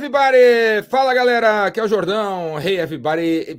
everybody! 0.00 0.82
Fala 0.88 1.12
galera, 1.12 1.66
aqui 1.66 1.78
é 1.78 1.84
o 1.84 1.88
Jordão. 1.88 2.58
Hey 2.58 2.78
everybody! 2.78 3.58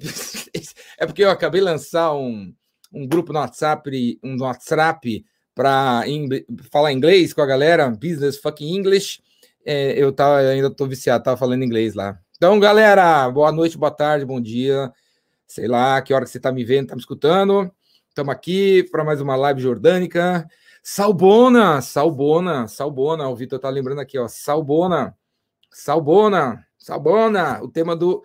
É 0.98 1.06
porque 1.06 1.24
eu 1.24 1.30
acabei 1.30 1.62
de 1.62 1.66
lançar 1.66 2.14
um, 2.14 2.52
um 2.92 3.08
grupo 3.08 3.32
no 3.32 3.40
WhatsApp, 3.40 4.20
um 4.24 4.40
WhatsApp 4.42 5.24
para 5.54 6.04
falar 6.72 6.92
inglês 6.92 7.34
com 7.34 7.42
a 7.42 7.46
galera, 7.46 7.90
business 7.90 8.38
fucking 8.38 8.76
English. 8.76 9.20
É, 9.64 9.94
eu 9.96 10.12
tava, 10.12 10.40
ainda 10.40 10.70
tô 10.70 10.88
viciado, 10.88 11.24
tava 11.24 11.38
falando 11.38 11.64
inglês 11.64 11.94
lá. 11.94 12.20
Então, 12.38 12.60
galera, 12.60 13.30
boa 13.30 13.52
noite, 13.52 13.78
boa 13.78 13.92
tarde, 13.92 14.26
bom 14.26 14.42
dia. 14.42 14.92
Sei 15.48 15.68
lá 15.68 16.02
que 16.02 16.14
hora 16.14 16.26
que 16.26 16.32
você 16.32 16.40
tá 16.40 16.52
me 16.52 16.64
vendo, 16.64 16.88
tá 16.88 16.96
me 16.96 17.02
escutando. 17.02 17.72
Estamos 18.10 18.34
aqui 18.34 18.84
para 18.92 19.04
mais 19.04 19.22
uma 19.22 19.36
live 19.36 19.62
jordânica. 19.62 20.48
Salbona, 20.84 21.82
Salbona, 21.82 22.68
Salbona. 22.68 23.28
O 23.30 23.36
Vitor 23.36 23.60
tá 23.60 23.70
lembrando 23.70 24.02
aqui, 24.02 24.18
ó. 24.18 24.28
Salbona, 24.28 25.16
Salbona, 25.72 26.66
Salbona. 26.78 27.62
O 27.64 27.68
tema 27.68 27.96
do 27.96 28.24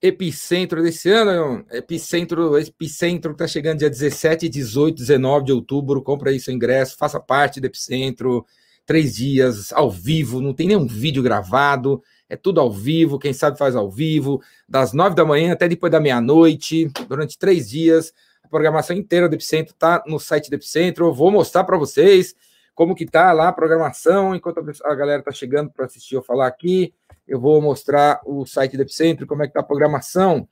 epicentro 0.00 0.82
desse 0.82 1.10
ano. 1.10 1.64
Epicentro, 1.70 2.58
epicentro 2.58 3.34
tá 3.34 3.46
chegando 3.46 3.78
dia 3.78 3.90
17, 3.90 4.48
18, 4.48 4.96
19 4.96 5.46
de 5.46 5.52
outubro. 5.52 6.02
Compra 6.02 6.30
aí 6.30 6.38
seu 6.38 6.54
ingresso, 6.54 6.96
faça 6.96 7.18
parte 7.18 7.60
do 7.60 7.66
epicentro. 7.66 8.44
Três 8.84 9.14
dias 9.14 9.72
ao 9.72 9.90
vivo, 9.90 10.40
não 10.40 10.52
tem 10.52 10.66
nenhum 10.66 10.86
vídeo 10.86 11.22
gravado. 11.22 12.02
É 12.28 12.36
tudo 12.36 12.60
ao 12.60 12.72
vivo, 12.72 13.18
quem 13.18 13.32
sabe 13.32 13.58
faz 13.58 13.76
ao 13.76 13.90
vivo, 13.90 14.42
das 14.68 14.92
nove 14.92 15.14
da 15.14 15.24
manhã 15.24 15.52
até 15.52 15.68
depois 15.68 15.92
da 15.92 16.00
meia-noite, 16.00 16.90
durante 17.06 17.38
três 17.38 17.68
dias 17.68 18.12
programação 18.52 18.94
inteira 18.94 19.30
do 19.30 19.34
Epicentro 19.34 19.72
está 19.72 20.04
no 20.06 20.20
site 20.20 20.50
do 20.50 20.54
Epicentro. 20.54 21.06
Eu 21.06 21.14
vou 21.14 21.30
mostrar 21.30 21.64
para 21.64 21.78
vocês 21.78 22.36
como 22.74 22.94
que 22.94 23.06
tá 23.06 23.32
lá 23.32 23.48
a 23.48 23.52
programação, 23.52 24.34
enquanto 24.34 24.60
a 24.84 24.94
galera 24.94 25.20
está 25.20 25.30
chegando 25.30 25.70
para 25.70 25.86
assistir 25.86 26.14
eu 26.14 26.22
falar 26.22 26.46
aqui. 26.46 26.94
Eu 27.26 27.40
vou 27.40 27.60
mostrar 27.60 28.20
o 28.24 28.44
site 28.46 28.76
do 28.76 28.82
Epicentro, 28.82 29.26
como 29.26 29.42
é 29.42 29.46
que 29.46 29.52
tá 29.52 29.60
a 29.60 29.64
programação. 29.64 30.48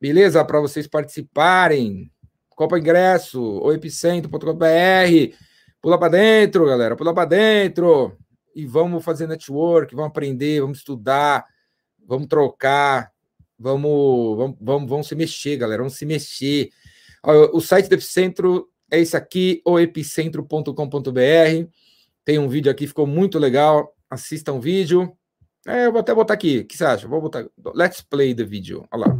Beleza? 0.00 0.44
Para 0.44 0.60
vocês 0.60 0.86
participarem. 0.86 2.10
Copa 2.50 2.78
Ingresso, 2.78 3.40
o 3.40 3.72
epicentro.com.br. 3.72 5.36
Pula 5.80 5.98
para 5.98 6.08
dentro, 6.08 6.66
galera, 6.66 6.96
pula 6.96 7.14
para 7.14 7.28
dentro. 7.28 8.16
E 8.54 8.66
vamos 8.66 9.04
fazer 9.04 9.28
network, 9.28 9.94
vamos 9.94 10.10
aprender, 10.10 10.60
vamos 10.60 10.78
estudar, 10.78 11.46
vamos 12.04 12.26
trocar, 12.26 13.12
vamos, 13.56 14.36
vamos, 14.36 14.56
vamos, 14.60 14.90
vamos 14.90 15.06
se 15.06 15.14
mexer, 15.14 15.56
galera, 15.56 15.82
vamos 15.82 15.96
se 15.96 16.04
mexer. 16.04 16.70
O 17.52 17.60
site 17.60 17.88
do 17.88 17.94
Epicentro 17.94 18.68
é 18.90 18.98
esse 18.98 19.16
aqui, 19.16 19.60
oepicentro.com.br. 19.64 21.68
Tem 22.24 22.38
um 22.38 22.48
vídeo 22.48 22.70
aqui, 22.70 22.86
ficou 22.86 23.06
muito 23.06 23.38
legal. 23.38 23.94
Assista 24.10 24.52
um 24.52 24.60
vídeo. 24.60 25.12
É, 25.66 25.86
eu 25.86 25.92
vou 25.92 26.00
até 26.00 26.14
botar 26.14 26.34
aqui. 26.34 26.60
O 26.60 26.66
que 26.66 26.76
você 26.76 26.84
acha? 26.84 27.06
Vou 27.06 27.20
botar. 27.20 27.46
Let's 27.74 28.00
play 28.00 28.34
the 28.34 28.44
video. 28.44 28.86
Olha 28.90 29.06
lá. 29.06 29.18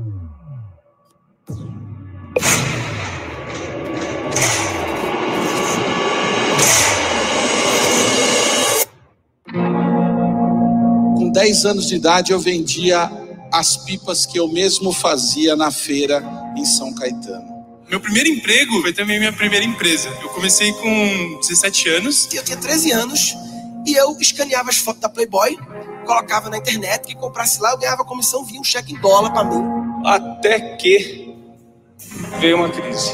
Com 11.16 11.30
10 11.32 11.66
anos 11.66 11.86
de 11.86 11.96
idade, 11.96 12.32
eu 12.32 12.40
vendia 12.40 13.10
as 13.52 13.76
pipas 13.84 14.24
que 14.24 14.38
eu 14.38 14.48
mesmo 14.48 14.92
fazia 14.92 15.54
na 15.54 15.70
feira 15.70 16.22
em 16.56 16.64
São 16.64 16.94
Caetano. 16.94 17.57
Meu 17.88 18.00
primeiro 18.00 18.28
emprego 18.28 18.82
foi 18.82 18.92
também 18.92 19.18
minha 19.18 19.32
primeira 19.32 19.64
empresa. 19.64 20.08
Eu 20.20 20.28
comecei 20.28 20.72
com 20.72 21.38
17 21.40 21.88
anos. 21.88 22.28
Eu 22.34 22.44
tinha 22.44 22.56
13 22.56 22.92
anos 22.92 23.34
e 23.86 23.94
eu 23.94 24.14
escaneava 24.20 24.68
as 24.68 24.76
fotos 24.76 25.00
da 25.00 25.08
Playboy, 25.08 25.56
colocava 26.04 26.50
na 26.50 26.58
internet, 26.58 27.06
que 27.06 27.14
comprasse 27.14 27.60
lá, 27.60 27.70
eu 27.70 27.78
ganhava 27.78 28.04
comissão, 28.04 28.44
vinha 28.44 28.60
um 28.60 28.64
cheque 28.64 28.92
em 28.92 29.00
dólar 29.00 29.30
para 29.32 29.44
mim. 29.44 29.62
Até 30.04 30.76
que 30.76 31.34
veio 32.38 32.56
uma 32.56 32.68
crise. 32.68 33.10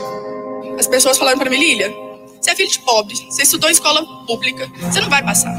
As 0.77 0.89
pessoas 0.89 1.17
falaram 1.17 1.39
para 1.39 1.49
mim, 1.49 1.59
Lilia, 1.59 1.95
você 2.41 2.51
é 2.51 2.57
filho 2.57 2.71
de 2.71 2.81
pobre, 2.81 3.15
você 3.15 3.43
estudou 3.43 3.71
em 3.71 3.73
escola 3.73 4.05
pública, 4.27 4.69
você 4.81 5.01
não 5.01 5.09
vai 5.09 5.23
passar. 5.23 5.55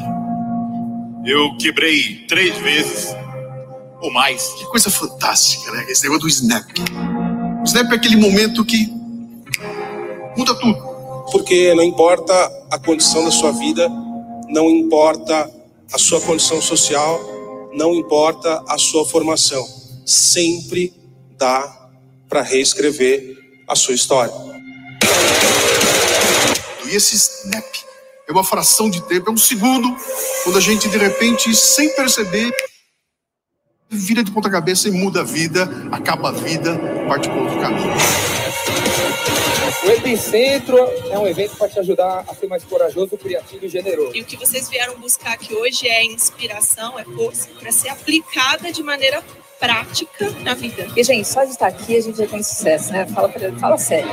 Eu 1.25 1.55
quebrei 1.57 2.25
três 2.27 2.57
vezes 2.57 3.15
ou 4.01 4.11
mais. 4.11 4.43
Que 4.55 4.65
coisa 4.65 4.91
fantástica, 4.91 5.71
né? 5.71 5.85
Esse 5.87 6.03
negócio 6.03 6.23
do 6.23 6.27
Snap. 6.27 6.69
O 7.61 7.63
Snap 7.63 7.91
é 7.91 7.95
aquele 7.95 8.17
momento 8.17 8.63
que 8.65 9.04
muda 10.35 10.53
tudo. 10.55 10.95
Porque 11.31 11.73
não 11.73 11.83
importa 11.83 12.33
a 12.69 12.77
condição 12.77 13.25
da 13.25 13.31
sua 13.31 13.51
vida, 13.51 13.89
não 14.49 14.69
importa 14.69 15.51
a 15.91 15.97
sua 15.97 16.21
condição 16.21 16.61
social, 16.61 17.19
não 17.73 17.93
importa 17.93 18.63
a 18.67 18.77
sua 18.77 19.05
formação. 19.05 19.65
Sempre 20.05 20.93
dá 21.37 21.89
para 22.29 22.41
reescrever 22.41 23.37
a 23.67 23.75
sua 23.75 23.95
história. 23.95 24.33
E 26.85 26.95
esse 26.95 27.15
snap 27.15 27.65
é 28.27 28.31
uma 28.31 28.43
fração 28.43 28.89
de 28.89 29.01
tempo, 29.01 29.29
é 29.29 29.33
um 29.33 29.37
segundo, 29.37 29.95
quando 30.43 30.57
a 30.57 30.61
gente 30.61 30.87
de 30.87 30.97
repente, 30.97 31.53
sem 31.55 31.89
perceber, 31.95 32.53
vira 33.89 34.23
de 34.23 34.31
ponta 34.31 34.49
cabeça 34.49 34.87
e 34.87 34.91
muda 34.91 35.21
a 35.21 35.23
vida, 35.23 35.69
acaba 35.91 36.29
a 36.29 36.31
vida, 36.31 36.77
parte 37.07 37.27
para 37.27 37.41
outro 37.41 37.59
caminho. 37.59 37.93
O 39.83 39.89
Epicentro 39.89 40.77
é 41.11 41.19
um 41.19 41.27
evento 41.27 41.55
para 41.57 41.69
te 41.69 41.79
ajudar 41.79 42.23
a 42.27 42.33
ser 42.33 42.47
mais 42.47 42.63
corajoso, 42.63 43.17
criativo 43.17 43.65
e 43.65 43.69
generoso. 43.69 44.15
E 44.15 44.21
o 44.21 44.25
que 44.25 44.37
vocês 44.37 44.69
vieram 44.69 44.97
buscar 44.99 45.33
aqui 45.33 45.53
hoje 45.53 45.87
é 45.87 46.03
inspiração, 46.03 46.97
é 46.97 47.03
força 47.03 47.49
para 47.59 47.71
ser 47.71 47.89
aplicada 47.89 48.71
de 48.71 48.81
maneira 48.81 49.23
prática 49.59 50.29
na 50.43 50.53
vida. 50.53 50.87
E, 50.95 51.03
gente, 51.03 51.27
só 51.27 51.43
de 51.43 51.51
estar 51.51 51.67
aqui 51.67 51.95
a 51.95 52.01
gente 52.01 52.17
já 52.17 52.27
tem 52.27 52.41
sucesso, 52.43 52.91
né? 52.91 53.05
Fala, 53.07 53.31
fala 53.59 53.77
sério. 53.77 54.09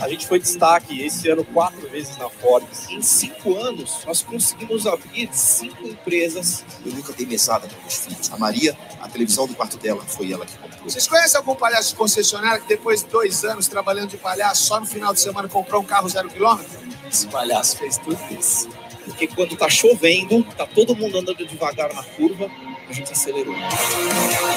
A 0.00 0.08
gente 0.08 0.26
foi 0.26 0.38
destaque 0.38 1.02
esse 1.02 1.28
ano 1.28 1.44
quatro 1.44 1.88
vezes 1.88 2.16
na 2.18 2.28
Forbes. 2.28 2.88
Em 2.88 3.02
cinco 3.02 3.56
anos, 3.56 4.00
nós 4.06 4.22
conseguimos 4.22 4.86
abrir 4.86 5.28
cinco 5.32 5.86
empresas. 5.86 6.64
Eu 6.84 6.92
nunca 6.92 7.12
dei 7.12 7.26
mesada 7.26 7.66
para 7.66 7.78
meus 7.80 7.94
filhos. 7.94 8.30
A 8.32 8.38
Maria, 8.38 8.76
a 9.00 9.08
televisão 9.08 9.46
do 9.46 9.54
quarto 9.54 9.76
dela, 9.76 10.02
foi 10.06 10.32
ela 10.32 10.44
que 10.46 10.56
comprou. 10.58 10.73
Vocês 10.84 11.08
conhecem 11.08 11.38
algum 11.38 11.54
palhaço 11.54 11.90
de 11.90 11.96
concessionário 11.96 12.60
que 12.60 12.68
depois 12.68 13.02
de 13.02 13.08
dois 13.08 13.42
anos 13.42 13.66
trabalhando 13.66 14.10
de 14.10 14.18
palhaço, 14.18 14.66
só 14.66 14.78
no 14.78 14.84
final 14.84 15.14
de 15.14 15.20
semana 15.20 15.48
comprou 15.48 15.80
um 15.80 15.84
carro 15.84 16.06
zero 16.10 16.28
quilômetro? 16.28 16.78
Esse 17.10 17.26
palhaço 17.26 17.78
fez 17.78 17.96
tudo 17.96 18.18
isso. 18.30 18.68
Porque 19.06 19.26
quando 19.26 19.56
tá 19.56 19.68
chovendo, 19.70 20.44
tá 20.56 20.66
todo 20.66 20.94
mundo 20.94 21.18
andando 21.18 21.46
devagar 21.46 21.92
na 21.94 22.02
curva, 22.02 22.50
a 22.88 22.92
gente 22.92 23.12
acelerou. 23.12 23.54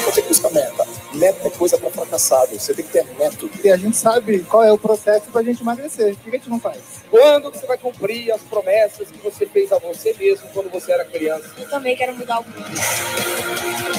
Você 0.05 0.21
busca 0.21 0.49
meta. 0.49 0.87
Meta 1.13 1.47
é 1.47 1.51
coisa 1.51 1.77
para 1.77 1.89
fracassado. 1.89 2.57
Você 2.59 2.73
tem 2.73 2.85
que 2.85 2.91
ter 2.91 3.05
método. 3.17 3.49
E 3.63 3.69
a 3.69 3.77
gente 3.77 3.97
sabe 3.97 4.39
qual 4.43 4.63
é 4.63 4.71
o 4.71 4.77
processo 4.77 5.27
para 5.31 5.41
a 5.41 5.43
gente 5.43 5.61
emagrecer. 5.61 6.15
Por 6.15 6.23
que 6.23 6.29
a 6.29 6.39
gente 6.39 6.49
não 6.49 6.59
faz? 6.59 6.77
Quando 7.09 7.51
você 7.51 7.65
vai 7.65 7.77
cumprir 7.77 8.31
as 8.31 8.41
promessas 8.41 9.09
que 9.09 9.17
você 9.19 9.45
fez 9.45 9.71
a 9.71 9.79
você 9.79 10.13
mesmo 10.19 10.47
quando 10.53 10.69
você 10.69 10.91
era 10.91 11.05
criança? 11.05 11.49
Eu 11.57 11.69
também 11.69 11.95
quero 11.95 12.15
mudar 12.15 12.39
o 12.39 12.43
mundo. 12.43 12.57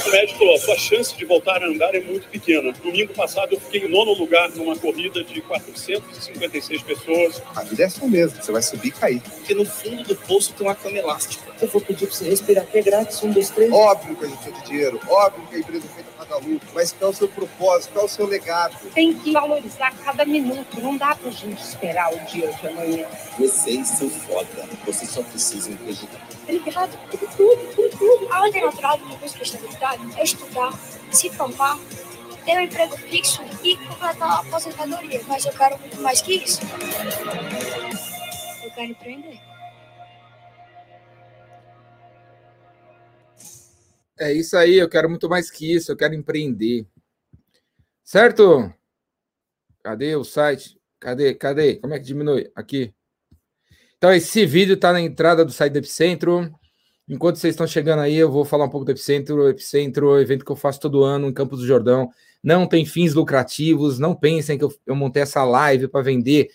O 0.07 0.11
médico 0.11 0.39
falou: 0.39 0.55
a 0.55 0.59
sua 0.59 0.77
chance 0.77 1.17
de 1.17 1.25
voltar 1.25 1.63
a 1.63 1.67
andar 1.67 1.95
é 1.95 2.01
muito 2.01 2.29
pequena. 2.29 2.73
Domingo 2.73 3.15
passado 3.15 3.55
eu 3.55 3.61
fiquei 3.61 3.87
em 3.87 3.91
nono 3.91 4.13
lugar 4.13 4.51
numa 4.51 4.77
corrida 4.77 5.25
de 5.25 5.41
456 5.41 6.83
pessoas. 6.83 7.43
A 7.55 7.63
vida 7.63 7.83
é 7.83 7.87
assim 7.87 8.07
mesmo. 8.07 8.43
Você 8.43 8.53
vai 8.53 8.63
subir 8.63 8.89
e 8.89 8.93
cair. 8.93 9.21
Porque 9.23 9.55
no 9.55 9.65
fundo 9.65 10.03
do 10.05 10.17
poço 10.17 10.53
tem 10.53 10.67
uma 10.67 10.75
cama 10.75 10.99
elástica. 10.99 11.48
Eu 11.61 11.69
for 11.69 11.83
pedir 11.83 12.07
para 12.07 12.15
você 12.15 12.29
respirar 12.29 12.63
aqui 12.63 12.79
é 12.79 12.83
grátis, 12.83 13.21
um, 13.23 13.33
dois, 13.33 13.51
três. 13.51 13.73
Óbvio 13.73 14.15
que 14.15 14.25
a 14.25 14.29
gente 14.29 14.39
precisa 14.39 14.61
de 14.61 14.67
dinheiro. 14.69 15.01
Óbvio 15.09 15.47
que 15.49 15.57
a 15.57 15.59
empresa 15.59 15.87
é 15.87 15.89
feita 15.89 16.11
para 16.17 16.25
dar 16.27 16.37
lucro. 16.37 16.69
Mas 16.73 16.93
qual 16.93 17.11
é 17.11 17.13
o 17.13 17.17
seu 17.17 17.29
propósito? 17.29 17.93
Qual 17.93 18.05
é 18.05 18.07
o 18.07 18.09
seu 18.09 18.27
legado? 18.27 18.77
Tem 18.95 19.13
que 19.13 19.33
valorizar 19.33 19.93
cada 20.05 20.25
minuto. 20.25 20.81
Não 20.81 20.97
dá 20.97 21.17
pra 21.17 21.31
gente 21.33 21.61
esperar 21.61 22.15
o 22.15 22.19
dia 22.27 22.53
de 22.53 22.69
amanhã. 22.69 23.07
Vocês 23.37 23.89
são 23.89 24.09
foda. 24.09 24.69
Vocês 24.87 25.11
só 25.11 25.23
precisam 25.23 25.75
acreditar. 25.75 26.29
Obrigado 26.49 26.97
por 27.11 27.19
tudo, 27.19 27.75
por 27.75 27.91
tudo. 27.91 28.33
A 28.33 28.43
ordem 28.43 28.65
natural 28.65 28.99
de 28.99 29.17
busca 29.17 29.39
de 29.39 29.45
estabilidade 29.45 30.03
é 30.17 30.23
estudar, 30.23 30.73
se 31.11 31.29
formar, 31.31 31.77
ter 32.45 32.57
um 32.57 32.61
emprego 32.61 32.97
fixo 32.97 33.43
e 33.65 33.77
completar 33.77 34.31
a 34.31 34.39
aposentadoria. 34.41 35.21
Mas 35.27 35.45
eu 35.45 35.53
quero 35.53 35.77
muito 35.81 36.01
mais 36.01 36.23
que 36.23 36.35
isso. 36.37 36.61
Eu 38.63 38.71
quero 38.71 38.91
empreender. 38.93 39.48
É 44.19 44.33
isso 44.33 44.57
aí, 44.57 44.75
eu 44.75 44.89
quero 44.89 45.09
muito 45.09 45.29
mais 45.29 45.51
que 45.51 45.75
isso, 45.75 45.93
eu 45.93 45.97
quero 45.97 46.15
empreender. 46.15 46.87
Certo? 48.03 48.73
Cadê 49.83 50.17
o 50.17 50.25
site? 50.25 50.79
Cadê? 50.99 51.35
Cadê? 51.35 51.77
Como 51.77 51.95
é 51.95 51.99
que 51.99 52.05
diminui? 52.05 52.51
Aqui. 52.55 52.93
Então, 53.97 54.13
esse 54.13 54.45
vídeo 54.45 54.75
está 54.75 54.93
na 54.93 55.01
entrada 55.01 55.45
do 55.45 55.53
site 55.53 55.73
do 55.73 55.79
Epicentro. 55.79 56.53
Enquanto 57.09 57.37
vocês 57.37 57.55
estão 57.55 57.67
chegando 57.67 58.01
aí, 58.01 58.17
eu 58.17 58.31
vou 58.31 58.45
falar 58.45 58.65
um 58.65 58.71
pouco 58.71 58.85
do 58.85 58.93
Epicentro. 58.93 59.49
Epicentro 59.49 60.11
é 60.11 60.19
um 60.19 60.21
evento 60.21 60.45
que 60.45 60.51
eu 60.51 60.57
faço 60.57 60.81
todo 60.81 61.05
ano 61.05 61.29
em 61.29 61.33
Campos 61.33 61.61
do 61.61 61.67
Jordão. 61.67 62.11
Não 62.43 62.67
tem 62.67 62.85
fins 62.85 63.15
lucrativos. 63.15 63.99
Não 63.99 64.15
pensem 64.15 64.59
que 64.59 64.65
eu, 64.65 64.75
eu 64.87 64.97
montei 64.97 65.23
essa 65.23 65.45
live 65.45 65.89
para 65.89 66.03
vender 66.03 66.51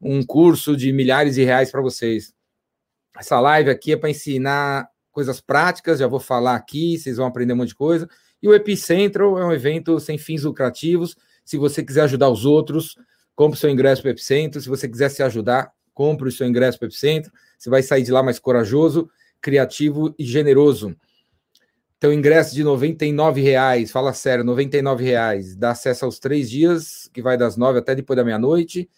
um 0.00 0.24
curso 0.24 0.76
de 0.76 0.92
milhares 0.92 1.34
de 1.34 1.42
reais 1.42 1.70
para 1.70 1.80
vocês. 1.80 2.32
Essa 3.16 3.40
live 3.40 3.70
aqui 3.70 3.92
é 3.92 3.96
para 3.96 4.10
ensinar 4.10 4.88
coisas 5.18 5.40
práticas, 5.40 5.98
já 5.98 6.06
vou 6.06 6.20
falar 6.20 6.54
aqui, 6.54 6.96
vocês 6.96 7.16
vão 7.16 7.26
aprender 7.26 7.52
um 7.52 7.56
monte 7.56 7.70
de 7.70 7.74
coisa. 7.74 8.08
E 8.40 8.46
o 8.46 8.54
Epicentro 8.54 9.36
é 9.36 9.44
um 9.44 9.52
evento 9.52 9.98
sem 9.98 10.16
fins 10.16 10.44
lucrativos. 10.44 11.16
Se 11.44 11.58
você 11.58 11.82
quiser 11.82 12.02
ajudar 12.02 12.30
os 12.30 12.44
outros, 12.44 12.94
compre 13.34 13.56
o 13.56 13.60
seu 13.60 13.68
ingresso 13.68 14.00
para 14.00 14.10
o 14.10 14.12
Epicentro. 14.12 14.60
Se 14.60 14.68
você 14.68 14.88
quiser 14.88 15.08
se 15.08 15.20
ajudar, 15.24 15.72
compre 15.92 16.28
o 16.28 16.30
seu 16.30 16.46
ingresso 16.46 16.78
para 16.78 16.86
o 16.86 16.88
Epicentro. 16.88 17.32
Você 17.58 17.68
vai 17.68 17.82
sair 17.82 18.04
de 18.04 18.12
lá 18.12 18.22
mais 18.22 18.38
corajoso, 18.38 19.10
criativo 19.40 20.14
e 20.16 20.24
generoso. 20.24 20.94
Então, 21.96 22.12
ingresso 22.12 22.54
de 22.54 22.62
R$ 22.62 23.42
reais, 23.42 23.90
fala 23.90 24.12
sério, 24.12 24.44
R$ 24.54 24.94
reais, 25.00 25.56
dá 25.56 25.72
acesso 25.72 26.04
aos 26.04 26.20
três 26.20 26.48
dias, 26.48 27.10
que 27.12 27.20
vai 27.20 27.36
das 27.36 27.56
nove 27.56 27.80
até 27.80 27.92
depois 27.92 28.16
da 28.16 28.22
meia-noite, 28.22 28.88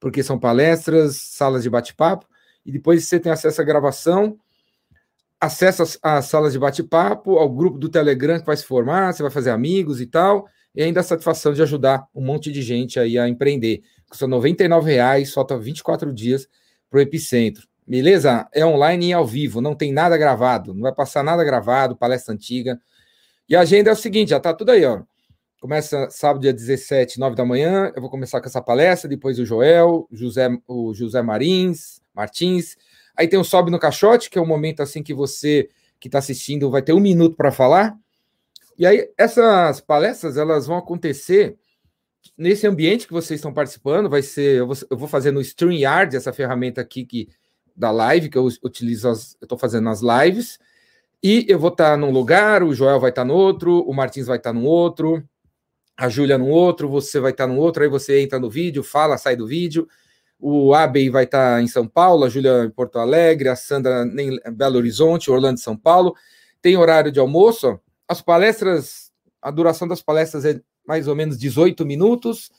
porque 0.00 0.22
são 0.22 0.38
palestras, 0.38 1.16
salas 1.16 1.62
de 1.62 1.68
bate-papo, 1.68 2.26
e 2.64 2.72
depois 2.72 3.04
você 3.04 3.20
tem 3.20 3.30
acesso 3.30 3.60
à 3.60 3.64
gravação, 3.64 4.38
acesso 5.40 5.98
às 6.02 6.24
salas 6.26 6.52
de 6.52 6.58
bate-papo, 6.58 7.38
ao 7.38 7.48
grupo 7.48 7.78
do 7.78 7.88
Telegram 7.88 8.38
que 8.38 8.46
vai 8.46 8.56
se 8.56 8.64
formar, 8.64 9.12
você 9.12 9.22
vai 9.22 9.30
fazer 9.30 9.50
amigos 9.50 10.00
e 10.00 10.06
tal, 10.06 10.46
e 10.74 10.82
ainda 10.82 11.00
a 11.00 11.02
satisfação 11.02 11.52
de 11.52 11.62
ajudar 11.62 12.06
um 12.14 12.22
monte 12.22 12.50
de 12.50 12.62
gente 12.62 12.98
aí 12.98 13.18
a 13.18 13.28
empreender. 13.28 13.82
Custa 14.08 14.26
R$ 14.26 14.80
reais, 14.82 15.32
falta 15.32 15.58
24 15.58 16.12
dias 16.12 16.48
para 16.90 16.98
o 16.98 17.00
Epicentro. 17.00 17.66
Beleza? 17.86 18.48
É 18.52 18.66
online 18.66 19.10
e 19.10 19.12
ao 19.12 19.26
vivo, 19.26 19.60
não 19.60 19.74
tem 19.74 19.92
nada 19.92 20.16
gravado, 20.16 20.74
não 20.74 20.82
vai 20.82 20.92
passar 20.92 21.22
nada 21.22 21.44
gravado, 21.44 21.96
palestra 21.96 22.34
antiga. 22.34 22.80
E 23.48 23.54
a 23.54 23.60
agenda 23.60 23.90
é 23.90 23.92
o 23.92 23.96
seguinte, 23.96 24.30
já 24.30 24.40
tá 24.40 24.52
tudo 24.52 24.72
aí, 24.72 24.84
ó. 24.84 25.02
Começa 25.60 26.10
sábado, 26.10 26.42
dia 26.42 26.52
17, 26.52 27.18
9 27.18 27.34
da 27.34 27.44
manhã. 27.44 27.92
Eu 27.94 28.00
vou 28.00 28.10
começar 28.10 28.40
com 28.40 28.46
essa 28.46 28.60
palestra, 28.60 29.08
depois 29.08 29.38
o 29.38 29.44
Joel, 29.44 30.06
José, 30.12 30.48
o 30.66 30.92
José 30.92 31.22
Marins, 31.22 32.00
Martins. 32.14 32.76
Aí 33.16 33.26
tem 33.26 33.38
o 33.38 33.44
Sobe 33.44 33.70
no 33.70 33.78
Caixote, 33.78 34.28
que 34.28 34.38
é 34.38 34.40
o 34.40 34.46
momento 34.46 34.82
assim 34.82 35.02
que 35.02 35.14
você 35.14 35.68
que 35.98 36.08
está 36.08 36.18
assistindo 36.18 36.70
vai 36.70 36.82
ter 36.82 36.92
um 36.92 37.00
minuto 37.00 37.36
para 37.36 37.50
falar. 37.50 37.96
E 38.78 38.84
aí, 38.84 39.10
essas 39.16 39.80
palestras 39.80 40.36
elas 40.36 40.66
vão 40.66 40.76
acontecer 40.76 41.56
nesse 42.36 42.66
ambiente 42.66 43.06
que 43.06 43.12
vocês 43.12 43.38
estão 43.38 43.52
participando. 43.52 44.10
Vai 44.10 44.22
ser, 44.22 44.58
eu 44.58 44.66
vou, 44.66 44.76
eu 44.90 44.96
vou 44.98 45.08
fazer 45.08 45.30
no 45.30 45.40
StreamYard, 45.40 46.14
essa 46.14 46.32
ferramenta 46.32 46.80
aqui 46.82 47.04
que 47.04 47.28
da 47.74 47.90
live, 47.90 48.28
que 48.28 48.38
eu 48.38 48.46
utilizo, 48.62 49.08
as, 49.08 49.36
eu 49.40 49.44
estou 49.44 49.58
fazendo 49.58 49.88
as 49.88 50.00
lives, 50.00 50.58
e 51.22 51.44
eu 51.48 51.58
vou 51.58 51.70
estar 51.70 51.90
tá 51.90 51.96
num 51.96 52.10
lugar, 52.10 52.62
o 52.62 52.72
Joel 52.72 52.98
vai 52.98 53.10
estar 53.10 53.22
tá 53.22 53.26
no 53.26 53.34
outro, 53.34 53.80
o 53.80 53.92
Martins 53.92 54.26
vai 54.26 54.38
estar 54.38 54.52
tá 54.52 54.58
no 54.58 54.64
outro, 54.64 55.22
a 55.96 56.08
Júlia 56.08 56.38
no 56.38 56.48
outro, 56.48 56.88
você 56.88 57.20
vai 57.20 57.32
estar 57.32 57.46
no 57.46 57.56
outro, 57.56 57.82
aí 57.82 57.88
você 57.88 58.20
entra 58.20 58.38
no 58.38 58.48
vídeo, 58.48 58.82
fala, 58.82 59.18
sai 59.18 59.36
do 59.36 59.46
vídeo, 59.46 59.86
o 60.38 60.74
Abey 60.74 61.08
vai 61.08 61.24
estar 61.24 61.62
em 61.62 61.66
São 61.66 61.86
Paulo, 61.86 62.24
a 62.24 62.28
Júlia 62.28 62.64
em 62.64 62.70
Porto 62.70 62.98
Alegre, 62.98 63.48
a 63.48 63.56
Sandra 63.56 64.04
em 64.04 64.38
Belo 64.52 64.76
Horizonte, 64.76 65.30
Orlando 65.30 65.60
São 65.60 65.76
Paulo, 65.76 66.14
tem 66.60 66.76
horário 66.76 67.10
de 67.10 67.18
almoço, 67.18 67.78
as 68.08 68.20
palestras, 68.20 69.10
a 69.40 69.50
duração 69.50 69.88
das 69.88 70.02
palestras 70.02 70.44
é 70.44 70.60
mais 70.86 71.08
ou 71.08 71.14
menos 71.14 71.38
18 71.38 71.84
minutos, 71.84 72.50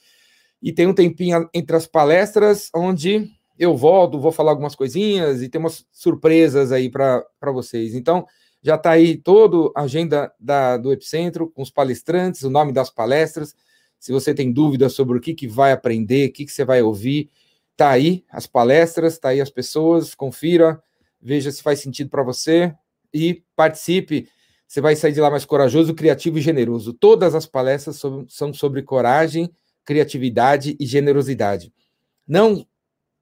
e 0.62 0.72
tem 0.72 0.88
um 0.88 0.94
tempinho 0.94 1.48
entre 1.54 1.76
as 1.76 1.86
palestras, 1.86 2.70
onde 2.76 3.30
eu 3.60 3.76
volto, 3.76 4.20
vou 4.20 4.32
falar 4.32 4.52
algumas 4.52 4.76
coisinhas 4.76 5.42
e 5.42 5.50
tem 5.50 5.60
umas 5.60 5.86
surpresas 5.92 6.72
aí 6.72 6.90
para 6.90 7.26
vocês. 7.54 7.96
Então, 7.96 8.26
já 8.62 8.76
está 8.76 8.92
aí 8.92 9.18
toda 9.18 9.72
a 9.76 9.84
agenda 9.84 10.32
da, 10.40 10.78
do 10.78 10.92
Epicentro, 10.92 11.50
com 11.50 11.62
os 11.62 11.70
palestrantes, 11.70 12.44
o 12.44 12.50
nome 12.50 12.72
das 12.72 12.90
palestras. 12.90 13.56
Se 14.00 14.12
você 14.12 14.34
tem 14.34 14.52
dúvidas 14.52 14.94
sobre 14.94 15.18
o 15.18 15.22
que, 15.22 15.34
que 15.34 15.48
vai 15.48 15.72
aprender, 15.72 16.30
o 16.30 16.34
que, 16.34 16.46
que 16.46 16.52
você 16.52 16.66
vai 16.66 16.82
ouvir, 16.82 17.30
tá 17.78 17.92
aí 17.92 18.26
as 18.30 18.48
palestras, 18.48 19.18
tá 19.18 19.30
aí 19.30 19.40
as 19.40 19.50
pessoas, 19.50 20.16
confira, 20.16 20.82
veja 21.22 21.52
se 21.52 21.62
faz 21.62 21.80
sentido 21.80 22.10
para 22.10 22.24
você 22.24 22.74
e 23.14 23.44
participe. 23.56 24.28
Você 24.68 24.82
vai 24.82 24.96
sair 24.96 25.14
de 25.14 25.22
lá 25.22 25.30
mais 25.30 25.46
corajoso, 25.46 25.94
criativo 25.94 26.40
e 26.40 26.42
generoso. 26.42 26.92
Todas 26.92 27.34
as 27.36 27.46
palestras 27.46 28.02
são 28.28 28.54
sobre 28.54 28.82
coragem, 28.82 29.50
criatividade 29.86 30.76
e 30.78 30.86
generosidade. 30.86 31.72
Não 32.28 32.68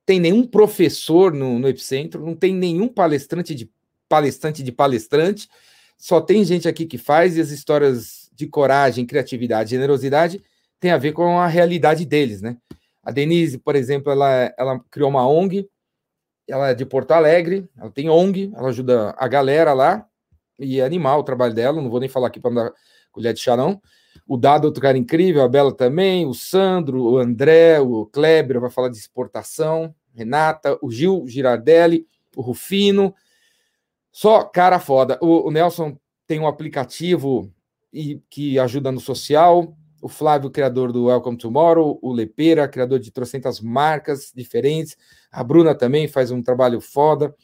tem 0.05 0.19
nenhum 0.19 0.47
professor 0.47 1.33
no, 1.33 1.59
no 1.59 1.67
Epicentro, 1.67 2.25
não 2.25 2.35
tem 2.35 2.55
nenhum 2.55 2.87
palestrante 2.87 3.53
de 3.53 3.69
palestrante 4.07 4.63
de 4.63 4.71
palestrante, 4.71 5.49
só 5.97 6.21
tem 6.21 6.43
gente 6.43 6.67
aqui 6.67 6.85
que 6.85 6.97
faz 6.97 7.37
e 7.37 7.41
as 7.41 7.49
histórias 7.49 8.29
de 8.33 8.47
coragem, 8.47 9.05
criatividade, 9.05 9.71
generosidade 9.71 10.43
tem 10.79 10.91
a 10.91 10.97
ver 10.97 11.13
com 11.13 11.39
a 11.39 11.47
realidade 11.47 12.05
deles, 12.05 12.41
né? 12.41 12.57
A 13.05 13.11
Denise, 13.11 13.59
por 13.59 13.75
exemplo, 13.75 14.11
ela, 14.11 14.53
ela 14.57 14.79
criou 14.89 15.09
uma 15.09 15.27
ONG, 15.27 15.69
ela 16.47 16.69
é 16.69 16.73
de 16.73 16.85
Porto 16.85 17.11
Alegre, 17.11 17.69
ela 17.77 17.91
tem 17.91 18.09
ONG, 18.09 18.51
ela 18.55 18.69
ajuda 18.69 19.15
a 19.17 19.27
galera 19.27 19.73
lá, 19.73 20.07
e 20.59 20.79
é 20.79 20.85
animal 20.85 21.19
o 21.19 21.23
trabalho 21.23 21.53
dela, 21.53 21.81
não 21.81 21.89
vou 21.89 21.99
nem 21.99 22.09
falar 22.09 22.27
aqui 22.27 22.39
para 22.39 22.55
dar 22.55 22.73
colher 23.11 23.33
de 23.33 23.39
chá, 23.39 23.55
não. 23.55 23.81
O 24.27 24.37
Dado, 24.37 24.65
outro 24.65 24.81
cara 24.81 24.97
incrível, 24.97 25.43
a 25.43 25.47
Bela 25.47 25.71
também, 25.71 26.25
o 26.25 26.33
Sandro, 26.33 27.03
o 27.03 27.17
André, 27.17 27.79
o 27.79 28.05
Kleber, 28.07 28.59
vai 28.59 28.69
falar 28.69 28.89
de 28.89 28.97
exportação, 28.97 29.93
Renata, 30.13 30.77
o 30.81 30.89
Gil 30.89 31.25
Girardelli, 31.27 32.07
o 32.35 32.41
Rufino. 32.41 33.13
Só 34.11 34.43
cara 34.43 34.79
foda. 34.79 35.19
O, 35.21 35.47
o 35.47 35.51
Nelson 35.51 35.97
tem 36.25 36.39
um 36.39 36.47
aplicativo 36.47 37.51
e, 37.91 38.21
que 38.29 38.57
ajuda 38.57 38.91
no 38.91 38.99
social. 38.99 39.75
O 40.05 40.07
Flávio, 40.07 40.51
criador 40.51 40.91
do 40.91 41.05
Welcome 41.05 41.35
Tomorrow. 41.35 41.97
O 41.99 42.13
Lepeira, 42.13 42.67
criador 42.67 42.99
de 42.99 43.09
trocentas 43.09 43.59
marcas 43.59 44.31
diferentes. 44.35 44.95
A 45.31 45.43
Bruna 45.43 45.73
também 45.73 46.07
faz 46.07 46.29
um 46.29 46.43
trabalho 46.43 46.79
foda. 46.79 47.35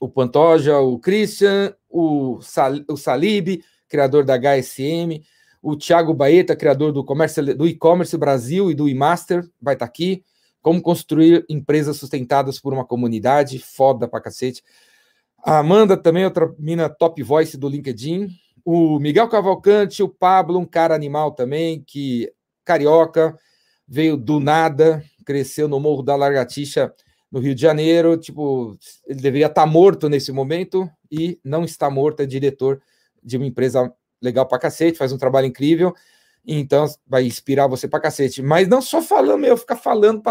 O 0.00 0.08
Pantoja, 0.08 0.80
o 0.80 0.98
Christian, 0.98 1.72
o, 1.88 2.40
Sal, 2.42 2.72
o 2.88 2.96
Salib, 2.96 3.62
criador 3.88 4.24
da 4.24 4.34
HSM 4.36 5.22
o 5.62 5.76
Thiago 5.76 6.12
Baeta, 6.12 6.56
criador 6.56 6.90
do, 6.90 7.04
comércio, 7.04 7.56
do 7.56 7.68
e-commerce 7.68 8.16
Brasil 8.16 8.68
e 8.68 8.74
do 8.74 8.88
e-master, 8.88 9.48
vai 9.62 9.74
estar 9.74 9.86
tá 9.86 9.90
aqui. 9.90 10.24
Como 10.60 10.82
construir 10.82 11.44
empresas 11.48 11.98
sustentadas 11.98 12.58
por 12.58 12.72
uma 12.72 12.84
comunidade, 12.84 13.60
foda 13.60 14.08
pra 14.08 14.20
cacete. 14.20 14.64
A 15.44 15.58
Amanda 15.58 15.96
também, 15.96 16.24
outra 16.24 16.52
mina 16.58 16.88
top 16.88 17.22
voice 17.22 17.56
do 17.56 17.68
LinkedIn. 17.68 18.28
O 18.64 18.98
Miguel 18.98 19.28
Cavalcante, 19.28 20.02
o 20.02 20.08
Pablo, 20.08 20.58
um 20.58 20.66
cara 20.66 20.94
animal 20.94 21.32
também, 21.32 21.82
que 21.86 22.30
carioca, 22.64 23.36
veio 23.86 24.16
do 24.16 24.38
nada, 24.38 25.04
cresceu 25.24 25.68
no 25.68 25.80
Morro 25.80 26.02
da 26.02 26.14
Largatixa, 26.16 26.92
no 27.30 27.40
Rio 27.40 27.54
de 27.54 27.62
Janeiro. 27.62 28.16
Tipo, 28.16 28.76
ele 29.06 29.20
deveria 29.20 29.46
estar 29.46 29.62
tá 29.62 29.66
morto 29.66 30.08
nesse 30.08 30.32
momento 30.32 30.88
e 31.10 31.38
não 31.44 31.64
está 31.64 31.90
morto, 31.90 32.20
é 32.20 32.26
diretor 32.26 32.80
de 33.22 33.36
uma 33.36 33.46
empresa 33.46 33.92
legal 34.22 34.46
pra 34.46 34.58
cacete, 34.58 34.98
faz 34.98 35.12
um 35.12 35.18
trabalho 35.18 35.46
incrível, 35.46 35.94
então 36.46 36.86
vai 37.06 37.24
inspirar 37.24 37.66
você 37.66 37.88
pra 37.88 38.00
cacete. 38.00 38.42
Mas 38.42 38.68
não 38.68 38.82
só 38.82 39.02
falando, 39.02 39.44
eu 39.44 39.56
ficar 39.56 39.76
falando 39.76 40.22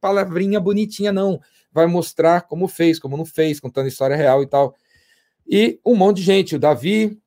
palavrinha 0.00 0.60
bonitinha, 0.60 1.12
não. 1.12 1.40
Vai 1.72 1.86
mostrar 1.86 2.42
como 2.42 2.66
fez, 2.66 2.98
como 2.98 3.16
não 3.16 3.24
fez, 3.24 3.60
contando 3.60 3.88
história 3.88 4.16
real 4.16 4.42
e 4.42 4.46
tal. 4.46 4.74
E 5.46 5.80
um 5.84 5.94
monte 5.94 6.18
de 6.18 6.22
gente, 6.22 6.56
o 6.56 6.58
Davi, 6.58 7.18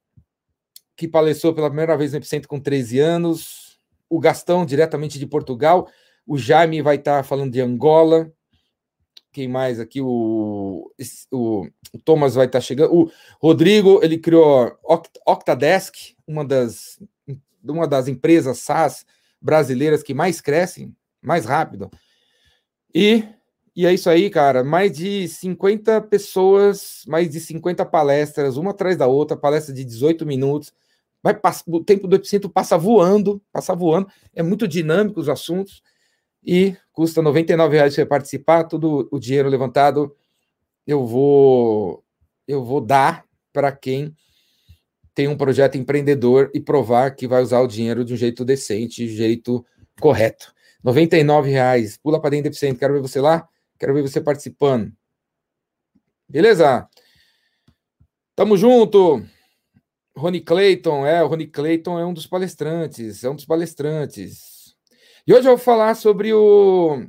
que 0.95 1.07
palestrou 1.07 1.53
pela 1.53 1.69
primeira 1.69 1.97
vez 1.97 2.11
no 2.11 2.17
Epicentro 2.17 2.47
com 2.47 2.59
13 2.59 2.99
anos, 2.99 3.79
o 4.09 4.19
Gastão, 4.19 4.65
diretamente 4.65 5.17
de 5.17 5.25
Portugal, 5.25 5.87
o 6.27 6.37
Jaime 6.37 6.81
vai 6.81 6.97
estar 6.97 7.23
falando 7.23 7.51
de 7.51 7.61
Angola, 7.61 8.31
quem 9.31 9.47
mais 9.47 9.79
aqui? 9.79 10.01
O, 10.01 10.91
o, 11.31 11.67
o 11.93 11.99
Thomas 12.03 12.35
vai 12.35 12.45
estar 12.45 12.59
tá 12.59 12.61
chegando. 12.63 12.93
O 12.93 13.11
Rodrigo, 13.41 14.01
ele 14.03 14.17
criou 14.17 14.77
Octadesk, 15.25 16.15
uma 16.27 16.43
das, 16.43 17.01
uma 17.63 17.87
das 17.87 18.07
empresas 18.07 18.59
SaaS 18.59 19.05
brasileiras 19.41 20.03
que 20.03 20.13
mais 20.13 20.41
crescem, 20.41 20.93
mais 21.21 21.45
rápido. 21.45 21.89
E, 22.93 23.23
e 23.75 23.85
é 23.85 23.93
isso 23.93 24.09
aí, 24.09 24.29
cara. 24.29 24.63
Mais 24.63 24.91
de 24.91 25.27
50 25.27 26.01
pessoas, 26.01 27.03
mais 27.07 27.29
de 27.29 27.39
50 27.39 27.85
palestras, 27.85 28.57
uma 28.57 28.71
atrás 28.71 28.97
da 28.97 29.07
outra, 29.07 29.37
palestra 29.37 29.73
de 29.73 29.85
18 29.85 30.25
minutos. 30.25 30.73
Vai, 31.23 31.39
o 31.67 31.83
tempo 31.83 32.07
do 32.07 32.15
epicentro 32.15 32.49
passa 32.49 32.77
voando, 32.77 33.41
passa 33.51 33.75
voando. 33.75 34.07
É 34.35 34.43
muito 34.43 34.67
dinâmico 34.67 35.19
os 35.19 35.29
assuntos 35.29 35.81
e 36.43 36.75
custa 36.91 37.21
R$ 37.21 37.67
reais 37.69 37.95
para 37.95 38.05
participar. 38.05 38.63
Todo 38.65 39.07
o 39.11 39.19
dinheiro 39.19 39.47
levantado 39.47 40.15
eu 40.85 41.05
vou 41.05 42.03
eu 42.47 42.65
vou 42.65 42.81
dar 42.81 43.23
para 43.53 43.71
quem 43.71 44.15
tem 45.13 45.27
um 45.27 45.37
projeto 45.37 45.77
empreendedor 45.77 46.49
e 46.53 46.59
provar 46.59 47.15
que 47.15 47.27
vai 47.27 47.41
usar 47.41 47.59
o 47.61 47.67
dinheiro 47.67 48.03
de 48.03 48.13
um 48.13 48.17
jeito 48.17 48.43
decente, 48.43 49.05
de 49.05 49.13
um 49.13 49.17
jeito 49.17 49.65
correto. 49.99 50.53
R$ 50.83 51.41
reais. 51.45 51.97
Pula 51.97 52.19
para 52.19 52.31
dentro 52.31 52.45
do 52.45 52.47
Epicentro. 52.53 52.79
Quero 52.79 52.93
ver 52.93 53.01
você 53.01 53.21
lá. 53.21 53.47
Quero 53.81 53.95
ver 53.95 54.03
você 54.03 54.21
participando. 54.21 54.93
Beleza? 56.29 56.87
Tamo 58.35 58.55
junto. 58.55 59.25
Rony 60.15 60.39
Clayton, 60.39 61.03
é, 61.03 61.23
o 61.23 61.27
Rony 61.27 61.47
Clayton 61.47 61.97
é 61.97 62.05
um 62.05 62.13
dos 62.13 62.27
palestrantes, 62.27 63.23
é 63.23 63.29
um 63.31 63.33
dos 63.33 63.45
palestrantes. 63.45 64.75
E 65.25 65.33
hoje 65.33 65.47
eu 65.47 65.55
vou 65.55 65.57
falar 65.57 65.95
sobre 65.95 66.31
o 66.31 67.07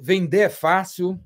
vender 0.00 0.38
é 0.38 0.48
fácil, 0.48 1.20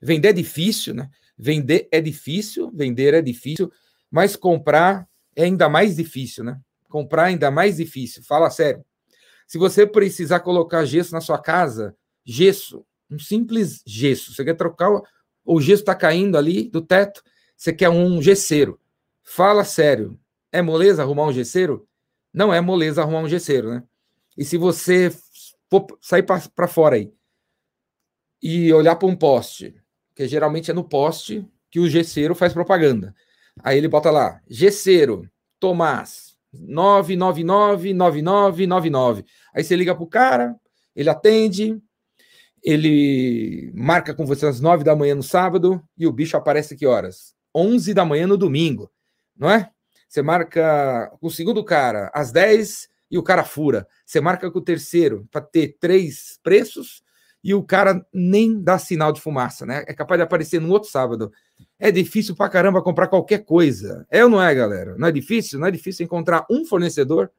vender 0.00 0.28
é 0.28 0.32
difícil, 0.32 0.94
né? 0.94 1.10
Vender 1.36 1.86
é 1.92 2.00
difícil, 2.00 2.70
vender 2.72 3.12
é 3.12 3.20
difícil, 3.20 3.70
mas 4.10 4.36
comprar 4.36 5.06
é 5.36 5.44
ainda 5.44 5.68
mais 5.68 5.96
difícil, 5.96 6.44
né? 6.44 6.58
Comprar 6.88 7.24
é 7.24 7.32
ainda 7.32 7.50
mais 7.50 7.76
difícil. 7.76 8.22
Fala 8.22 8.48
sério. 8.48 8.82
Se 9.46 9.58
você 9.58 9.86
precisar 9.86 10.40
colocar 10.40 10.82
gesso 10.86 11.12
na 11.12 11.20
sua 11.20 11.38
casa, 11.38 11.94
gesso, 12.24 12.86
um 13.12 13.18
simples 13.18 13.82
gesso, 13.86 14.34
você 14.34 14.44
quer 14.44 14.54
trocar 14.54 14.90
o, 14.90 15.02
o 15.44 15.60
gesso 15.60 15.82
está 15.82 15.94
caindo 15.94 16.38
ali 16.38 16.68
do 16.68 16.80
teto, 16.80 17.22
você 17.56 17.72
quer 17.72 17.88
um 17.88 18.22
gesseiro. 18.22 18.80
Fala 19.22 19.64
sério. 19.64 20.18
É 20.50 20.60
moleza 20.60 21.02
arrumar 21.02 21.26
um 21.26 21.32
gesseiro? 21.32 21.86
Não 22.32 22.52
é 22.52 22.60
moleza 22.60 23.02
arrumar 23.02 23.20
um 23.20 23.28
gesseiro, 23.28 23.70
né? 23.70 23.82
E 24.36 24.44
se 24.44 24.56
você 24.56 25.14
for 25.70 25.86
sair 26.00 26.22
para 26.22 26.68
fora 26.68 26.96
aí 26.96 27.12
e 28.42 28.72
olhar 28.72 28.96
para 28.96 29.08
um 29.08 29.14
poste, 29.14 29.74
que 30.14 30.26
geralmente 30.26 30.70
é 30.70 30.74
no 30.74 30.84
poste 30.84 31.46
que 31.70 31.80
o 31.80 31.88
gesseiro 31.88 32.34
faz 32.34 32.52
propaganda. 32.52 33.14
Aí 33.62 33.78
ele 33.78 33.88
bota 33.88 34.10
lá, 34.10 34.40
gesseiro, 34.48 35.30
Tomás, 35.60 36.34
9999999. 36.54 39.24
Aí 39.54 39.62
você 39.62 39.76
liga 39.76 39.94
pro 39.94 40.06
cara, 40.06 40.56
ele 40.94 41.08
atende, 41.08 41.80
ele 42.62 43.72
marca 43.74 44.14
com 44.14 44.24
você 44.24 44.46
às 44.46 44.60
9 44.60 44.84
da 44.84 44.94
manhã 44.94 45.14
no 45.14 45.22
sábado 45.22 45.82
e 45.98 46.06
o 46.06 46.12
bicho 46.12 46.36
aparece 46.36 46.76
que 46.76 46.86
horas? 46.86 47.34
11 47.54 47.92
da 47.92 48.04
manhã 48.04 48.26
no 48.26 48.36
domingo, 48.36 48.90
não 49.36 49.50
é? 49.50 49.70
Você 50.08 50.22
marca 50.22 51.10
com 51.20 51.26
o 51.26 51.30
segundo 51.30 51.64
cara 51.64 52.10
às 52.14 52.30
10 52.30 52.88
e 53.10 53.18
o 53.18 53.22
cara 53.22 53.44
fura. 53.44 53.86
Você 54.06 54.20
marca 54.20 54.50
com 54.50 54.58
o 54.58 54.62
terceiro 54.62 55.26
para 55.30 55.40
ter 55.40 55.76
três 55.80 56.38
preços 56.42 57.02
e 57.42 57.54
o 57.54 57.62
cara 57.62 58.06
nem 58.12 58.62
dá 58.62 58.78
sinal 58.78 59.12
de 59.12 59.20
fumaça, 59.20 59.66
né? 59.66 59.84
É 59.88 59.92
capaz 59.92 60.18
de 60.18 60.22
aparecer 60.22 60.60
no 60.60 60.70
outro 60.70 60.88
sábado. 60.88 61.32
É 61.78 61.90
difícil 61.90 62.36
pra 62.36 62.48
caramba 62.48 62.82
comprar 62.82 63.08
qualquer 63.08 63.44
coisa. 63.44 64.06
É 64.10 64.22
ou 64.24 64.30
não 64.30 64.40
é, 64.40 64.54
galera? 64.54 64.96
Não 64.96 65.08
é 65.08 65.12
difícil? 65.12 65.58
Não 65.58 65.66
é 65.66 65.70
difícil 65.70 66.04
encontrar 66.04 66.46
um 66.48 66.64
fornecedor? 66.64 67.30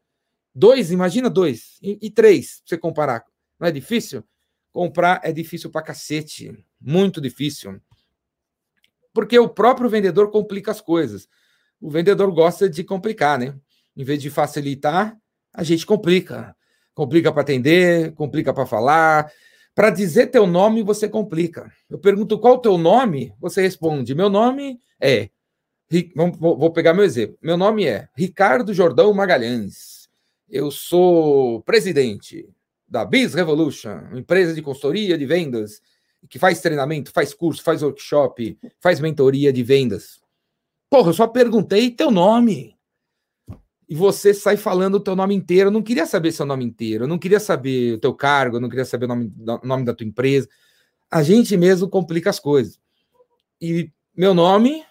Dois, 0.53 0.91
imagina 0.91 1.29
dois. 1.29 1.79
E, 1.81 1.97
e 2.01 2.11
três, 2.11 2.57
pra 2.57 2.69
você 2.69 2.77
comparar. 2.77 3.23
Não 3.59 3.67
é 3.67 3.71
difícil? 3.71 4.23
Comprar 4.73 5.21
é 5.23 5.31
difícil 5.31 5.69
pra 5.69 5.81
cacete. 5.81 6.53
Muito 6.81 7.21
difícil. 7.21 7.79
Porque 9.13 9.39
o 9.39 9.47
próprio 9.47 9.89
vendedor 9.89 10.29
complica 10.29 10.71
as 10.71 10.81
coisas 10.81 11.29
o 11.83 11.89
vendedor 11.89 12.31
gosta 12.31 12.69
de 12.69 12.81
complicar, 12.81 13.37
né? 13.37 13.53
Em 13.93 14.05
vez 14.05 14.21
de 14.21 14.29
facilitar, 14.29 15.17
a 15.53 15.63
gente 15.63 15.85
complica. 15.85 16.55
Complica 16.93 17.29
para 17.29 17.41
atender, 17.41 18.13
complica 18.13 18.53
para 18.53 18.65
falar. 18.65 19.29
Para 19.75 19.89
dizer 19.89 20.27
teu 20.27 20.47
nome, 20.47 20.81
você 20.81 21.09
complica. 21.09 21.69
Eu 21.89 21.99
pergunto 21.99 22.39
qual 22.39 22.53
o 22.53 22.59
teu 22.59 22.77
nome, 22.77 23.33
você 23.37 23.61
responde: 23.61 24.15
meu 24.15 24.29
nome 24.29 24.79
é. 24.97 25.29
Vou 26.39 26.71
pegar 26.71 26.93
meu 26.93 27.03
exemplo. 27.03 27.37
Meu 27.41 27.57
nome 27.57 27.85
é 27.85 28.07
Ricardo 28.15 28.73
Jordão 28.73 29.13
Magalhães. 29.13 30.07
Eu 30.49 30.71
sou 30.71 31.61
presidente 31.63 32.47
da 32.93 33.03
Biz 33.03 33.33
Revolution, 33.33 33.89
uma 34.11 34.19
empresa 34.19 34.53
de 34.53 34.61
consultoria 34.61 35.17
de 35.17 35.25
vendas 35.25 35.81
que 36.29 36.37
faz 36.37 36.61
treinamento, 36.61 37.11
faz 37.11 37.33
curso, 37.33 37.63
faz 37.63 37.81
workshop, 37.81 38.55
faz 38.79 38.99
mentoria 38.99 39.51
de 39.51 39.63
vendas. 39.63 40.21
Porra, 40.91 41.09
eu 41.09 41.13
só 41.13 41.25
perguntei 41.25 41.89
teu 41.89 42.11
nome. 42.11 42.77
E 43.89 43.95
você 43.95 44.31
sai 44.31 44.57
falando 44.57 44.95
o 44.95 44.99
teu 44.99 45.15
nome 45.15 45.33
inteiro. 45.33 45.69
Eu 45.69 45.71
não 45.71 45.81
queria 45.81 46.05
saber 46.05 46.31
seu 46.31 46.45
nome 46.45 46.63
inteiro. 46.63 47.05
Eu 47.05 47.07
não 47.07 47.17
queria 47.17 47.39
saber 47.39 47.95
o 47.95 47.99
teu 47.99 48.13
cargo. 48.13 48.57
Eu 48.57 48.61
não 48.61 48.69
queria 48.69 48.85
saber 48.85 49.05
o 49.05 49.07
nome, 49.07 49.33
nome 49.63 49.85
da 49.85 49.93
tua 49.95 50.05
empresa. 50.05 50.47
A 51.09 51.23
gente 51.23 51.57
mesmo 51.57 51.89
complica 51.89 52.29
as 52.29 52.39
coisas. 52.39 52.79
E 53.59 53.91
meu 54.15 54.35
nome, 54.35 54.83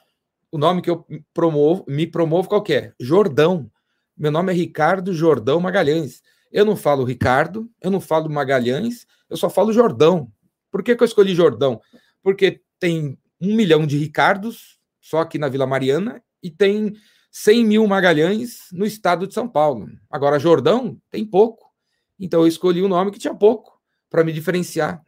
o 0.51 0.59
nome 0.59 0.83
que 0.83 0.91
eu 0.91 1.07
promovo, 1.33 1.85
me 1.87 2.09
promovo 2.09 2.49
qualquer, 2.49 2.83
é? 2.83 2.93
Jordão. 2.99 3.71
Meu 4.17 4.33
nome 4.33 4.53
é 4.53 4.57
Ricardo 4.57 5.15
Jordão 5.15 5.61
Magalhães. 5.61 6.21
Eu 6.53 6.65
não 6.65 6.77
falo 6.77 7.05
Ricardo, 7.05 7.69
eu 7.81 7.91
não 7.91 8.01
falo 8.01 8.31
Magalhães, 8.31 9.07
eu 9.29 9.37
só 9.37 9.49
falo 9.49 9.73
Jordão. 9.73 10.31
Por 10.71 10.83
que, 10.83 10.95
que 10.95 11.03
eu 11.03 11.07
escolhi 11.07 11.35
Jordão? 11.35 11.81
Porque 12.23 12.61
tem 12.79 13.19
um 13.41 13.57
milhão 13.57 13.87
de 13.87 13.97
Ricardos 13.97 14.79
só 15.01 15.21
aqui 15.21 15.37
na 15.39 15.49
Vila 15.49 15.67
Mariana, 15.67 16.23
e 16.43 16.51
tem 16.51 16.95
100 17.31 17.65
mil 17.65 17.87
Magalhães 17.87 18.69
no 18.73 18.87
estado 18.87 19.27
de 19.27 19.35
São 19.35 19.49
Paulo. 19.49 19.89
Agora, 20.11 20.39
Jordão 20.39 21.01
tem 21.11 21.25
pouco. 21.25 21.71
Então, 22.19 22.43
eu 22.43 22.47
escolhi 22.47 22.83
um 22.83 22.89
nome 22.89 23.11
que 23.11 23.19
tinha 23.19 23.35
pouco, 23.35 23.81
para 24.09 24.23
me 24.23 24.33
diferenciar. 24.33 25.03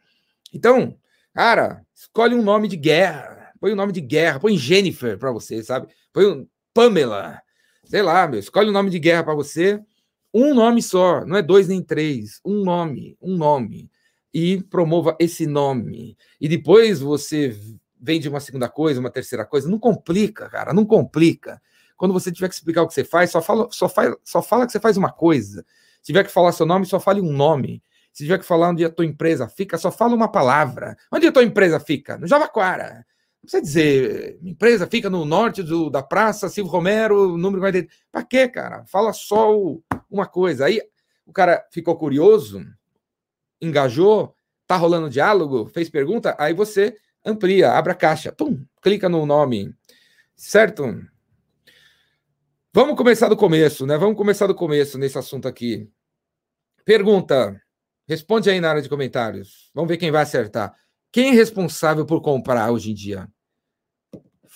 Então, 0.53 0.97
cara, 1.33 1.85
escolhe 1.95 2.35
um 2.35 2.43
nome 2.43 2.67
de 2.67 2.77
guerra. 2.77 3.53
Põe 3.61 3.73
um 3.73 3.77
nome 3.77 3.93
de 3.93 4.01
guerra, 4.01 4.41
põe 4.41 4.57
Jennifer 4.57 5.19
para 5.19 5.31
você, 5.31 5.63
sabe? 5.63 5.89
Põe 6.13 6.27
um 6.27 6.49
Pamela. 6.73 7.41
Sei 7.85 8.03
lá, 8.03 8.27
meu. 8.27 8.41
Escolhe 8.41 8.71
um 8.71 8.73
nome 8.73 8.91
de 8.91 8.99
guerra 8.99 9.23
para 9.23 9.35
você. 9.35 9.81
Um 10.35 10.53
nome 10.53 10.83
só, 10.83 11.25
não 11.25 11.37
é 11.37 11.43
dois 11.43 11.69
nem 11.69 11.81
três. 11.81 12.41
Um 12.45 12.65
nome, 12.65 13.17
um 13.23 13.37
nome. 13.37 13.89
E 14.33 14.61
promova 14.65 15.17
esse 15.21 15.47
nome. 15.47 16.19
E 16.41 16.49
depois 16.49 16.99
você 16.99 17.57
vende 18.01 18.29
uma 18.29 18.41
segunda 18.41 18.69
coisa, 18.69 18.99
uma 18.99 19.11
terceira 19.11 19.45
coisa. 19.45 19.69
Não 19.71 19.79
complica, 19.79 20.49
cara, 20.49 20.73
não 20.73 20.85
complica. 20.85 21.63
Quando 21.97 22.13
você 22.13 22.33
tiver 22.33 22.49
que 22.49 22.55
explicar 22.55 22.83
o 22.83 22.89
que 22.89 22.95
você 22.95 23.05
faz, 23.05 23.31
só 23.31 23.41
fala, 23.41 23.69
só 23.71 23.89
faz, 23.89 24.13
só 24.25 24.43
fala 24.43 24.67
que 24.67 24.73
você 24.73 24.81
faz 24.81 24.97
uma 24.97 25.13
coisa. 25.13 25.65
Se 26.03 26.07
tiver 26.07 26.25
que 26.25 26.33
falar 26.33 26.51
seu 26.51 26.67
nome, 26.67 26.85
só 26.85 26.99
fale 26.99 27.21
um 27.21 27.33
nome. 27.33 27.81
Se 28.13 28.25
tiver 28.25 28.39
que 28.39 28.45
falar 28.45 28.71
onde 28.71 28.85
a 28.85 28.91
tua 28.91 29.07
empresa 29.07 29.49
fica, 29.49 29.79
só 29.79 29.93
fala 29.93 30.17
uma 30.17 30.31
palavra. 30.31 30.97
Onde 31.13 31.29
a 31.29 31.33
tua 31.33 31.45
empresa 31.45 31.79
fica? 31.79 32.19
No 32.19 32.27
Javaquara. 32.27 33.07
Não 33.45 33.47
precisa 33.47 33.63
dizer, 33.63 34.39
minha 34.41 34.53
empresa 34.53 34.87
fica 34.87 35.11
no 35.11 35.23
norte 35.27 35.63
do, 35.63 35.91
da 35.91 36.03
praça, 36.03 36.49
Silvio 36.49 36.73
Romero, 36.73 37.37
número 37.37 37.61
40. 37.61 37.93
Pra 38.11 38.25
quê, 38.25 38.49
cara? 38.49 38.87
Fala 38.87 39.13
só 39.13 39.55
o, 39.55 39.85
uma 40.11 40.27
coisa. 40.27 40.65
Aí 40.65 40.81
o 41.27 41.33
cara 41.33 41.63
ficou 41.71 41.95
curioso, 41.95 42.65
engajou, 43.61 44.35
tá 44.67 44.77
rolando 44.77 45.11
diálogo, 45.11 45.67
fez 45.67 45.91
pergunta, 45.91 46.35
aí 46.39 46.55
você 46.55 46.97
amplia, 47.23 47.73
abre 47.73 47.93
a 47.93 47.95
caixa, 47.95 48.33
pum, 48.33 48.65
clica 48.81 49.11
no 49.11 49.27
nome, 49.27 49.75
certo? 50.35 51.05
Vamos 52.73 52.97
começar 52.97 53.29
do 53.29 53.37
começo, 53.37 53.87
né? 53.87 53.99
Vamos 53.99 54.17
começar 54.17 54.47
do 54.47 54.55
começo 54.55 54.97
nesse 54.97 55.19
assunto 55.19 55.47
aqui. 55.47 55.87
Pergunta, 56.83 57.61
responde 58.09 58.49
aí 58.49 58.59
na 58.59 58.71
área 58.71 58.83
de 58.83 58.89
comentários. 58.89 59.71
Vamos 59.75 59.89
ver 59.89 59.99
quem 59.99 60.11
vai 60.11 60.23
acertar. 60.23 60.75
Quem 61.13 61.29
é 61.29 61.33
responsável 61.33 62.07
por 62.07 62.23
comprar 62.23 62.71
hoje 62.71 62.91
em 62.91 62.95
dia? 62.95 63.29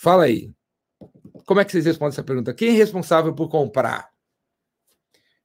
Fala 0.00 0.24
aí. 0.24 0.52
Como 1.44 1.60
é 1.60 1.64
que 1.64 1.72
vocês 1.72 1.84
respondem 1.84 2.12
essa 2.12 2.22
pergunta? 2.22 2.54
Quem 2.54 2.68
é 2.68 2.72
responsável 2.72 3.34
por 3.34 3.48
comprar? 3.48 4.08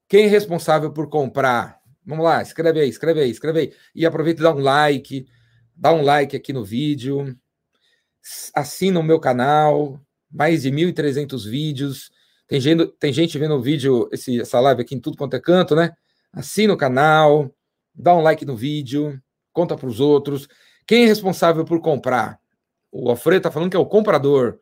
Quem 0.07 0.25
é 0.25 0.27
responsável 0.27 0.91
por 0.91 1.10
comprar? 1.10 1.79
Vamos 2.05 2.24
lá, 2.24 2.41
escreve 2.41 2.81
aí, 2.81 2.89
escreve 2.89 3.22
aí, 3.22 3.31
escreve 3.31 3.60
aí. 3.60 3.74
E 3.95 4.05
aproveita 4.05 4.41
e 4.41 4.43
dá 4.43 4.53
um 4.53 4.60
like 4.60 5.25
dá 5.75 5.91
um 5.91 6.03
like 6.03 6.36
aqui 6.36 6.53
no 6.53 6.63
vídeo, 6.63 7.36
assina 8.53 9.00
o 9.00 9.03
meu 9.03 9.19
canal, 9.19 10.00
mais 10.31 10.62
de 10.62 10.72
1.300 10.72 11.50
vídeos. 11.50 12.12
Tem 12.48 12.62
gente, 12.62 12.88
tem 13.00 13.12
gente 13.12 13.38
vendo 13.39 13.55
o 13.55 13.62
vídeo, 13.62 14.07
esse, 14.12 14.41
essa 14.41 14.60
live 14.60 14.81
aqui 14.81 14.95
em 14.95 15.00
tudo 15.00 15.17
quanto 15.17 15.36
é 15.36 15.39
canto, 15.39 15.75
né? 15.75 15.91
Assina 16.31 16.74
o 16.74 16.77
canal, 16.77 17.53
dá 17.93 18.15
um 18.15 18.22
like 18.22 18.45
no 18.45 18.55
vídeo, 18.55 19.19
conta 19.51 19.75
para 19.75 19.88
os 19.88 20.00
outros. 20.00 20.48
Quem 20.86 21.03
é 21.03 21.07
responsável 21.07 21.65
por 21.65 21.81
comprar? 21.81 22.39
O 22.95 23.09
Alfredo 23.09 23.38
está 23.38 23.51
falando 23.51 23.71
que 23.71 23.75
é 23.75 23.79
o 23.79 23.88
comprador. 23.88 24.59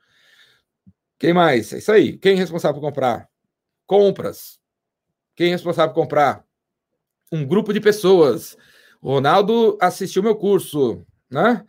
Quem 1.19 1.33
mais? 1.33 1.73
É 1.73 1.79
isso 1.79 1.91
aí. 1.91 2.17
Quem 2.17 2.33
é 2.33 2.37
responsável 2.37 2.79
por 2.79 2.87
comprar? 2.87 3.29
Compras. 3.85 4.57
Quem 5.35 5.49
é 5.49 5.51
responsável 5.51 5.93
por 5.93 6.01
comprar? 6.01 6.45
Um 7.29 7.45
grupo 7.45 7.73
de 7.73 7.81
pessoas. 7.81 8.55
O 9.01 9.11
Ronaldo 9.11 9.77
assistiu 9.81 10.23
meu 10.23 10.35
curso, 10.37 11.05
né? 11.29 11.65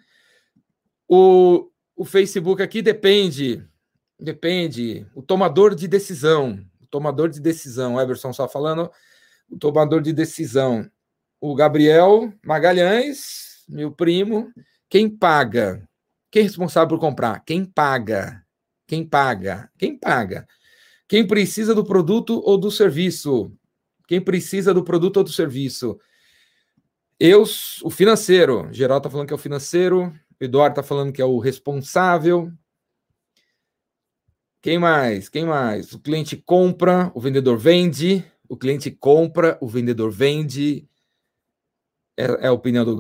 O, 1.09 1.69
o 1.97 2.05
Facebook 2.05 2.63
aqui 2.63 2.81
depende, 2.81 3.67
depende. 4.19 5.05
O 5.17 5.23
tomador 5.23 5.75
de 5.75 5.89
decisão, 5.89 6.65
o 6.81 6.87
tomador 6.87 7.29
de 7.29 7.41
decisão, 7.41 8.01
Everson 8.01 8.33
só 8.33 8.49
falando, 8.49 8.89
o 9.51 9.59
tomador 9.59 10.01
de 10.01 10.13
decisão. 10.13 10.89
O 11.41 11.57
Gabriel 11.57 12.33
Magalhães, 12.45 13.65
meu 13.69 13.91
primo, 13.91 14.53
quem 14.89 15.11
paga? 15.11 15.89
Quem 16.33 16.41
é 16.41 16.45
responsável 16.45 16.89
por 16.89 16.99
comprar? 16.99 17.45
Quem 17.45 17.63
paga? 17.63 18.43
Quem 18.87 19.07
paga? 19.07 19.71
Quem 19.79 19.99
paga? 19.99 20.49
Quem 21.07 21.27
precisa 21.27 21.75
do 21.75 21.85
produto 21.85 22.41
ou 22.43 22.57
do 22.57 22.71
serviço? 22.71 23.53
Quem 24.09 24.19
precisa 24.19 24.73
do 24.73 24.83
produto 24.83 25.19
ou 25.19 25.25
do 25.25 25.31
serviço? 25.31 26.01
Eu, 27.21 27.45
o 27.83 27.91
financeiro, 27.91 28.67
geral 28.73 28.97
está 28.97 29.11
falando 29.11 29.27
que 29.27 29.35
é 29.35 29.37
o 29.37 29.39
financeiro, 29.39 30.11
Eduardo 30.41 30.73
está 30.73 30.83
falando 30.83 31.13
que 31.13 31.21
é 31.21 31.25
o 31.25 31.39
responsável. 31.39 32.51
Quem 34.63 34.79
mais? 34.79 35.29
Quem 35.29 35.45
mais? 35.45 35.93
O 35.93 36.01
cliente 36.01 36.37
compra, 36.37 37.13
o 37.15 37.21
vendedor 37.21 37.59
vende. 37.59 38.25
O 38.49 38.57
cliente 38.57 38.91
compra, 38.91 39.59
o 39.61 39.69
vendedor 39.69 40.11
vende. 40.11 40.89
É, 42.17 42.25
é 42.45 42.47
a 42.47 42.53
opinião 42.53 42.85
do, 42.85 42.97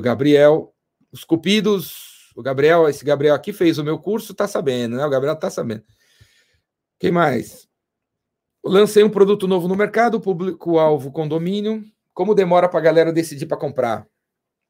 Gabriel. 0.00 0.74
Os 1.12 1.24
cupidos, 1.24 2.13
O 2.34 2.42
Gabriel, 2.42 2.88
esse 2.88 3.04
Gabriel 3.04 3.34
aqui 3.34 3.52
fez 3.52 3.78
o 3.78 3.84
meu 3.84 3.98
curso, 3.98 4.34
tá 4.34 4.48
sabendo, 4.48 4.96
né? 4.96 5.06
O 5.06 5.10
Gabriel 5.10 5.36
tá 5.36 5.48
sabendo. 5.48 5.84
Quem 6.98 7.12
mais? 7.12 7.68
Lancei 8.64 9.04
um 9.04 9.10
produto 9.10 9.46
novo 9.46 9.68
no 9.68 9.76
mercado, 9.76 10.20
público-alvo 10.20 11.12
condomínio. 11.12 11.84
Como 12.12 12.34
demora 12.34 12.68
para 12.68 12.80
a 12.80 12.82
galera 12.82 13.12
decidir 13.12 13.46
para 13.46 13.56
comprar? 13.56 14.06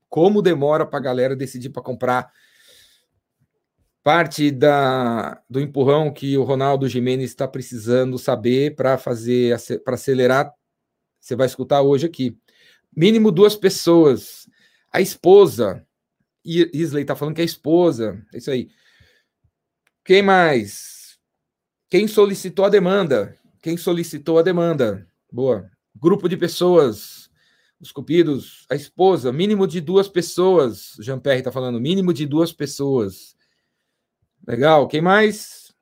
Como 0.08 0.42
demora 0.42 0.84
para 0.84 0.98
a 0.98 1.02
galera 1.02 1.36
decidir 1.36 1.70
para 1.70 1.82
comprar? 1.82 2.30
Parte 4.02 4.50
da, 4.50 5.40
do 5.48 5.60
empurrão 5.60 6.12
que 6.12 6.36
o 6.36 6.42
Ronaldo 6.42 6.88
Jimenez 6.88 7.30
está 7.30 7.48
precisando 7.48 8.18
saber 8.18 8.74
para 8.74 8.98
fazer 8.98 9.56
para 9.82 9.94
acelerar, 9.94 10.52
você 11.20 11.34
vai 11.34 11.46
escutar 11.46 11.80
hoje 11.80 12.06
aqui. 12.06 12.36
Mínimo 12.94 13.30
duas 13.30 13.56
pessoas. 13.56 14.46
A 14.92 15.00
esposa, 15.00 15.83
Isley 16.44 17.02
está 17.02 17.16
falando 17.16 17.34
que 17.34 17.40
é 17.40 17.44
a 17.44 17.46
esposa, 17.46 18.24
é 18.32 18.38
isso 18.38 18.50
aí. 18.50 18.68
Quem 20.04 20.22
mais? 20.22 21.18
Quem 21.88 22.06
solicitou 22.06 22.64
a 22.64 22.68
demanda? 22.68 23.38
Quem 23.62 23.76
solicitou 23.76 24.38
a 24.38 24.42
demanda? 24.42 25.08
Boa. 25.32 25.70
Grupo 25.96 26.28
de 26.28 26.36
pessoas, 26.36 27.30
os 27.80 27.90
cupidos, 27.90 28.66
a 28.68 28.74
esposa, 28.74 29.32
mínimo 29.32 29.66
de 29.66 29.80
duas 29.80 30.08
pessoas. 30.08 30.96
Jean-Pierre 31.00 31.38
está 31.38 31.50
falando, 31.50 31.80
mínimo 31.80 32.12
de 32.12 32.26
duas 32.26 32.52
pessoas. 32.52 33.34
Legal. 34.46 34.86
Quem 34.88 35.00
mais? 35.00 35.72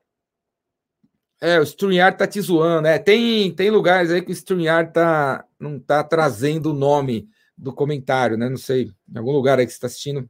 É, 1.41 1.59
o 1.59 1.63
StreamYard 1.63 2.17
tá 2.17 2.25
te 2.25 2.39
zoando, 2.39 2.83
né? 2.83 2.97
Tem, 2.97 3.51
tem 3.51 3.69
lugares 3.69 4.09
aí 4.11 4.21
que 4.21 4.31
o 4.31 4.33
StreamYard 4.33 4.93
tá, 4.93 5.43
não 5.59 5.77
tá 5.77 6.01
trazendo 6.01 6.71
o 6.71 6.73
nome 6.73 7.27
do 7.57 7.73
comentário, 7.73 8.37
né? 8.37 8.47
Não 8.47 8.55
sei, 8.55 8.91
em 9.13 9.17
algum 9.17 9.31
lugar 9.31 9.59
aí 9.59 9.65
que 9.65 9.71
você 9.71 9.77
está 9.77 9.87
assistindo, 9.87 10.29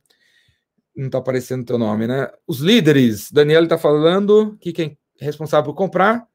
não 0.96 1.10
tá 1.10 1.18
aparecendo 1.18 1.66
teu 1.66 1.78
nome, 1.78 2.08
né? 2.08 2.30
Os 2.48 2.60
líderes, 2.60 3.32
Daniel 3.32 3.68
tá 3.68 3.78
falando 3.78 4.58
que 4.60 4.72
quem 4.72 4.98
é 5.20 5.26
responsável 5.26 5.72
por 5.72 5.78
comprar 5.78 6.28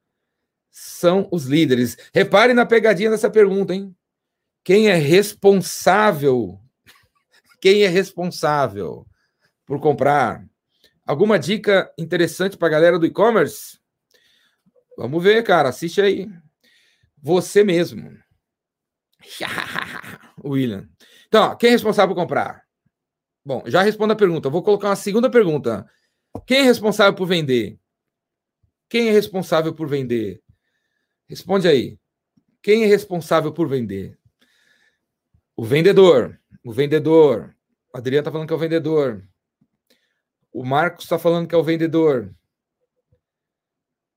são 0.71 1.29
os 1.33 1.47
líderes. 1.47 1.97
Repare 2.12 2.55
na 2.55 2.67
pegadinha 2.67 3.11
dessa 3.11 3.31
pergunta, 3.31 3.75
hein? 3.75 3.95
Quem 4.65 4.88
é 4.88 4.95
responsável? 4.95 6.61
Quem 7.61 7.83
é 7.83 7.88
responsável 7.88 9.07
por 9.65 9.81
comprar? 9.81 10.45
Alguma 11.07 11.38
dica 11.38 11.91
interessante 11.99 12.57
para 12.57 12.69
a 12.69 12.71
galera 12.71 12.99
do 12.99 13.07
e-commerce? 13.07 13.79
Vamos 14.97 15.23
ver, 15.23 15.43
cara. 15.43 15.71
Assiste 15.71 16.00
aí. 16.00 16.29
Você 17.23 17.65
mesmo. 17.65 18.17
William. 20.45 20.88
Então, 21.27 21.45
ó, 21.45 21.55
quem 21.55 21.69
é 21.69 21.73
responsável 21.73 22.15
por 22.15 22.21
comprar? 22.21 22.68
Bom, 23.49 23.62
já 23.64 23.81
respondo 23.81 24.12
a 24.12 24.17
pergunta. 24.17 24.50
Vou 24.50 24.62
colocar 24.62 24.90
uma 24.90 24.95
segunda 24.95 25.31
pergunta. 25.31 25.90
Quem 26.47 26.59
é 26.59 26.62
responsável 26.64 27.14
por 27.14 27.26
vender? 27.26 27.81
Quem 28.90 29.09
é 29.09 29.11
responsável 29.11 29.75
por 29.75 29.88
vender? 29.88 30.43
Responde 31.26 31.67
aí. 31.67 31.99
Quem 32.61 32.85
é 32.85 32.87
responsável 32.87 33.50
por 33.50 33.67
vender? 33.67 34.19
O 35.57 35.64
vendedor. 35.64 36.38
O 36.62 36.71
vendedor. 36.71 37.57
O 37.90 37.97
Adriano 37.97 38.21
está 38.21 38.31
falando 38.31 38.49
que 38.49 38.52
é 38.52 38.57
o 38.57 38.61
vendedor. 38.61 39.26
O 40.52 40.62
Marcos 40.62 41.07
está 41.07 41.19
falando 41.19 41.49
que 41.49 41.55
é 41.55 41.59
o 41.59 41.64
vendedor. 41.64 42.35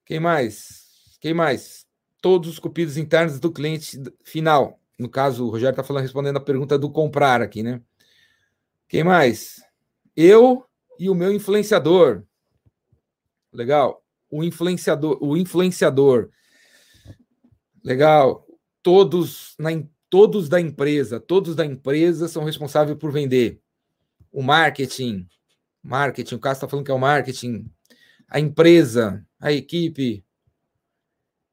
Quem 0.05 0.19
mais? 0.19 1.17
Quem 1.21 1.33
mais? 1.33 1.87
Todos 2.21 2.49
os 2.49 2.59
cupidos 2.59 2.97
internos 2.97 3.39
do 3.39 3.49
cliente 3.49 3.97
final. 4.25 4.77
No 4.99 5.07
caso, 5.07 5.45
o 5.45 5.49
Rogério 5.49 5.71
está 5.71 5.85
falando, 5.85 6.03
respondendo 6.03 6.35
a 6.35 6.41
pergunta 6.41 6.77
do 6.77 6.91
comprar 6.91 7.41
aqui, 7.41 7.63
né? 7.63 7.81
Quem 8.91 9.05
mais? 9.05 9.63
Eu 10.17 10.65
e 10.99 11.09
o 11.09 11.15
meu 11.15 11.31
influenciador. 11.31 12.25
Legal. 13.53 14.03
O 14.29 14.43
influenciador, 14.43 15.17
o 15.21 15.37
influenciador. 15.37 16.29
Legal. 17.81 18.45
Todos, 18.83 19.55
na, 19.57 19.69
todos 20.09 20.49
da 20.49 20.59
empresa, 20.59 21.21
todos 21.21 21.55
da 21.55 21.65
empresa 21.65 22.27
são 22.27 22.43
responsáveis 22.43 22.97
por 22.97 23.13
vender. 23.13 23.61
O 24.29 24.43
marketing, 24.43 25.25
marketing, 25.81 26.35
o 26.35 26.39
Cássio 26.39 26.57
está 26.57 26.67
falando 26.67 26.85
que 26.85 26.91
é 26.91 26.93
o 26.93 26.99
marketing, 26.99 27.71
a 28.27 28.41
empresa, 28.41 29.25
a 29.39 29.53
equipe. 29.53 30.21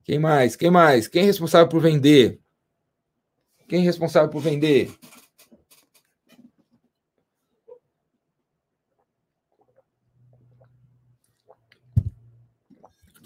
Quem 0.02 0.18
mais? 0.18 0.56
Quem 0.56 0.72
mais? 0.72 1.06
Quem 1.06 1.22
é 1.22 1.26
responsável 1.26 1.68
por 1.68 1.80
vender? 1.80 2.40
Quem 3.68 3.82
é 3.82 3.84
responsável 3.84 4.28
por 4.28 4.40
vender? 4.40 4.92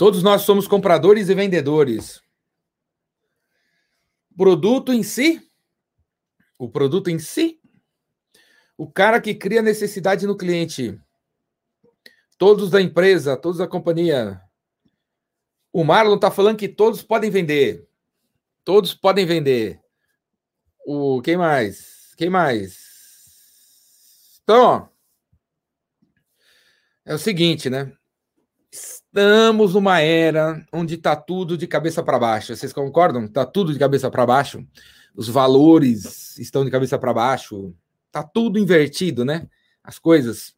Todos 0.02 0.20
nós 0.20 0.42
somos 0.42 0.66
compradores 0.66 1.28
e 1.28 1.34
vendedores 1.36 2.20
produto 4.36 4.92
em 4.92 5.00
si, 5.00 5.48
o 6.58 6.68
produto 6.68 7.08
em 7.08 7.20
si, 7.20 7.60
o 8.76 8.90
cara 8.90 9.20
que 9.20 9.32
cria 9.32 9.62
necessidade 9.62 10.26
no 10.26 10.36
cliente, 10.36 11.00
todos 12.36 12.68
da 12.68 12.82
empresa, 12.82 13.36
todos 13.36 13.58
da 13.58 13.68
companhia. 13.68 14.42
O 15.72 15.84
Marlon 15.84 16.16
está 16.16 16.32
falando 16.32 16.58
que 16.58 16.68
todos 16.68 17.00
podem 17.00 17.30
vender. 17.30 17.88
Todos 18.64 18.94
podem 18.94 19.24
vender. 19.24 19.80
O 20.84 21.22
quem 21.22 21.36
mais? 21.36 22.12
Quem 22.16 22.28
mais? 22.28 22.76
Então, 24.42 24.64
ó, 24.64 24.88
é 27.04 27.14
o 27.14 27.18
seguinte, 27.18 27.70
né? 27.70 27.96
Estamos 29.14 29.74
numa 29.74 30.00
era 30.00 30.66
onde 30.72 30.94
está 30.94 31.14
tudo 31.14 31.58
de 31.58 31.66
cabeça 31.66 32.02
para 32.02 32.18
baixo. 32.18 32.56
Vocês 32.56 32.72
concordam? 32.72 33.26
Está 33.26 33.44
tudo 33.44 33.70
de 33.70 33.78
cabeça 33.78 34.10
para 34.10 34.24
baixo. 34.24 34.66
Os 35.14 35.28
valores 35.28 36.38
estão 36.38 36.64
de 36.64 36.70
cabeça 36.70 36.98
para 36.98 37.12
baixo. 37.12 37.74
Está 38.06 38.22
tudo 38.22 38.58
invertido, 38.58 39.22
né? 39.22 39.46
As 39.84 39.98
coisas. 39.98 40.54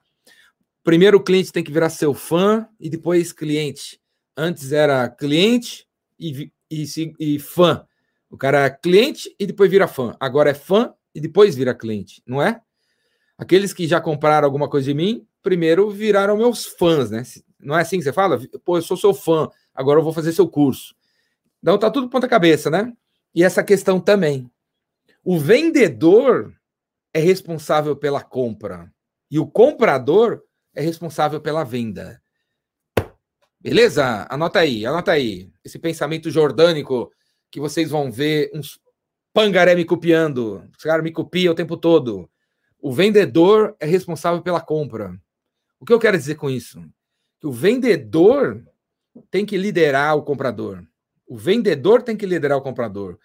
Primeiro 0.85 1.17
o 1.17 1.21
cliente 1.21 1.51
tem 1.51 1.65
que 1.65 1.73
virar 1.73 1.91
seu 1.91 2.15
fã 2.15 2.69
e 2.79 2.89
depois 2.89 3.33
cliente. 3.33 4.01
Antes 4.37 4.71
era 4.71 5.09
cliente 5.09 5.89
e, 6.17 6.53
e, 6.71 6.85
e 7.19 7.39
fã. 7.41 7.85
O 8.31 8.37
cara 8.37 8.67
é 8.67 8.71
cliente 8.71 9.35
e 9.37 9.47
depois 9.47 9.69
vira 9.69 9.89
fã. 9.89 10.15
Agora 10.21 10.51
é 10.51 10.55
fã 10.55 10.95
e 11.13 11.21
depois 11.21 11.57
vira 11.57 11.75
cliente, 11.75 12.23
não 12.25 12.41
é? 12.41 12.61
Aqueles 13.37 13.73
que 13.73 13.85
já 13.89 14.01
compraram 14.01 14.47
alguma 14.47 14.71
coisa 14.71 14.87
de 14.87 14.95
mim, 14.95 15.27
primeiro 15.43 15.91
viraram 15.91 16.37
meus 16.37 16.65
fãs, 16.65 17.11
né? 17.11 17.25
Não 17.65 17.77
é 17.77 17.83
assim 17.83 17.99
que 17.99 18.05
você 18.05 18.13
fala? 18.13 18.39
Pô, 18.65 18.77
eu 18.79 18.83
sou 18.83 18.97
seu 18.97 19.15
fã, 19.15 19.49
agora 19.75 19.99
eu 19.99 20.05
vou 20.05 20.13
fazer 20.13 20.33
seu 20.33 20.47
curso. 20.49 20.95
Então 21.63 21.79
tá 21.79 21.91
tudo 21.91 22.09
ponta 22.09 22.29
cabeça, 22.29 22.71
né? 22.71 22.93
E 23.35 23.43
essa 23.43 23.65
questão 23.65 23.99
também. 23.99 24.51
O 25.25 25.39
vendedor 25.39 26.55
é 27.13 27.19
responsável 27.19 27.97
pela 27.97 28.23
compra 28.23 28.93
e 29.31 29.39
o 29.39 29.47
comprador 29.47 30.43
é 30.75 30.83
responsável 30.83 31.41
pela 31.41 31.65
venda. 31.65 32.21
Beleza? 33.59 34.27
Anota 34.29 34.59
aí, 34.59 34.85
anota 34.85 35.13
aí. 35.13 35.51
Esse 35.65 35.79
pensamento 35.79 36.31
jordânico 36.31 37.11
que 37.51 37.59
vocês 37.59 37.89
vão 37.89 38.13
ver 38.13 38.51
uns 38.53 38.79
pangaré 39.33 39.75
me 39.75 39.85
copiando. 39.85 40.69
Os 40.77 40.85
caras 40.85 41.03
me 41.03 41.11
copiam 41.11 41.53
o 41.53 41.57
tempo 41.57 41.77
todo. 41.77 42.31
O 42.79 42.93
vendedor 42.93 43.75
é 43.81 43.87
responsável 43.87 44.43
pela 44.43 44.61
compra. 44.61 45.19
O 45.81 45.87
que 45.87 45.93
eu 45.93 45.99
quero 45.99 46.19
dizer 46.19 46.35
com 46.35 46.51
isso? 46.51 46.85
O 47.45 47.53
vendedor 47.53 48.67
tem 49.31 49.45
que 49.45 49.57
liderar 49.59 50.17
o 50.17 50.23
comprador. 50.23 50.83
O 51.27 51.37
vendedor 51.37 52.03
tem 52.03 52.17
que 52.17 52.25
liderar 52.25 52.57
o 52.57 52.63
comprador. 52.63 53.19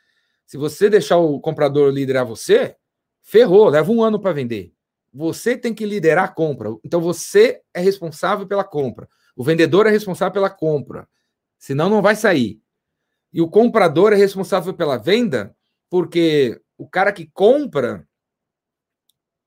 Se 0.46 0.58
você 0.58 0.90
deixar 0.90 1.18
o 1.18 1.40
comprador 1.40 1.92
liderar 1.92 2.26
você, 2.26 2.76
ferrou, 3.22 3.70
leva 3.70 3.92
um 3.92 4.04
ano 4.04 4.20
para 4.20 4.34
vender. 4.34 4.74
Você 5.14 5.58
tem 5.58 5.74
que 5.74 5.86
liderar 5.86 6.26
a 6.26 6.28
compra. 6.28 6.70
Então 6.84 7.00
você 7.00 7.62
é 7.74 7.80
responsável 7.80 8.46
pela 8.46 8.64
compra. 8.64 9.08
O 9.36 9.44
vendedor 9.44 9.88
é 9.88 9.90
responsável 9.90 10.34
pela 10.34 10.50
compra. 10.50 11.08
Senão 11.58 11.90
não 11.90 12.02
vai 12.02 12.16
sair. 12.16 12.62
E 13.32 13.42
o 13.42 13.50
comprador 13.50 14.12
é 14.12 14.18
responsável 14.18 14.74
pela 14.74 14.98
venda, 14.98 15.56
porque 15.90 16.60
o 16.78 16.88
cara 16.88 17.14
que 17.14 17.26
compra, 17.28 18.06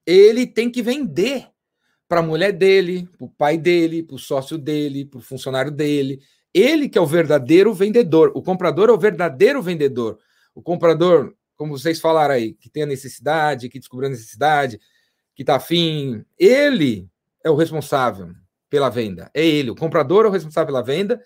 ele 0.06 0.46
tem 0.46 0.70
que 0.70 0.82
vender 0.82 1.51
para 2.12 2.20
a 2.20 2.22
mulher 2.22 2.52
dele, 2.52 3.08
para 3.16 3.24
o 3.24 3.30
pai 3.30 3.56
dele, 3.56 4.02
para 4.02 4.16
o 4.16 4.18
sócio 4.18 4.58
dele, 4.58 5.06
para 5.06 5.16
o 5.16 5.22
funcionário 5.22 5.70
dele. 5.70 6.20
Ele 6.52 6.86
que 6.86 6.98
é 6.98 7.00
o 7.00 7.06
verdadeiro 7.06 7.72
vendedor. 7.72 8.30
O 8.34 8.42
comprador 8.42 8.90
é 8.90 8.92
o 8.92 8.98
verdadeiro 8.98 9.62
vendedor. 9.62 10.18
O 10.54 10.60
comprador, 10.60 11.34
como 11.56 11.72
vocês 11.72 11.98
falaram 11.98 12.34
aí, 12.34 12.52
que 12.52 12.68
tem 12.68 12.82
a 12.82 12.86
necessidade, 12.86 13.70
que 13.70 13.78
descobriu 13.78 14.08
a 14.08 14.10
necessidade, 14.10 14.78
que 15.34 15.42
está 15.42 15.56
afim, 15.56 16.22
ele 16.38 17.08
é 17.42 17.48
o 17.48 17.56
responsável 17.56 18.28
pela 18.68 18.90
venda. 18.90 19.30
É 19.32 19.42
ele. 19.42 19.70
O 19.70 19.74
comprador 19.74 20.26
é 20.26 20.28
o 20.28 20.32
responsável 20.32 20.66
pela 20.66 20.82
venda 20.82 21.18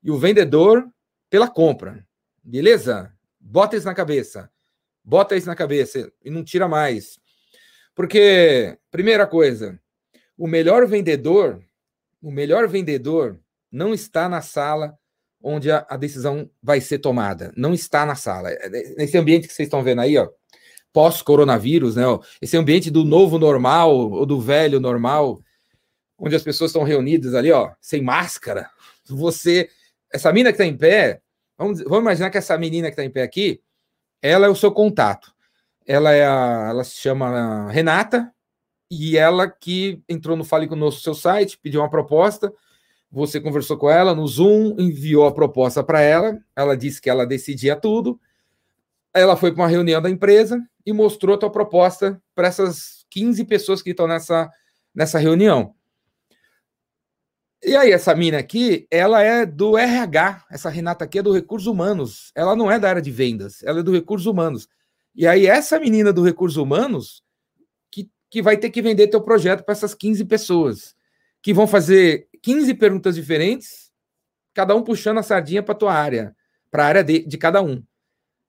e 0.00 0.08
o 0.08 0.18
vendedor 0.18 0.88
pela 1.28 1.48
compra. 1.48 2.06
Beleza? 2.44 3.12
Bota 3.40 3.76
isso 3.76 3.86
na 3.86 3.94
cabeça. 3.94 4.48
Bota 5.02 5.34
isso 5.34 5.48
na 5.48 5.56
cabeça 5.56 6.12
e 6.24 6.30
não 6.30 6.44
tira 6.44 6.68
mais. 6.68 7.18
Porque, 7.92 8.78
primeira 8.88 9.26
coisa, 9.26 9.76
o 10.38 10.46
melhor 10.46 10.86
vendedor, 10.86 11.60
o 12.22 12.30
melhor 12.30 12.68
vendedor 12.68 13.40
não 13.70 13.92
está 13.92 14.28
na 14.28 14.40
sala 14.40 14.96
onde 15.42 15.70
a, 15.70 15.84
a, 15.88 15.96
decisão 15.96 16.48
vai 16.62 16.80
ser 16.80 16.98
tomada. 16.98 17.52
Não 17.56 17.74
está 17.74 18.06
na 18.06 18.14
sala. 18.14 18.50
É, 18.50 18.66
é, 18.66 18.94
nesse 18.96 19.18
ambiente 19.18 19.48
que 19.48 19.54
vocês 19.54 19.66
estão 19.66 19.82
vendo 19.82 20.00
aí, 20.00 20.16
ó, 20.16 20.28
pós-coronavírus, 20.92 21.96
né? 21.96 22.06
Ó, 22.06 22.20
esse 22.40 22.56
ambiente 22.56 22.90
do 22.90 23.04
novo 23.04 23.38
normal 23.38 23.94
ou 23.94 24.24
do 24.24 24.40
velho 24.40 24.80
normal, 24.80 25.40
onde 26.16 26.34
as 26.34 26.42
pessoas 26.42 26.70
estão 26.70 26.82
reunidas 26.82 27.34
ali, 27.34 27.52
ó, 27.52 27.72
sem 27.80 28.02
máscara. 28.02 28.70
Você, 29.08 29.68
essa 30.12 30.32
mina 30.32 30.50
que 30.50 30.54
está 30.54 30.64
em 30.64 30.76
pé, 30.76 31.20
vamos, 31.56 31.82
vamos 31.82 32.00
imaginar 32.00 32.30
que 32.30 32.38
essa 32.38 32.56
menina 32.56 32.88
que 32.88 32.92
está 32.92 33.04
em 33.04 33.10
pé 33.10 33.22
aqui, 33.22 33.60
ela 34.22 34.46
é 34.46 34.50
o 34.50 34.56
seu 34.56 34.72
contato. 34.72 35.32
Ela 35.86 36.12
é 36.12 36.26
a, 36.26 36.68
ela 36.70 36.84
se 36.84 36.96
chama 36.96 37.70
Renata 37.70 38.32
e 38.90 39.16
ela 39.16 39.48
que 39.48 40.02
entrou 40.08 40.36
no 40.36 40.44
Fale 40.44 40.66
Conosco, 40.66 41.02
seu 41.02 41.14
site, 41.14 41.58
pediu 41.58 41.80
uma 41.80 41.90
proposta 41.90 42.52
você 43.10 43.40
conversou 43.40 43.78
com 43.78 43.90
ela 43.90 44.14
no 44.14 44.26
Zoom, 44.26 44.76
enviou 44.78 45.26
a 45.26 45.32
proposta 45.32 45.82
para 45.82 46.00
ela, 46.00 46.38
ela 46.54 46.76
disse 46.76 47.00
que 47.00 47.08
ela 47.08 47.26
decidia 47.26 47.74
tudo. 47.74 48.20
Ela 49.14 49.36
foi 49.36 49.50
para 49.50 49.62
uma 49.62 49.68
reunião 49.68 50.00
da 50.00 50.10
empresa 50.10 50.62
e 50.84 50.92
mostrou 50.92 51.34
a 51.34 51.38
tua 51.38 51.50
proposta 51.50 52.20
para 52.34 52.48
essas 52.48 53.06
15 53.10 53.44
pessoas 53.46 53.80
que 53.80 53.90
estão 53.90 54.06
nessa, 54.06 54.50
nessa 54.94 55.18
reunião. 55.18 55.74
E 57.64 57.74
aí, 57.74 57.90
essa 57.90 58.14
mina 58.14 58.38
aqui, 58.38 58.86
ela 58.90 59.22
é 59.22 59.44
do 59.44 59.76
RH, 59.76 60.44
essa 60.50 60.68
Renata 60.68 61.04
aqui 61.04 61.18
é 61.18 61.22
do 61.22 61.32
Recursos 61.32 61.66
Humanos. 61.66 62.30
Ela 62.34 62.54
não 62.54 62.70
é 62.70 62.78
da 62.78 62.90
área 62.90 63.02
de 63.02 63.10
vendas, 63.10 63.62
ela 63.64 63.80
é 63.80 63.82
do 63.82 63.90
Recursos 63.90 64.26
Humanos. 64.26 64.68
E 65.14 65.26
aí, 65.26 65.46
essa 65.46 65.80
menina 65.80 66.12
do 66.12 66.22
Recursos 66.22 66.58
Humanos 66.58 67.22
que, 68.30 68.42
vai 68.42 68.56
ter 68.56 68.70
que 68.70 68.82
vender 68.82 69.08
teu 69.08 69.20
projeto 69.20 69.64
para 69.64 69.72
essas 69.72 69.94
15 69.94 70.24
pessoas, 70.24 70.96
que 71.42 71.52
vão 71.52 71.66
fazer 71.66 72.28
15 72.42 72.74
perguntas 72.74 73.14
diferentes, 73.14 73.90
cada 74.54 74.74
um 74.74 74.82
puxando 74.82 75.18
a 75.18 75.22
sardinha 75.22 75.62
para 75.62 75.74
tua 75.74 75.94
área, 75.94 76.34
para 76.70 76.84
a 76.84 76.86
área 76.86 77.04
de, 77.04 77.24
de 77.24 77.38
cada 77.38 77.62
um. 77.62 77.82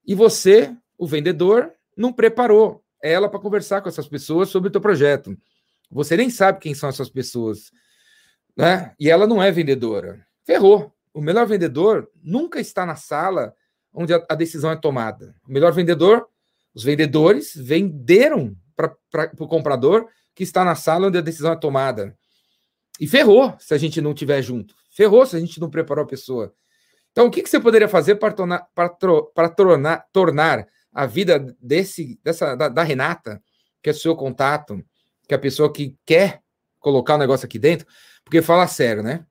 E 0.06 0.14
você, 0.14 0.74
o 0.98 1.06
vendedor, 1.06 1.72
não 1.96 2.12
preparou 2.12 2.82
ela 3.02 3.28
para 3.28 3.40
conversar 3.40 3.80
com 3.80 3.88
essas 3.88 4.08
pessoas 4.08 4.48
sobre 4.48 4.68
o 4.68 4.72
teu 4.72 4.80
projeto. 4.80 5.36
Você 5.90 6.16
nem 6.16 6.30
sabe 6.30 6.60
quem 6.60 6.74
são 6.74 6.88
essas 6.88 7.08
pessoas. 7.08 7.72
Né? 8.56 8.94
E 8.98 9.10
ela 9.10 9.26
não 9.26 9.42
é 9.42 9.50
vendedora. 9.50 10.24
Ferrou. 10.44 10.92
O 11.12 11.20
melhor 11.20 11.46
vendedor 11.46 12.08
nunca 12.22 12.60
está 12.60 12.86
na 12.86 12.94
sala 12.94 13.54
onde 13.92 14.14
a, 14.14 14.24
a 14.28 14.34
decisão 14.34 14.70
é 14.70 14.76
tomada. 14.76 15.34
O 15.48 15.52
melhor 15.52 15.72
vendedor, 15.72 16.28
os 16.72 16.84
vendedores 16.84 17.52
venderam 17.56 18.56
para 19.10 19.30
o 19.38 19.48
comprador 19.48 20.08
que 20.34 20.42
está 20.42 20.64
na 20.64 20.74
sala 20.74 21.08
onde 21.08 21.18
a 21.18 21.22
decisão 21.22 21.52
é 21.52 21.56
tomada. 21.56 22.16
E 22.98 23.06
ferrou 23.06 23.54
se 23.58 23.74
a 23.74 23.78
gente 23.78 24.00
não 24.00 24.14
tiver 24.14 24.42
junto. 24.42 24.74
Ferrou 24.90 25.24
se 25.24 25.36
a 25.36 25.40
gente 25.40 25.60
não 25.60 25.70
preparou 25.70 26.04
a 26.04 26.08
pessoa. 26.08 26.54
Então, 27.12 27.26
o 27.26 27.30
que, 27.30 27.42
que 27.42 27.50
você 27.50 27.58
poderia 27.58 27.88
fazer 27.88 28.16
para 28.16 28.32
tornar, 28.32 28.66
para 28.74 29.48
tornar, 29.48 30.06
tornar 30.12 30.66
a 30.92 31.06
vida 31.06 31.56
desse, 31.60 32.20
dessa, 32.22 32.54
da, 32.54 32.68
da, 32.68 32.82
Renata, 32.82 33.42
que 33.82 33.90
é 33.90 33.92
seu 33.92 34.14
contato, 34.14 34.84
que 35.26 35.34
é 35.34 35.36
a 35.36 35.40
pessoa 35.40 35.72
que 35.72 35.96
quer 36.04 36.42
colocar 36.78 37.14
o 37.14 37.18
negócio 37.18 37.46
aqui 37.46 37.58
dentro? 37.58 37.86
Porque 38.24 38.42
fala 38.42 38.66
sério, 38.66 39.02
né? 39.02 39.24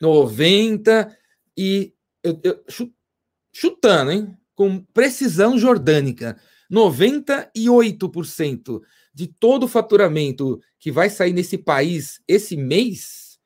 90 0.00 1.16
e. 1.56 1.94
Eu, 2.22 2.40
eu, 2.42 2.64
chutando, 3.52 4.10
hein? 4.10 4.36
Com 4.54 4.84
precisão 4.92 5.58
jordânica. 5.58 6.38
98% 6.72 8.80
de 9.12 9.26
todo 9.26 9.64
o 9.64 9.68
faturamento 9.68 10.58
que 10.78 10.90
vai 10.90 11.10
sair 11.10 11.34
nesse 11.34 11.58
país 11.58 12.22
esse 12.26 12.56
mês 12.56 13.38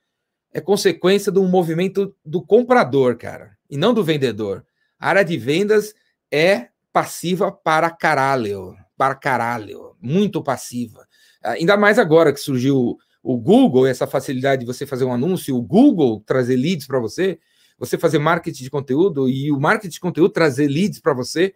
é 0.54 0.60
consequência 0.60 1.32
de 1.32 1.38
um 1.38 1.48
movimento 1.48 2.14
do 2.24 2.40
comprador, 2.40 3.16
cara, 3.16 3.56
e 3.68 3.76
não 3.76 3.92
do 3.92 4.04
vendedor. 4.04 4.64
A 4.98 5.10
área 5.10 5.24
de 5.24 5.36
vendas 5.36 5.94
é 6.30 6.68
passiva 6.92 7.52
para 7.52 7.90
caralho, 7.90 8.74
para 8.96 9.14
caralho, 9.14 9.94
muito 10.00 10.42
passiva. 10.42 11.06
Ainda 11.42 11.76
mais 11.76 11.98
agora 11.98 12.32
que 12.32 12.40
surgiu 12.40 12.96
o 13.22 13.36
Google, 13.36 13.86
essa 13.86 14.06
facilidade 14.06 14.60
de 14.60 14.66
você 14.66 14.86
fazer 14.86 15.04
um 15.04 15.12
anúncio, 15.12 15.56
o 15.56 15.62
Google 15.62 16.22
trazer 16.24 16.56
leads 16.56 16.86
para 16.86 17.00
você, 17.00 17.38
você 17.78 17.98
fazer 17.98 18.18
marketing 18.18 18.62
de 18.62 18.70
conteúdo 18.70 19.28
e 19.28 19.52
o 19.52 19.60
marketing 19.60 19.92
de 19.92 20.00
conteúdo 20.00 20.32
trazer 20.32 20.68
leads 20.68 21.00
para 21.00 21.12
você, 21.12 21.54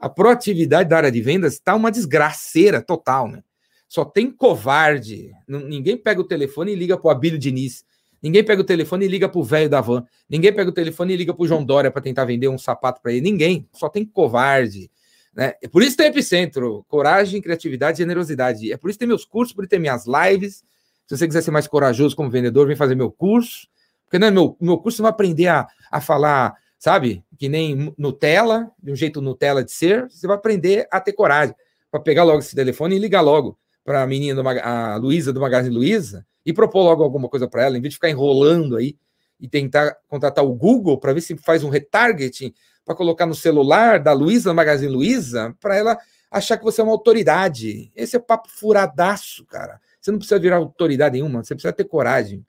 a 0.00 0.08
proatividade 0.08 0.88
da 0.88 0.96
área 0.96 1.12
de 1.12 1.20
vendas 1.20 1.54
está 1.54 1.74
uma 1.74 1.90
desgraceira 1.90 2.80
total, 2.80 3.28
né? 3.28 3.42
Só 3.86 4.04
tem 4.04 4.30
covarde. 4.30 5.32
Ninguém 5.46 5.96
pega 5.96 6.20
o 6.20 6.24
telefone 6.24 6.72
e 6.72 6.76
liga 6.76 6.96
para 6.96 7.08
o 7.08 7.10
Abílio 7.10 7.38
Diniz. 7.38 7.84
Ninguém 8.22 8.44
pega 8.44 8.62
o 8.62 8.64
telefone 8.64 9.04
e 9.04 9.08
liga 9.08 9.28
para 9.28 9.40
o 9.40 9.42
velho 9.42 9.68
da 9.68 9.80
van. 9.80 10.06
Ninguém 10.28 10.52
pega 10.52 10.70
o 10.70 10.72
telefone 10.72 11.12
e 11.12 11.16
liga 11.16 11.34
para 11.34 11.42
o 11.42 11.46
João 11.46 11.64
Dória 11.64 11.90
para 11.90 12.00
tentar 12.00 12.24
vender 12.24 12.48
um 12.48 12.56
sapato 12.56 13.02
para 13.02 13.12
ele. 13.12 13.20
Ninguém. 13.20 13.68
Só 13.72 13.88
tem 13.88 14.04
covarde. 14.04 14.90
Né? 15.34 15.54
É 15.60 15.68
por 15.68 15.82
isso 15.82 15.96
tem 15.96 16.06
Epicentro. 16.06 16.84
Coragem, 16.88 17.42
criatividade 17.42 17.96
e 17.96 18.02
generosidade. 18.02 18.72
É 18.72 18.76
por 18.76 18.90
isso 18.90 18.96
que 18.96 19.00
tem 19.00 19.08
meus 19.08 19.24
cursos, 19.24 19.54
por 19.54 19.64
isso 19.64 19.70
tem 19.70 19.80
minhas 19.80 20.04
lives. 20.06 20.62
Se 21.06 21.16
você 21.16 21.26
quiser 21.26 21.42
ser 21.42 21.50
mais 21.50 21.66
corajoso 21.66 22.14
como 22.14 22.30
vendedor, 22.30 22.68
vem 22.68 22.76
fazer 22.76 22.94
meu 22.94 23.10
curso. 23.10 23.66
Porque 24.04 24.18
não 24.18 24.28
é 24.28 24.30
meu, 24.30 24.56
meu 24.60 24.78
curso, 24.78 24.96
você 24.96 25.02
vai 25.02 25.10
aprender 25.10 25.48
a, 25.48 25.66
a 25.90 26.00
falar, 26.00 26.54
sabe? 26.80 27.22
Que 27.38 27.48
nem 27.48 27.94
Nutella, 27.96 28.72
de 28.82 28.90
um 28.90 28.96
jeito 28.96 29.20
Nutella 29.20 29.62
de 29.62 29.70
ser. 29.70 30.08
Você 30.10 30.26
vai 30.26 30.36
aprender 30.36 30.88
a 30.90 30.98
ter 30.98 31.12
coragem 31.12 31.54
para 31.90 32.00
pegar 32.00 32.24
logo 32.24 32.38
esse 32.38 32.56
telefone 32.56 32.96
e 32.96 32.98
ligar 32.98 33.20
logo 33.20 33.58
para 33.84 34.02
a 34.02 34.06
menina, 34.06 34.42
a 34.62 34.96
Luísa 34.96 35.32
do 35.32 35.40
Magazine 35.40 35.74
Luiza, 35.74 36.26
e 36.44 36.52
propor 36.52 36.82
logo 36.82 37.02
alguma 37.02 37.28
coisa 37.28 37.46
para 37.46 37.64
ela, 37.64 37.76
em 37.76 37.80
vez 37.80 37.92
de 37.92 37.96
ficar 37.96 38.08
enrolando 38.08 38.76
aí 38.76 38.96
e 39.38 39.46
tentar 39.46 39.96
contratar 40.08 40.44
o 40.44 40.54
Google 40.54 40.98
para 40.98 41.12
ver 41.12 41.20
se 41.20 41.36
faz 41.36 41.62
um 41.62 41.68
retargeting 41.68 42.54
para 42.84 42.94
colocar 42.94 43.26
no 43.26 43.34
celular 43.34 44.00
da 44.00 44.12
Luísa 44.12 44.50
do 44.50 44.54
Magazine 44.56 44.90
Luiza, 44.90 45.54
para 45.60 45.76
ela 45.76 45.98
achar 46.30 46.56
que 46.56 46.64
você 46.64 46.80
é 46.80 46.84
uma 46.84 46.92
autoridade. 46.92 47.92
Esse 47.94 48.16
é 48.16 48.18
papo 48.18 48.48
furadaço, 48.48 49.44
cara. 49.44 49.80
Você 50.00 50.10
não 50.10 50.18
precisa 50.18 50.40
virar 50.40 50.56
autoridade 50.56 51.14
nenhuma, 51.14 51.44
você 51.44 51.54
precisa 51.54 51.72
ter 51.72 51.84
coragem. 51.84 52.44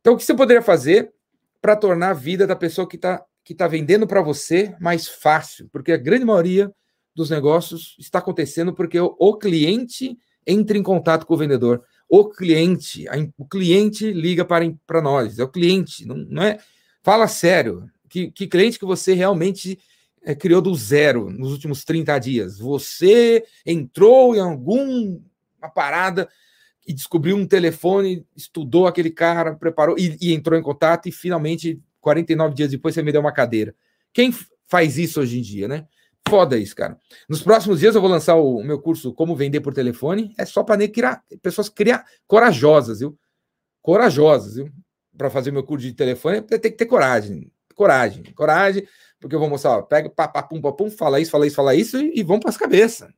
Então, 0.00 0.14
o 0.14 0.16
que 0.16 0.24
você 0.24 0.34
poderia 0.34 0.62
fazer 0.62 1.12
para 1.60 1.76
tornar 1.76 2.10
a 2.10 2.14
vida 2.14 2.44
da 2.44 2.56
pessoa 2.56 2.88
que 2.88 2.96
está 2.96 3.24
que 3.44 3.54
tá 3.54 3.66
vendendo 3.66 4.06
para 4.06 4.22
você 4.22 4.74
mais 4.80 5.08
fácil? 5.08 5.68
Porque 5.72 5.92
a 5.92 5.96
grande 5.96 6.24
maioria 6.24 6.72
dos 7.14 7.30
negócios 7.30 7.96
está 7.98 8.18
acontecendo 8.18 8.72
porque 8.72 8.98
o, 8.98 9.34
cliente 9.36 10.16
entre 10.46 10.78
em 10.78 10.82
contato 10.82 11.26
com 11.26 11.34
o 11.34 11.38
vendedor. 11.38 11.82
O 12.08 12.28
cliente, 12.28 13.08
a, 13.08 13.14
o 13.38 13.46
cliente 13.46 14.12
liga 14.12 14.44
para, 14.44 14.72
para 14.86 15.00
nós, 15.00 15.38
é 15.38 15.44
o 15.44 15.48
cliente, 15.48 16.06
não, 16.06 16.16
não 16.16 16.42
é? 16.42 16.58
Fala 17.02 17.26
sério, 17.26 17.90
que, 18.12 18.30
que 18.30 18.46
cliente 18.46 18.78
que 18.78 18.84
você 18.84 19.14
realmente 19.14 19.78
é, 20.22 20.34
criou 20.34 20.60
do 20.60 20.74
zero 20.74 21.30
nos 21.30 21.50
últimos 21.50 21.82
30 21.82 22.18
dias? 22.18 22.58
Você 22.58 23.42
entrou 23.64 24.36
em 24.36 24.40
alguma 24.40 25.18
parada 25.74 26.28
e 26.86 26.92
descobriu 26.92 27.36
um 27.36 27.46
telefone, 27.46 28.26
estudou 28.36 28.86
aquele 28.86 29.10
cara, 29.10 29.54
preparou 29.54 29.96
e, 29.98 30.18
e 30.20 30.34
entrou 30.34 30.58
em 30.58 30.62
contato 30.62 31.08
e 31.08 31.12
finalmente, 31.12 31.80
49 32.02 32.54
dias 32.54 32.70
depois, 32.70 32.94
você 32.94 33.02
me 33.02 33.12
deu 33.12 33.22
uma 33.22 33.32
cadeira. 33.32 33.74
Quem 34.12 34.30
faz 34.68 34.98
isso 34.98 35.20
hoje 35.20 35.38
em 35.38 35.42
dia, 35.42 35.66
né? 35.66 35.86
Foda 36.28 36.58
isso, 36.58 36.74
cara. 36.76 36.98
Nos 37.28 37.42
próximos 37.42 37.80
dias 37.80 37.94
eu 37.94 38.00
vou 38.00 38.10
lançar 38.10 38.34
o 38.36 38.62
meu 38.62 38.80
curso 38.80 39.12
Como 39.14 39.34
Vender 39.34 39.60
por 39.60 39.72
Telefone. 39.72 40.34
É 40.36 40.44
só 40.44 40.62
para 40.62 40.86
criar 40.88 41.22
pessoas 41.40 41.68
criar 41.68 42.04
corajosas, 42.26 43.00
viu? 43.00 43.18
Corajosas, 43.80 44.56
viu? 44.56 44.70
Para 45.16 45.30
fazer 45.30 45.50
meu 45.50 45.62
curso 45.62 45.86
de 45.86 45.92
telefone, 45.92 46.40
tem 46.42 46.58
que 46.58 46.70
ter 46.70 46.86
coragem. 46.86 47.50
Coragem, 47.74 48.22
coragem, 48.34 48.86
porque 49.20 49.34
eu 49.34 49.40
vou 49.40 49.48
mostrar, 49.48 49.78
ó, 49.78 49.82
pega, 49.82 50.10
papapum, 50.10 50.60
papum, 50.60 50.90
fala 50.90 51.20
isso, 51.20 51.30
fala 51.30 51.46
isso, 51.46 51.56
fala 51.56 51.74
isso 51.74 51.98
e, 51.98 52.20
e 52.20 52.22
vão 52.22 52.38
para 52.38 52.50
as 52.50 52.56
cabeças. 52.56 53.10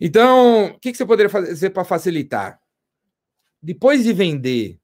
Então, 0.00 0.66
o 0.66 0.78
que, 0.78 0.92
que 0.92 0.98
você 0.98 1.06
poderia 1.06 1.30
fazer 1.30 1.70
para 1.70 1.84
facilitar? 1.84 2.60
Depois 3.62 4.04
de 4.04 4.12
vender, 4.12 4.78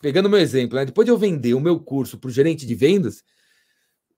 pegando 0.00 0.30
meu 0.30 0.38
exemplo, 0.38 0.76
né? 0.76 0.84
depois 0.84 1.04
de 1.04 1.12
eu 1.12 1.18
vender 1.18 1.54
o 1.54 1.60
meu 1.60 1.78
curso 1.78 2.18
para 2.18 2.28
o 2.28 2.32
gerente 2.32 2.66
de 2.66 2.74
vendas, 2.74 3.22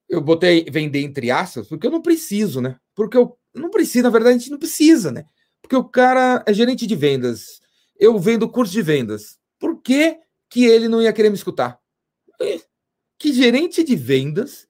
eu 0.09 0.21
botei 0.21 0.65
vender 0.69 1.01
entre 1.01 1.29
aspas, 1.31 1.67
porque 1.67 1.87
eu 1.87 1.91
não 1.91 2.01
preciso, 2.01 2.61
né? 2.61 2.77
Porque 2.95 3.17
eu 3.17 3.37
não 3.53 3.69
preciso, 3.69 4.03
na 4.03 4.09
verdade, 4.09 4.35
a 4.35 4.39
gente 4.39 4.51
não 4.51 4.59
precisa, 4.59 5.11
né? 5.11 5.25
Porque 5.61 5.75
o 5.75 5.83
cara 5.83 6.43
é 6.45 6.53
gerente 6.53 6.85
de 6.85 6.95
vendas. 6.95 7.61
Eu 7.99 8.17
vendo 8.19 8.49
curso 8.49 8.71
de 8.71 8.81
vendas. 8.81 9.39
Por 9.59 9.81
que, 9.81 10.19
que 10.49 10.65
ele 10.65 10.87
não 10.87 11.01
ia 11.01 11.13
querer 11.13 11.29
me 11.29 11.35
escutar? 11.35 11.79
Que 13.17 13.31
gerente 13.31 13.83
de 13.83 13.95
vendas, 13.95 14.67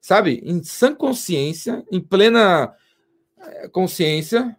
sabe, 0.00 0.42
em 0.44 0.62
sã 0.62 0.94
consciência, 0.94 1.84
em 1.90 2.00
plena 2.00 2.74
eh, 3.38 3.68
consciência, 3.68 4.56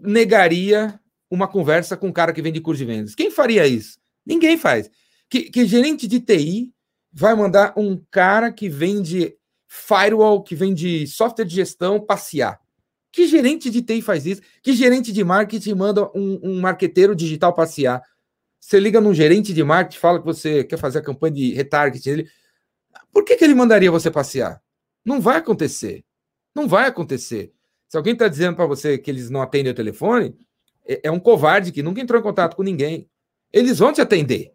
negaria 0.00 0.98
uma 1.30 1.46
conversa 1.46 1.96
com 1.96 2.08
um 2.08 2.12
cara 2.12 2.32
que 2.32 2.42
vende 2.42 2.60
curso 2.60 2.78
de 2.78 2.86
vendas? 2.86 3.14
Quem 3.14 3.30
faria 3.30 3.66
isso? 3.66 4.01
Ninguém 4.24 4.56
faz. 4.56 4.90
Que, 5.28 5.50
que 5.50 5.66
gerente 5.66 6.06
de 6.06 6.20
TI 6.20 6.72
vai 7.12 7.34
mandar 7.34 7.74
um 7.76 8.02
cara 8.10 8.52
que 8.52 8.68
vende 8.68 9.36
firewall, 9.66 10.42
que 10.42 10.54
vende 10.54 11.06
software 11.06 11.44
de 11.44 11.54
gestão 11.54 12.00
passear. 12.00 12.60
Que 13.10 13.26
gerente 13.26 13.70
de 13.70 13.82
TI 13.82 14.00
faz 14.00 14.24
isso? 14.26 14.40
Que 14.62 14.72
gerente 14.72 15.12
de 15.12 15.22
marketing 15.22 15.74
manda 15.74 16.10
um, 16.14 16.40
um 16.42 16.60
marqueteiro 16.60 17.14
digital 17.14 17.54
passear? 17.54 18.02
Você 18.58 18.78
liga 18.78 19.00
num 19.00 19.12
gerente 19.12 19.52
de 19.52 19.62
marketing, 19.62 19.98
fala 19.98 20.18
que 20.18 20.24
você 20.24 20.64
quer 20.64 20.78
fazer 20.78 20.98
a 20.98 21.02
campanha 21.02 21.34
de 21.34 21.52
retargeting. 21.52 22.10
Ele... 22.10 22.28
Por 23.12 23.24
que, 23.24 23.36
que 23.36 23.44
ele 23.44 23.54
mandaria 23.54 23.90
você 23.90 24.10
passear? 24.10 24.62
Não 25.04 25.20
vai 25.20 25.36
acontecer. 25.36 26.04
Não 26.54 26.68
vai 26.68 26.86
acontecer. 26.86 27.52
Se 27.88 27.96
alguém 27.96 28.14
está 28.14 28.28
dizendo 28.28 28.56
para 28.56 28.66
você 28.66 28.96
que 28.96 29.10
eles 29.10 29.28
não 29.28 29.42
atendem 29.42 29.72
o 29.72 29.74
telefone, 29.74 30.34
é, 30.86 31.00
é 31.04 31.10
um 31.10 31.20
covarde 31.20 31.72
que 31.72 31.82
nunca 31.82 32.00
entrou 32.00 32.18
em 32.18 32.22
contato 32.22 32.56
com 32.56 32.62
ninguém. 32.62 33.10
Eles 33.52 33.78
vão 33.78 33.92
te 33.92 34.00
atender. 34.00 34.54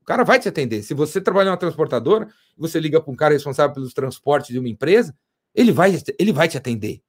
O 0.00 0.04
cara 0.04 0.24
vai 0.24 0.38
te 0.38 0.48
atender. 0.48 0.82
Se 0.82 0.94
você 0.94 1.20
trabalha 1.20 1.48
em 1.48 1.50
uma 1.50 1.56
transportadora, 1.56 2.28
você 2.56 2.80
liga 2.80 3.00
para 3.00 3.12
um 3.12 3.16
cara 3.16 3.34
responsável 3.34 3.74
pelos 3.74 3.92
transportes 3.92 4.50
de 4.50 4.58
uma 4.58 4.68
empresa, 4.68 5.14
ele 5.54 5.70
vai, 5.70 5.92
ele 6.18 6.32
vai 6.32 6.48
te 6.48 6.56
atender. 6.56 7.02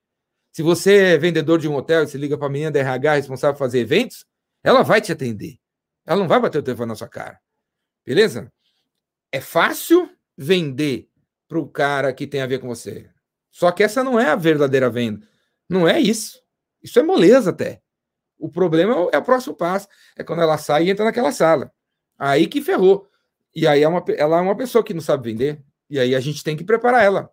Se 0.51 0.61
você 0.61 1.13
é 1.13 1.17
vendedor 1.17 1.59
de 1.59 1.67
um 1.67 1.75
hotel 1.75 2.03
e 2.03 2.07
se 2.07 2.17
liga 2.17 2.37
para 2.37 2.47
a 2.47 2.49
menina 2.49 2.71
da 2.71 2.79
RH 2.79 3.13
responsável 3.15 3.53
por 3.53 3.59
fazer 3.59 3.79
eventos, 3.79 4.25
ela 4.63 4.83
vai 4.83 4.99
te 4.99 5.11
atender. 5.11 5.57
Ela 6.05 6.19
não 6.19 6.27
vai 6.27 6.39
bater 6.39 6.57
o 6.57 6.63
telefone 6.63 6.89
na 6.89 6.95
sua 6.95 7.07
cara. 7.07 7.39
Beleza? 8.05 8.51
É 9.31 9.39
fácil 9.39 10.09
vender 10.37 11.07
para 11.47 11.59
o 11.59 11.67
cara 11.67 12.11
que 12.11 12.27
tem 12.27 12.41
a 12.41 12.47
ver 12.47 12.59
com 12.59 12.67
você. 12.67 13.09
Só 13.51 13.71
que 13.71 13.83
essa 13.83 14.03
não 14.03 14.19
é 14.19 14.29
a 14.29 14.35
verdadeira 14.35 14.89
venda. 14.89 15.27
Não 15.69 15.87
é 15.87 15.99
isso. 15.99 16.41
Isso 16.81 16.99
é 16.99 17.03
moleza 17.03 17.51
até. 17.51 17.81
O 18.39 18.49
problema 18.49 19.09
é 19.11 19.17
o 19.17 19.21
próximo 19.21 19.53
passo. 19.53 19.87
É 20.15 20.23
quando 20.23 20.41
ela 20.41 20.57
sai 20.57 20.85
e 20.85 20.89
entra 20.89 21.05
naquela 21.05 21.31
sala. 21.31 21.71
Aí 22.17 22.47
que 22.47 22.61
ferrou. 22.61 23.07
E 23.53 23.67
aí 23.67 23.83
é 23.83 23.87
uma, 23.87 24.03
ela 24.17 24.37
é 24.37 24.41
uma 24.41 24.55
pessoa 24.55 24.83
que 24.83 24.93
não 24.93 25.01
sabe 25.01 25.31
vender. 25.31 25.61
E 25.89 25.99
aí 25.99 26.15
a 26.15 26.19
gente 26.19 26.43
tem 26.43 26.55
que 26.55 26.63
preparar 26.63 27.03
ela. 27.03 27.29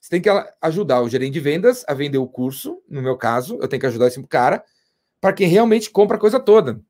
Você 0.00 0.10
tem 0.10 0.22
que 0.22 0.28
ajudar 0.62 1.02
o 1.02 1.08
gerente 1.08 1.34
de 1.34 1.40
vendas 1.40 1.84
a 1.86 1.94
vender 1.94 2.18
o 2.18 2.26
curso. 2.26 2.82
No 2.88 3.02
meu 3.02 3.16
caso, 3.16 3.58
eu 3.60 3.68
tenho 3.68 3.80
que 3.80 3.86
ajudar 3.86 4.06
esse 4.06 4.22
cara 4.26 4.64
para 5.20 5.32
quem 5.32 5.48
realmente 5.48 5.90
compra 5.90 6.16
a 6.16 6.20
coisa 6.20 6.38
toda. 6.38 6.80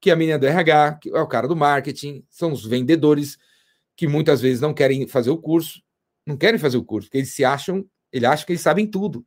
Que 0.00 0.10
é 0.10 0.12
a 0.12 0.16
menina 0.16 0.38
do 0.38 0.46
RH, 0.46 0.98
que 1.00 1.10
é 1.10 1.20
o 1.20 1.26
cara 1.26 1.48
do 1.48 1.56
marketing, 1.56 2.24
são 2.30 2.52
os 2.52 2.64
vendedores 2.64 3.36
que 3.96 4.06
muitas 4.06 4.40
vezes 4.40 4.60
não 4.60 4.74
querem 4.74 5.06
fazer 5.06 5.30
o 5.30 5.38
curso, 5.38 5.82
não 6.26 6.36
querem 6.36 6.58
fazer 6.58 6.76
o 6.76 6.84
curso, 6.84 7.08
porque 7.08 7.18
eles 7.18 7.34
se 7.34 7.44
acham, 7.44 7.84
ele 8.12 8.26
acha 8.26 8.44
que 8.44 8.52
eles 8.52 8.62
sabem 8.62 8.86
tudo. 8.86 9.24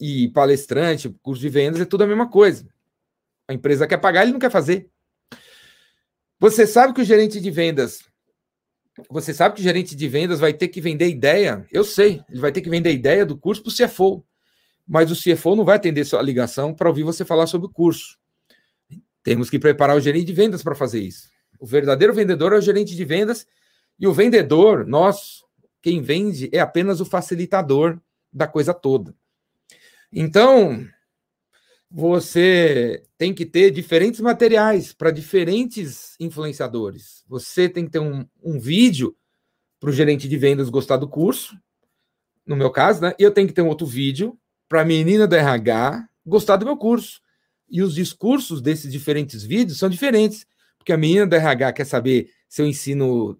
E 0.00 0.28
palestrante, 0.28 1.08
curso 1.22 1.40
de 1.40 1.48
vendas 1.48 1.80
é 1.80 1.84
tudo 1.84 2.04
a 2.04 2.06
mesma 2.06 2.28
coisa. 2.28 2.66
A 3.48 3.54
empresa 3.54 3.86
quer 3.86 3.98
pagar, 3.98 4.22
ele 4.22 4.32
não 4.32 4.38
quer 4.38 4.50
fazer. 4.50 4.88
Você 6.38 6.66
sabe 6.66 6.92
que 6.94 7.00
o 7.00 7.04
gerente 7.04 7.40
de 7.40 7.50
vendas 7.50 8.08
você 9.08 9.32
sabe 9.32 9.54
que 9.54 9.60
o 9.60 9.64
gerente 9.64 9.94
de 9.94 10.08
vendas 10.08 10.40
vai 10.40 10.52
ter 10.52 10.68
que 10.68 10.80
vender 10.80 11.08
ideia? 11.08 11.66
Eu 11.70 11.84
sei, 11.84 12.22
ele 12.28 12.40
vai 12.40 12.50
ter 12.50 12.60
que 12.60 12.70
vender 12.70 12.92
ideia 12.92 13.24
do 13.24 13.36
curso 13.36 13.62
para 13.62 13.70
o 13.70 13.88
CFO. 13.88 14.24
Mas 14.86 15.10
o 15.10 15.14
CFO 15.14 15.54
não 15.54 15.64
vai 15.64 15.76
atender 15.76 16.04
sua 16.04 16.22
ligação 16.22 16.74
para 16.74 16.88
ouvir 16.88 17.02
você 17.02 17.24
falar 17.24 17.46
sobre 17.46 17.66
o 17.66 17.70
curso. 17.70 18.18
Temos 19.22 19.50
que 19.50 19.58
preparar 19.58 19.96
o 19.96 20.00
gerente 20.00 20.26
de 20.26 20.32
vendas 20.32 20.62
para 20.62 20.74
fazer 20.74 21.00
isso. 21.00 21.28
O 21.60 21.66
verdadeiro 21.66 22.14
vendedor 22.14 22.52
é 22.52 22.56
o 22.56 22.62
gerente 22.62 22.96
de 22.96 23.04
vendas 23.04 23.46
e 23.98 24.06
o 24.06 24.12
vendedor, 24.12 24.86
nós, 24.86 25.42
quem 25.82 26.00
vende, 26.00 26.48
é 26.52 26.60
apenas 26.60 27.00
o 27.00 27.04
facilitador 27.04 28.00
da 28.32 28.46
coisa 28.46 28.72
toda. 28.72 29.14
Então, 30.10 30.86
você 31.90 33.02
tem 33.16 33.32
que 33.32 33.46
ter 33.46 33.70
diferentes 33.70 34.20
materiais 34.20 34.92
para 34.92 35.10
diferentes 35.10 36.14
influenciadores. 36.20 37.24
Você 37.26 37.68
tem 37.68 37.86
que 37.86 37.90
ter 37.90 37.98
um, 37.98 38.26
um 38.42 38.58
vídeo 38.58 39.16
para 39.80 39.90
o 39.90 39.92
gerente 39.92 40.28
de 40.28 40.36
vendas 40.36 40.68
gostar 40.68 40.96
do 40.96 41.08
curso, 41.08 41.56
no 42.46 42.56
meu 42.56 42.70
caso, 42.70 43.00
né? 43.00 43.14
E 43.18 43.22
eu 43.22 43.30
tenho 43.30 43.46
que 43.46 43.54
ter 43.54 43.62
um 43.62 43.68
outro 43.68 43.86
vídeo 43.86 44.38
para 44.68 44.82
a 44.82 44.84
menina 44.84 45.26
do 45.26 45.34
RH 45.34 46.06
gostar 46.26 46.56
do 46.56 46.66
meu 46.66 46.76
curso. 46.76 47.20
E 47.70 47.82
os 47.82 47.94
discursos 47.94 48.60
desses 48.60 48.90
diferentes 48.90 49.42
vídeos 49.42 49.78
são 49.78 49.88
diferentes, 49.88 50.46
porque 50.76 50.92
a 50.92 50.96
menina 50.96 51.26
do 51.26 51.36
RH 51.36 51.72
quer 51.72 51.84
saber 51.84 52.30
se 52.48 52.62
eu 52.62 52.66
ensino, 52.66 53.38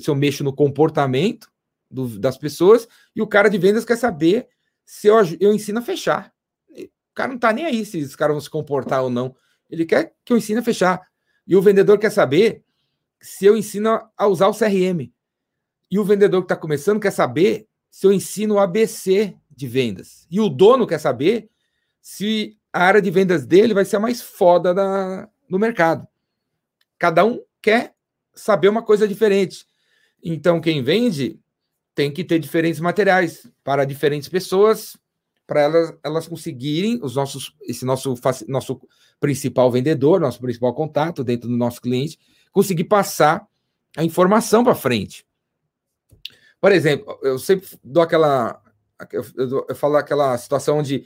se 0.00 0.08
eu 0.08 0.14
mexo 0.14 0.42
no 0.42 0.54
comportamento 0.54 1.50
do, 1.90 2.18
das 2.18 2.36
pessoas, 2.36 2.88
e 3.14 3.22
o 3.22 3.26
cara 3.26 3.48
de 3.48 3.58
vendas 3.58 3.84
quer 3.84 3.96
saber 3.96 4.48
se 4.84 5.08
eu, 5.08 5.16
eu 5.40 5.52
ensino 5.52 5.78
a 5.78 5.82
fechar. 5.82 6.33
Cara 7.14 7.30
não 7.30 7.38
tá 7.38 7.52
nem 7.52 7.64
aí 7.64 7.84
se 7.84 7.98
os 8.02 8.16
caras 8.16 8.34
vão 8.34 8.40
se 8.40 8.50
comportar 8.50 9.02
ou 9.02 9.10
não. 9.10 9.34
Ele 9.70 9.84
quer 9.84 10.14
que 10.24 10.32
eu 10.32 10.36
ensine 10.36 10.58
a 10.58 10.62
fechar. 10.62 11.00
E 11.46 11.56
o 11.56 11.62
vendedor 11.62 11.98
quer 11.98 12.10
saber 12.10 12.64
se 13.20 13.46
eu 13.46 13.56
ensino 13.56 14.00
a 14.16 14.26
usar 14.26 14.48
o 14.48 14.54
CRM. 14.54 15.12
E 15.90 15.98
o 15.98 16.04
vendedor 16.04 16.42
que 16.42 16.46
está 16.46 16.56
começando 16.56 17.00
quer 17.00 17.12
saber 17.12 17.68
se 17.90 18.06
eu 18.06 18.12
ensino 18.12 18.54
o 18.54 18.58
ABC 18.58 19.36
de 19.50 19.68
vendas. 19.68 20.26
E 20.30 20.40
o 20.40 20.48
dono 20.48 20.86
quer 20.86 20.98
saber 20.98 21.48
se 22.00 22.58
a 22.72 22.84
área 22.84 23.00
de 23.00 23.10
vendas 23.10 23.46
dele 23.46 23.72
vai 23.72 23.84
ser 23.84 23.96
a 23.96 24.00
mais 24.00 24.20
foda 24.20 24.74
da, 24.74 25.28
no 25.48 25.58
mercado. 25.58 26.06
Cada 26.98 27.24
um 27.24 27.40
quer 27.62 27.94
saber 28.34 28.68
uma 28.68 28.82
coisa 28.82 29.06
diferente. 29.06 29.64
Então, 30.22 30.60
quem 30.60 30.82
vende 30.82 31.38
tem 31.94 32.12
que 32.12 32.24
ter 32.24 32.38
diferentes 32.38 32.80
materiais 32.80 33.46
para 33.62 33.84
diferentes 33.84 34.28
pessoas, 34.28 34.96
para 35.46 35.62
elas, 35.62 35.94
elas 36.02 36.28
conseguirem, 36.28 36.98
os 37.02 37.16
nossos, 37.16 37.54
esse 37.62 37.84
nosso, 37.84 38.14
nosso 38.48 38.80
principal 39.20 39.70
vendedor, 39.70 40.20
nosso 40.20 40.40
principal 40.40 40.74
contato 40.74 41.22
dentro 41.22 41.48
do 41.48 41.56
nosso 41.56 41.80
cliente, 41.80 42.18
conseguir 42.52 42.84
passar 42.84 43.46
a 43.96 44.04
informação 44.04 44.64
para 44.64 44.74
frente. 44.74 45.26
Por 46.60 46.72
exemplo, 46.72 47.18
eu 47.22 47.38
sempre 47.38 47.68
dou 47.82 48.02
aquela. 48.02 48.60
Eu, 49.12 49.66
eu 49.68 49.74
falo 49.74 49.96
aquela 49.96 50.36
situação 50.38 50.78
onde 50.78 51.04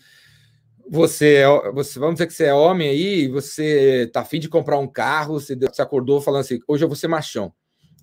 você, 0.89 1.37
é, 1.37 1.73
você, 1.73 1.99
vamos 1.99 2.15
dizer 2.15 2.27
que 2.27 2.33
você 2.33 2.45
é 2.45 2.55
homem 2.55 2.89
aí, 2.89 3.29
você 3.29 4.09
tá 4.13 4.21
afim 4.21 4.39
de 4.39 4.49
comprar 4.49 4.79
um 4.79 4.87
carro, 4.87 5.35
você, 5.35 5.57
você 5.57 5.83
acordou 5.83 6.21
falando 6.21 6.43
assim: 6.43 6.61
hoje 6.67 6.85
eu 6.85 6.89
vou 6.89 6.97
ser 6.97 7.09
machão, 7.09 7.53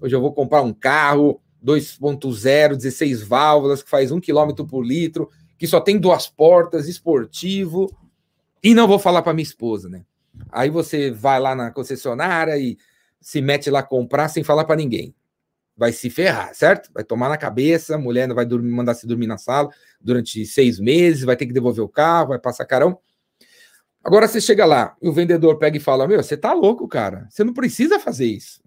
hoje 0.01 0.15
eu 0.15 0.21
vou 0.21 0.33
comprar 0.33 0.61
um 0.61 0.73
carro 0.73 1.41
2.0, 1.63 2.75
16 2.75 3.23
válvulas, 3.23 3.81
que 3.81 3.89
faz 3.89 4.11
um 4.11 4.19
quilômetro 4.19 4.67
por 4.67 4.83
litro, 4.83 5.29
que 5.57 5.67
só 5.67 5.79
tem 5.79 5.97
duas 5.97 6.27
portas, 6.27 6.87
esportivo, 6.87 7.89
e 8.63 8.73
não 8.73 8.87
vou 8.87 8.99
falar 8.99 9.21
para 9.21 9.33
minha 9.33 9.43
esposa, 9.43 9.87
né? 9.87 10.03
Aí 10.51 10.69
você 10.69 11.11
vai 11.11 11.39
lá 11.39 11.55
na 11.55 11.71
concessionária 11.71 12.57
e 12.57 12.77
se 13.21 13.41
mete 13.41 13.69
lá 13.69 13.81
comprar 13.81 14.27
sem 14.29 14.43
falar 14.43 14.65
para 14.65 14.75
ninguém. 14.75 15.15
Vai 15.77 15.91
se 15.91 16.09
ferrar, 16.09 16.53
certo? 16.53 16.89
Vai 16.93 17.03
tomar 17.03 17.29
na 17.29 17.37
cabeça, 17.37 17.95
a 17.95 17.97
mulher 17.97 18.31
vai 18.33 18.45
dormir, 18.45 18.71
mandar 18.71 18.93
se 18.93 19.07
dormir 19.07 19.27
na 19.27 19.37
sala 19.37 19.69
durante 19.99 20.45
seis 20.45 20.79
meses, 20.79 21.23
vai 21.23 21.35
ter 21.35 21.45
que 21.45 21.53
devolver 21.53 21.83
o 21.83 21.89
carro, 21.89 22.29
vai 22.29 22.39
passar 22.39 22.65
carão. 22.65 22.99
Agora 24.03 24.27
você 24.27 24.39
chega 24.39 24.65
lá 24.65 24.95
e 25.01 25.09
o 25.09 25.11
vendedor 25.13 25.57
pega 25.57 25.77
e 25.77 25.79
fala: 25.79 26.07
Meu, 26.07 26.21
você 26.21 26.37
tá 26.37 26.53
louco, 26.53 26.87
cara. 26.87 27.27
Você 27.29 27.43
não 27.43 27.53
precisa 27.53 27.99
fazer 27.99 28.27
isso. 28.27 28.61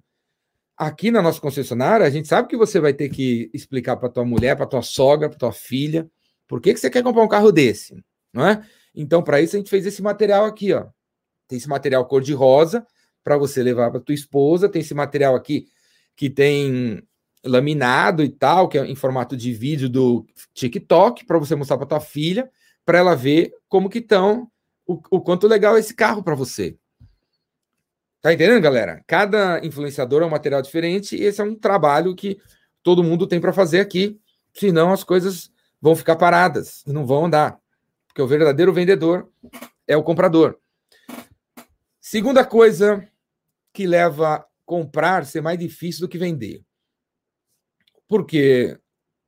Aqui 0.76 1.10
na 1.10 1.22
nossa 1.22 1.40
concessionária, 1.40 2.04
a 2.04 2.10
gente 2.10 2.28
sabe 2.28 2.48
que 2.48 2.56
você 2.56 2.78
vai 2.78 2.92
ter 2.92 3.08
que 3.08 3.50
explicar 3.54 3.96
para 3.96 4.08
tua 4.08 4.24
mulher, 4.24 4.56
para 4.56 4.66
tua 4.66 4.82
sogra, 4.82 5.28
para 5.28 5.38
tua 5.38 5.52
filha, 5.52 6.08
por 6.48 6.60
que, 6.60 6.72
que 6.72 6.80
você 6.80 6.88
quer 6.88 7.02
comprar 7.04 7.22
um 7.22 7.28
carro 7.28 7.52
desse? 7.52 8.02
Não 8.32 8.46
é? 8.46 8.66
Então, 8.94 9.22
para 9.22 9.40
isso, 9.40 9.54
a 9.54 9.58
gente 9.58 9.70
fez 9.70 9.86
esse 9.86 10.02
material 10.02 10.46
aqui, 10.46 10.72
ó. 10.72 10.86
Tem 11.46 11.58
esse 11.58 11.68
material 11.68 12.04
cor-de-rosa 12.06 12.84
para 13.22 13.36
você 13.36 13.62
levar 13.62 13.90
para 13.90 14.00
tua 14.00 14.14
esposa. 14.14 14.68
Tem 14.68 14.80
esse 14.80 14.94
material 14.94 15.36
aqui 15.36 15.66
que 16.16 16.28
tem 16.28 17.06
laminado 17.44 18.24
e 18.24 18.28
tal, 18.28 18.68
que 18.68 18.78
é 18.78 18.84
em 18.84 18.96
formato 18.96 19.36
de 19.36 19.52
vídeo 19.52 19.88
do 19.88 20.26
TikTok, 20.54 21.24
para 21.24 21.38
você 21.38 21.54
mostrar 21.54 21.76
para 21.76 21.86
tua 21.86 22.00
filha, 22.00 22.50
para 22.84 22.98
ela 22.98 23.14
ver 23.14 23.52
como 23.68 23.88
que 23.88 23.98
estão, 23.98 24.50
o, 24.86 25.00
o 25.10 25.20
quanto 25.20 25.46
legal 25.46 25.76
é 25.76 25.80
esse 25.80 25.94
carro 25.94 26.22
para 26.22 26.34
você. 26.34 26.76
Tá 28.20 28.32
entendendo, 28.32 28.60
galera? 28.60 29.02
Cada 29.06 29.64
influenciador 29.64 30.22
é 30.22 30.26
um 30.26 30.30
material 30.30 30.60
diferente 30.60 31.14
e 31.14 31.22
esse 31.22 31.40
é 31.40 31.44
um 31.44 31.54
trabalho 31.54 32.16
que 32.16 32.38
todo 32.82 33.04
mundo 33.04 33.26
tem 33.26 33.40
para 33.40 33.52
fazer 33.52 33.80
aqui, 33.80 34.18
senão 34.52 34.92
as 34.92 35.04
coisas 35.04 35.52
vão 35.80 35.96
ficar 35.96 36.16
paradas 36.16 36.82
e 36.86 36.92
não 36.92 37.06
vão 37.06 37.26
andar. 37.26 37.58
Porque 38.06 38.22
o 38.22 38.26
verdadeiro 38.26 38.72
vendedor 38.72 39.28
é 39.86 39.96
o 39.96 40.02
comprador. 40.02 40.58
Segunda 42.00 42.44
coisa 42.44 43.06
que 43.72 43.86
leva 43.86 44.34
a 44.34 44.46
comprar 44.64 45.26
ser 45.26 45.40
mais 45.40 45.58
difícil 45.58 46.02
do 46.02 46.08
que 46.08 46.18
vender. 46.18 46.62
Porque 48.08 48.78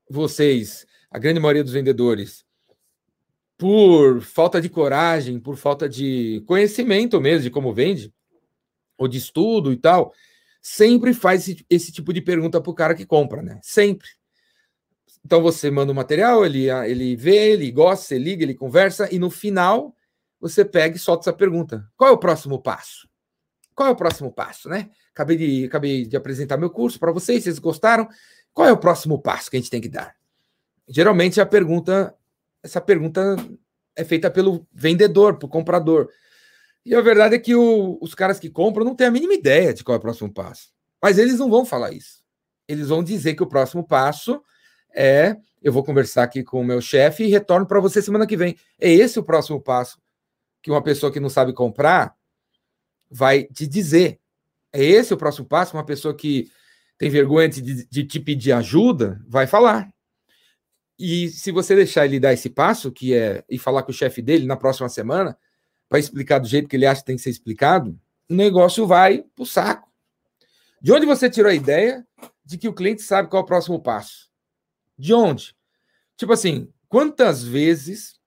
vocês, 0.09 0.87
a 1.11 1.19
grande 1.19 1.41
maioria 1.41 1.63
dos 1.63 1.73
vendedores, 1.73 2.45
por 3.57 4.23
falta 4.23 4.61
de 4.61 4.69
coragem, 4.69 5.39
por 5.39 5.57
falta 5.57 5.89
de 5.89 6.43
conhecimento 6.47 7.21
mesmo 7.21 7.43
de 7.43 7.51
como 7.51 7.75
vende, 7.75 8.13
ou 8.97 9.07
de 9.07 9.19
estudo 9.19 9.73
e 9.73 9.77
tal, 9.77 10.13
sempre 10.63 11.15
faz 11.15 11.49
esse, 11.49 11.67
esse 11.69 11.93
tipo 11.93 12.13
de 12.13 12.21
pergunta 12.21 12.61
para 12.61 12.71
o 12.71 12.75
cara 12.75 12.95
que 12.95 13.07
compra, 13.07 13.43
né? 13.43 13.61
Sempre. 13.63 14.09
Então 15.25 15.43
você 15.43 15.71
manda 15.71 15.93
o 15.93 15.95
material, 15.95 16.45
ele, 16.45 16.71
ele 16.71 17.15
vê, 17.15 17.53
ele 17.53 17.71
gosta, 17.71 18.07
você 18.07 18.19
liga, 18.19 18.43
ele 18.43 18.55
conversa, 18.55 19.09
e 19.13 19.19
no 19.19 19.31
final 19.31 19.95
você 20.41 20.65
pega 20.65 20.97
e 20.97 20.99
solta 20.99 21.23
essa 21.23 21.33
pergunta: 21.33 21.87
qual 21.97 22.11
é 22.11 22.13
o 22.13 22.19
próximo 22.19 22.61
passo? 22.61 23.09
Qual 23.75 23.89
é 23.89 23.93
o 23.93 23.97
próximo 23.97 24.33
passo, 24.33 24.69
né? 24.69 24.91
Acabei 25.13 25.37
de, 25.37 25.65
acabei 25.67 26.07
de 26.07 26.17
apresentar 26.17 26.57
meu 26.57 26.71
curso 26.71 26.99
para 26.99 27.13
vocês, 27.13 27.45
vocês 27.45 27.59
gostaram? 27.59 28.09
Qual 28.53 28.67
é 28.67 28.73
o 28.73 28.77
próximo 28.79 29.21
passo 29.21 29.51
que 29.51 29.57
a 29.57 29.61
gente 29.61 29.71
tem 29.71 29.81
que 29.81 29.89
dar? 29.89 30.17
Geralmente 30.89 31.41
a 31.41 31.47
pergunta, 31.47 32.15
essa 32.63 32.81
pergunta 32.81 33.37
é 33.95 34.05
feita 34.05 34.31
pelo 34.31 34.67
vendedor, 34.73 35.37
pelo 35.37 35.51
comprador. 35.51 36.09
E 36.85 36.95
a 36.95 37.01
verdade 37.01 37.35
é 37.37 37.39
que 37.39 37.55
o, 37.55 37.99
os 38.01 38.15
caras 38.15 38.39
que 38.39 38.51
compram 38.51 38.85
não 38.85 38.95
têm 38.95 39.07
a 39.07 39.11
mínima 39.11 39.35
ideia 39.35 39.73
de 39.73 39.85
qual 39.85 39.95
é 39.95 39.99
o 39.99 40.03
próximo 40.03 40.33
passo. 40.33 40.71
Mas 41.03 41.19
eles 41.19 41.39
não 41.39 41.51
vão 41.51 41.65
falar 41.65 41.93
isso. 41.93 42.23
Eles 42.67 42.89
vão 42.89 43.03
dizer 43.03 43.35
que 43.35 43.43
o 43.43 43.49
próximo 43.49 43.87
passo 43.87 44.43
é 44.95 45.37
eu 45.63 45.73
vou 45.73 45.85
conversar 45.85 46.23
aqui 46.23 46.43
com 46.43 46.61
o 46.61 46.65
meu 46.65 46.81
chefe 46.81 47.25
e 47.25 47.29
retorno 47.29 47.67
para 47.67 47.81
você 47.81 48.01
semana 48.01 48.27
que 48.27 48.37
vem. 48.37 48.57
É 48.79 48.91
esse 48.91 49.19
o 49.19 49.23
próximo 49.23 49.61
passo 49.61 50.01
que 50.63 50.71
uma 50.71 50.83
pessoa 50.83 51.13
que 51.13 51.21
não 51.21 51.29
sabe 51.29 51.53
comprar 51.53 52.15
vai 53.11 53.45
te 53.45 53.67
dizer. 53.67 54.19
É 54.73 54.83
esse 54.83 55.13
o 55.13 55.17
próximo 55.17 55.47
passo. 55.47 55.77
Uma 55.77 55.85
pessoa 55.85 56.15
que 56.15 56.51
tem 56.97 57.11
vergonha 57.11 57.49
de, 57.49 57.87
de 57.87 58.05
te 58.05 58.19
pedir 58.21 58.53
ajuda 58.53 59.21
vai 59.27 59.47
falar. 59.47 59.93
E 60.99 61.29
se 61.29 61.51
você 61.51 61.75
deixar 61.75 62.05
ele 62.05 62.21
dar 62.21 62.33
esse 62.33 62.51
passo, 62.51 62.93
que 62.93 63.15
é 63.15 63.43
ir 63.49 63.59
falar 63.59 63.83
com 63.83 63.91
o 63.91 63.95
chefe 63.95 64.21
dele 64.21 64.47
na 64.47 64.57
próxima 64.57 64.89
semana, 64.89 65.37
para 65.89 65.99
explicar 65.99 66.39
do 66.39 66.47
jeito 66.47 66.69
que 66.69 66.77
ele 66.77 66.87
acha 66.87 67.01
que 67.01 67.07
tem 67.07 67.17
que 67.17 67.23
ser 67.23 67.31
explicado, 67.31 67.99
o 68.29 68.35
negócio 68.35 68.87
vai 68.87 69.25
pro 69.35 69.45
saco. 69.45 69.91
De 70.81 70.93
onde 70.93 71.05
você 71.05 71.29
tirou 71.29 71.51
a 71.51 71.55
ideia 71.55 72.07
de 72.45 72.57
que 72.57 72.69
o 72.69 72.73
cliente 72.73 73.03
sabe 73.03 73.29
qual 73.29 73.43
é 73.43 73.45
o 73.45 73.47
próximo 73.47 73.83
passo? 73.83 74.30
De 75.01 75.15
onde? 75.15 75.55
Tipo 76.15 76.35
assim, 76.35 76.69
quantas 76.87 77.43
vezes 77.43 78.21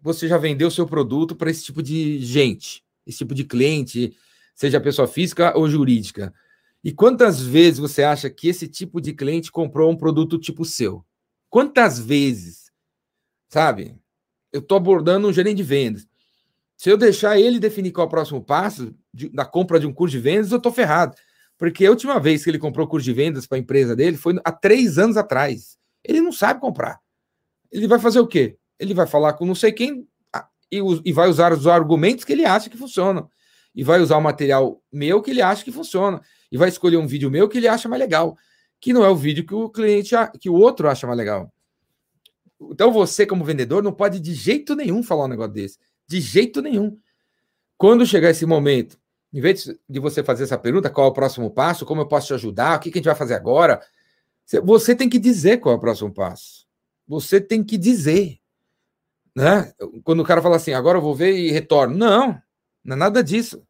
você 0.00 0.28
já 0.28 0.38
vendeu 0.38 0.70
seu 0.70 0.86
produto 0.86 1.34
para 1.34 1.50
esse 1.50 1.64
tipo 1.64 1.82
de 1.82 2.20
gente, 2.20 2.84
esse 3.04 3.18
tipo 3.18 3.34
de 3.34 3.42
cliente, 3.42 4.16
seja 4.54 4.80
pessoa 4.80 5.08
física 5.08 5.52
ou 5.58 5.68
jurídica? 5.68 6.32
E 6.84 6.92
quantas 6.92 7.40
vezes 7.40 7.80
você 7.80 8.04
acha 8.04 8.30
que 8.30 8.46
esse 8.46 8.68
tipo 8.68 9.00
de 9.00 9.12
cliente 9.12 9.50
comprou 9.50 9.90
um 9.90 9.96
produto 9.96 10.38
tipo 10.38 10.64
seu? 10.64 11.04
Quantas 11.48 11.98
vezes? 11.98 12.70
Sabe? 13.48 13.96
Eu 14.52 14.60
estou 14.60 14.76
abordando 14.76 15.26
um 15.26 15.32
gerente 15.32 15.56
de 15.56 15.64
vendas. 15.64 16.06
Se 16.76 16.88
eu 16.88 16.96
deixar 16.96 17.40
ele 17.40 17.58
definir 17.58 17.90
qual 17.90 18.04
é 18.04 18.06
o 18.06 18.10
próximo 18.10 18.40
passo 18.40 18.94
de, 19.12 19.28
da 19.30 19.44
compra 19.44 19.80
de 19.80 19.86
um 19.86 19.92
curso 19.92 20.12
de 20.12 20.22
vendas, 20.22 20.52
eu 20.52 20.58
estou 20.58 20.70
ferrado. 20.70 21.16
Porque 21.58 21.84
a 21.84 21.90
última 21.90 22.20
vez 22.20 22.44
que 22.44 22.50
ele 22.50 22.58
comprou 22.58 22.86
curso 22.86 23.04
de 23.04 23.12
vendas 23.12 23.48
para 23.48 23.58
a 23.58 23.60
empresa 23.60 23.96
dele 23.96 24.16
foi 24.16 24.38
há 24.44 24.52
três 24.52 24.96
anos 24.96 25.16
atrás. 25.16 25.79
Ele 26.04 26.20
não 26.20 26.32
sabe 26.32 26.60
comprar. 26.60 27.00
Ele 27.70 27.86
vai 27.86 27.98
fazer 27.98 28.20
o 28.20 28.26
quê? 28.26 28.56
Ele 28.78 28.94
vai 28.94 29.06
falar 29.06 29.34
com 29.34 29.44
não 29.44 29.54
sei 29.54 29.72
quem 29.72 30.06
e 30.72 31.12
vai 31.12 31.28
usar 31.28 31.52
os 31.52 31.66
argumentos 31.66 32.24
que 32.24 32.32
ele 32.32 32.44
acha 32.44 32.70
que 32.70 32.76
funcionam. 32.76 33.28
E 33.74 33.84
vai 33.84 34.00
usar 34.00 34.16
o 34.16 34.20
material 34.20 34.82
meu 34.92 35.20
que 35.22 35.30
ele 35.30 35.42
acha 35.42 35.64
que 35.64 35.72
funciona. 35.72 36.20
E 36.50 36.56
vai 36.56 36.68
escolher 36.68 36.96
um 36.96 37.06
vídeo 37.06 37.30
meu 37.30 37.48
que 37.48 37.58
ele 37.58 37.68
acha 37.68 37.88
mais 37.88 38.00
legal. 38.00 38.36
Que 38.80 38.92
não 38.92 39.04
é 39.04 39.08
o 39.08 39.16
vídeo 39.16 39.44
que 39.44 39.54
o 39.54 39.68
cliente, 39.68 40.14
que 40.40 40.48
o 40.48 40.54
outro 40.54 40.88
acha 40.88 41.06
mais 41.06 41.18
legal. 41.18 41.52
Então 42.70 42.92
você, 42.92 43.26
como 43.26 43.44
vendedor, 43.44 43.82
não 43.82 43.92
pode 43.92 44.20
de 44.20 44.34
jeito 44.34 44.74
nenhum 44.74 45.02
falar 45.02 45.24
um 45.24 45.28
negócio 45.28 45.52
desse. 45.52 45.78
De 46.06 46.20
jeito 46.20 46.60
nenhum. 46.60 46.96
Quando 47.76 48.04
chegar 48.04 48.30
esse 48.30 48.44
momento, 48.44 48.98
em 49.32 49.40
vez 49.40 49.72
de 49.88 50.00
você 50.00 50.22
fazer 50.22 50.44
essa 50.44 50.58
pergunta, 50.58 50.90
qual 50.90 51.06
é 51.06 51.10
o 51.10 51.14
próximo 51.14 51.50
passo, 51.50 51.86
como 51.86 52.02
eu 52.02 52.06
posso 52.06 52.28
te 52.28 52.34
ajudar, 52.34 52.76
o 52.76 52.80
que 52.80 52.90
a 52.90 52.92
gente 52.92 53.04
vai 53.04 53.14
fazer 53.14 53.34
agora, 53.34 53.80
você 54.58 54.96
tem 54.96 55.08
que 55.08 55.18
dizer 55.18 55.58
qual 55.58 55.74
é 55.74 55.78
o 55.78 55.80
próximo 55.80 56.12
passo. 56.12 56.66
Você 57.06 57.40
tem 57.40 57.62
que 57.62 57.76
dizer. 57.76 58.38
Né? 59.34 59.72
Quando 60.02 60.20
o 60.20 60.24
cara 60.24 60.42
fala 60.42 60.56
assim, 60.56 60.72
agora 60.72 60.98
eu 60.98 61.02
vou 61.02 61.14
ver 61.14 61.36
e 61.36 61.50
retorno. 61.50 61.96
Não, 61.96 62.40
não 62.82 62.96
é 62.96 62.98
nada 62.98 63.22
disso. 63.22 63.62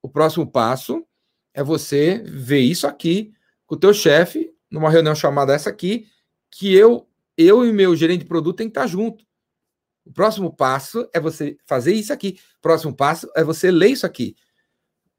O 0.00 0.08
próximo 0.08 0.46
passo 0.46 1.04
é 1.52 1.62
você 1.62 2.22
ver 2.24 2.60
isso 2.60 2.86
aqui 2.86 3.32
com 3.66 3.74
o 3.74 3.78
teu 3.78 3.92
chefe, 3.92 4.52
numa 4.70 4.90
reunião 4.90 5.14
chamada 5.14 5.52
essa 5.52 5.70
aqui, 5.70 6.06
que 6.50 6.74
eu, 6.74 7.08
eu 7.36 7.66
e 7.66 7.72
meu 7.72 7.94
gerente 7.96 8.20
de 8.20 8.26
produto 8.26 8.58
tem 8.58 8.68
que 8.68 8.72
estar 8.78 8.86
junto. 8.86 9.24
O 10.04 10.12
próximo 10.12 10.54
passo 10.54 11.08
é 11.12 11.20
você 11.20 11.58
fazer 11.66 11.92
isso 11.92 12.12
aqui. 12.12 12.38
O 12.58 12.62
próximo 12.62 12.94
passo 12.94 13.30
é 13.36 13.44
você 13.44 13.70
ler 13.70 13.88
isso 13.88 14.06
aqui. 14.06 14.34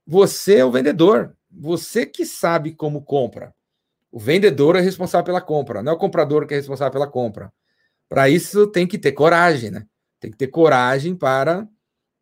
Você 0.08 0.55
é 0.55 0.65
o 0.65 0.71
vendedor. 0.71 1.38
Você 1.51 2.05
que 2.05 2.25
sabe 2.25 2.73
como 2.73 3.03
compra. 3.03 3.53
O 4.12 4.19
vendedor 4.19 4.76
é 4.76 4.80
responsável 4.82 5.26
pela 5.26 5.41
compra, 5.41 5.84
não 5.84 5.91
é 5.91 5.95
o 5.95 6.00
comprador 6.00 6.48
que 6.48 6.54
é 6.54 6.58
responsável 6.58 6.91
pela 6.91 7.08
compra. 7.08 7.54
Para 8.08 8.28
isso 8.30 8.67
tem 8.67 8.88
que 8.88 8.98
ter 8.98 9.12
coragem, 9.12 9.69
né? 9.69 9.86
Tem 10.19 10.32
que 10.32 10.38
ter 10.38 10.48
coragem 10.48 11.15
para 11.15 11.67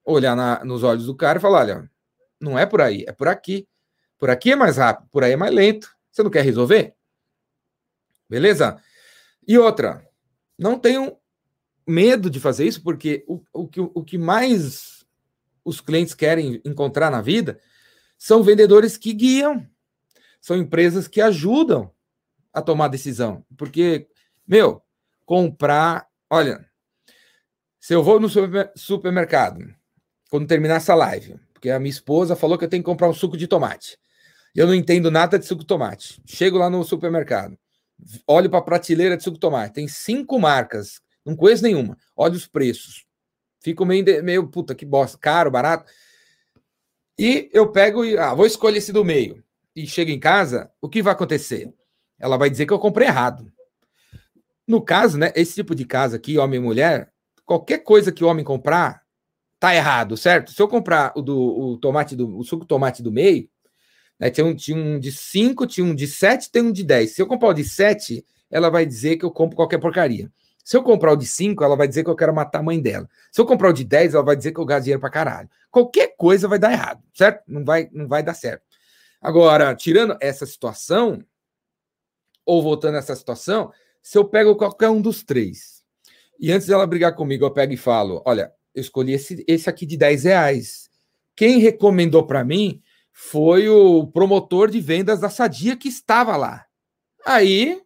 olhar 0.06 0.36
na, 0.36 0.64
nos 0.66 0.84
olhos 0.84 1.06
do 1.06 1.16
cara 1.16 1.40
e 1.40 1.42
falar: 1.42 1.60
olha, 1.60 1.92
não 2.40 2.60
é 2.60 2.66
por 2.66 2.82
aí, 2.82 3.06
é 3.08 3.12
por 3.12 3.28
aqui. 3.28 3.68
Por 4.18 4.30
aqui 4.30 4.52
é 4.52 4.56
mais 4.56 4.78
rápido, 4.78 5.08
por 5.12 5.24
aí 5.24 5.32
é 5.32 5.38
mais 5.38 5.54
lento. 5.54 5.96
Você 6.12 6.24
não 6.24 6.32
quer 6.32 6.44
resolver? 6.44 6.96
Beleza? 8.30 8.82
E 9.48 9.58
outra, 9.58 10.06
não 10.58 10.78
tenham 10.78 11.18
medo 11.88 12.30
de 12.30 12.40
fazer 12.40 12.66
isso, 12.66 12.84
porque 12.84 13.24
o, 13.28 13.42
o, 13.54 13.68
que, 13.68 13.80
o 13.80 14.04
que 14.04 14.18
mais 14.18 15.06
os 15.64 15.80
clientes 15.80 16.14
querem 16.14 16.62
encontrar 16.66 17.10
na 17.10 17.22
vida 17.22 17.60
são 18.18 18.44
vendedores 18.44 18.98
que 18.98 19.14
guiam, 19.14 19.66
são 20.42 20.58
empresas 20.58 21.08
que 21.08 21.22
ajudam 21.22 21.92
a 22.54 22.62
tomar 22.62 22.88
decisão. 22.88 23.46
Porque, 23.58 24.08
meu, 24.48 24.82
comprar. 25.26 26.08
Olha, 26.30 26.66
se 27.80 27.94
eu 27.94 28.04
vou 28.04 28.20
no 28.20 28.28
supermercado, 28.76 29.74
quando 30.30 30.48
terminar 30.48 30.76
essa 30.76 30.96
live, 30.96 31.40
porque 31.54 31.70
a 31.70 31.80
minha 31.80 31.90
esposa 31.90 32.36
falou 32.36 32.58
que 32.58 32.66
eu 32.66 32.70
tenho 32.70 32.84
que 32.84 32.90
comprar 32.90 33.10
um 33.10 33.14
suco 33.14 33.38
de 33.38 33.48
tomate. 33.48 33.98
Eu 34.56 34.68
não 34.68 34.74
entendo 34.74 35.12
nada 35.12 35.38
de 35.38 35.46
suco 35.46 35.62
de 35.62 35.68
tomate. 35.68 36.22
Chego 36.26 36.58
lá 36.58 36.70
no 36.70 36.84
supermercado, 36.84 37.58
olho 38.26 38.50
para 38.50 38.60
a 38.60 38.64
prateleira 38.64 39.16
de 39.16 39.24
suco 39.24 39.36
de 39.36 39.42
tomate, 39.42 39.74
tem 39.74 39.88
cinco 39.88 40.40
marcas, 40.40 41.00
não 41.26 41.36
conheço 41.36 41.64
nenhuma. 41.64 41.98
Olho 42.16 42.36
os 42.36 42.48
preços. 42.48 43.06
Fico 43.62 43.86
meio, 43.86 44.24
meio 44.24 44.48
puta 44.48 44.76
que 44.76 44.86
bosta, 44.86 45.18
caro, 45.18 45.52
barato. 45.52 45.92
E 47.18 47.50
eu 47.54 47.72
pego 47.72 48.06
e 48.06 48.18
ah, 48.18 48.34
vou 48.34 48.46
escolher 48.46 48.78
esse 48.78 48.92
do 48.92 49.04
meio 49.04 49.44
e 49.78 49.86
chega 49.86 50.12
em 50.12 50.20
casa, 50.20 50.72
o 50.82 50.90
que 50.90 51.04
vai 51.04 51.14
acontecer? 51.14 51.72
Ela 52.18 52.36
vai 52.36 52.50
dizer 52.50 52.66
que 52.66 52.74
eu 52.74 52.80
comprei 52.80 53.08
errado. 53.08 53.52
No 54.68 54.82
caso, 54.82 55.20
né, 55.20 55.32
esse 55.36 55.54
tipo 55.54 55.76
de 55.76 55.86
casa 55.86 56.18
aqui, 56.18 56.40
homem 56.40 56.60
e 56.60 56.64
mulher, 56.64 57.12
qualquer 57.46 57.84
coisa 57.84 58.12
que 58.12 58.24
o 58.24 58.28
homem 58.28 58.44
comprar, 58.44 59.04
tá 59.60 59.76
errado, 59.76 60.18
certo? 60.18 60.52
Se 60.52 60.60
eu 60.60 60.68
comprar 60.68 61.14
o 61.16 61.22
do 61.22 61.38
o 61.38 61.78
tomate 61.78 62.16
do 62.16 62.40
o 62.40 62.44
suco 62.44 62.66
tomate 62.66 63.04
do 63.04 63.12
meio, 63.12 63.48
né, 64.20 64.32
tinha 64.32 64.46
um, 64.48 64.56
tinha 64.56 64.76
um 64.76 65.00
de 65.00 65.12
5, 65.12 65.68
tinha 65.68 65.86
um 65.86 65.94
de 65.94 66.08
7, 66.08 66.52
tem 66.52 66.64
um 66.64 66.72
de 66.72 66.84
10. 66.84 67.12
Se 67.12 67.22
eu 67.22 67.28
comprar 67.28 67.50
o 67.50 67.54
de 67.54 67.64
7, 67.64 68.26
ela 68.50 68.72
vai 68.72 68.84
dizer 68.84 69.18
que 69.18 69.26
eu 69.26 69.32
compro 69.32 69.56
qualquer 69.56 69.78
porcaria. 69.78 70.32
Se 70.64 70.76
eu 70.76 70.82
comprar 70.82 71.14
o 71.14 71.16
de 71.16 71.28
5, 71.28 71.64
ela 71.64 71.76
vai 71.76 71.88
dizer 71.88 72.04
que 72.04 72.10
eu 72.10 72.16
quero 72.16 72.34
matar 72.34 72.60
a 72.60 72.64
mãe 72.64 72.82
dela. 72.82 73.08
Se 73.32 73.40
eu 73.40 73.46
comprar 73.46 73.70
o 73.70 73.74
de 73.74 73.84
10, 73.84 74.16
ela 74.16 74.24
vai 74.24 74.36
dizer 74.36 74.52
que 74.52 74.60
eu 74.60 74.66
gasto 74.66 74.86
dinheiro 74.86 75.00
pra 75.00 75.12
caralho. 75.12 75.48
Qualquer 75.70 76.16
coisa 76.18 76.48
vai 76.48 76.58
dar 76.58 76.72
errado, 76.72 77.02
certo? 77.14 77.44
Não 77.48 77.64
vai, 77.64 77.88
não 77.94 78.08
vai 78.08 78.24
dar 78.24 78.34
certo. 78.34 78.67
Agora, 79.22 79.76
tirando 79.76 80.18
essa 80.22 80.46
situação, 80.46 81.24
ou 82.46 82.62
voltando 82.62 82.96
a 82.96 83.00
essa 83.00 83.16
situação, 83.16 83.72
se 84.02 84.18
eu 84.18 84.26
pego 84.26 84.56
qualquer 84.56 84.90
um 84.90 85.02
dos 85.02 85.24
três, 85.24 85.84
e 86.40 86.52
antes 86.52 86.68
dela 86.68 86.86
brigar 86.86 87.16
comigo, 87.16 87.46
eu 87.46 87.52
pego 87.52 87.74
e 87.74 87.78
falo: 87.78 88.22
olha, 88.26 88.54
eu 88.74 88.82
escolhi 88.82 89.14
esse, 89.14 89.44
esse 89.48 89.70
aqui 89.70 89.86
de 89.86 89.98
10 89.98 90.24
reais. 90.24 90.90
Quem 91.36 91.60
recomendou 91.60 92.26
para 92.26 92.44
mim 92.44 92.82
foi 93.12 93.68
o 93.68 94.08
promotor 94.08 94.70
de 94.70 94.80
vendas 94.80 95.20
da 95.20 95.30
Sadia 95.30 95.76
que 95.76 95.88
estava 95.88 96.38
lá. 96.38 96.66
Aí, 97.26 97.74
o 97.74 97.84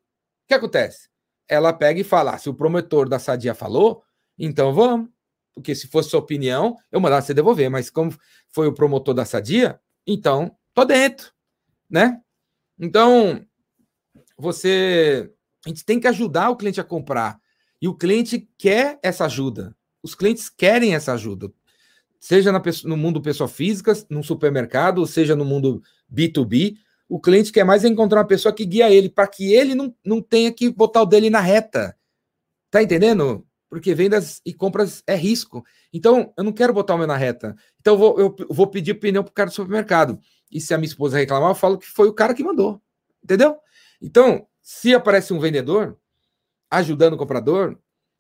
que 0.48 0.54
acontece? 0.54 1.10
Ela 1.48 1.72
pega 1.72 2.02
e 2.02 2.04
fala: 2.04 2.32
ah, 2.32 2.38
se 2.38 2.50
o 2.50 2.54
promotor 2.54 3.08
da 3.08 3.20
Sadia 3.20 3.56
falou, 3.56 4.04
então 4.38 4.74
vamos. 4.74 5.10
Porque 5.54 5.76
se 5.76 5.88
fosse 5.88 6.10
sua 6.10 6.20
opinião, 6.20 6.78
eu 6.92 7.00
mandava 7.00 7.22
você 7.22 7.34
devolver. 7.34 7.70
Mas 7.70 7.90
como 7.90 8.14
foi 8.50 8.68
o 8.68 8.74
promotor 8.74 9.14
da 9.14 9.26
Sadia, 9.26 9.80
então 10.06 10.56
tô 10.74 10.86
dentro, 10.86 11.32
né? 11.90 12.22
Então, 12.80 13.46
você 14.38 15.32
a 15.66 15.70
gente 15.70 15.86
tem 15.86 16.00
que 16.00 16.08
ajudar 16.08 16.50
o 16.50 16.56
cliente 16.56 16.82
a 16.82 16.84
comprar. 16.84 17.40
E 17.82 17.88
o 17.88 17.96
cliente 17.96 18.50
quer 18.58 19.00
essa 19.04 19.26
ajuda. 19.26 19.76
Os 20.04 20.16
clientes 20.16 20.50
querem 20.50 20.96
essa 20.96 21.14
ajuda. 21.14 21.52
Seja 22.20 22.52
na, 22.52 22.62
no 22.86 22.98
mundo 22.98 23.22
pessoa 23.22 23.48
física, 23.48 23.94
no 24.10 24.24
supermercado, 24.24 25.06
seja 25.06 25.36
no 25.36 25.46
mundo 25.46 25.82
B2B, 26.12 26.78
o 27.10 27.20
cliente 27.20 27.52
quer 27.52 27.64
mais 27.64 27.84
encontrar 27.84 28.20
uma 28.20 28.28
pessoa 28.28 28.54
que 28.54 28.66
guia 28.66 28.90
ele, 28.90 29.10
para 29.10 29.28
que 29.28 29.54
ele 29.54 29.76
não, 29.76 29.94
não 30.06 30.22
tenha 30.22 30.52
que 30.52 30.70
botar 30.70 31.02
o 31.02 31.06
dele 31.06 31.30
na 31.30 31.42
reta. 31.42 31.96
Tá 32.70 32.82
entendendo? 32.82 33.46
Porque 33.70 33.94
vendas 33.94 34.42
e 34.46 34.54
compras 34.54 35.04
é 35.06 35.16
risco. 35.16 35.64
Então, 35.92 36.34
eu 36.38 36.44
não 36.44 36.54
quero 36.54 36.74
botar 36.74 36.96
o 36.96 36.98
meu 36.98 37.08
na 37.08 37.18
reta. 37.18 37.56
Então, 37.80 37.96
eu 37.96 38.00
vou, 38.00 38.20
eu 38.20 38.48
vou 38.50 38.68
pedir 38.68 38.92
opinião 38.92 39.24
para 39.24 39.32
o 39.32 39.34
cara 39.34 39.50
do 39.50 39.54
supermercado. 39.54 40.20
E 40.52 40.60
se 40.60 40.74
a 40.74 40.78
minha 40.78 40.88
esposa 40.88 41.18
reclamar, 41.18 41.52
eu 41.52 41.56
falo 41.56 41.78
que 41.78 41.88
foi 41.88 42.08
o 42.08 42.14
cara 42.14 42.34
que 42.34 42.44
mandou. 42.44 42.82
Entendeu? 43.24 43.58
Então, 44.02 44.46
se 44.62 44.94
aparece 44.94 45.34
um 45.34 45.40
vendedor 45.40 45.98
ajudando 46.70 47.14
o 47.14 47.18
comprador, 47.18 47.78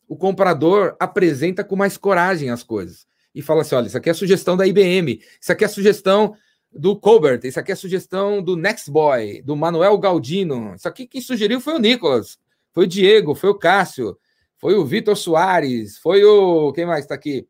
o 0.07 0.15
comprador 0.15 0.95
apresenta 0.99 1.63
com 1.63 1.75
mais 1.75 1.97
coragem 1.97 2.49
as 2.49 2.63
coisas. 2.63 3.05
E 3.33 3.41
fala 3.41 3.61
assim: 3.61 3.75
olha, 3.75 3.87
isso 3.87 3.97
aqui 3.97 4.09
é 4.09 4.11
a 4.11 4.15
sugestão 4.15 4.57
da 4.57 4.67
IBM, 4.67 5.21
isso 5.39 5.51
aqui 5.51 5.63
é 5.63 5.67
a 5.67 5.69
sugestão 5.69 6.35
do 6.71 6.97
Colbert, 6.97 7.41
isso 7.43 7.59
aqui 7.59 7.71
é 7.71 7.73
a 7.73 7.77
sugestão 7.77 8.41
do 8.41 8.55
Nextboy, 8.55 9.41
do 9.41 9.55
Manuel 9.55 9.97
Galdino. 9.97 10.75
Isso 10.75 10.87
aqui 10.87 11.07
quem 11.07 11.21
sugeriu 11.21 11.59
foi 11.59 11.75
o 11.75 11.79
Nicolas, 11.79 12.37
foi 12.73 12.85
o 12.85 12.87
Diego, 12.87 13.35
foi 13.35 13.49
o 13.49 13.55
Cássio, 13.55 14.17
foi 14.57 14.75
o 14.75 14.85
Vitor 14.85 15.15
Soares, 15.15 15.97
foi 15.97 16.23
o. 16.23 16.71
Quem 16.73 16.85
mais 16.85 17.05
está 17.05 17.15
aqui? 17.15 17.47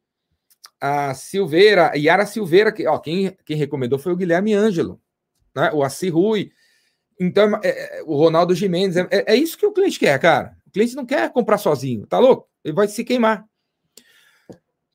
A 0.81 1.13
Silveira, 1.13 1.91
Yara 1.95 2.25
Silveira, 2.25 2.71
que, 2.71 2.87
ó, 2.87 2.97
quem, 2.97 3.37
quem 3.45 3.55
recomendou 3.55 3.99
foi 3.99 4.11
o 4.11 4.15
Guilherme 4.15 4.55
Ângelo, 4.55 4.99
né? 5.55 5.69
o 5.71 5.83
Assi 5.83 6.09
Rui. 6.09 6.51
Então, 7.19 7.59
é, 7.63 7.99
é, 7.99 8.03
o 8.03 8.17
Ronaldo 8.17 8.55
Gimenez. 8.55 8.97
É, 8.97 9.07
é, 9.11 9.35
isso 9.35 9.55
que 9.55 9.65
o 9.65 9.71
cliente 9.71 9.99
quer, 9.99 10.19
cara. 10.19 10.57
O 10.65 10.71
cliente 10.71 10.95
não 10.95 11.05
quer 11.05 11.31
comprar 11.31 11.59
sozinho, 11.59 12.07
tá 12.07 12.17
louco? 12.17 12.49
Ele 12.63 12.73
vai 12.73 12.87
se 12.87 13.03
queimar. 13.03 13.45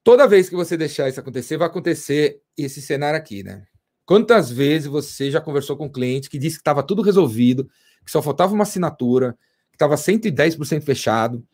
Toda 0.03 0.27
vez 0.27 0.49
que 0.49 0.57
você 0.57 0.77
deixar 0.77 1.09
isso 1.09 1.21
acontecer, 1.21 1.57
vai 1.57 1.69
acontecer 1.69 2.41
esse 2.57 2.83
cenário 2.83 3.19
aqui, 3.19 3.45
né? 3.45 3.65
Quantas 4.05 4.51
vezes 4.51 4.89
você 4.89 5.31
já 5.31 5.41
conversou 5.41 5.77
com 5.77 5.87
um 5.87 5.93
cliente 5.93 6.29
que 6.29 6.39
disse 6.39 6.57
que 6.57 6.63
estava 6.63 6.83
tudo 6.83 7.03
resolvido, 7.03 7.69
que 8.05 8.11
só 8.11 8.21
faltava 8.21 8.55
uma 8.55 8.63
assinatura, 8.63 9.37
que 9.71 9.77
estava 9.77 9.97
110% 9.97 10.83
fechado, 10.83 11.45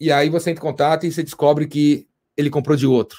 e 0.00 0.10
aí 0.10 0.28
você 0.28 0.50
entra 0.50 0.62
em 0.62 0.68
contato 0.68 1.06
e 1.06 1.12
você 1.12 1.22
descobre 1.22 1.66
que 1.66 2.08
ele 2.36 2.50
comprou 2.50 2.76
de 2.76 2.86
outro. 2.86 3.18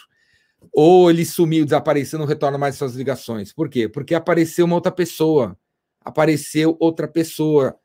Ou 0.72 1.09
ele 1.09 1.26
sumiu, 1.26 1.66
desapareceu, 1.66 2.20
não 2.20 2.26
retorna 2.26 2.57
mais 2.57 2.76
suas 2.76 2.95
ligações. 2.95 3.51
Por 3.51 3.70
quê? 3.70 3.88
Porque 3.89 4.16
apareceu 4.16 4.66
uma 4.66 4.76
outra 4.76 4.91
pessoa. 4.91 5.57
Apareceu 6.01 6.78
outra 6.80 7.07
pessoa 7.07 7.76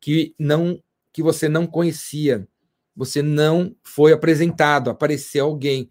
que 0.00 0.34
não 0.38 0.80
que 1.12 1.22
você 1.22 1.48
não 1.48 1.66
conhecia. 1.66 2.46
Você 2.96 3.22
não 3.22 3.74
foi 3.82 4.12
apresentado, 4.12 4.90
apareceu 4.90 5.46
alguém. 5.46 5.90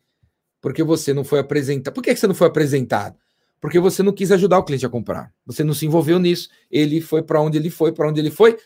Porque 0.61 0.83
você 0.83 1.13
não 1.13 1.23
foi 1.23 1.39
apresentado. 1.39 1.93
Por 1.93 2.03
que 2.03 2.15
você 2.15 2.27
não 2.27 2.35
foi 2.35 2.47
apresentado? 2.47 3.17
Porque 3.59 3.79
você 3.79 4.03
não 4.03 4.11
quis 4.11 4.31
ajudar 4.31 4.59
o 4.59 4.63
cliente 4.63 4.85
a 4.85 4.89
comprar. 4.89 5.33
Você 5.45 5.63
não 5.63 5.73
se 5.73 5.85
envolveu 5.85 6.19
nisso. 6.19 6.49
Ele 6.69 6.99
foi 6.99 7.23
para 7.23 7.41
onde 7.41 7.57
ele 7.57 7.69
foi, 7.69 7.93
para 7.93 8.09
onde 8.09 8.19
ele 8.19 8.31
foi, 8.31 8.57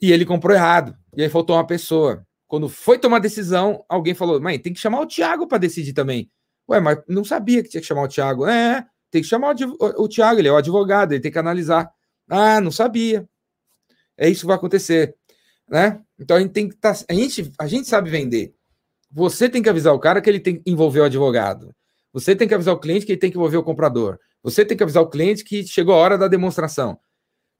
e 0.00 0.12
ele 0.12 0.26
comprou 0.26 0.54
errado. 0.54 0.96
E 1.16 1.22
aí 1.22 1.28
faltou 1.28 1.56
uma 1.56 1.66
pessoa. 1.66 2.26
Quando 2.46 2.68
foi 2.68 2.98
tomar 2.98 3.18
decisão, 3.18 3.84
alguém 3.88 4.14
falou: 4.14 4.40
mãe, 4.40 4.58
tem 4.58 4.72
que 4.72 4.80
chamar 4.80 5.00
o 5.00 5.06
Thiago 5.06 5.46
para 5.46 5.58
decidir 5.58 5.92
também. 5.92 6.30
Ué, 6.68 6.80
mas 6.80 6.98
não 7.08 7.24
sabia 7.24 7.62
que 7.62 7.68
tinha 7.68 7.80
que 7.80 7.86
chamar 7.86 8.02
o 8.02 8.08
Thiago. 8.08 8.46
É, 8.46 8.86
tem 9.10 9.22
que 9.22 9.28
chamar 9.28 9.54
o, 9.54 10.04
o, 10.04 10.08
Thiago, 10.08 10.40
ele 10.40 10.48
é 10.48 10.52
o 10.52 10.56
advogado, 10.56 11.12
ele 11.12 11.20
tem 11.20 11.30
que 11.32 11.38
analisar. 11.38 11.90
Ah, 12.28 12.60
não 12.60 12.70
sabia. 12.70 13.28
É 14.16 14.28
isso 14.28 14.40
que 14.40 14.46
vai 14.46 14.56
acontecer. 14.56 15.14
Né? 15.68 16.00
Então 16.18 16.36
a 16.36 16.40
gente 16.40 16.52
tem 16.52 16.68
que 16.68 16.74
estar. 16.74 16.94
Tá, 16.94 17.04
a, 17.08 17.14
gente, 17.14 17.52
a 17.58 17.66
gente 17.66 17.88
sabe 17.88 18.10
vender. 18.10 18.54
Você 19.10 19.48
tem 19.48 19.62
que 19.62 19.68
avisar 19.68 19.94
o 19.94 19.98
cara 19.98 20.20
que 20.20 20.28
ele 20.28 20.40
tem 20.40 20.56
que 20.56 20.70
envolver 20.70 21.00
o 21.00 21.04
advogado. 21.04 21.74
Você 22.12 22.34
tem 22.34 22.48
que 22.48 22.54
avisar 22.54 22.74
o 22.74 22.78
cliente 22.78 23.06
que 23.06 23.12
ele 23.12 23.20
tem 23.20 23.30
que 23.30 23.36
envolver 23.36 23.56
o 23.56 23.62
comprador. 23.62 24.18
Você 24.42 24.64
tem 24.64 24.76
que 24.76 24.82
avisar 24.82 25.02
o 25.02 25.08
cliente 25.08 25.44
que 25.44 25.66
chegou 25.66 25.94
a 25.94 25.98
hora 25.98 26.18
da 26.18 26.28
demonstração, 26.28 26.98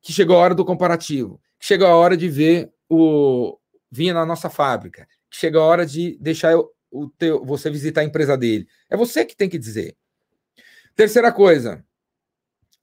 que 0.03 0.13
chegou 0.13 0.37
a 0.37 0.41
hora 0.41 0.55
do 0.55 0.65
comparativo, 0.65 1.41
que 1.59 1.67
chegou 1.67 1.87
a 1.87 1.95
hora 1.95 2.17
de 2.17 2.29
ver 2.29 2.71
o 2.89 3.59
vinha 3.91 4.15
na 4.15 4.27
nossa 4.27 4.51
fábrica, 4.51 5.07
que 5.31 5.37
chegou 5.37 5.63
a 5.63 5.65
hora 5.65 5.87
de 5.87 6.19
deixar 6.21 6.55
o 7.03 7.11
teu, 7.11 7.45
você 7.45 7.71
visitar 7.71 8.01
a 8.01 8.05
empresa 8.05 8.37
dele. 8.37 8.67
É 8.91 8.97
você 8.97 9.25
que 9.25 9.37
tem 9.37 9.49
que 9.49 9.59
dizer. 9.59 9.97
Terceira 10.95 11.31
coisa, 11.31 11.85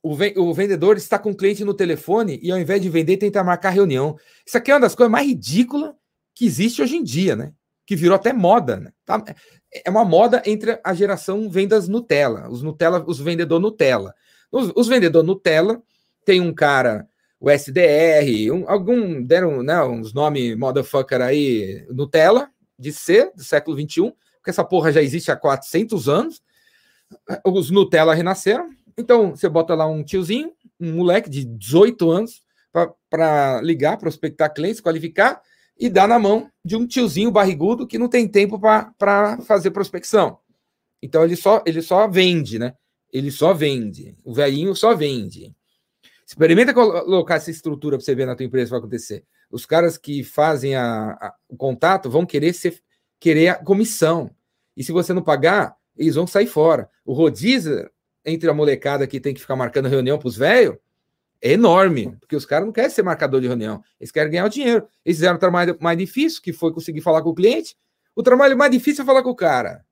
o, 0.03 0.53
vendedor 0.53 0.97
está 0.97 1.17
com 1.17 1.31
o 1.31 1.35
cliente 1.35 1.63
no 1.63 1.73
telefone 1.73 2.37
e 2.43 2.51
ao 2.51 2.59
invés 2.59 2.81
de 2.81 2.89
vender, 2.89 3.17
tenta 3.17 3.43
marcar 3.43 3.69
reunião. 3.69 4.17
Isso 4.45 4.57
aqui 4.57 4.69
é 4.69 4.73
uma 4.73 4.81
das 4.81 4.93
coisas 4.93 5.11
mais 5.11 5.25
ridículas 5.25 5.93
que 6.35 6.45
existe 6.45 6.81
hoje 6.81 6.97
em 6.97 7.03
dia, 7.03 7.37
né? 7.37 7.53
Que 7.85 7.95
virou 7.95 8.15
até 8.15 8.33
moda, 8.33 8.77
né? 8.77 8.91
Tá? 9.05 9.23
É 9.85 9.89
uma 9.89 10.03
moda 10.03 10.43
entre 10.45 10.77
a 10.83 10.93
geração 10.93 11.49
vendas 11.49 11.87
Nutella, 11.87 12.49
os 12.49 12.61
Nutella, 12.61 13.03
os 13.07 13.19
vendedor 13.19 13.59
Nutella. 13.61 14.13
Os, 14.51 14.73
os 14.75 14.87
vendedor 14.87 15.23
Nutella 15.23 15.81
tem 16.25 16.41
um 16.41 16.53
cara, 16.53 17.07
o 17.39 17.49
SDR, 17.49 18.51
um, 18.51 18.69
algum 18.69 19.23
deram 19.23 19.63
né, 19.63 19.81
uns 19.83 20.13
nomes 20.13 20.55
motherfucker 20.57 21.21
aí, 21.21 21.85
Nutella, 21.89 22.51
de 22.77 22.91
ser 22.91 23.31
do 23.35 23.43
século 23.43 23.77
XXI, 23.79 24.13
porque 24.37 24.49
essa 24.49 24.63
porra 24.63 24.91
já 24.91 25.01
existe 25.01 25.31
há 25.31 25.35
400 25.35 26.09
anos. 26.09 26.41
Os 27.45 27.69
Nutella 27.69 28.13
renasceram. 28.13 28.69
Então, 28.97 29.31
você 29.31 29.47
bota 29.47 29.73
lá 29.73 29.87
um 29.87 30.03
tiozinho, 30.03 30.51
um 30.79 30.93
moleque 30.95 31.29
de 31.29 31.45
18 31.45 32.11
anos, 32.11 32.43
para 33.09 33.61
ligar, 33.61 33.97
prospectar 33.97 34.53
clientes, 34.53 34.81
qualificar 34.81 35.41
e 35.79 35.89
dar 35.89 36.07
na 36.07 36.19
mão 36.19 36.49
de 36.63 36.75
um 36.75 36.85
tiozinho 36.85 37.31
barrigudo 37.31 37.87
que 37.87 37.97
não 37.97 38.09
tem 38.09 38.27
tempo 38.27 38.59
para 38.59 39.39
fazer 39.43 39.71
prospecção. 39.71 40.39
Então, 41.01 41.23
ele 41.23 41.35
só, 41.35 41.63
ele 41.65 41.81
só 41.81 42.07
vende, 42.07 42.59
né? 42.59 42.73
Ele 43.11 43.31
só 43.31 43.53
vende. 43.53 44.17
O 44.23 44.33
velhinho 44.33 44.75
só 44.75 44.95
vende. 44.95 45.55
Experimenta 46.25 46.73
colocar 46.73 47.35
essa 47.35 47.51
estrutura 47.51 47.97
para 47.97 48.03
você 48.03 48.15
ver 48.15 48.25
na 48.25 48.35
tua 48.35 48.45
empresa 48.45 48.71
vai 48.71 48.79
acontecer 48.79 49.23
os 49.53 49.67
caras 49.67 49.99
que 49.99 50.23
fazem 50.23 50.75
a, 50.75 51.11
a, 51.11 51.35
o 51.47 51.55
contato 51.55 52.09
vão 52.09 52.25
querer 52.25 52.53
ser, 52.53 52.81
querer 53.19 53.49
a 53.49 53.55
comissão. 53.55 54.31
E 54.75 54.83
se 54.83 54.91
você 54.91 55.13
não 55.13 55.21
pagar, 55.21 55.77
eles 55.95 56.15
vão 56.15 56.25
sair 56.25 56.47
fora. 56.47 56.89
O 57.05 57.13
rodízio 57.13 57.87
entre 58.25 58.49
a 58.49 58.53
molecada 58.53 59.05
que 59.05 59.19
tem 59.19 59.31
que 59.31 59.39
ficar 59.39 59.55
marcando 59.55 59.87
reunião 59.87 60.17
para 60.17 60.27
os 60.27 60.35
velhos 60.35 60.75
é 61.39 61.51
enorme, 61.51 62.17
porque 62.19 62.35
os 62.35 62.47
caras 62.47 62.65
não 62.65 62.73
querem 62.73 62.89
ser 62.89 63.03
marcador 63.03 63.41
de 63.41 63.47
reunião, 63.47 63.83
eles 63.99 64.11
querem 64.11 64.31
ganhar 64.31 64.45
o 64.45 64.49
dinheiro. 64.49 64.87
Eles 65.05 65.17
fizeram 65.17 65.35
o 65.35 65.39
trabalho 65.39 65.77
mais 65.79 65.99
difícil, 65.99 66.41
que 66.41 66.51
foi 66.51 66.73
conseguir 66.73 67.01
falar 67.01 67.21
com 67.21 67.29
o 67.29 67.35
cliente. 67.35 67.77
O 68.15 68.23
trabalho 68.23 68.57
mais 68.57 68.71
difícil 68.71 69.03
é 69.03 69.05
falar 69.05 69.21
com 69.21 69.29
o 69.29 69.35
cara. 69.35 69.85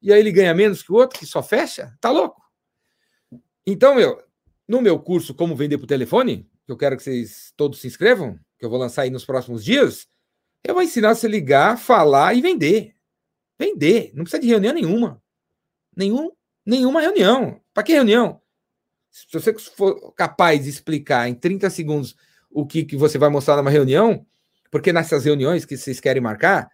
E 0.00 0.12
aí 0.12 0.20
ele 0.20 0.30
ganha 0.30 0.54
menos 0.54 0.84
que 0.84 0.92
o 0.92 0.94
outro, 0.94 1.18
que 1.18 1.26
só 1.26 1.42
fecha? 1.42 1.92
Tá 2.00 2.10
louco? 2.10 2.40
Então, 3.66 3.96
meu, 3.96 4.22
no 4.68 4.80
meu 4.80 5.00
curso 5.00 5.34
Como 5.34 5.56
Vender 5.56 5.78
por 5.78 5.86
Telefone, 5.86 6.48
que 6.64 6.70
eu 6.70 6.76
quero 6.76 6.96
que 6.96 7.02
vocês 7.02 7.52
todos 7.56 7.80
se 7.80 7.88
inscrevam, 7.88 8.38
que 8.60 8.66
eu 8.66 8.70
vou 8.70 8.78
lançar 8.78 9.02
aí 9.02 9.10
nos 9.10 9.24
próximos 9.24 9.64
dias, 9.64 10.06
eu 10.62 10.74
vou 10.74 10.82
ensinar 10.82 11.14
você 11.14 11.26
a 11.26 11.30
ligar, 11.30 11.78
falar 11.78 12.34
e 12.34 12.42
vender. 12.42 12.94
Vender. 13.58 14.12
Não 14.14 14.22
precisa 14.22 14.40
de 14.40 14.46
reunião 14.46 14.74
nenhuma. 14.74 15.20
Nenhum, 15.96 16.30
nenhuma 16.64 17.00
reunião. 17.00 17.58
Para 17.72 17.82
que 17.82 17.92
reunião? 17.92 18.40
Se 19.10 19.26
você 19.32 19.54
for 19.58 20.12
capaz 20.12 20.62
de 20.62 20.68
explicar 20.68 21.26
em 21.26 21.34
30 21.34 21.70
segundos 21.70 22.14
o 22.50 22.66
que, 22.66 22.84
que 22.84 22.96
você 22.96 23.16
vai 23.16 23.30
mostrar 23.30 23.56
numa 23.56 23.70
reunião, 23.70 24.26
porque 24.70 24.92
nessas 24.92 25.24
reuniões 25.24 25.64
que 25.64 25.76
vocês 25.76 25.98
querem 25.98 26.22
marcar, 26.22 26.70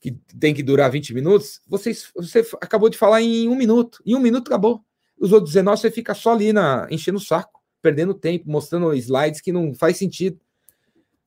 que 0.00 0.12
tem 0.38 0.54
que 0.54 0.62
durar 0.62 0.90
20 0.90 1.14
minutos, 1.14 1.60
vocês, 1.66 2.10
você 2.14 2.46
acabou 2.60 2.88
de 2.88 2.96
falar 2.96 3.22
em 3.22 3.48
um 3.48 3.56
minuto. 3.56 4.00
Em 4.06 4.14
um 4.14 4.20
minuto 4.20 4.48
acabou. 4.48 4.84
Os 5.18 5.32
outros 5.32 5.52
19 5.52 5.80
você 5.80 5.90
fica 5.90 6.14
só 6.14 6.32
ali 6.32 6.52
na, 6.52 6.86
enchendo 6.90 7.18
o 7.18 7.20
saco, 7.20 7.60
perdendo 7.82 8.14
tempo, 8.14 8.48
mostrando 8.48 8.94
slides 8.94 9.40
que 9.40 9.52
não 9.52 9.74
faz 9.74 9.96
sentido. 9.96 10.38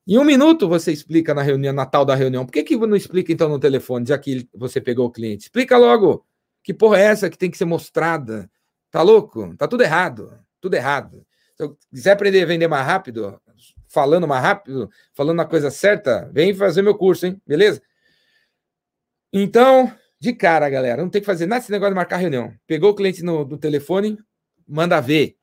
Em 0.08 0.16
um 0.16 0.24
minuto 0.24 0.66
você 0.66 0.90
explica 0.90 1.34
na 1.34 1.42
reunião, 1.42 1.70
na 1.70 1.84
tal 1.84 2.02
da 2.02 2.14
reunião. 2.14 2.46
Por 2.46 2.52
que, 2.52 2.62
que 2.62 2.76
não 2.78 2.96
explica 2.96 3.30
então 3.30 3.46
no 3.46 3.60
telefone, 3.60 4.06
já 4.06 4.16
que 4.16 4.48
você 4.54 4.80
pegou 4.80 5.04
o 5.06 5.10
cliente? 5.10 5.42
Explica 5.42 5.76
logo. 5.76 6.24
Que 6.64 6.72
porra 6.72 6.98
é 6.98 7.02
essa 7.02 7.28
que 7.28 7.36
tem 7.36 7.50
que 7.50 7.58
ser 7.58 7.66
mostrada? 7.66 8.50
Tá 8.90 9.02
louco? 9.02 9.54
Tá 9.58 9.68
tudo 9.68 9.82
errado. 9.82 10.32
Tudo 10.62 10.74
errado. 10.74 11.26
Se 11.54 11.62
eu 11.62 11.76
quiser 11.90 12.12
aprender 12.12 12.42
a 12.42 12.46
vender 12.46 12.68
mais 12.68 12.86
rápido, 12.86 13.38
falando 13.86 14.26
mais 14.26 14.42
rápido, 14.42 14.90
falando 15.12 15.40
a 15.40 15.44
coisa 15.44 15.70
certa, 15.70 16.30
vem 16.32 16.54
fazer 16.54 16.80
meu 16.80 16.96
curso, 16.96 17.26
hein? 17.26 17.38
Beleza? 17.46 17.82
Então, 19.30 19.92
de 20.18 20.32
cara, 20.32 20.70
galera, 20.70 21.02
não 21.02 21.10
tem 21.10 21.20
que 21.20 21.26
fazer 21.26 21.44
nada 21.44 21.60
esse 21.60 21.70
negócio 21.70 21.92
de 21.92 21.96
marcar 21.96 22.16
reunião. 22.16 22.54
Pegou 22.66 22.92
o 22.92 22.94
cliente 22.94 23.22
no, 23.22 23.44
no 23.44 23.58
telefone, 23.58 24.16
manda 24.66 25.02
ver. 25.02 25.36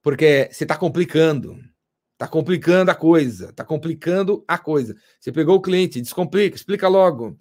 Porque 0.00 0.48
você 0.50 0.64
está 0.64 0.78
complicando. 0.78 1.58
Tá 2.22 2.28
complicando 2.28 2.88
a 2.88 2.94
coisa, 2.94 3.52
tá 3.52 3.64
complicando 3.64 4.44
a 4.46 4.56
coisa. 4.56 4.94
Você 5.18 5.32
pegou 5.32 5.56
o 5.56 5.60
cliente, 5.60 6.00
descomplica, 6.00 6.54
explica 6.54 6.86
logo. 6.86 7.36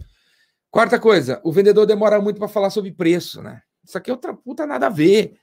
Quarta 0.71 0.99
coisa, 0.99 1.39
o 1.43 1.51
vendedor 1.51 1.85
demora 1.85 2.19
muito 2.19 2.39
para 2.39 2.47
falar 2.47 2.71
sobre 2.71 2.91
preço, 2.91 3.43
né? 3.43 3.61
Isso 3.85 3.95
aqui 3.95 4.09
é 4.09 4.13
outra 4.13 4.33
puta 4.33 4.65
nada 4.65 4.87
a 4.87 4.89
ver. 4.89 5.37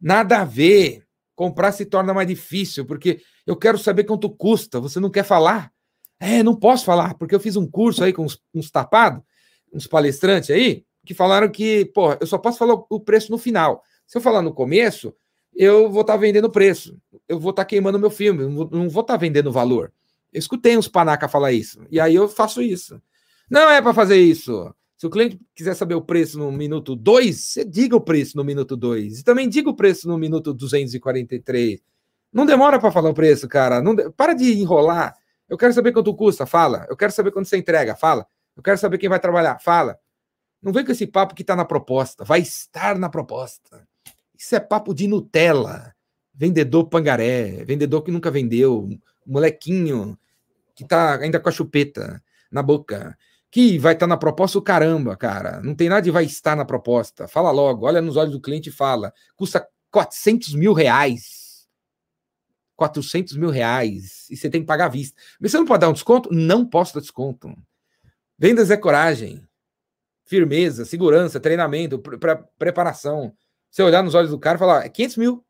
Nada 0.00 0.38
a 0.38 0.44
ver. 0.44 1.04
Comprar 1.34 1.72
se 1.72 1.84
torna 1.84 2.14
mais 2.14 2.28
difícil, 2.28 2.86
porque 2.86 3.20
eu 3.44 3.56
quero 3.56 3.76
saber 3.76 4.04
quanto 4.04 4.30
custa. 4.30 4.78
Você 4.78 5.00
não 5.00 5.10
quer 5.10 5.24
falar? 5.24 5.72
É, 6.20 6.44
não 6.44 6.54
posso 6.54 6.84
falar, 6.84 7.14
porque 7.14 7.34
eu 7.34 7.40
fiz 7.40 7.56
um 7.56 7.68
curso 7.68 8.04
aí 8.04 8.12
com 8.12 8.22
uns, 8.22 8.40
uns 8.54 8.70
tapados, 8.70 9.20
uns 9.74 9.88
palestrantes 9.88 10.50
aí, 10.50 10.84
que 11.04 11.12
falaram 11.12 11.48
que, 11.48 11.86
pô, 11.86 12.16
eu 12.20 12.26
só 12.28 12.38
posso 12.38 12.56
falar 12.56 12.74
o 12.88 13.00
preço 13.00 13.32
no 13.32 13.38
final. 13.38 13.82
Se 14.06 14.16
eu 14.16 14.22
falar 14.22 14.42
no 14.42 14.54
começo, 14.54 15.12
eu 15.56 15.90
vou 15.90 16.02
estar 16.02 16.14
tá 16.14 16.18
vendendo 16.18 16.50
preço, 16.50 16.96
eu 17.28 17.38
vou 17.38 17.50
estar 17.50 17.64
tá 17.64 17.68
queimando 17.68 17.98
meu 17.98 18.10
filme, 18.10 18.44
não 18.44 18.88
vou 18.88 19.00
estar 19.00 19.14
tá 19.14 19.16
vendendo 19.16 19.50
valor. 19.50 19.92
Eu 20.32 20.38
escutei 20.38 20.76
uns 20.76 20.88
panaca 20.88 21.28
falar 21.28 21.52
isso, 21.52 21.80
e 21.90 21.98
aí 21.98 22.14
eu 22.14 22.28
faço 22.28 22.60
isso. 22.60 23.00
Não 23.50 23.70
é 23.70 23.80
para 23.80 23.94
fazer 23.94 24.16
isso. 24.16 24.74
Se 24.96 25.06
o 25.06 25.10
cliente 25.10 25.38
quiser 25.54 25.74
saber 25.74 25.94
o 25.94 26.00
preço 26.00 26.38
no 26.38 26.50
minuto 26.50 26.96
2, 26.96 27.36
você 27.36 27.64
diga 27.64 27.94
o 27.94 28.00
preço 28.00 28.36
no 28.36 28.42
minuto 28.42 28.76
2. 28.76 29.20
E 29.20 29.24
também 29.24 29.48
diga 29.48 29.68
o 29.68 29.76
preço 29.76 30.08
no 30.08 30.16
minuto 30.16 30.54
243. 30.54 31.80
Não 32.32 32.46
demora 32.46 32.78
para 32.78 32.90
falar 32.90 33.10
o 33.10 33.14
preço, 33.14 33.46
cara. 33.46 33.82
Não 33.82 33.94
de... 33.94 34.10
Para 34.10 34.32
de 34.32 34.54
enrolar. 34.54 35.14
Eu 35.48 35.56
quero 35.58 35.72
saber 35.74 35.92
quanto 35.92 36.14
custa, 36.14 36.46
fala. 36.46 36.86
Eu 36.88 36.96
quero 36.96 37.12
saber 37.12 37.30
quanto 37.30 37.46
você 37.46 37.56
entrega, 37.58 37.94
fala. 37.94 38.26
Eu 38.56 38.62
quero 38.62 38.78
saber 38.78 38.96
quem 38.98 39.08
vai 39.08 39.20
trabalhar, 39.20 39.58
fala. 39.58 39.98
Não 40.62 40.72
vem 40.72 40.84
com 40.84 40.92
esse 40.92 41.06
papo 41.06 41.34
que 41.34 41.42
está 41.42 41.54
na 41.54 41.64
proposta. 41.64 42.24
Vai 42.24 42.40
estar 42.40 42.98
na 42.98 43.10
proposta. 43.10 43.85
Isso 44.46 44.54
é 44.54 44.60
papo 44.60 44.94
de 44.94 45.08
Nutella. 45.08 45.92
Vendedor 46.32 46.84
pangaré, 46.88 47.64
vendedor 47.64 48.02
que 48.02 48.12
nunca 48.12 48.30
vendeu, 48.30 48.88
molequinho 49.26 50.16
que 50.72 50.84
tá 50.84 51.16
ainda 51.16 51.40
com 51.40 51.48
a 51.48 51.52
chupeta 51.52 52.22
na 52.48 52.62
boca, 52.62 53.18
Que 53.50 53.76
vai 53.76 53.94
estar 53.94 54.06
na 54.06 54.16
proposta 54.16 54.56
o 54.56 54.62
caramba, 54.62 55.16
cara. 55.16 55.60
Não 55.62 55.74
tem 55.74 55.88
nada 55.88 56.02
de 56.02 56.12
vai 56.12 56.24
estar 56.24 56.54
na 56.54 56.64
proposta. 56.64 57.26
Fala 57.26 57.50
logo, 57.50 57.86
olha 57.86 58.00
nos 58.00 58.14
olhos 58.16 58.30
do 58.30 58.40
cliente 58.40 58.68
e 58.68 58.72
fala. 58.72 59.12
Custa 59.34 59.66
400 59.90 60.54
mil 60.54 60.72
reais. 60.72 61.66
400 62.76 63.36
mil 63.36 63.50
reais. 63.50 64.28
E 64.30 64.36
você 64.36 64.48
tem 64.48 64.60
que 64.60 64.66
pagar 64.68 64.84
à 64.84 64.88
vista. 64.88 65.20
Mas 65.40 65.50
você 65.50 65.58
não 65.58 65.66
pode 65.66 65.80
dar 65.80 65.88
um 65.88 65.92
desconto? 65.92 66.32
Não 66.32 66.64
posso 66.64 66.94
dar 66.94 67.00
desconto. 67.00 67.52
Vendas 68.38 68.70
é 68.70 68.76
coragem. 68.76 69.44
Firmeza, 70.24 70.84
segurança, 70.84 71.40
treinamento, 71.40 71.98
pre 71.98 72.16
preparação. 72.56 73.34
Você 73.76 73.82
olhar 73.82 74.02
nos 74.02 74.14
olhos 74.14 74.30
do 74.30 74.38
cara 74.38 74.56
e 74.56 74.58
falar, 74.58 74.86
é 74.86 74.88
500 74.88 75.16
mil. 75.18 75.44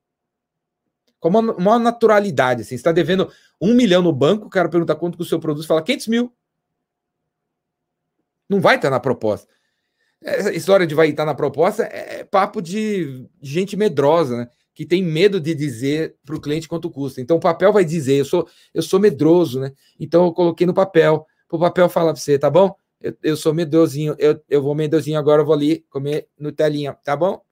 Com 1.20 1.28
uma, 1.28 1.40
uma 1.54 1.78
naturalidade, 1.78 2.62
assim. 2.62 2.70
Você 2.70 2.74
está 2.74 2.90
devendo 2.90 3.30
um 3.60 3.72
milhão 3.72 4.02
no 4.02 4.12
banco, 4.12 4.46
o 4.46 4.50
cara 4.50 4.68
pergunta 4.68 4.96
quanto 4.96 5.16
que 5.16 5.22
o 5.22 5.24
seu 5.24 5.38
produto, 5.38 5.64
fala 5.64 5.80
500 5.80 6.08
mil. 6.08 6.32
Não 8.48 8.60
vai 8.60 8.74
estar 8.74 8.90
na 8.90 8.98
proposta. 8.98 9.46
Essa 10.20 10.52
história 10.52 10.88
de 10.88 10.92
vai 10.92 11.10
estar 11.10 11.24
na 11.24 11.36
proposta 11.36 11.84
é 11.84 12.24
papo 12.24 12.60
de 12.60 13.28
gente 13.40 13.76
medrosa, 13.76 14.38
né? 14.38 14.48
Que 14.74 14.84
tem 14.84 15.04
medo 15.04 15.40
de 15.40 15.54
dizer 15.54 16.16
para 16.24 16.34
o 16.34 16.40
cliente 16.40 16.66
quanto 16.66 16.90
custa. 16.90 17.20
Então 17.20 17.36
o 17.36 17.40
papel 17.40 17.72
vai 17.72 17.84
dizer, 17.84 18.16
eu 18.16 18.24
sou, 18.24 18.48
eu 18.74 18.82
sou 18.82 18.98
medroso, 18.98 19.60
né? 19.60 19.70
Então 20.00 20.24
eu 20.24 20.32
coloquei 20.32 20.66
no 20.66 20.74
papel. 20.74 21.24
O 21.48 21.60
papel 21.60 21.88
fala 21.88 22.12
para 22.12 22.20
você, 22.20 22.36
tá 22.36 22.50
bom? 22.50 22.74
Eu, 23.00 23.16
eu 23.22 23.36
sou 23.36 23.54
medrosinho, 23.54 24.16
eu, 24.18 24.42
eu 24.48 24.60
vou 24.60 24.74
medrosinho 24.74 25.16
agora, 25.16 25.42
eu 25.42 25.46
vou 25.46 25.54
ali 25.54 25.84
comer 25.88 26.28
no 26.36 26.50
telinha, 26.50 26.92
tá 26.92 27.16
bom? 27.16 27.45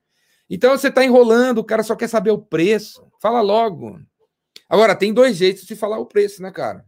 Então 0.55 0.71
você 0.71 0.87
está 0.87 1.05
enrolando, 1.05 1.59
o 1.59 1.65
cara 1.65 1.83
só 1.83 1.97
quer 1.97 2.07
saber 2.07 2.31
o 2.31 2.39
preço. 2.39 3.11
Fala 3.21 3.41
logo. 3.41 4.01
Agora, 4.69 4.95
tem 4.95 5.13
dois 5.13 5.37
jeitos 5.37 5.65
de 5.65 5.75
falar 5.75 5.99
o 5.99 6.07
preço, 6.07 6.41
né, 6.41 6.53
cara? 6.53 6.87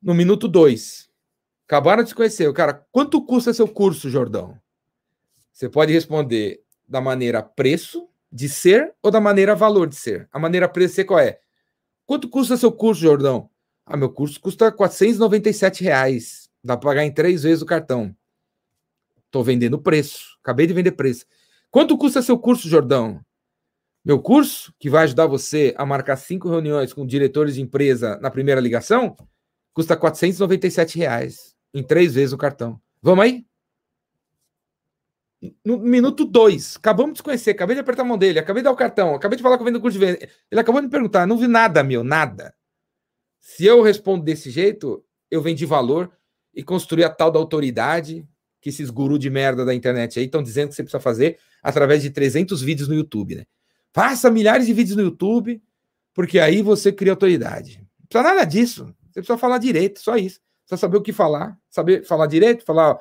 No 0.00 0.14
minuto 0.14 0.46
dois. 0.46 1.10
Acabaram 1.66 2.04
de 2.04 2.10
se 2.10 2.14
conhecer. 2.14 2.48
O 2.48 2.54
cara, 2.54 2.86
quanto 2.92 3.20
custa 3.26 3.52
seu 3.52 3.66
curso, 3.66 4.08
Jordão? 4.08 4.56
Você 5.52 5.68
pode 5.68 5.92
responder 5.92 6.62
da 6.86 7.00
maneira 7.00 7.42
preço 7.42 8.08
de 8.30 8.48
ser 8.48 8.94
ou 9.02 9.10
da 9.10 9.20
maneira 9.20 9.56
valor 9.56 9.88
de 9.88 9.96
ser. 9.96 10.28
A 10.30 10.38
maneira 10.38 10.68
preço 10.68 10.90
de 10.90 10.94
ser 10.94 11.04
qual 11.06 11.18
é? 11.18 11.40
Quanto 12.06 12.28
custa 12.28 12.56
seu 12.56 12.70
curso, 12.70 13.00
Jordão? 13.00 13.50
Ah, 13.84 13.96
meu 13.96 14.10
curso 14.10 14.40
custa 14.40 14.70
497 14.70 15.82
reais. 15.82 16.48
Dá 16.62 16.76
para 16.76 16.90
pagar 16.90 17.04
em 17.04 17.12
três 17.12 17.42
vezes 17.42 17.62
o 17.62 17.66
cartão. 17.66 18.14
Estou 19.26 19.42
vendendo 19.42 19.76
preço. 19.76 20.38
Acabei 20.40 20.68
de 20.68 20.72
vender 20.72 20.92
preço. 20.92 21.26
Quanto 21.70 21.96
custa 21.96 22.20
seu 22.20 22.38
curso, 22.38 22.68
Jordão? 22.68 23.20
Meu 24.04 24.20
curso, 24.20 24.74
que 24.78 24.90
vai 24.90 25.04
ajudar 25.04 25.26
você 25.26 25.74
a 25.76 25.86
marcar 25.86 26.16
cinco 26.16 26.48
reuniões 26.48 26.92
com 26.92 27.06
diretores 27.06 27.54
de 27.54 27.60
empresa 27.60 28.18
na 28.20 28.30
primeira 28.30 28.60
ligação, 28.60 29.16
custa 29.72 29.96
497 29.96 30.98
reais 30.98 31.54
em 31.72 31.82
três 31.82 32.14
vezes 32.14 32.32
o 32.32 32.38
cartão. 32.38 32.80
Vamos 33.00 33.24
aí? 33.24 33.46
No 35.64 35.78
minuto 35.78 36.24
dois, 36.24 36.76
acabamos 36.76 37.14
de 37.14 37.22
conhecer, 37.22 37.52
acabei 37.52 37.74
de 37.74 37.80
apertar 37.80 38.02
a 38.02 38.04
mão 38.04 38.18
dele, 38.18 38.38
acabei 38.38 38.62
de 38.62 38.64
dar 38.64 38.72
o 38.72 38.76
cartão, 38.76 39.14
acabei 39.14 39.36
de 39.36 39.42
falar 39.42 39.56
com 39.56 39.62
o 39.62 39.64
vendedor 39.64 39.82
curso 39.82 39.98
de 39.98 40.04
venda. 40.04 40.28
Ele 40.50 40.60
acabou 40.60 40.80
de 40.80 40.86
me 40.86 40.90
perguntar, 40.90 41.26
não 41.26 41.38
vi 41.38 41.46
nada, 41.46 41.82
meu, 41.82 42.02
nada. 42.02 42.54
Se 43.40 43.64
eu 43.64 43.80
respondo 43.80 44.24
desse 44.24 44.50
jeito, 44.50 45.04
eu 45.30 45.40
vendi 45.40 45.64
valor 45.64 46.12
e 46.52 46.62
construí 46.62 47.04
a 47.04 47.08
tal 47.08 47.30
da 47.30 47.38
autoridade 47.38 48.26
que 48.60 48.68
esses 48.68 48.90
gurus 48.90 49.18
de 49.18 49.30
merda 49.30 49.64
da 49.64 49.74
internet 49.74 50.18
aí 50.18 50.26
estão 50.26 50.42
dizendo 50.42 50.68
que 50.68 50.74
você 50.74 50.82
precisa 50.82 51.00
fazer 51.00 51.38
através 51.62 52.02
de 52.02 52.10
300 52.10 52.60
vídeos 52.60 52.88
no 52.88 52.94
YouTube, 52.94 53.36
né? 53.36 53.44
Faça 53.92 54.30
milhares 54.30 54.66
de 54.66 54.72
vídeos 54.72 54.96
no 54.96 55.02
YouTube, 55.02 55.62
porque 56.14 56.38
aí 56.38 56.62
você 56.62 56.92
cria 56.92 57.12
autoridade. 57.12 57.78
Não 57.98 58.06
precisa 58.08 58.34
nada 58.34 58.44
disso. 58.44 58.84
Você 59.06 59.20
precisa 59.20 59.38
falar 59.38 59.58
direito, 59.58 60.00
só 60.00 60.16
isso. 60.16 60.40
Precisa 60.66 60.80
saber 60.80 60.98
o 60.98 61.02
que 61.02 61.12
falar, 61.12 61.58
saber 61.68 62.04
falar 62.04 62.26
direito, 62.26 62.64
falar, 62.64 62.98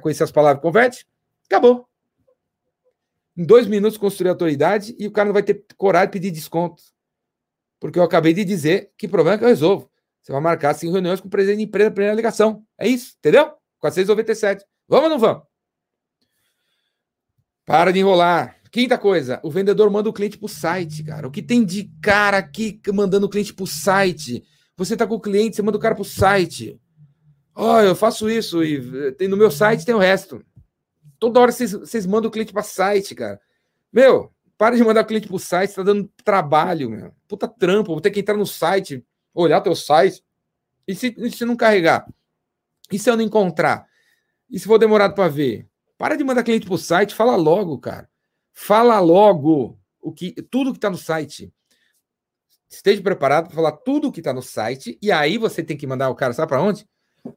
conhecer 0.00 0.24
as 0.24 0.32
palavras, 0.32 0.62
converte, 0.62 1.06
acabou. 1.46 1.86
Em 3.36 3.44
dois 3.44 3.66
minutos 3.66 3.98
construir 3.98 4.30
autoridade 4.30 4.96
e 4.98 5.06
o 5.06 5.12
cara 5.12 5.26
não 5.26 5.34
vai 5.34 5.42
ter 5.42 5.64
coragem 5.76 6.08
de 6.08 6.12
pedir 6.12 6.30
desconto. 6.30 6.82
Porque 7.78 7.98
eu 7.98 8.02
acabei 8.02 8.32
de 8.32 8.44
dizer 8.44 8.92
que 8.96 9.06
problema 9.06 9.34
é 9.34 9.38
que 9.38 9.44
eu 9.44 9.48
resolvo. 9.48 9.90
Você 10.22 10.32
vai 10.32 10.40
marcar 10.40 10.74
cinco 10.74 10.92
reuniões 10.92 11.20
com 11.20 11.28
o 11.28 11.30
presidente 11.30 11.58
de 11.58 11.64
empresa, 11.64 11.90
primeira 11.90 12.14
ligação. 12.14 12.64
É 12.76 12.88
isso, 12.88 13.14
entendeu? 13.18 13.57
497. 13.80 14.64
Vamos 14.88 15.04
ou 15.04 15.10
não 15.10 15.18
vamos? 15.18 15.42
Para 17.64 17.92
de 17.92 17.98
enrolar. 17.98 18.56
Quinta 18.70 18.98
coisa, 18.98 19.40
o 19.42 19.50
vendedor 19.50 19.90
manda 19.90 20.08
o 20.08 20.12
cliente 20.12 20.36
para 20.36 20.46
o 20.46 20.48
site, 20.48 21.02
cara. 21.02 21.26
O 21.26 21.30
que 21.30 21.42
tem 21.42 21.64
de 21.64 21.90
cara 22.02 22.38
aqui 22.38 22.80
mandando 22.92 23.26
o 23.26 23.28
cliente 23.28 23.54
para 23.54 23.64
o 23.64 23.66
site? 23.66 24.44
Você 24.76 24.92
está 24.92 25.06
com 25.06 25.14
o 25.14 25.20
cliente, 25.20 25.56
você 25.56 25.62
manda 25.62 25.78
o 25.78 25.80
cara 25.80 25.94
para 25.94 26.02
o 26.02 26.04
site. 26.04 26.78
Oh, 27.54 27.80
eu 27.80 27.96
faço 27.96 28.30
isso 28.30 28.62
e 28.62 29.12
tem, 29.12 29.26
no 29.26 29.36
meu 29.36 29.50
site 29.50 29.84
tem 29.84 29.94
o 29.94 29.98
resto. 29.98 30.44
Toda 31.18 31.40
hora 31.40 31.50
vocês, 31.50 31.72
vocês 31.72 32.06
mandam 32.06 32.28
o 32.28 32.32
cliente 32.32 32.52
para 32.52 32.62
site, 32.62 33.14
cara. 33.14 33.40
Meu, 33.92 34.32
para 34.56 34.76
de 34.76 34.84
mandar 34.84 35.02
o 35.02 35.06
cliente 35.06 35.26
para 35.26 35.36
o 35.36 35.40
site, 35.40 35.70
está 35.70 35.82
dando 35.82 36.10
trabalho, 36.24 36.90
meu. 36.90 37.12
Puta 37.26 37.48
trampo, 37.48 37.92
vou 37.92 38.00
ter 38.00 38.10
que 38.10 38.20
entrar 38.20 38.36
no 38.36 38.46
site, 38.46 39.04
olhar 39.34 39.60
teu 39.60 39.74
site. 39.74 40.22
E 40.86 40.94
se, 40.94 41.14
e 41.18 41.30
se 41.30 41.44
não 41.44 41.56
carregar? 41.56 42.06
E 42.90 42.98
se 42.98 43.10
eu 43.10 43.16
não 43.16 43.24
encontrar? 43.24 43.86
E 44.50 44.58
se 44.58 44.66
for 44.66 44.78
demorado 44.78 45.14
para 45.14 45.28
ver? 45.28 45.68
Para 45.96 46.16
de 46.16 46.24
mandar 46.24 46.42
cliente 46.42 46.66
para 46.66 46.74
o 46.74 46.78
site, 46.78 47.14
fala 47.14 47.36
logo, 47.36 47.78
cara. 47.78 48.08
Fala 48.52 48.98
logo 49.00 49.78
o 50.00 50.12
que 50.12 50.32
tudo 50.50 50.72
que 50.72 50.78
está 50.78 50.88
no 50.88 50.96
site. 50.96 51.52
Esteja 52.70 53.02
preparado 53.02 53.46
para 53.46 53.54
falar 53.54 53.72
tudo 53.72 54.12
que 54.12 54.20
está 54.20 54.32
no 54.32 54.42
site 54.42 54.98
e 55.02 55.10
aí 55.10 55.38
você 55.38 55.62
tem 55.62 55.76
que 55.76 55.86
mandar 55.86 56.08
o 56.10 56.14
cara, 56.14 56.32
sabe 56.32 56.48
para 56.48 56.62
onde? 56.62 56.86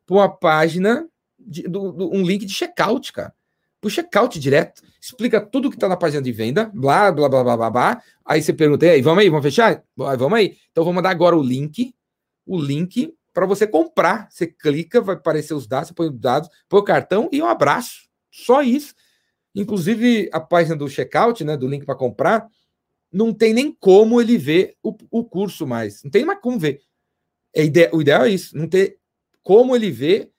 Para 0.05 0.15
uma 0.15 0.29
página, 0.29 1.07
de, 1.39 1.63
do, 1.63 1.91
do, 1.91 2.13
um 2.13 2.23
link 2.23 2.45
de 2.45 2.53
checkout, 2.53 3.11
cara. 3.13 3.33
Para 3.79 3.87
o 3.87 3.91
checkout 3.91 4.39
direto. 4.39 4.83
Explica 5.01 5.41
tudo 5.41 5.69
que 5.69 5.75
está 5.75 5.89
na 5.89 5.97
página 5.97 6.21
de 6.21 6.31
venda, 6.31 6.71
blá, 6.73 7.11
blá, 7.11 7.27
blá, 7.27 7.43
blá, 7.43 7.57
blá, 7.57 7.69
blá. 7.69 8.03
Aí 8.23 8.41
você 8.41 8.53
pergunta, 8.53 8.85
e 8.85 8.89
aí, 8.89 9.01
vamos 9.01 9.23
aí, 9.23 9.29
vamos 9.29 9.43
fechar? 9.43 9.83
Vamos 9.95 10.33
aí. 10.33 10.57
Então 10.71 10.83
vou 10.83 10.93
mandar 10.93 11.09
agora 11.09 11.35
o 11.35 11.41
link, 11.41 11.95
o 12.45 12.59
link 12.59 13.13
para 13.33 13.45
você 13.45 13.65
comprar. 13.67 14.27
Você 14.29 14.47
clica, 14.47 15.01
vai 15.01 15.15
aparecer 15.15 15.53
os 15.53 15.67
dados, 15.67 15.89
você 15.89 15.93
põe 15.93 16.09
os 16.09 16.19
dados, 16.19 16.49
põe 16.67 16.79
o 16.79 16.83
cartão 16.83 17.29
e 17.31 17.41
um 17.41 17.47
abraço. 17.47 18.09
Só 18.31 18.61
isso. 18.61 18.93
Inclusive, 19.53 20.29
a 20.31 20.39
página 20.39 20.75
do 20.75 20.87
checkout, 20.87 21.43
né, 21.43 21.57
do 21.57 21.67
link 21.67 21.85
para 21.85 21.95
comprar, 21.95 22.47
não 23.11 23.33
tem 23.33 23.53
nem 23.53 23.71
como 23.71 24.21
ele 24.21 24.37
ver 24.37 24.77
o, 24.81 24.95
o 25.09 25.25
curso 25.25 25.67
mais. 25.67 26.03
Não 26.03 26.11
tem 26.11 26.23
mais 26.23 26.39
como 26.39 26.57
ver. 26.57 26.81
É 27.53 27.65
ide 27.65 27.89
o 27.91 28.01
ideal 28.01 28.23
é 28.23 28.29
isso, 28.29 28.57
não 28.57 28.67
ter 28.67 28.97
como 29.43 29.75
ele 29.75 29.91
ver 29.91 30.31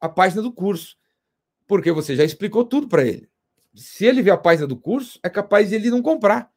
a 0.00 0.08
página 0.08 0.40
do 0.40 0.52
curso. 0.52 0.96
Porque 1.66 1.90
você 1.90 2.14
já 2.14 2.24
explicou 2.24 2.64
tudo 2.64 2.88
para 2.88 3.04
ele. 3.04 3.28
Se 3.74 4.04
ele 4.04 4.22
ver 4.22 4.30
a 4.30 4.36
página 4.36 4.66
do 4.66 4.76
curso, 4.76 5.18
é 5.22 5.30
capaz 5.30 5.68
de 5.68 5.74
ele 5.74 5.90
não 5.90 6.02
comprar. 6.02 6.50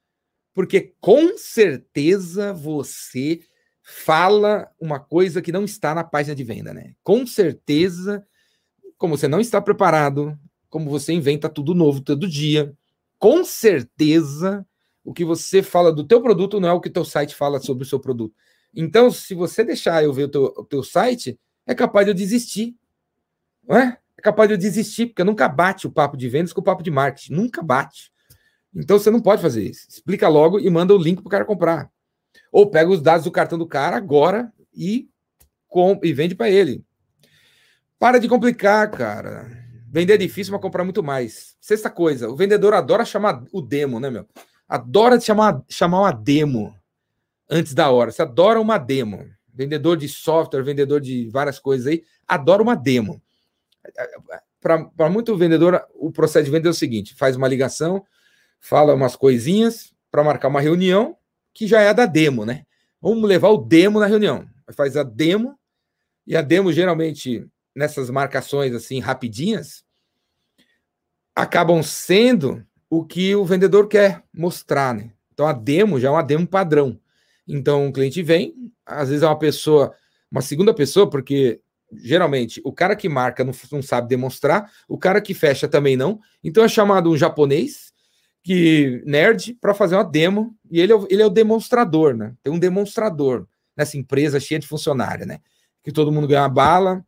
Porque 0.53 0.93
com 0.99 1.37
certeza 1.37 2.53
você 2.53 3.41
fala 3.87 4.67
uma 4.81 4.99
coisa 4.99 5.43
que 5.43 5.51
não 5.51 5.63
está 5.63 5.93
na 5.93 6.03
página 6.03 6.35
de 6.35 6.43
venda, 6.43 6.73
né? 6.73 6.95
Com 7.03 7.25
certeza, 7.27 8.25
como 8.97 9.15
você 9.15 9.27
não 9.27 9.39
está 9.39 9.61
preparado, 9.61 10.35
como 10.71 10.89
você 10.89 11.13
inventa 11.13 11.47
tudo 11.47 11.75
novo 11.75 12.01
todo 12.01 12.27
dia. 12.27 12.73
Com 13.19 13.45
certeza, 13.45 14.65
o 15.03 15.13
que 15.13 15.23
você 15.23 15.61
fala 15.61 15.93
do 15.93 16.03
teu 16.03 16.19
produto 16.19 16.59
não 16.59 16.69
é 16.69 16.73
o 16.73 16.81
que 16.81 16.89
teu 16.89 17.05
site 17.05 17.35
fala 17.35 17.59
sobre 17.59 17.83
o 17.83 17.87
seu 17.87 17.99
produto. 17.99 18.33
Então, 18.73 19.11
se 19.11 19.35
você 19.35 19.63
deixar 19.63 20.03
eu 20.03 20.11
ver 20.11 20.23
o 20.23 20.29
teu, 20.29 20.43
o 20.57 20.65
teu 20.65 20.81
site, 20.81 21.39
é 21.67 21.75
capaz 21.75 22.07
de 22.07 22.11
eu 22.11 22.15
desistir. 22.15 22.75
Não 23.67 23.77
é? 23.77 23.99
É 24.17 24.21
capaz 24.21 24.49
de 24.49 24.55
eu 24.55 24.57
desistir, 24.57 25.05
porque 25.07 25.23
nunca 25.23 25.47
bate 25.47 25.85
o 25.85 25.91
papo 25.91 26.17
de 26.17 26.27
vendas 26.27 26.51
com 26.51 26.59
o 26.59 26.63
papo 26.63 26.81
de 26.81 26.89
marketing. 26.89 27.33
Nunca 27.33 27.61
bate. 27.61 28.11
Então, 28.73 28.97
você 28.97 29.11
não 29.11 29.21
pode 29.21 29.43
fazer 29.43 29.63
isso. 29.63 29.85
Explica 29.87 30.27
logo 30.27 30.59
e 30.59 30.67
manda 30.71 30.93
o 30.93 30.97
link 30.97 31.21
para 31.21 31.27
o 31.27 31.31
cara 31.31 31.45
comprar. 31.45 31.91
Ou 32.51 32.69
pega 32.69 32.89
os 32.89 33.01
dados 33.01 33.23
do 33.23 33.31
cartão 33.31 33.57
do 33.57 33.67
cara 33.67 33.97
agora 33.97 34.51
e, 34.73 35.09
com, 35.67 35.99
e 36.03 36.13
vende 36.13 36.35
para 36.35 36.49
ele. 36.49 36.83
Para 37.97 38.19
de 38.19 38.27
complicar, 38.27 38.89
cara. 38.91 39.47
Vender 39.89 40.15
é 40.15 40.17
difícil, 40.17 40.51
mas 40.51 40.61
comprar 40.61 40.83
muito 40.83 41.01
mais. 41.01 41.55
Sexta 41.61 41.89
coisa, 41.89 42.29
o 42.29 42.35
vendedor 42.35 42.73
adora 42.73 43.05
chamar 43.05 43.43
o 43.51 43.61
demo, 43.61 43.99
né, 43.99 44.09
meu? 44.09 44.27
Adora 44.67 45.19
chamar, 45.19 45.63
chamar 45.69 46.01
uma 46.01 46.11
demo 46.11 46.75
antes 47.49 47.73
da 47.73 47.89
hora. 47.89 48.11
Você 48.11 48.21
adora 48.21 48.59
uma 48.59 48.77
demo. 48.77 49.25
Vendedor 49.53 49.95
de 49.95 50.09
software, 50.09 50.63
vendedor 50.63 50.99
de 50.99 51.29
várias 51.29 51.59
coisas 51.59 51.87
aí, 51.87 52.03
adora 52.27 52.61
uma 52.61 52.75
demo. 52.75 53.21
Para 54.59 55.09
muito 55.09 55.37
vendedor, 55.37 55.81
o 55.93 56.11
processo 56.11 56.45
de 56.45 56.51
venda 56.51 56.67
é 56.67 56.71
o 56.71 56.73
seguinte: 56.73 57.15
faz 57.15 57.35
uma 57.35 57.47
ligação, 57.47 58.03
fala 58.59 58.93
umas 58.93 59.15
coisinhas 59.15 59.93
para 60.11 60.23
marcar 60.23 60.49
uma 60.49 60.59
reunião, 60.59 61.15
que 61.55 61.65
já 61.65 61.81
é 61.81 61.87
a 61.87 61.93
da 61.93 62.05
demo, 62.05 62.45
né? 62.45 62.65
Vamos 63.01 63.27
levar 63.27 63.49
o 63.49 63.57
demo 63.57 63.99
na 63.99 64.05
reunião. 64.05 64.45
Faz 64.73 64.97
a 64.97 65.03
demo, 65.03 65.57
e 66.27 66.35
a 66.35 66.41
demo 66.41 66.71
geralmente 66.73 67.47
nessas 67.73 68.09
marcações 68.09 68.73
assim 68.73 68.99
rapidinhas, 68.99 69.83
acabam 71.33 71.81
sendo 71.81 72.65
o 72.89 73.05
que 73.05 73.35
o 73.35 73.45
vendedor 73.45 73.87
quer 73.87 74.23
mostrar, 74.33 74.93
né? 74.93 75.11
Então 75.33 75.47
a 75.47 75.53
demo 75.53 75.99
já 75.99 76.09
é 76.09 76.11
uma 76.11 76.23
demo 76.23 76.45
padrão. 76.45 76.99
Então 77.47 77.87
o 77.87 77.93
cliente 77.93 78.21
vem, 78.21 78.53
às 78.85 79.09
vezes 79.09 79.23
é 79.23 79.27
uma 79.27 79.37
pessoa, 79.37 79.93
uma 80.29 80.41
segunda 80.41 80.73
pessoa, 80.73 81.09
porque 81.09 81.61
geralmente, 81.93 82.61
o 82.65 82.73
cara 82.73 82.95
que 82.95 83.07
marca 83.07 83.43
não, 83.43 83.53
não 83.71 83.81
sabe 83.81 84.09
demonstrar, 84.09 84.71
o 84.87 84.97
cara 84.97 85.21
que 85.21 85.33
fecha 85.33 85.67
também 85.67 85.95
não. 85.95 86.19
Então 86.43 86.63
é 86.63 86.67
chamado 86.67 87.09
um 87.09 87.17
japonês 87.17 87.93
que 88.45 89.01
nerd 89.07 89.57
para 89.59 89.73
fazer 89.73 89.95
uma 89.95 90.03
demo 90.03 90.55
e 90.69 90.79
ele 90.79 90.93
é, 90.93 90.95
o, 90.95 91.07
ele 91.09 91.23
é 91.23 91.25
o 91.25 91.31
demonstrador, 91.31 92.15
né? 92.15 92.35
Tem 92.43 92.53
um 92.53 92.59
demonstrador 92.59 93.47
nessa 93.75 93.97
empresa 93.97 94.39
cheia 94.39 94.59
de 94.59 94.67
funcionário, 94.67 95.25
né? 95.25 95.39
Que 95.83 95.91
todo 95.91 96.11
mundo 96.11 96.27
ganha 96.27 96.47
bala. 96.47 97.03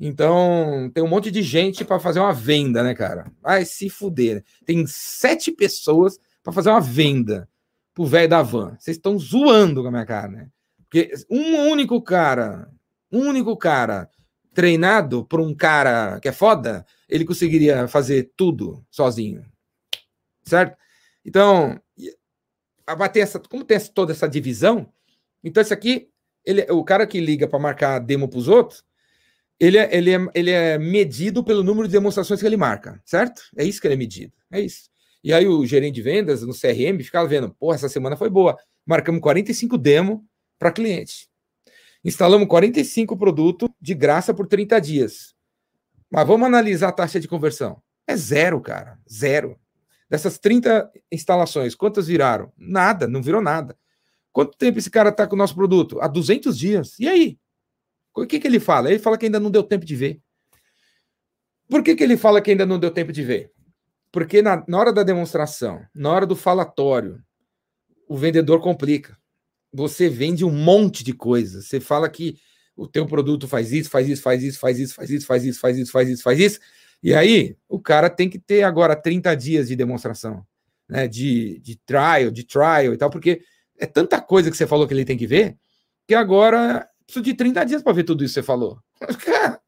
Então, 0.00 0.90
tem 0.94 1.04
um 1.04 1.08
monte 1.08 1.30
de 1.30 1.42
gente 1.42 1.84
para 1.84 2.00
fazer 2.00 2.18
uma 2.18 2.32
venda, 2.32 2.82
né, 2.82 2.94
cara? 2.94 3.30
Vai 3.42 3.66
se 3.66 3.90
fuder. 3.90 4.36
Né? 4.36 4.42
Tem 4.64 4.86
sete 4.86 5.52
pessoas 5.52 6.18
para 6.42 6.50
fazer 6.50 6.70
uma 6.70 6.80
venda 6.80 7.46
pro 7.92 8.06
velho 8.06 8.30
da 8.30 8.40
van. 8.40 8.74
Vocês 8.78 8.96
estão 8.96 9.18
zoando 9.18 9.82
com 9.82 9.88
a 9.88 9.90
minha 9.90 10.06
cara, 10.06 10.28
né? 10.28 10.48
Porque 10.84 11.12
um 11.28 11.68
único 11.68 12.00
cara, 12.00 12.70
um 13.12 13.28
único 13.28 13.54
cara 13.54 14.08
treinado 14.54 15.26
por 15.26 15.40
um 15.40 15.54
cara 15.54 16.18
que 16.20 16.28
é 16.28 16.32
foda, 16.32 16.86
ele 17.06 17.26
conseguiria 17.26 17.86
fazer 17.86 18.32
tudo 18.34 18.82
sozinho 18.90 19.44
certo? 20.50 20.76
Então, 21.24 21.80
abater 22.86 23.22
essa, 23.22 23.38
como 23.38 23.64
tem 23.64 23.78
toda 23.94 24.12
essa 24.12 24.28
divisão, 24.28 24.92
então 25.42 25.60
esse 25.60 25.72
aqui, 25.72 26.08
ele, 26.44 26.62
o 26.70 26.84
cara 26.84 27.06
que 27.06 27.20
liga 27.20 27.48
para 27.48 27.58
marcar 27.58 27.98
demo 27.98 28.28
para 28.28 28.38
os 28.38 28.48
outros, 28.48 28.84
ele 29.58 29.78
é, 29.78 29.94
ele, 29.94 30.10
é, 30.14 30.18
ele 30.34 30.50
é 30.50 30.78
medido 30.78 31.44
pelo 31.44 31.62
número 31.62 31.86
de 31.86 31.92
demonstrações 31.92 32.40
que 32.40 32.46
ele 32.46 32.56
marca, 32.56 33.00
certo? 33.04 33.42
É 33.56 33.64
isso 33.64 33.80
que 33.80 33.86
ele 33.86 33.94
é 33.94 33.98
medido, 33.98 34.32
é 34.50 34.60
isso. 34.60 34.90
E 35.22 35.32
aí 35.32 35.46
o 35.46 35.64
gerente 35.66 35.96
de 35.96 36.02
vendas 36.02 36.42
no 36.42 36.54
CRM 36.54 36.98
ficava 37.02 37.28
vendo, 37.28 37.54
porra, 37.54 37.76
essa 37.76 37.88
semana 37.88 38.16
foi 38.16 38.30
boa, 38.30 38.56
marcamos 38.86 39.20
45 39.20 39.76
demo 39.76 40.26
para 40.58 40.72
cliente. 40.72 41.28
Instalamos 42.02 42.48
45 42.48 43.16
produtos 43.16 43.68
de 43.78 43.94
graça 43.94 44.32
por 44.32 44.46
30 44.46 44.80
dias. 44.80 45.34
Mas 46.10 46.26
vamos 46.26 46.46
analisar 46.46 46.88
a 46.88 46.92
taxa 46.92 47.20
de 47.20 47.28
conversão. 47.28 47.82
É 48.06 48.16
zero, 48.16 48.60
cara. 48.60 48.98
Zero. 49.08 49.59
Dessas 50.10 50.40
30 50.40 50.90
instalações, 51.12 51.76
quantas 51.76 52.08
viraram? 52.08 52.52
Nada, 52.58 53.06
não 53.06 53.22
virou 53.22 53.40
nada. 53.40 53.78
Quanto 54.32 54.58
tempo 54.58 54.78
esse 54.78 54.90
cara 54.90 55.10
está 55.10 55.24
com 55.24 55.36
o 55.36 55.38
nosso 55.38 55.54
produto? 55.54 56.00
Há 56.00 56.08
200 56.08 56.58
dias. 56.58 56.98
E 56.98 57.08
aí? 57.08 57.38
O 58.14 58.26
que, 58.26 58.40
que 58.40 58.46
ele 58.46 58.58
fala? 58.58 58.90
Ele 58.90 58.98
fala 58.98 59.16
que 59.16 59.26
ainda 59.26 59.38
não 59.38 59.50
deu 59.50 59.62
tempo 59.62 59.84
de 59.84 59.94
ver. 59.94 60.20
Por 61.68 61.84
que, 61.84 61.94
que 61.94 62.02
ele 62.02 62.16
fala 62.16 62.40
que 62.40 62.50
ainda 62.50 62.66
não 62.66 62.78
deu 62.78 62.90
tempo 62.90 63.12
de 63.12 63.22
ver? 63.22 63.52
Porque 64.10 64.42
na, 64.42 64.64
na 64.66 64.78
hora 64.78 64.92
da 64.92 65.04
demonstração, 65.04 65.86
na 65.94 66.10
hora 66.10 66.26
do 66.26 66.34
falatório, 66.34 67.22
o 68.08 68.16
vendedor 68.16 68.60
complica. 68.60 69.16
Você 69.72 70.08
vende 70.08 70.44
um 70.44 70.50
monte 70.50 71.04
de 71.04 71.12
coisa. 71.12 71.62
Você 71.62 71.78
fala 71.78 72.08
que 72.08 72.36
o 72.76 72.88
teu 72.88 73.06
produto 73.06 73.46
faz 73.46 73.72
isso, 73.72 73.88
faz 73.88 74.08
isso, 74.08 74.22
faz 74.22 74.42
isso, 74.42 74.58
faz 74.58 74.80
isso, 74.80 74.94
faz 74.94 75.10
isso, 75.10 75.26
faz 75.26 75.44
isso, 75.44 75.60
faz 75.60 75.78
isso, 75.78 75.92
faz 75.92 76.08
isso, 76.08 76.22
faz 76.22 76.40
isso. 76.40 76.60
E 77.02 77.14
aí, 77.14 77.56
o 77.68 77.80
cara 77.80 78.10
tem 78.10 78.28
que 78.28 78.38
ter 78.38 78.62
agora 78.62 78.94
30 78.94 79.34
dias 79.34 79.68
de 79.68 79.76
demonstração, 79.76 80.44
né? 80.88 81.08
De, 81.08 81.58
de 81.60 81.76
trial, 81.76 82.30
de 82.30 82.44
trial 82.44 82.92
e 82.92 82.96
tal, 82.96 83.10
porque 83.10 83.42
é 83.78 83.86
tanta 83.86 84.20
coisa 84.20 84.50
que 84.50 84.56
você 84.56 84.66
falou 84.66 84.86
que 84.86 84.92
ele 84.92 85.04
tem 85.04 85.16
que 85.16 85.26
ver, 85.26 85.56
que 86.06 86.14
agora 86.14 86.86
precisa 87.06 87.24
de 87.24 87.34
30 87.34 87.64
dias 87.64 87.82
para 87.82 87.92
ver 87.92 88.04
tudo 88.04 88.22
isso 88.22 88.34
que 88.34 88.40
você 88.40 88.46
falou. 88.46 88.78
Cara, 89.24 89.60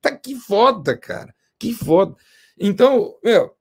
tá 0.00 0.14
que 0.16 0.34
foda, 0.36 0.96
cara. 0.96 1.34
Que 1.58 1.72
foda. 1.72 2.14
Então, 2.58 3.18
meu, 3.22 3.54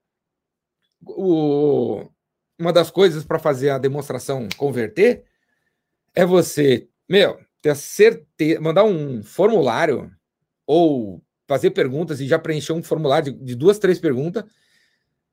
o, 1.06 2.10
uma 2.58 2.74
das 2.74 2.92
coisas 2.92 3.24
para 3.24 3.40
fazer 3.40 3.70
a 3.70 3.78
demonstração 3.78 4.48
converter 4.58 5.24
é 6.14 6.26
você, 6.26 6.88
meu, 7.08 7.40
ter 7.62 7.76
certeza, 7.76 8.60
mandar 8.60 8.84
um 8.84 9.24
formulário 9.24 10.12
ou 10.66 11.22
fazer 11.50 11.72
perguntas 11.72 12.22
e 12.22 12.28
já 12.28 12.38
preencher 12.38 12.74
um 12.74 12.84
formulário 12.84 13.34
de, 13.34 13.44
de 13.44 13.56
duas, 13.56 13.80
três 13.80 13.98
perguntas, 13.98 14.44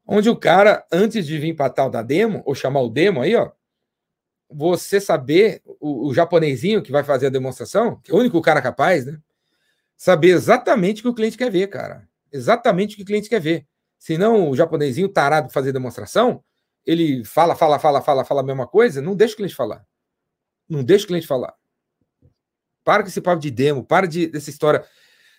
onde 0.07 0.31
o 0.31 0.35
cara, 0.35 0.83
antes 0.91 1.27
de 1.27 1.39
vir 1.39 1.55
para 1.55 1.69
tal 1.69 1.91
da 1.91 2.03
demo, 2.03 2.43
ou 2.47 2.55
chamar 2.55 2.81
o 2.81 2.89
demo 2.89 3.21
aí, 3.21 3.37
ó, 3.37 3.53
você 4.49 4.99
saber, 4.99 5.61
o, 5.79 6.09
o 6.09 6.15
japonesinho 6.15 6.83
que 6.83 6.91
vai 6.91 7.05
fazer 7.05 7.27
a 7.27 7.31
demonstração, 7.31 8.01
que 8.01 8.11
é 8.11 8.15
o 8.15 8.19
único 8.19 8.41
cara 8.41 8.63
capaz, 8.63 9.05
né? 9.05 9.19
Saber 9.95 10.29
exatamente 10.29 11.01
o 11.01 11.03
que 11.03 11.09
o 11.11 11.15
cliente 11.15 11.37
quer 11.37 11.51
ver, 11.51 11.67
cara. 11.67 12.09
Exatamente 12.33 12.95
o 12.95 12.97
que 12.97 13.03
o 13.03 13.07
cliente 13.07 13.29
quer 13.29 13.41
ver. 13.41 13.67
Senão, 13.99 14.49
o 14.49 14.57
japonesinho 14.57 15.09
tarado 15.09 15.53
fazer 15.53 15.71
demonstração, 15.71 16.43
ele 16.87 17.25
fala, 17.25 17.55
fala, 17.55 17.79
fala, 17.79 18.01
fala, 18.01 18.25
fala 18.25 18.41
a 18.41 18.45
mesma 18.45 18.67
coisa, 18.67 19.03
não 19.03 19.15
deixa 19.15 19.35
o 19.35 19.37
cliente 19.37 19.55
falar. 19.55 19.85
Não 20.67 20.83
deixa 20.83 21.05
o 21.05 21.09
cliente 21.09 21.27
falar. 21.27 21.55
Para 22.83 23.03
com 23.03 23.09
esse 23.11 23.21
papo 23.21 23.43
de 23.43 23.51
demo, 23.51 23.85
para 23.85 24.07
de, 24.07 24.29
dessa 24.29 24.49
história 24.49 24.83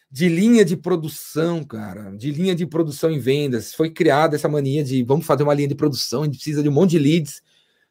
de 0.09 0.29
linha 0.29 0.63
de 0.63 0.77
produção, 0.77 1.63
cara, 1.63 2.11
de 2.15 2.31
linha 2.31 2.55
de 2.55 2.65
produção 2.65 3.11
em 3.11 3.19
vendas. 3.19 3.73
Foi 3.73 3.89
criada 3.89 4.35
essa 4.35 4.47
mania 4.47 4.83
de 4.83 5.03
vamos 5.03 5.25
fazer 5.25 5.43
uma 5.43 5.53
linha 5.53 5.67
de 5.67 5.75
produção, 5.75 6.21
a 6.21 6.25
gente 6.25 6.35
precisa 6.35 6.63
de 6.63 6.69
um 6.69 6.71
monte 6.71 6.91
de 6.91 6.99
leads, 6.99 7.41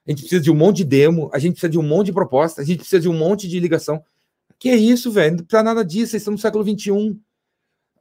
a 0.06 0.10
gente 0.10 0.20
precisa 0.20 0.40
de 0.40 0.50
um 0.50 0.54
monte 0.54 0.78
de 0.78 0.84
demo, 0.84 1.30
a 1.32 1.38
gente 1.38 1.52
precisa 1.52 1.70
de 1.70 1.78
um 1.78 1.82
monte 1.82 2.06
de 2.06 2.12
proposta, 2.12 2.62
a 2.62 2.64
gente 2.64 2.78
precisa 2.78 3.00
de 3.00 3.08
um 3.08 3.12
monte 3.12 3.48
de 3.48 3.60
ligação. 3.60 4.02
Que 4.58 4.70
é 4.70 4.76
isso, 4.76 5.10
velho? 5.10 5.36
Não 5.36 5.44
precisa 5.44 5.62
nada 5.62 5.84
disso, 5.84 6.12
vocês 6.12 6.22
estão 6.22 6.32
no 6.32 6.38
século 6.38 6.64
XXI. 6.64 7.18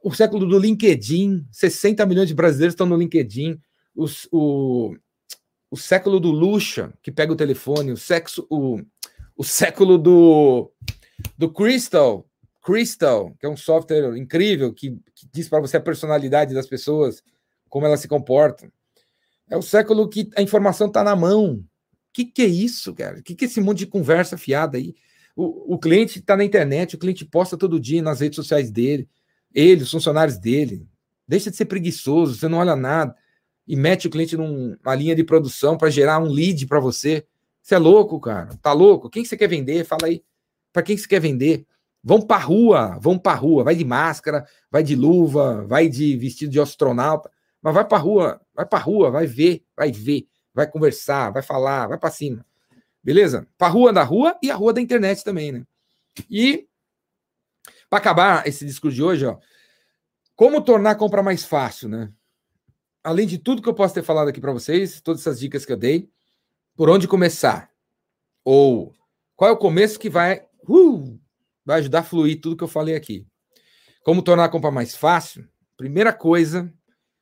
O 0.02 0.14
século 0.14 0.46
do 0.46 0.58
LinkedIn, 0.58 1.46
60 1.50 2.06
milhões 2.06 2.28
de 2.28 2.34
brasileiros 2.34 2.72
estão 2.72 2.86
no 2.86 2.96
LinkedIn. 2.96 3.58
Os, 3.94 4.28
o, 4.30 4.94
o 5.70 5.76
século 5.76 6.20
do 6.20 6.30
Luxa, 6.30 6.94
que 7.02 7.10
pega 7.10 7.32
o 7.32 7.36
telefone, 7.36 7.92
o, 7.92 7.96
sexo, 7.96 8.46
o, 8.48 8.80
o 9.36 9.44
século 9.44 9.98
do, 9.98 10.70
do 11.36 11.50
Crystal, 11.50 12.26
Crystal, 12.66 13.32
que 13.38 13.46
é 13.46 13.48
um 13.48 13.56
software 13.56 14.16
incrível 14.16 14.74
que, 14.74 14.98
que 15.14 15.28
diz 15.32 15.48
para 15.48 15.60
você 15.60 15.76
a 15.76 15.80
personalidade 15.80 16.52
das 16.52 16.66
pessoas, 16.66 17.22
como 17.68 17.86
elas 17.86 18.00
se 18.00 18.08
comportam. 18.08 18.68
É 19.48 19.56
o 19.56 19.62
século 19.62 20.08
que 20.08 20.28
a 20.36 20.42
informação 20.42 20.88
está 20.88 21.04
na 21.04 21.14
mão. 21.14 21.52
O 21.52 21.64
que, 22.12 22.24
que 22.24 22.42
é 22.42 22.46
isso, 22.46 22.92
cara? 22.92 23.20
O 23.20 23.22
que, 23.22 23.36
que 23.36 23.44
é 23.44 23.48
esse 23.48 23.60
monte 23.60 23.78
de 23.78 23.86
conversa 23.86 24.36
fiada 24.36 24.78
aí? 24.78 24.96
O, 25.36 25.74
o 25.74 25.78
cliente 25.78 26.18
está 26.18 26.36
na 26.36 26.42
internet, 26.42 26.96
o 26.96 26.98
cliente 26.98 27.24
posta 27.24 27.56
todo 27.56 27.78
dia 27.78 28.02
nas 28.02 28.18
redes 28.18 28.34
sociais 28.34 28.68
dele, 28.68 29.08
ele, 29.54 29.84
os 29.84 29.90
funcionários 29.92 30.36
dele. 30.36 30.88
Deixa 31.28 31.52
de 31.52 31.56
ser 31.56 31.66
preguiçoso, 31.66 32.34
você 32.34 32.48
não 32.48 32.58
olha 32.58 32.74
nada 32.74 33.14
e 33.64 33.76
mete 33.76 34.08
o 34.08 34.10
cliente 34.10 34.36
numa 34.36 34.94
linha 34.96 35.14
de 35.14 35.22
produção 35.22 35.78
para 35.78 35.88
gerar 35.88 36.18
um 36.18 36.26
lead 36.26 36.66
para 36.66 36.80
você. 36.80 37.24
Você 37.62 37.76
é 37.76 37.78
louco, 37.78 38.18
cara? 38.18 38.56
Tá 38.60 38.72
louco? 38.72 39.08
Quem 39.08 39.22
que 39.22 39.28
você 39.28 39.36
quer 39.36 39.48
vender? 39.48 39.84
Fala 39.84 40.06
aí. 40.06 40.24
Para 40.72 40.82
quem 40.82 40.96
que 40.96 41.02
você 41.02 41.08
quer 41.08 41.20
vender? 41.20 41.64
Vão 42.06 42.22
para 42.22 42.40
rua, 42.40 42.96
vão 43.00 43.18
para 43.18 43.36
rua, 43.36 43.64
vai 43.64 43.74
de 43.74 43.84
máscara, 43.84 44.46
vai 44.70 44.80
de 44.80 44.94
luva, 44.94 45.66
vai 45.66 45.88
de 45.88 46.16
vestido 46.16 46.52
de 46.52 46.60
astronauta, 46.60 47.28
mas 47.60 47.74
vai 47.74 47.84
para 47.84 47.98
rua, 47.98 48.40
vai 48.54 48.64
para 48.64 48.78
rua, 48.78 49.10
vai 49.10 49.26
ver, 49.26 49.64
vai 49.76 49.90
ver, 49.90 50.28
vai 50.54 50.70
conversar, 50.70 51.32
vai 51.32 51.42
falar, 51.42 51.88
vai 51.88 51.98
para 51.98 52.12
cima. 52.12 52.46
Beleza? 53.02 53.44
Para 53.58 53.72
rua 53.72 53.92
da 53.92 54.04
rua 54.04 54.38
e 54.40 54.52
a 54.52 54.54
rua 54.54 54.72
da 54.72 54.80
internet 54.80 55.24
também, 55.24 55.50
né? 55.50 55.64
E 56.30 56.68
para 57.90 57.98
acabar 57.98 58.46
esse 58.46 58.64
discurso 58.64 58.94
de 58.94 59.02
hoje, 59.02 59.26
ó, 59.26 59.38
como 60.36 60.62
tornar 60.62 60.92
a 60.92 60.94
compra 60.94 61.24
mais 61.24 61.44
fácil, 61.44 61.88
né? 61.88 62.12
Além 63.02 63.26
de 63.26 63.36
tudo 63.36 63.60
que 63.60 63.68
eu 63.68 63.74
posso 63.74 63.94
ter 63.94 64.04
falado 64.04 64.28
aqui 64.28 64.40
para 64.40 64.52
vocês, 64.52 65.00
todas 65.00 65.22
essas 65.22 65.40
dicas 65.40 65.66
que 65.66 65.72
eu 65.72 65.76
dei, 65.76 66.08
por 66.76 66.88
onde 66.88 67.08
começar? 67.08 67.68
Ou 68.44 68.94
qual 69.34 69.50
é 69.50 69.52
o 69.52 69.58
começo 69.58 69.98
que 69.98 70.08
vai 70.08 70.46
uh, 70.68 71.15
vai 71.66 71.80
ajudar 71.80 71.98
a 71.98 72.04
fluir 72.04 72.40
tudo 72.40 72.56
que 72.56 72.64
eu 72.64 72.68
falei 72.68 72.94
aqui. 72.94 73.26
Como 74.04 74.22
tornar 74.22 74.44
a 74.44 74.48
compra 74.48 74.70
mais 74.70 74.94
fácil? 74.94 75.46
Primeira 75.76 76.12
coisa, 76.12 76.72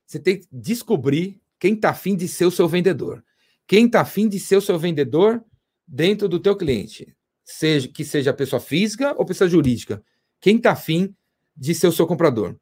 você 0.07 0.21
tem 0.21 0.39
que 0.39 0.47
descobrir 0.53 1.41
quem 1.59 1.73
está 1.73 1.91
afim 1.91 2.15
de 2.15 2.29
ser 2.29 2.45
o 2.45 2.51
seu 2.51 2.69
vendedor. 2.69 3.25
Quem 3.67 3.87
está 3.87 4.03
afim 4.03 4.29
de 4.29 4.39
ser 4.39 4.57
o 4.57 4.61
seu 4.61 4.79
vendedor 4.79 5.43
dentro 5.89 6.29
do 6.29 6.39
teu 6.39 6.55
cliente. 6.55 7.17
Seja 7.43 7.89
que 7.89 8.05
seja 8.05 8.35
pessoa 8.35 8.61
física 8.61 9.15
ou 9.17 9.25
pessoa 9.25 9.49
jurídica. 9.49 10.05
Quem 10.41 10.59
está 10.59 10.73
afim 10.73 11.15
de 11.57 11.75
ser 11.75 11.87
o 11.87 11.93
seu 11.93 12.07
comprador. 12.07 12.57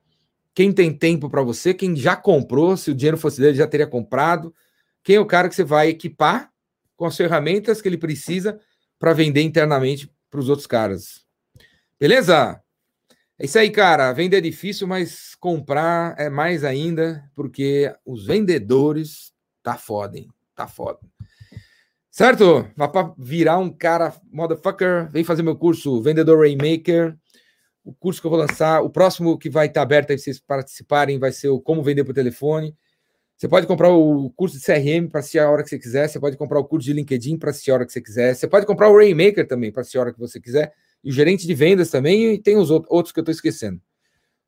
Quem 0.54 0.72
tem 0.72 0.96
tempo 0.96 1.28
para 1.28 1.42
você, 1.42 1.74
quem 1.74 1.96
já 1.96 2.14
comprou, 2.14 2.76
se 2.76 2.90
o 2.90 2.94
dinheiro 2.94 3.16
fosse 3.16 3.40
dele, 3.40 3.56
já 3.56 3.66
teria 3.66 3.86
comprado. 3.86 4.54
Quem 5.02 5.16
é 5.16 5.20
o 5.20 5.26
cara 5.26 5.48
que 5.48 5.54
você 5.54 5.64
vai 5.64 5.88
equipar 5.88 6.52
com 6.94 7.06
as 7.06 7.16
ferramentas 7.16 7.82
que 7.82 7.88
ele 7.88 7.98
precisa 7.98 8.60
para 8.98 9.12
vender 9.12 9.42
internamente 9.42 10.08
para 10.30 10.38
os 10.38 10.48
outros 10.48 10.66
caras. 10.66 11.24
Beleza? 12.02 12.60
É 13.38 13.44
isso 13.44 13.56
aí, 13.56 13.70
cara. 13.70 14.12
Vender 14.12 14.38
é 14.38 14.40
difícil, 14.40 14.88
mas 14.88 15.36
comprar 15.36 16.16
é 16.18 16.28
mais 16.28 16.64
ainda, 16.64 17.30
porque 17.32 17.94
os 18.04 18.26
vendedores 18.26 19.32
tá 19.62 19.76
foda, 19.76 20.18
hein? 20.18 20.26
Tá 20.52 20.66
foda. 20.66 20.98
Certo? 22.10 22.68
Vá 22.76 22.88
para 22.88 23.14
virar 23.16 23.58
um 23.58 23.70
cara 23.70 24.12
motherfucker, 24.32 25.12
vem 25.12 25.22
fazer 25.22 25.44
meu 25.44 25.54
curso 25.54 26.02
Vendedor 26.02 26.40
Rainmaker. 26.40 27.16
O 27.84 27.94
curso 27.94 28.20
que 28.20 28.26
eu 28.26 28.32
vou 28.32 28.40
lançar, 28.40 28.82
o 28.82 28.90
próximo 28.90 29.38
que 29.38 29.48
vai 29.48 29.68
estar 29.68 29.78
tá 29.78 29.82
aberto 29.82 30.10
aí 30.10 30.18
vocês 30.18 30.40
participarem 30.40 31.20
vai 31.20 31.30
ser 31.30 31.50
o 31.50 31.60
Como 31.60 31.84
Vender 31.84 32.02
por 32.02 32.14
Telefone. 32.14 32.76
Você 33.36 33.46
pode 33.46 33.64
comprar 33.68 33.90
o 33.90 34.28
curso 34.30 34.58
de 34.58 34.64
CRM 34.64 35.08
para 35.08 35.20
assistir 35.20 35.38
a 35.38 35.48
hora 35.48 35.62
que 35.62 35.68
você 35.68 35.78
quiser. 35.78 36.08
Você 36.08 36.18
pode 36.18 36.36
comprar 36.36 36.58
o 36.58 36.64
curso 36.64 36.84
de 36.84 36.94
LinkedIn 36.94 37.38
para 37.38 37.50
assistir 37.50 37.70
a 37.70 37.74
hora 37.74 37.86
que 37.86 37.92
você 37.92 38.00
quiser. 38.00 38.34
Você 38.34 38.48
pode 38.48 38.66
comprar 38.66 38.88
o 38.88 38.96
Rainmaker 38.96 39.46
também 39.46 39.70
para 39.70 39.82
assistir 39.82 39.98
a 39.98 40.00
hora 40.00 40.12
que 40.12 40.18
você 40.18 40.40
quiser 40.40 40.72
e 41.02 41.10
o 41.10 41.12
gerente 41.12 41.46
de 41.46 41.54
vendas 41.54 41.90
também, 41.90 42.34
e 42.34 42.38
tem 42.38 42.56
os 42.56 42.70
outros 42.70 43.12
que 43.12 43.18
eu 43.18 43.22
estou 43.22 43.32
esquecendo. 43.32 43.80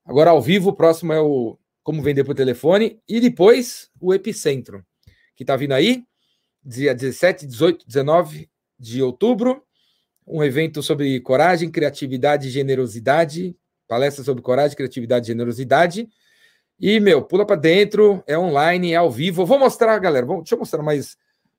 Agora, 0.04 0.30
ao 0.30 0.40
vivo, 0.40 0.70
o 0.70 0.76
próximo 0.76 1.12
é 1.12 1.20
o 1.20 1.58
Como 1.82 2.02
Vender 2.02 2.24
por 2.24 2.34
Telefone, 2.34 3.00
e 3.08 3.20
depois 3.20 3.90
o 4.00 4.14
Epicentro, 4.14 4.84
que 5.34 5.42
está 5.42 5.56
vindo 5.56 5.72
aí, 5.72 6.04
dia 6.64 6.94
17, 6.94 7.46
18, 7.46 7.86
19 7.86 8.48
de 8.78 9.02
outubro, 9.02 9.62
um 10.26 10.42
evento 10.42 10.82
sobre 10.82 11.20
coragem, 11.20 11.70
criatividade 11.70 12.48
e 12.48 12.50
generosidade, 12.50 13.56
palestra 13.86 14.24
sobre 14.24 14.42
coragem, 14.42 14.76
criatividade 14.76 15.26
e 15.26 15.28
generosidade. 15.28 16.08
E, 16.80 16.98
meu, 16.98 17.22
pula 17.22 17.46
para 17.46 17.56
dentro, 17.56 18.22
é 18.26 18.38
online, 18.38 18.92
é 18.92 18.96
ao 18.96 19.10
vivo. 19.10 19.42
Eu 19.42 19.46
vou 19.46 19.58
mostrar, 19.58 19.98
galera, 19.98 20.24
vou, 20.24 20.38
deixa 20.38 20.54
eu 20.54 20.58
mostrar 20.58 20.82
mais 20.82 21.16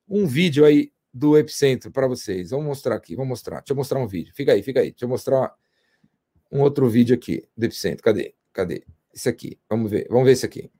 um 0.08 0.26
vídeo 0.26 0.64
aí 0.64 0.90
do 1.16 1.36
Epicentro 1.38 1.90
para 1.90 2.06
vocês. 2.06 2.50
Vamos 2.50 2.66
mostrar 2.66 2.94
aqui, 2.94 3.16
vamos 3.16 3.30
mostrar. 3.30 3.60
Deixa 3.60 3.72
eu 3.72 3.76
mostrar 3.76 3.98
um 3.98 4.06
vídeo. 4.06 4.34
Fica 4.34 4.52
aí, 4.52 4.62
fica 4.62 4.80
aí. 4.80 4.90
Deixa 4.90 5.06
eu 5.06 5.08
mostrar 5.08 5.54
um 6.52 6.60
outro 6.60 6.86
vídeo 6.90 7.14
aqui 7.14 7.48
do 7.56 7.64
Epicentro. 7.64 8.02
Cadê? 8.04 8.34
Cadê? 8.52 8.84
Esse 9.14 9.26
aqui. 9.26 9.58
Vamos 9.68 9.90
ver. 9.90 10.06
Vamos 10.10 10.26
ver 10.26 10.32
esse 10.32 10.44
aqui. 10.44 10.70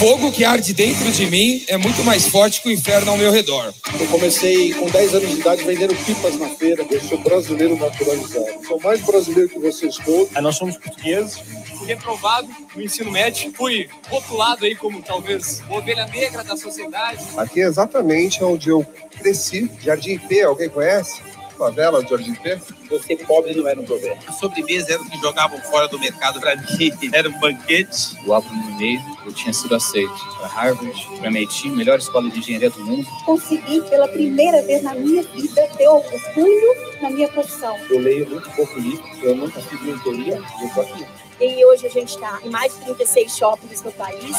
Fogo 0.00 0.32
que 0.32 0.46
arde 0.46 0.72
dentro 0.72 1.12
de 1.12 1.26
mim 1.26 1.62
é 1.68 1.76
muito 1.76 2.02
mais 2.02 2.26
forte 2.26 2.62
que 2.62 2.70
o 2.70 2.72
inferno 2.72 3.10
ao 3.10 3.18
meu 3.18 3.30
redor. 3.30 3.70
Eu 4.00 4.06
comecei 4.06 4.72
com 4.72 4.88
10 4.88 5.14
anos 5.16 5.28
de 5.28 5.40
idade 5.40 5.62
vendendo 5.62 5.94
pipas 5.94 6.38
na 6.38 6.48
feira. 6.48 6.86
Eu 6.90 7.00
sou 7.02 7.18
brasileiro 7.18 7.76
naturalizado. 7.76 8.66
Sou 8.66 8.80
mais 8.80 9.02
brasileiro 9.02 9.50
que 9.50 9.58
vocês 9.58 9.96
todos. 9.96 10.32
Nós 10.40 10.56
somos 10.56 10.78
portugueses. 10.78 11.38
Fui 11.76 11.86
reprovado 11.86 12.48
no 12.74 12.82
ensino 12.82 13.10
médio. 13.10 13.52
Fui 13.52 13.90
rotulado 14.08 14.64
aí 14.64 14.74
como 14.74 15.02
talvez 15.02 15.62
ovelha 15.68 16.06
negra 16.06 16.42
da 16.42 16.56
sociedade. 16.56 17.22
Aqui 17.36 17.60
é 17.60 17.66
exatamente 17.66 18.42
onde 18.42 18.70
eu 18.70 18.82
cresci. 19.18 19.70
Jardim 19.82 20.16
P, 20.16 20.40
alguém 20.40 20.70
conhece? 20.70 21.20
Favela 21.60 22.02
Jardim 22.06 22.34
P? 22.34 22.58
Você 22.88 23.16
pobre 23.16 23.54
não 23.54 23.68
era 23.68 23.78
um 23.78 23.84
problema. 23.84 24.16
A 24.26 24.32
sobremesa 24.32 24.94
era 24.94 25.02
o 25.02 25.10
que 25.10 25.18
jogavam 25.18 25.60
fora 25.60 25.86
do 25.88 25.98
mercado 25.98 26.40
para 26.40 26.56
mim. 26.56 26.90
Era 27.12 27.28
um 27.28 27.38
banquete. 27.38 28.16
O 28.26 28.32
álbum 28.32 28.54
no 28.54 28.78
meio, 28.78 29.00
eu 29.26 29.32
tinha 29.32 29.52
sido 29.52 29.74
aceito 29.74 30.12
para 30.38 30.46
Harvard, 30.48 31.06
para 31.18 31.26
MIT, 31.26 31.68
melhor 31.70 31.98
escola 31.98 32.30
de 32.30 32.38
engenharia 32.38 32.70
do 32.70 32.84
mundo. 32.84 33.06
Consegui 33.26 33.82
pela 33.82 34.08
primeira 34.08 34.62
vez 34.62 34.82
na 34.82 34.94
minha 34.94 35.22
vida 35.22 35.68
ter 35.76 35.88
orgulho 35.88 36.74
na 37.02 37.10
minha 37.10 37.28
profissão. 37.28 37.76
Eu 37.90 37.98
leio 37.98 38.28
muito 38.30 38.48
pouco 38.50 38.78
livro, 38.78 39.04
eu 39.22 39.36
nunca 39.36 39.60
fiz 39.60 39.82
mentoria, 39.82 40.42
eu 40.62 40.74
tô 40.74 40.80
aqui. 40.80 41.06
E 41.40 41.64
hoje 41.66 41.86
a 41.86 41.90
gente 41.90 42.10
está 42.14 42.38
em 42.42 42.50
mais 42.50 42.72
de 42.74 42.84
36 42.84 43.36
shoppings 43.36 43.82
no 43.82 43.92
país. 43.92 44.36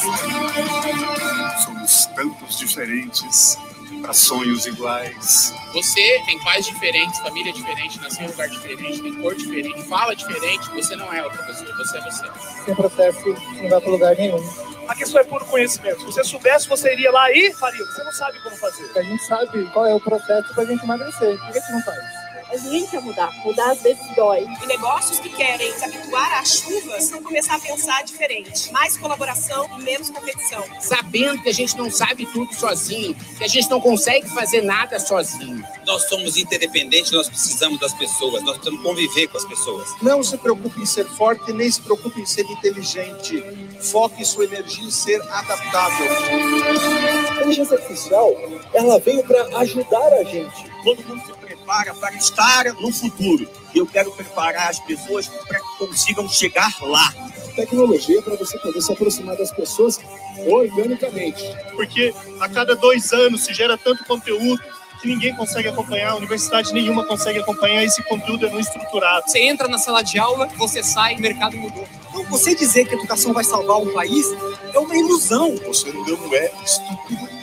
Somos 1.64 2.06
tantos 2.16 2.58
diferentes 2.58 3.58
para 4.02 4.14
sonhos 4.14 4.66
iguais. 4.66 5.54
Você 5.74 6.22
tem 6.26 6.42
pais 6.44 6.66
diferentes, 6.66 7.20
família 7.20 7.52
diferente, 7.52 8.00
nasceu 8.00 8.26
em 8.26 8.28
lugar 8.28 8.50
diferente, 8.50 9.02
tem 9.02 9.16
cor 9.22 9.36
diferente, 9.36 9.84
fala 9.84 10.16
diferente. 10.16 10.70
Você 10.72 10.96
não 10.96 11.12
é 11.14 11.24
outra 11.24 11.44
pessoa, 11.44 11.76
você 11.76 11.98
é 11.98 12.02
você. 12.02 12.26
Sem 12.66 12.76
processo 12.76 13.36
não 13.62 13.70
vai 13.70 13.82
para 13.82 13.92
lugar 13.92 14.16
nenhum. 14.16 14.72
A 14.88 14.96
questão 14.96 15.22
é 15.22 15.24
puro 15.24 15.46
conhecimento. 15.46 16.00
Se 16.00 16.06
você 16.06 16.24
soubesse, 16.24 16.68
você 16.68 16.94
iria 16.94 17.12
lá 17.12 17.32
e 17.32 17.54
faria. 17.54 17.86
Você 17.86 18.04
não 18.04 18.12
sabe 18.12 18.40
como 18.42 18.56
fazer. 18.58 18.92
A 18.98 19.02
gente 19.02 19.24
sabe 19.24 19.66
qual 19.72 19.86
é 19.86 19.94
o 19.94 20.00
processo 20.00 20.54
para 20.54 20.64
a 20.64 20.66
gente 20.66 20.84
emagrecer. 20.84 21.38
Por 21.38 21.52
que 21.52 21.58
a 21.58 21.62
gente 21.62 21.72
não 21.72 21.82
faz? 21.84 22.21
Mas 22.52 22.64
ninguém 22.64 22.86
quer 22.86 23.02
mudar. 23.02 23.32
Mudar 23.46 23.72
às 23.72 23.82
vezes 23.82 24.06
dói. 24.14 24.46
E 24.62 24.66
negócios 24.66 25.20
que 25.20 25.30
querem 25.30 25.72
se 25.74 25.86
habituar 25.86 26.40
às 26.40 26.60
chuvas 26.60 27.10
vão 27.10 27.24
começar 27.24 27.56
a 27.56 27.60
pensar 27.60 28.04
diferente. 28.04 28.72
Mais 28.74 28.98
colaboração 28.98 29.70
e 29.80 29.84
menos 29.84 30.10
competição. 30.10 30.62
Sabendo 30.82 31.42
que 31.42 31.50
a 31.50 31.54
gente 31.54 31.78
não 31.78 31.90
sabe 31.90 32.26
tudo 32.26 32.54
sozinho, 32.54 33.16
que 33.38 33.44
a 33.46 33.48
gente 33.48 33.70
não 33.70 33.80
consegue 33.80 34.28
fazer 34.30 34.62
nada 34.62 35.00
sozinho. 35.00 35.66
Nós 35.86 36.10
somos 36.10 36.36
interdependentes, 36.36 37.12
nós 37.12 37.30
precisamos 37.30 37.80
das 37.80 37.94
pessoas, 37.94 38.44
nós 38.44 38.58
precisamos 38.58 38.84
conviver 38.84 39.28
com 39.28 39.38
as 39.38 39.46
pessoas. 39.46 39.88
Não 40.02 40.22
se 40.22 40.38
preocupe 40.38 40.82
em 40.82 40.86
ser 40.86 41.06
forte, 41.06 41.54
nem 41.54 41.72
se 41.72 41.82
preocupe 41.82 42.20
em 42.20 42.26
ser 42.26 42.46
inteligente. 42.46 43.42
Foque 43.80 44.26
sua 44.26 44.44
energia 44.44 44.84
em 44.84 44.92
ser 44.92 45.22
adaptável. 45.22 46.12
A 46.12 47.34
inteligência 47.36 47.78
artificial, 47.78 48.36
ela 48.74 49.00
veio 49.00 49.24
para 49.24 49.60
ajudar 49.60 50.14
a 50.14 50.24
gente. 50.24 50.70
Todo 50.84 51.04
mundo 51.04 51.26
se 51.26 51.41
prepara 51.72 51.94
para 51.94 52.16
estar 52.16 52.66
no 52.74 52.92
futuro. 52.92 53.50
Eu 53.74 53.88
quero 53.88 54.12
preparar 54.12 54.70
as 54.70 54.80
pessoas 54.80 55.28
para 55.28 55.58
que 55.58 55.78
consigam 55.78 56.28
chegar 56.28 56.74
lá. 56.82 57.14
Tecnologia 57.56 58.22
para 58.22 58.36
você 58.36 58.58
poder 58.60 58.82
se 58.82 58.92
aproximar 58.92 59.38
das 59.38 59.52
pessoas 59.52 59.98
organicamente. 60.46 61.44
Porque 61.74 62.14
a 62.42 62.50
cada 62.50 62.76
dois 62.76 63.14
anos 63.14 63.46
se 63.46 63.54
gera 63.54 63.78
tanto 63.78 64.04
conteúdo 64.04 64.62
que 65.02 65.08
ninguém 65.08 65.36
consegue 65.36 65.68
acompanhar, 65.68 66.16
universidade 66.16 66.72
nenhuma 66.74 67.04
consegue 67.06 67.40
acompanhar, 67.40 67.84
esse 67.84 68.04
conteúdo 68.04 68.46
é 68.46 68.50
não 68.52 68.60
estruturado. 68.60 69.28
Você 69.28 69.40
entra 69.40 69.68
na 69.68 69.80
sala 69.80 70.04
de 70.04 70.20
aula, 70.20 70.48
você 70.58 70.84
sai, 70.84 71.16
o 71.16 71.20
mercado 71.20 71.58
mudou. 71.58 71.88
Então, 72.10 72.24
você 72.26 72.54
dizer 72.54 72.86
que 72.86 72.94
a 72.94 72.98
educação 72.98 73.34
vai 73.34 73.44
salvar 73.44 73.78
um 73.78 73.92
país 73.94 74.28
é 74.74 74.78
uma 74.78 74.96
ilusão. 74.96 75.56
Você 75.66 75.92
não 75.92 76.34
é 76.36 76.52
estúpido, 76.64 77.41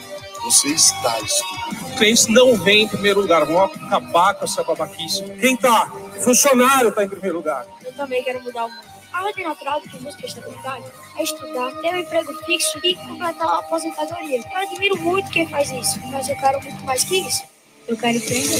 você 0.49 0.69
está 0.69 1.19
estúpido. 1.19 1.85
O 1.85 1.97
cliente 1.97 2.31
não 2.31 2.55
vem 2.57 2.83
em 2.83 2.87
primeiro 2.87 3.21
lugar, 3.21 3.45
vamos 3.45 3.75
acabar 3.75 4.33
com 4.33 4.45
essa 4.45 4.63
babaquice. 4.63 5.23
Quem 5.39 5.55
tá? 5.55 5.91
Funcionário 6.23 6.91
tá 6.91 7.03
em 7.03 7.09
primeiro 7.09 7.37
lugar. 7.37 7.67
Eu 7.85 7.93
também 7.93 8.23
quero 8.23 8.41
mudar 8.43 8.65
o 8.65 8.69
mundo. 8.69 8.89
A 9.13 9.23
ordem 9.25 9.45
natural 9.45 9.79
do 9.81 9.89
que 9.89 9.97
busca 9.97 10.25
estabilidade 10.25 10.85
é 11.17 11.23
estudar, 11.23 11.71
ter 11.81 11.93
um 11.93 11.97
emprego 11.97 12.33
fixo 12.45 12.79
e 12.83 12.95
completar 12.95 13.47
a 13.47 13.59
aposentadoria. 13.59 14.39
Eu 14.39 14.57
admiro 14.57 14.97
muito 14.97 15.29
quem 15.29 15.47
faz 15.47 15.69
isso, 15.71 15.99
mas 16.07 16.27
eu 16.27 16.35
quero 16.35 16.61
muito 16.63 16.83
mais 16.83 17.03
que 17.03 17.19
isso. 17.19 17.43
Eu 17.87 17.97
quero 17.97 18.17
empreender. 18.17 18.59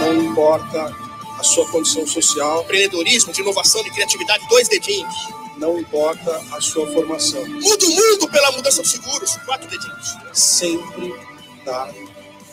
Não 0.00 0.14
importa 0.14 0.94
a 1.38 1.42
sua 1.42 1.70
condição 1.70 2.06
social, 2.06 2.62
Empreendedorismo, 2.62 3.32
de 3.32 3.40
inovação, 3.42 3.82
de 3.82 3.90
criatividade, 3.90 4.46
dois 4.48 4.68
dedinhos. 4.68 5.45
Não 5.56 5.78
importa 5.78 6.36
a 6.52 6.60
sua 6.60 6.86
formação. 6.92 7.44
Muda 7.46 7.86
o 7.86 7.90
mundo 7.90 8.28
pela 8.28 8.52
mudança 8.52 8.82
dos 8.82 8.90
seguros, 8.90 9.36
quatro 9.44 9.68
dedinhos. 9.68 10.16
Sempre 10.32 11.14
dá 11.64 11.90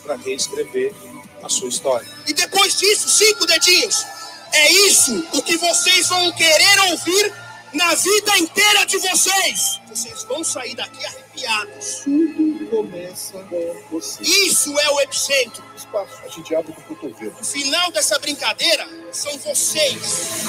para 0.02 0.16
reescrever 0.16 0.94
a 1.42 1.48
sua 1.48 1.68
história. 1.68 2.08
E 2.26 2.32
depois 2.32 2.78
disso, 2.78 3.08
cinco 3.08 3.46
dedinhos. 3.46 4.04
É 4.52 4.72
isso 4.72 5.26
o 5.32 5.42
que 5.42 5.56
vocês 5.56 6.08
vão 6.08 6.32
querer 6.32 6.80
ouvir 6.90 7.34
na 7.74 7.94
vida 7.94 8.38
inteira 8.38 8.86
de 8.86 8.98
vocês. 8.98 9.80
Vocês 9.88 10.24
vão 10.24 10.44
sair 10.44 10.74
daqui 10.74 11.04
arrepiados. 11.04 12.02
Tudo 12.04 12.66
começa 12.70 13.38
com 13.50 13.82
você. 13.90 14.22
Isso 14.22 14.78
é 14.78 14.90
o 14.90 15.00
epicentro. 15.00 15.62
Espaço. 15.76 16.22
A 16.24 16.28
gente 16.28 16.54
abre 16.54 16.72
com 16.72 16.80
o 16.80 16.96
cotovelo. 16.96 17.36
O 17.40 17.44
final 17.44 17.90
dessa 17.90 18.18
brincadeira 18.18 18.88
são 19.12 19.36
vocês. 19.38 20.44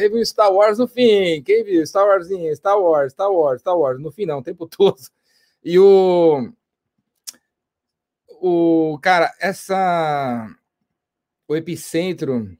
Teve 0.00 0.18
um 0.18 0.24
Star 0.24 0.50
Wars 0.50 0.78
no 0.78 0.88
fim. 0.88 1.42
Quem 1.42 1.62
viu? 1.62 1.86
Star 1.86 2.06
Wars, 2.06 2.26
Star 2.56 2.80
Wars, 2.80 3.12
Star 3.12 3.30
Wars, 3.30 3.60
Star 3.60 3.78
Wars. 3.78 4.00
No 4.00 4.10
fim, 4.10 4.24
não, 4.24 4.38
o 4.38 4.42
tempo 4.42 4.64
todo. 4.66 4.96
E 5.62 5.78
o. 5.78 6.50
O. 8.40 8.98
Cara, 9.02 9.30
essa. 9.38 10.48
O 11.46 11.54
Epicentro. 11.54 12.56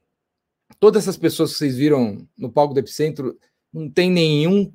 Todas 0.78 1.04
essas 1.04 1.16
pessoas 1.16 1.52
que 1.52 1.58
vocês 1.58 1.78
viram 1.78 2.28
no 2.36 2.52
palco 2.52 2.74
do 2.74 2.80
Epicentro. 2.80 3.38
Não 3.72 3.88
tem 3.88 4.10
nenhum. 4.10 4.70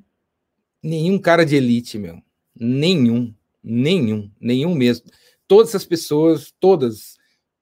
Nenhum 0.82 1.20
cara 1.20 1.46
de 1.46 1.54
elite, 1.54 1.98
meu. 1.98 2.20
Nenhum. 2.52 3.32
Nenhum. 3.62 4.28
Nenhum 4.40 4.74
mesmo. 4.74 5.06
Todas 5.46 5.68
essas 5.68 5.84
pessoas, 5.84 6.52
todas. 6.58 7.16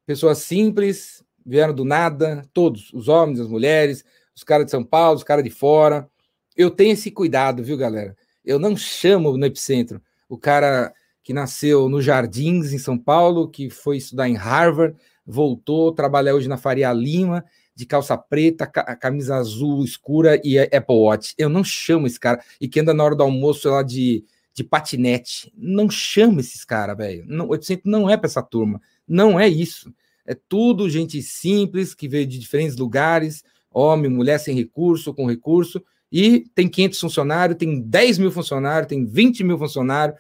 Pessoas 0.06 0.38
simples, 0.38 1.22
vieram 1.44 1.74
do 1.74 1.84
nada. 1.84 2.48
Todos. 2.54 2.90
Os 2.94 3.06
homens, 3.06 3.38
as 3.38 3.48
mulheres 3.48 4.02
os 4.34 4.44
caras 4.44 4.66
de 4.66 4.70
São 4.70 4.84
Paulo, 4.84 5.16
os 5.16 5.24
caras 5.24 5.44
de 5.44 5.50
fora. 5.50 6.08
Eu 6.56 6.70
tenho 6.70 6.92
esse 6.92 7.10
cuidado, 7.10 7.62
viu, 7.62 7.76
galera? 7.76 8.16
Eu 8.44 8.58
não 8.58 8.76
chamo 8.76 9.36
no 9.36 9.46
Epicentro 9.46 10.00
o 10.28 10.38
cara 10.38 10.92
que 11.22 11.32
nasceu 11.32 11.88
nos 11.88 12.04
Jardins, 12.04 12.72
em 12.72 12.78
São 12.78 12.98
Paulo, 12.98 13.48
que 13.48 13.70
foi 13.70 13.96
estudar 13.96 14.28
em 14.28 14.34
Harvard, 14.34 14.96
voltou, 15.26 15.92
trabalha 15.92 16.34
hoje 16.34 16.48
na 16.48 16.56
Faria 16.58 16.92
Lima, 16.92 17.44
de 17.74 17.86
calça 17.86 18.16
preta, 18.16 18.66
ca- 18.66 18.94
camisa 18.96 19.36
azul 19.36 19.82
escura 19.84 20.40
e 20.44 20.58
é 20.58 20.64
Apple 20.76 20.94
Watch. 20.96 21.34
Eu 21.38 21.48
não 21.48 21.64
chamo 21.64 22.06
esse 22.06 22.20
cara. 22.20 22.42
E 22.60 22.68
que 22.68 22.78
anda 22.80 22.92
na 22.94 23.02
hora 23.02 23.16
do 23.16 23.22
almoço 23.22 23.68
lá 23.70 23.82
de, 23.82 24.24
de 24.52 24.62
patinete. 24.62 25.52
Não 25.56 25.88
chamo 25.90 26.40
esses 26.40 26.64
caras, 26.64 26.96
velho. 26.96 27.24
O 27.48 27.54
Epicentro 27.54 27.90
não 27.90 28.08
é 28.08 28.16
para 28.16 28.26
essa 28.28 28.42
turma. 28.42 28.80
Não 29.08 29.40
é 29.40 29.48
isso. 29.48 29.92
É 30.26 30.36
tudo 30.48 30.88
gente 30.88 31.20
simples, 31.22 31.94
que 31.94 32.06
veio 32.06 32.26
de 32.26 32.38
diferentes 32.38 32.76
lugares, 32.76 33.42
homem, 33.74 34.10
mulher 34.10 34.38
sem 34.38 34.54
recurso, 34.54 35.12
com 35.12 35.26
recurso, 35.26 35.82
e 36.10 36.44
tem 36.54 36.68
500 36.68 37.00
funcionários, 37.00 37.58
tem 37.58 37.80
10 37.80 38.18
mil 38.18 38.30
funcionários, 38.30 38.88
tem 38.88 39.04
20 39.04 39.42
mil 39.42 39.58
funcionários, 39.58 40.16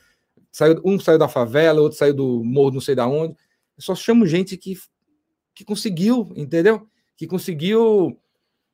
saiu, 0.50 0.80
um 0.84 0.98
saiu 0.98 1.18
da 1.18 1.28
favela, 1.28 1.80
outro 1.80 1.96
saiu 1.96 2.14
do 2.14 2.42
morro 2.44 2.72
não 2.72 2.80
sei 2.80 2.94
da 2.94 3.06
onde. 3.06 3.34
Eu 3.76 3.82
só 3.82 3.94
chamo 3.94 4.26
gente 4.26 4.56
que, 4.56 4.74
que 5.54 5.64
conseguiu, 5.64 6.32
entendeu? 6.36 6.88
Que 7.16 7.26
conseguiu. 7.26 8.18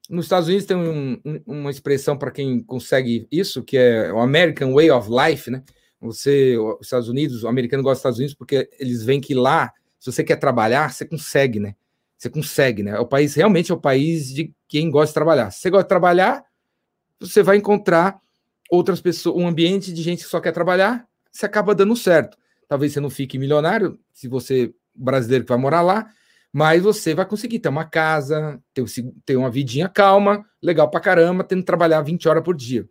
Nos 0.08 0.24
Estados 0.24 0.48
Unidos 0.48 0.66
tem 0.66 0.76
um, 0.76 1.20
um, 1.24 1.40
uma 1.46 1.70
expressão 1.70 2.18
para 2.18 2.30
quem 2.30 2.60
consegue 2.62 3.28
isso, 3.30 3.62
que 3.62 3.76
é 3.76 4.12
o 4.12 4.18
American 4.18 4.72
Way 4.72 4.90
of 4.90 5.08
Life, 5.08 5.50
né? 5.50 5.62
Você, 6.00 6.56
os 6.58 6.86
Estados 6.86 7.08
Unidos, 7.08 7.44
o 7.44 7.48
americano 7.48 7.82
gosta 7.82 7.94
dos 7.94 8.00
Estados 8.00 8.18
Unidos 8.18 8.34
porque 8.34 8.68
eles 8.78 9.04
veem 9.04 9.20
que 9.20 9.34
lá, 9.34 9.70
se 9.98 10.10
você 10.10 10.24
quer 10.24 10.36
trabalhar, 10.36 10.90
você 10.90 11.04
consegue, 11.04 11.60
né? 11.60 11.74
Você 12.20 12.28
consegue, 12.28 12.82
né? 12.82 12.90
É 12.90 13.00
o 13.00 13.06
país 13.06 13.34
realmente 13.34 13.72
é 13.72 13.74
o 13.74 13.80
país 13.80 14.28
de 14.28 14.54
quem 14.68 14.90
gosta 14.90 15.08
de 15.08 15.14
trabalhar. 15.14 15.50
Se 15.50 15.60
você 15.60 15.70
gosta 15.70 15.84
de 15.84 15.88
trabalhar, 15.88 16.44
você 17.18 17.42
vai 17.42 17.56
encontrar 17.56 18.20
outras 18.70 19.00
pessoas, 19.00 19.42
um 19.42 19.48
ambiente 19.48 19.90
de 19.90 20.02
gente 20.02 20.22
que 20.22 20.28
só 20.28 20.38
quer 20.38 20.52
trabalhar, 20.52 21.08
você 21.32 21.46
acaba 21.46 21.74
dando 21.74 21.96
certo. 21.96 22.36
Talvez 22.68 22.92
você 22.92 23.00
não 23.00 23.08
fique 23.08 23.38
milionário, 23.38 23.98
se 24.12 24.28
você 24.28 24.74
brasileiro 24.94 25.46
que 25.46 25.48
vai 25.48 25.58
morar 25.58 25.80
lá, 25.80 26.10
mas 26.52 26.82
você 26.82 27.14
vai 27.14 27.24
conseguir 27.24 27.58
ter 27.58 27.70
uma 27.70 27.86
casa, 27.86 28.60
ter, 28.74 28.84
ter 29.24 29.36
uma 29.36 29.50
vidinha 29.50 29.88
calma, 29.88 30.44
legal 30.62 30.90
pra 30.90 31.00
caramba, 31.00 31.42
tendo 31.42 31.60
que 31.60 31.66
trabalhar 31.66 32.02
20 32.02 32.28
horas 32.28 32.44
por 32.44 32.54
dia. 32.54 32.86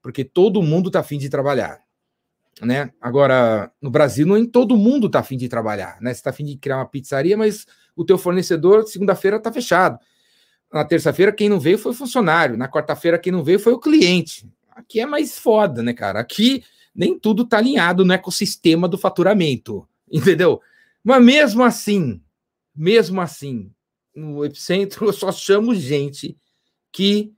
Porque 0.00 0.24
todo 0.24 0.62
mundo 0.62 0.90
tá 0.90 1.00
afim 1.00 1.18
de 1.18 1.28
trabalhar. 1.28 1.78
Né? 2.62 2.90
Agora, 3.02 3.70
no 3.82 3.90
Brasil, 3.90 4.26
nem 4.26 4.46
todo 4.46 4.78
mundo 4.78 5.10
tá 5.10 5.18
afim 5.18 5.36
de 5.36 5.46
trabalhar. 5.46 6.00
Né? 6.00 6.14
Você 6.14 6.22
tá 6.22 6.30
afim 6.30 6.44
de 6.44 6.56
criar 6.56 6.78
uma 6.78 6.88
pizzaria, 6.88 7.36
mas 7.36 7.66
o 7.96 8.04
teu 8.04 8.18
fornecedor, 8.18 8.86
segunda-feira, 8.86 9.36
está 9.36 9.52
fechado. 9.52 9.98
Na 10.72 10.84
terça-feira, 10.84 11.32
quem 11.32 11.48
não 11.48 11.60
veio 11.60 11.78
foi 11.78 11.92
o 11.92 11.94
funcionário. 11.94 12.56
Na 12.56 12.68
quarta-feira, 12.68 13.18
quem 13.18 13.32
não 13.32 13.44
veio 13.44 13.58
foi 13.58 13.72
o 13.72 13.78
cliente. 13.78 14.48
Aqui 14.70 15.00
é 15.00 15.06
mais 15.06 15.38
foda, 15.38 15.82
né, 15.82 15.92
cara? 15.92 16.18
Aqui 16.18 16.64
nem 16.94 17.18
tudo 17.18 17.42
está 17.42 17.58
alinhado 17.58 18.04
no 18.04 18.12
ecossistema 18.12 18.88
do 18.88 18.98
faturamento, 18.98 19.86
entendeu? 20.10 20.60
Mas 21.04 21.22
mesmo 21.22 21.62
assim, 21.62 22.20
mesmo 22.74 23.20
assim, 23.20 23.70
no 24.14 24.44
epicentro 24.44 25.06
eu 25.08 25.12
só 25.12 25.30
chamo 25.30 25.74
gente 25.74 26.36
que 26.90 27.32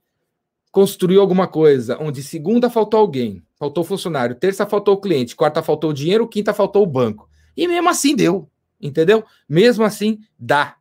construiu 0.70 1.20
alguma 1.20 1.46
coisa, 1.46 1.96
onde 2.00 2.22
segunda 2.22 2.68
faltou 2.68 2.98
alguém, 2.98 3.42
faltou 3.56 3.84
funcionário, 3.84 4.34
terça 4.34 4.66
faltou 4.66 4.94
o 4.94 5.00
cliente, 5.00 5.36
quarta 5.36 5.62
faltou 5.62 5.90
o 5.90 5.94
dinheiro, 5.94 6.26
quinta 6.26 6.52
faltou 6.52 6.82
o 6.82 6.86
banco. 6.86 7.28
E 7.56 7.68
mesmo 7.68 7.88
assim 7.88 8.16
deu 8.16 8.50
entendeu? 8.84 9.24
Mesmo 9.48 9.82
assim, 9.84 10.20
dá. 10.38 10.76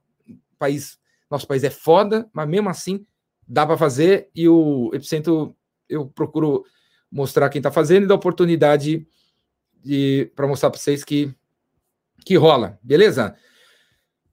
País, 0.59 0.99
nosso 1.31 1.47
país 1.47 1.63
é 1.63 1.69
foda, 1.69 2.29
mas 2.31 2.47
mesmo 2.47 2.69
assim 2.69 3.05
dá 3.47 3.65
para 3.65 3.77
fazer 3.77 4.29
e 4.35 4.47
o 4.47 4.91
Epicentro 4.93 5.55
eu 5.89 6.05
procuro 6.05 6.65
mostrar 7.11 7.49
quem 7.49 7.59
está 7.59 7.71
fazendo 7.71 8.03
e 8.03 8.07
dar 8.07 8.15
oportunidade 8.15 9.05
para 10.35 10.47
mostrar 10.47 10.69
para 10.69 10.79
vocês 10.79 11.03
que 11.03 11.33
que 12.25 12.37
rola, 12.37 12.79
beleza? 12.81 13.35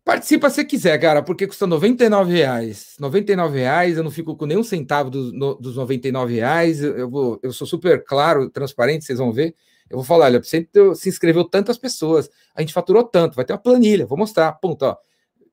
Participa 0.05 0.49
se 0.49 0.65
quiser, 0.65 0.99
cara, 0.99 1.23
porque 1.23 1.47
custa 1.47 1.67
99 1.67 2.33
reais. 2.33 2.97
99 2.99 3.59
reais, 3.59 3.97
eu 3.97 4.05
não 4.05 4.11
fico 4.11 4.37
com 4.37 4.47
nenhum 4.47 4.63
centavo 4.63 5.11
dos, 5.11 5.33
no, 5.33 5.55
dos 5.55 5.77
99 5.77 6.35
reais. 6.35 6.83
Eu, 6.83 7.11
vou, 7.11 7.41
eu 7.43 7.53
sou 7.53 7.67
super 7.67 8.03
claro, 8.05 8.49
transparente, 8.49 9.05
vocês 9.05 9.19
vão 9.19 9.33
ver. 9.33 9.55
Eu 9.91 9.97
vou 9.97 10.05
falar, 10.05 10.27
olha, 10.27 10.43
sempre 10.45 10.95
se 10.95 11.09
inscreveu 11.09 11.45
tantas 11.45 11.77
pessoas, 11.77 12.31
a 12.55 12.61
gente 12.61 12.73
faturou 12.73 13.03
tanto, 13.03 13.35
vai 13.35 13.45
ter 13.45 13.53
uma 13.53 13.59
planilha, 13.59 14.07
vou 14.07 14.17
mostrar, 14.17 14.53
ponto, 14.53 14.85
ó. 14.85 14.97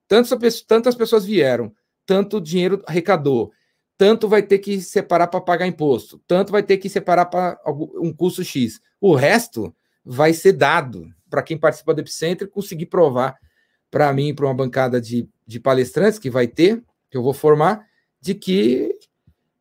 Tantas, 0.07 0.61
tantas 0.61 0.95
pessoas 0.95 1.25
vieram, 1.25 1.73
tanto 2.05 2.39
dinheiro 2.39 2.81
arrecadou, 2.85 3.51
tanto 3.97 4.29
vai 4.29 4.43
ter 4.43 4.59
que 4.59 4.79
separar 4.79 5.27
para 5.27 5.41
pagar 5.41 5.65
imposto, 5.65 6.21
tanto 6.27 6.51
vai 6.51 6.61
ter 6.61 6.77
que 6.77 6.87
separar 6.87 7.25
para 7.25 7.59
um 7.99 8.13
custo 8.13 8.43
X. 8.43 8.79
O 9.01 9.15
resto 9.15 9.75
vai 10.05 10.33
ser 10.33 10.53
dado 10.53 11.11
para 11.29 11.41
quem 11.41 11.57
participa 11.57 11.93
do 11.93 11.99
Epicentro 11.99 12.47
conseguir 12.47 12.85
provar 12.85 13.35
para 13.89 14.13
mim, 14.13 14.35
para 14.35 14.45
uma 14.45 14.53
bancada 14.53 15.01
de, 15.01 15.27
de 15.45 15.59
palestrantes 15.59 16.19
que 16.19 16.29
vai 16.29 16.47
ter, 16.47 16.81
que 17.09 17.17
eu 17.17 17.23
vou 17.23 17.33
formar, 17.33 17.85
de 18.21 18.35
que 18.35 18.95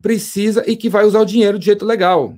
precisa 0.03 0.63
e 0.71 0.77
que 0.77 0.91
vai 0.91 1.05
usar 1.05 1.21
o 1.21 1.27
dinheiro 1.27 1.59
de 1.59 1.65
jeito 1.65 1.85
legal 1.85 2.37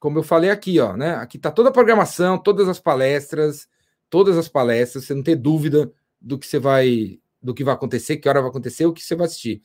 como 0.00 0.18
eu 0.18 0.22
falei 0.22 0.50
aqui, 0.50 0.78
ó, 0.78 0.96
né? 0.96 1.14
Aqui 1.16 1.38
tá 1.38 1.50
toda 1.50 1.70
a 1.70 1.72
programação, 1.72 2.38
todas 2.38 2.68
as 2.68 2.78
palestras, 2.78 3.68
todas 4.10 4.36
as 4.36 4.48
palestras, 4.48 5.04
você 5.04 5.14
não 5.14 5.22
ter 5.22 5.36
dúvida 5.36 5.92
do 6.20 6.38
que 6.38 6.46
você 6.46 6.58
vai, 6.58 7.18
do 7.42 7.54
que 7.54 7.64
vai 7.64 7.74
acontecer, 7.74 8.16
que 8.16 8.28
hora 8.28 8.40
vai 8.40 8.50
acontecer, 8.50 8.86
o 8.86 8.92
que 8.92 9.02
você 9.02 9.14
vai 9.14 9.26
assistir. 9.26 9.62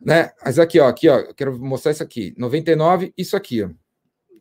Né? 0.00 0.30
Mas 0.44 0.58
aqui, 0.58 0.80
ó, 0.80 0.88
aqui, 0.88 1.08
ó, 1.08 1.18
eu 1.18 1.34
quero 1.34 1.58
mostrar 1.58 1.92
isso 1.92 2.02
aqui. 2.02 2.34
99, 2.36 3.12
isso 3.16 3.36
aqui, 3.36 3.62
ó. 3.62 3.70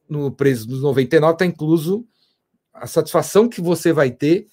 No 0.10 0.32
preço 0.32 0.68
dos 0.68 0.82
99 0.82 1.38
tá 1.38 1.46
incluso 1.46 2.06
a 2.74 2.88
satisfação 2.88 3.48
que 3.48 3.62
você 3.62 3.94
vai 3.94 4.12
ter 4.12 4.48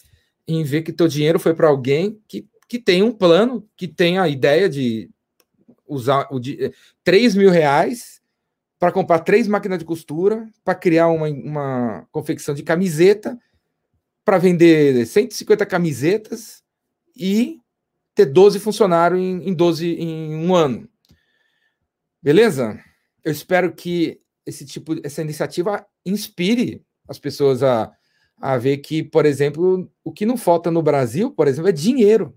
em 0.47 0.63
ver 0.63 0.83
que 0.83 0.93
teu 0.93 1.09
dinheiro 1.09 1.39
foi 1.39 1.55
para 1.55 1.69
alguém 1.69 2.21
que, 2.29 2.47
que 2.69 2.79
tem 2.79 3.03
um 3.03 3.13
plano, 3.13 3.67
que 3.77 3.89
tem 3.89 4.19
a 4.19 4.29
ideia 4.29 4.69
de 4.69 5.11
usar 5.87 6.29
o 6.31 6.39
de 6.39 6.73
3 7.03 7.35
mil 7.35 7.51
reais 7.51 8.18
para 8.79 8.93
comprar 8.93 9.21
três 9.21 9.49
máquinas 9.49 9.79
de 9.79 9.85
costura, 9.85 10.49
para 10.65 10.75
criar 10.75 11.09
uma, 11.09 11.29
uma 11.29 12.09
confecção 12.13 12.55
de 12.55 12.63
camiseta, 12.63 13.39
para 14.25 14.39
vender 14.39 15.07
150 15.07 15.67
camisetas 15.67 16.63
e 17.17 17.61
ter 18.15 18.27
12 18.27 18.61
funcionários 18.61 19.21
em, 19.21 19.49
em 19.49 19.55
12 19.55 19.87
em 19.87 20.35
um 20.35 20.55
ano. 20.55 20.89
Beleza? 22.23 22.79
Eu 23.25 23.33
espero 23.33 23.73
que 23.73 24.21
esse 24.45 24.65
tipo, 24.65 24.95
essa 25.05 25.23
iniciativa 25.23 25.87
inspire 26.05 26.85
as 27.09 27.19
pessoas 27.19 27.63
a, 27.63 27.93
a 28.41 28.57
ver 28.59 28.79
que, 28.79 29.03
por 29.03 29.27
exemplo, 29.27 29.91
o 30.05 30.13
que 30.13 30.27
não 30.27 30.37
falta 30.37 30.71
no 30.71 30.83
Brasil, 30.83 31.31
por 31.31 31.49
exemplo, 31.49 31.69
é 31.69 31.73
dinheiro. 31.73 32.37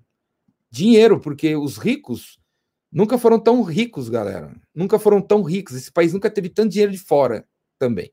Dinheiro, 0.69 1.19
porque 1.19 1.55
os 1.55 1.77
ricos 1.77 2.39
Nunca 2.91 3.17
foram 3.17 3.39
tão 3.39 3.61
ricos, 3.61 4.09
galera. 4.09 4.53
Nunca 4.75 4.99
foram 4.99 5.21
tão 5.21 5.41
ricos. 5.43 5.75
Esse 5.75 5.91
país 5.91 6.11
nunca 6.11 6.29
teve 6.29 6.49
tanto 6.49 6.71
dinheiro 6.71 6.91
de 6.91 6.97
fora 6.97 7.45
também. 7.79 8.11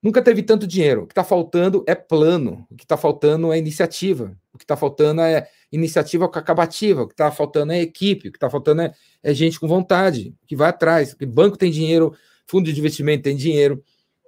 Nunca 0.00 0.22
teve 0.22 0.40
tanto 0.42 0.68
dinheiro. 0.68 1.02
O 1.02 1.06
que 1.06 1.12
está 1.12 1.24
faltando 1.24 1.82
é 1.84 1.94
plano. 1.94 2.64
O 2.70 2.76
que 2.76 2.84
está 2.84 2.96
faltando 2.96 3.52
é 3.52 3.58
iniciativa. 3.58 4.38
O 4.52 4.58
que 4.58 4.62
está 4.62 4.76
faltando 4.76 5.20
é 5.20 5.48
iniciativa 5.72 6.26
acabativa. 6.26 7.02
O 7.02 7.08
que 7.08 7.14
está 7.14 7.32
faltando 7.32 7.72
é 7.72 7.80
equipe. 7.80 8.28
O 8.28 8.30
que 8.30 8.36
está 8.36 8.48
faltando 8.48 8.82
é, 8.82 8.94
é, 9.20 9.34
gente 9.34 9.58
com 9.58 9.66
vontade, 9.66 10.32
que 10.46 10.54
vai 10.54 10.68
atrás. 10.68 11.10
Porque 11.10 11.26
banco 11.26 11.58
tem 11.58 11.72
dinheiro, 11.72 12.14
fundo 12.46 12.72
de 12.72 12.78
investimento 12.78 13.24
tem 13.24 13.36
dinheiro. 13.36 13.82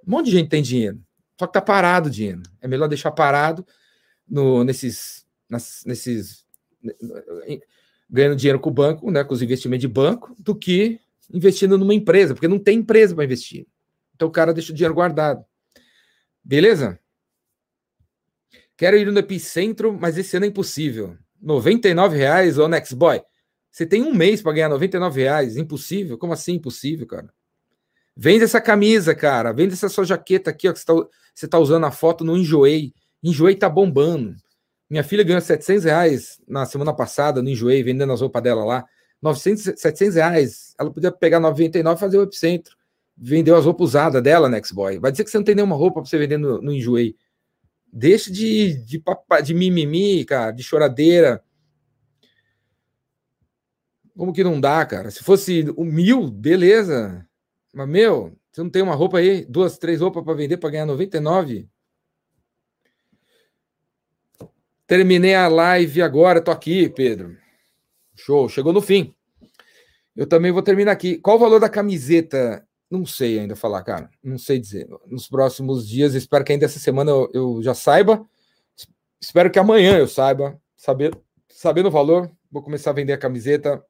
Um 0.05 0.11
monte 0.11 0.25
de 0.25 0.31
gente 0.31 0.49
tem 0.49 0.61
dinheiro. 0.61 0.99
Só 1.39 1.47
que 1.47 1.51
está 1.51 1.61
parado 1.61 2.09
o 2.09 2.11
dinheiro. 2.11 2.43
É 2.59 2.67
melhor 2.67 2.89
deixar 2.89 3.11
parado 3.11 3.65
no, 4.27 4.65
nesses, 4.65 5.25
nas, 5.49 5.83
nesses 5.85 6.45
ganhando 8.09 8.35
dinheiro 8.35 8.59
com 8.59 8.69
o 8.69 8.73
banco, 8.73 9.11
né, 9.11 9.23
com 9.23 9.33
os 9.33 9.41
investimentos 9.41 9.81
de 9.81 9.87
banco, 9.87 10.35
do 10.39 10.55
que 10.55 10.99
investindo 11.31 11.77
numa 11.77 11.93
empresa, 11.93 12.33
porque 12.33 12.47
não 12.47 12.57
tem 12.57 12.79
empresa 12.79 13.13
para 13.13 13.23
investir. 13.23 13.67
Então 14.15 14.27
o 14.27 14.31
cara 14.31 14.53
deixa 14.53 14.71
o 14.71 14.75
dinheiro 14.75 14.93
guardado. 14.93 15.45
Beleza? 16.43 16.99
Quero 18.75 18.97
ir 18.97 19.11
no 19.11 19.19
epicentro, 19.19 19.93
mas 19.93 20.17
esse 20.17 20.35
ano 20.35 20.45
é 20.45 20.49
impossível. 20.49 21.17
R$ 21.41 22.17
reais, 22.17 22.57
ô 22.57 22.67
Nextboy. 22.67 23.21
Você 23.71 23.85
tem 23.85 24.01
um 24.01 24.13
mês 24.13 24.41
para 24.41 24.53
ganhar 24.53 24.71
R$ 24.71 25.09
reais. 25.13 25.57
Impossível? 25.57 26.17
Como 26.17 26.33
assim 26.33 26.53
impossível, 26.53 27.05
cara? 27.05 27.29
Vende 28.15 28.43
essa 28.43 28.59
camisa, 28.59 29.13
cara. 29.13 29.53
Vende 29.53 29.73
essa 29.73 29.87
sua 29.87 30.03
jaqueta 30.03 30.49
aqui, 30.49 30.67
ó, 30.67 30.73
que 30.73 30.79
você 30.79 30.85
está 31.35 31.47
tá 31.47 31.59
usando 31.59 31.85
a 31.85 31.91
foto 31.91 32.23
no 32.23 32.35
Enjoei. 32.35 32.93
Enjoei 33.23 33.55
tá 33.55 33.69
bombando. 33.69 34.35
Minha 34.89 35.03
filha 35.03 35.23
ganhou 35.23 35.39
700 35.39 35.83
reais 35.83 36.41
na 36.47 36.65
semana 36.65 36.93
passada 36.93 37.41
no 37.41 37.49
Enjoei, 37.49 37.83
vendendo 37.83 38.11
as 38.11 38.21
roupas 38.21 38.41
dela 38.41 38.65
lá. 38.65 38.85
900, 39.21 39.79
700 39.79 40.15
reais. 40.15 40.75
Ela 40.79 40.91
podia 40.91 41.11
pegar 41.11 41.39
99 41.39 41.95
e 41.95 41.99
fazer 41.99 42.17
o 42.17 42.23
epicentro. 42.23 42.75
Vendeu 43.15 43.55
as 43.55 43.65
roupas 43.65 43.89
usadas 43.89 44.23
dela, 44.23 44.49
Nextboy. 44.49 44.97
Vai 44.97 45.11
dizer 45.11 45.23
que 45.25 45.29
você 45.29 45.37
não 45.37 45.43
tem 45.43 45.55
nenhuma 45.55 45.75
roupa 45.75 46.01
para 46.01 46.09
você 46.09 46.17
vender 46.17 46.37
no, 46.37 46.61
no 46.61 46.73
Enjoei. 46.73 47.15
Deixa 47.91 48.31
de, 48.31 48.75
de, 48.83 49.03
de 49.43 49.53
mimimi, 49.53 50.25
cara, 50.25 50.51
de 50.51 50.63
choradeira. 50.63 51.43
Como 54.15 54.33
que 54.33 54.43
não 54.43 54.59
dá, 54.59 54.85
cara? 54.85 55.11
Se 55.11 55.23
fosse 55.23 55.71
o 55.77 55.83
mil, 55.83 56.29
beleza. 56.31 57.25
Mas, 57.73 57.87
meu, 57.87 58.35
você 58.51 58.63
não 58.63 58.69
tem 58.69 58.81
uma 58.81 58.95
roupa 58.95 59.19
aí, 59.19 59.45
duas, 59.45 59.77
três 59.77 60.01
roupas 60.01 60.23
para 60.23 60.33
vender 60.33 60.57
para 60.57 60.71
ganhar 60.71 60.85
99? 60.85 61.69
Terminei 64.89 65.35
a 65.35 65.47
live 65.47 66.01
agora, 66.01 66.41
tô 66.41 66.49
aqui, 66.49 66.89
Pedro. 66.89 67.37
Show, 68.15 68.49
chegou 68.49 68.73
no 68.73 68.81
fim. 68.81 69.13
Eu 70.15 70.25
também 70.25 70.51
vou 70.51 70.63
terminar 70.63 70.93
aqui. 70.93 71.19
Qual 71.19 71.35
o 71.35 71.39
valor 71.39 71.59
da 71.59 71.69
camiseta? 71.69 72.67
Não 72.89 73.05
sei 73.05 73.37
ainda 73.37 73.55
falar, 73.55 73.83
cara. 73.83 74.09
Não 74.23 74.39
sei 74.39 74.57
dizer. 74.57 74.89
Nos 75.05 75.27
próximos 75.29 75.87
dias, 75.87 76.15
espero 76.15 76.43
que 76.43 76.53
ainda 76.53 76.65
essa 76.65 76.79
semana 76.79 77.11
eu, 77.11 77.29
eu 77.35 77.61
já 77.61 77.75
saiba. 77.75 78.27
Espero 79.21 79.51
que 79.51 79.59
amanhã 79.59 79.95
eu 79.95 80.07
saiba. 80.07 80.59
Saber, 80.75 81.15
sabendo 81.47 81.89
o 81.89 81.91
valor, 81.91 82.27
vou 82.51 82.63
começar 82.63 82.89
a 82.89 82.93
vender 82.93 83.13
a 83.13 83.17
camiseta 83.19 83.85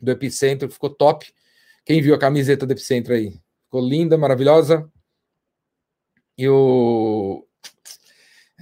do 0.00 0.10
Epicentro. 0.10 0.70
Ficou 0.70 0.88
top. 0.88 1.30
Quem 1.84 2.00
viu 2.00 2.14
a 2.14 2.18
camiseta 2.18 2.64
do 2.64 2.72
Epicentro 2.72 3.12
aí? 3.12 3.38
Ficou 3.66 3.86
linda, 3.86 4.16
maravilhosa. 4.16 4.90
E 6.38 6.48
o. 6.48 7.46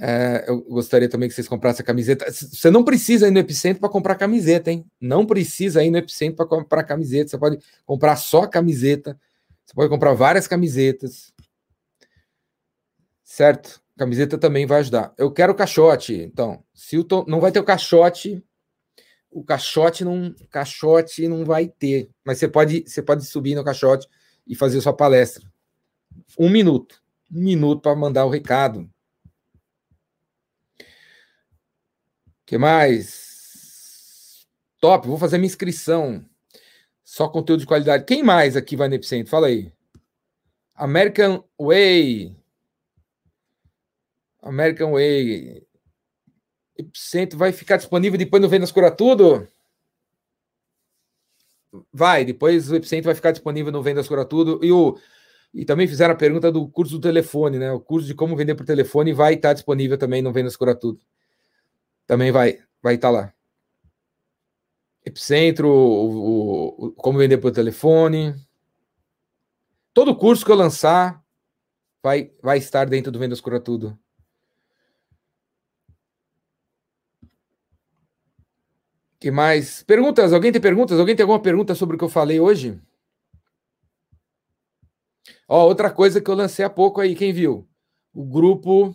É, 0.00 0.44
eu 0.46 0.62
gostaria 0.62 1.08
também 1.08 1.28
que 1.28 1.34
vocês 1.34 1.48
comprassem 1.48 1.82
a 1.82 1.86
camiseta. 1.86 2.30
Você 2.30 2.70
não 2.70 2.84
precisa 2.84 3.26
ir 3.26 3.30
no 3.30 3.38
Epicentro 3.38 3.80
para 3.80 3.88
comprar 3.88 4.14
camiseta, 4.14 4.70
hein? 4.70 4.84
Não 5.00 5.26
precisa 5.26 5.82
ir 5.82 5.90
no 5.90 5.98
Epicentro 5.98 6.36
para 6.36 6.46
comprar 6.46 6.84
camiseta. 6.84 7.30
Você 7.30 7.38
pode 7.38 7.58
comprar 7.84 8.16
só 8.16 8.46
camiseta. 8.46 9.18
Você 9.64 9.74
pode 9.74 9.90
comprar 9.90 10.14
várias 10.14 10.46
camisetas. 10.46 11.32
Certo? 13.24 13.82
Camiseta 13.96 14.38
também 14.38 14.66
vai 14.66 14.80
ajudar. 14.80 15.12
Eu 15.18 15.32
quero 15.32 15.54
caixote. 15.54 16.14
Então, 16.14 16.62
Tom, 17.08 17.24
não 17.26 17.40
vai 17.40 17.50
ter 17.50 17.58
o 17.58 17.64
caixote, 17.64 18.42
o 19.30 19.44
caixote 19.44 20.04
não, 20.04 20.34
caixote 20.50 21.28
não 21.28 21.44
vai 21.44 21.68
ter. 21.68 22.08
Mas 22.24 22.38
você 22.38 22.48
pode, 22.48 22.84
você 22.86 23.02
pode 23.02 23.24
subir 23.26 23.54
no 23.54 23.64
caixote 23.64 24.08
e 24.46 24.54
fazer 24.54 24.80
sua 24.80 24.92
palestra. 24.92 25.44
Um 26.38 26.48
minuto. 26.48 27.02
Um 27.30 27.40
minuto 27.42 27.82
para 27.82 27.94
mandar 27.94 28.24
o 28.24 28.30
recado. 28.30 28.88
Que 32.48 32.56
mais? 32.56 34.46
Top, 34.80 35.06
vou 35.06 35.18
fazer 35.18 35.36
minha 35.36 35.48
inscrição. 35.48 36.24
Só 37.04 37.28
conteúdo 37.28 37.60
de 37.60 37.66
qualidade. 37.66 38.06
Quem 38.06 38.22
mais 38.22 38.56
aqui 38.56 38.74
vai 38.74 38.88
no 38.88 38.94
Epicentro? 38.94 39.30
Fala 39.30 39.48
aí. 39.48 39.70
American 40.74 41.44
Way. 41.60 42.34
American 44.40 44.92
Way. 44.92 45.62
Epicentro 46.78 47.38
vai 47.38 47.52
ficar 47.52 47.76
disponível 47.76 48.18
depois 48.18 48.40
no 48.40 48.48
Vendas 48.48 48.72
Cura 48.72 48.90
Tudo? 48.90 49.46
Vai, 51.92 52.24
depois 52.24 52.70
o 52.70 52.76
Epicentro 52.76 53.06
vai 53.06 53.14
ficar 53.14 53.32
disponível 53.32 53.70
no 53.70 53.82
Vendas 53.82 54.08
Cura 54.08 54.24
Tudo. 54.24 54.64
E, 54.64 54.72
o, 54.72 54.98
e 55.52 55.66
também 55.66 55.86
fizeram 55.86 56.14
a 56.14 56.16
pergunta 56.16 56.50
do 56.50 56.66
curso 56.66 56.94
do 56.94 57.00
telefone, 57.02 57.58
né? 57.58 57.70
O 57.72 57.80
curso 57.80 58.06
de 58.06 58.14
como 58.14 58.34
vender 58.34 58.54
por 58.54 58.64
telefone 58.64 59.12
vai 59.12 59.34
estar 59.34 59.52
disponível 59.52 59.98
também 59.98 60.22
no 60.22 60.32
Vendas 60.32 60.56
Cura 60.56 60.74
Tudo 60.74 60.98
também 62.08 62.32
vai 62.32 62.58
vai 62.82 62.96
estar 62.96 63.08
tá 63.08 63.12
lá. 63.12 63.34
Epicentro, 65.04 65.68
o, 65.68 66.86
o, 66.86 66.92
como 66.92 67.18
vender 67.18 67.38
por 67.38 67.52
telefone. 67.52 68.34
Todo 69.94 70.16
curso 70.16 70.44
que 70.44 70.50
eu 70.50 70.56
lançar 70.56 71.22
vai, 72.02 72.32
vai 72.42 72.58
estar 72.58 72.88
dentro 72.88 73.12
do 73.12 73.18
Vendas 73.18 73.40
Cura 73.40 73.60
Tudo. 73.60 73.98
que 79.20 79.30
mais? 79.32 79.82
Perguntas? 79.82 80.32
Alguém 80.32 80.52
tem 80.52 80.60
perguntas? 80.60 80.98
Alguém 80.98 81.16
tem 81.16 81.24
alguma 81.24 81.42
pergunta 81.42 81.74
sobre 81.74 81.96
o 81.96 81.98
que 81.98 82.04
eu 82.04 82.08
falei 82.08 82.38
hoje? 82.38 82.80
Ó, 85.48 85.66
outra 85.66 85.90
coisa 85.90 86.20
que 86.20 86.30
eu 86.30 86.36
lancei 86.36 86.64
há 86.64 86.70
pouco 86.70 87.00
aí, 87.00 87.16
quem 87.16 87.32
viu? 87.32 87.68
O 88.14 88.24
grupo 88.24 88.94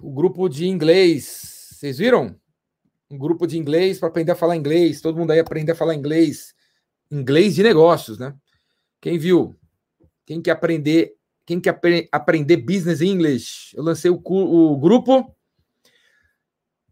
o 0.00 0.12
grupo 0.12 0.48
de 0.48 0.66
inglês 0.66 1.59
vocês 1.80 1.96
viram? 1.96 2.38
Um 3.10 3.16
grupo 3.16 3.46
de 3.46 3.56
inglês 3.56 3.98
para 3.98 4.10
aprender 4.10 4.32
a 4.32 4.36
falar 4.36 4.54
inglês. 4.54 5.00
Todo 5.00 5.16
mundo 5.16 5.30
aí 5.30 5.38
aprender 5.38 5.72
a 5.72 5.74
falar 5.74 5.94
inglês. 5.94 6.54
Inglês 7.10 7.54
de 7.54 7.62
negócios, 7.62 8.18
né? 8.18 8.36
Quem 9.00 9.18
viu? 9.18 9.58
Quem 10.26 10.42
quer 10.42 10.50
aprender? 10.50 11.16
Quem 11.46 11.58
quer 11.58 11.70
apre 11.70 12.06
aprender 12.12 12.58
business 12.58 13.00
English? 13.00 13.74
Eu 13.74 13.82
lancei 13.82 14.10
o, 14.10 14.20
o, 14.22 14.76
grupo. 14.78 15.34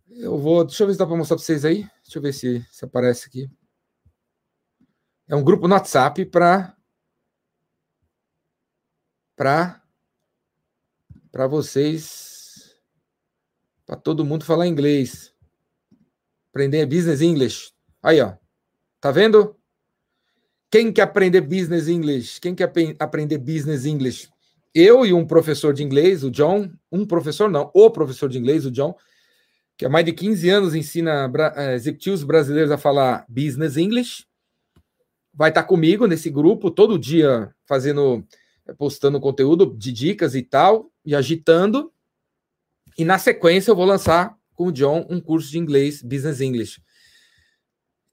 Eu 0.08 0.38
vou. 0.38 0.64
Deixa 0.64 0.84
eu 0.84 0.86
ver 0.86 0.94
se 0.94 0.98
dá 0.98 1.06
para 1.06 1.16
mostrar 1.16 1.36
para 1.36 1.44
vocês 1.44 1.66
aí. 1.66 1.86
Deixa 2.02 2.18
eu 2.18 2.22
ver 2.22 2.32
se, 2.32 2.66
se 2.72 2.84
aparece 2.86 3.26
aqui. 3.26 3.50
É 5.28 5.36
um 5.36 5.44
grupo 5.44 5.68
no 5.68 5.74
WhatsApp 5.74 6.24
para 6.24 6.74
para 9.36 9.82
para 11.30 11.46
vocês 11.46 12.37
para 13.88 13.96
todo 13.96 14.22
mundo 14.22 14.44
falar 14.44 14.66
inglês. 14.66 15.32
Aprender 16.50 16.84
business 16.84 17.22
English. 17.22 17.72
Aí, 18.02 18.20
ó. 18.20 18.34
Tá 19.00 19.10
vendo? 19.10 19.56
Quem 20.70 20.92
quer 20.92 21.02
aprender 21.02 21.40
business 21.40 21.88
English? 21.88 22.38
Quem 22.38 22.54
quer 22.54 22.70
aprender 22.98 23.38
business 23.38 23.86
English? 23.86 24.28
Eu 24.74 25.06
e 25.06 25.14
um 25.14 25.26
professor 25.26 25.72
de 25.72 25.82
inglês, 25.82 26.22
o 26.22 26.30
John, 26.30 26.70
um 26.92 27.06
professor 27.06 27.48
não, 27.48 27.70
o 27.72 27.90
professor 27.90 28.28
de 28.28 28.38
inglês, 28.38 28.66
o 28.66 28.70
John, 28.70 28.94
que 29.78 29.86
há 29.86 29.88
mais 29.88 30.04
de 30.04 30.12
15 30.12 30.50
anos 30.50 30.74
ensina 30.74 31.32
eh, 31.56 31.74
executivos 31.74 32.22
brasileiros 32.22 32.70
a 32.70 32.76
falar 32.76 33.24
business 33.26 33.78
English, 33.78 34.26
vai 35.32 35.48
estar 35.48 35.62
comigo 35.62 36.06
nesse 36.06 36.28
grupo 36.28 36.70
todo 36.70 36.98
dia 36.98 37.50
fazendo, 37.66 38.22
postando 38.76 39.18
conteúdo 39.18 39.74
de 39.74 39.90
dicas 39.90 40.34
e 40.34 40.42
tal, 40.42 40.92
e 41.06 41.14
agitando. 41.14 41.90
E 42.98 43.04
na 43.04 43.16
sequência 43.16 43.70
eu 43.70 43.76
vou 43.76 43.84
lançar 43.84 44.36
com 44.54 44.66
o 44.66 44.72
John 44.72 45.06
um 45.08 45.20
curso 45.20 45.48
de 45.48 45.58
inglês, 45.58 46.02
Business 46.02 46.40
English. 46.40 46.82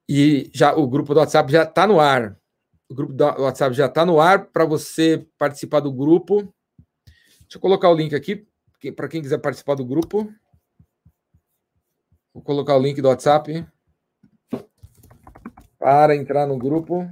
E 0.07 0.51
já 0.53 0.75
o 0.75 0.88
grupo 0.88 1.11
do 1.11 1.19
WhatsApp 1.19 1.51
já 1.51 1.63
está 1.63 1.88
no 1.88 1.99
ar. 1.99 2.39
O 2.88 2.93
grupo 2.93 3.11
do 3.11 3.23
WhatsApp 3.23 3.75
já 3.75 3.88
está 3.88 4.05
no 4.05 4.21
ar 4.21 4.45
para 4.51 4.63
você 4.63 5.27
participar 5.39 5.79
do 5.79 5.91
grupo. 5.91 6.53
Deixa 7.41 7.55
eu 7.55 7.59
colocar 7.59 7.89
o 7.89 7.95
link 7.95 8.13
aqui 8.13 8.47
para 8.95 9.07
quem 9.07 9.23
quiser 9.23 9.39
participar 9.39 9.73
do 9.73 9.83
grupo. 9.83 10.31
Vou 12.31 12.43
colocar 12.43 12.75
o 12.75 12.79
link 12.79 13.01
do 13.01 13.07
WhatsApp 13.07 13.65
para 15.79 16.15
entrar 16.15 16.45
no 16.45 16.59
grupo. 16.59 17.09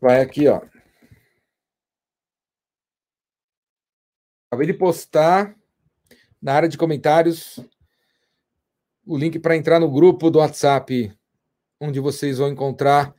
Vai 0.00 0.20
aqui, 0.20 0.46
ó. 0.46 0.60
Acabei 4.48 4.66
de 4.68 4.74
postar 4.74 5.56
na 6.40 6.54
área 6.54 6.68
de 6.68 6.78
comentários 6.78 7.58
o 9.04 9.16
link 9.16 9.38
para 9.40 9.56
entrar 9.56 9.80
no 9.80 9.90
grupo 9.90 10.30
do 10.30 10.38
WhatsApp, 10.38 11.12
onde 11.80 11.98
vocês 11.98 12.38
vão 12.38 12.48
encontrar 12.48 13.14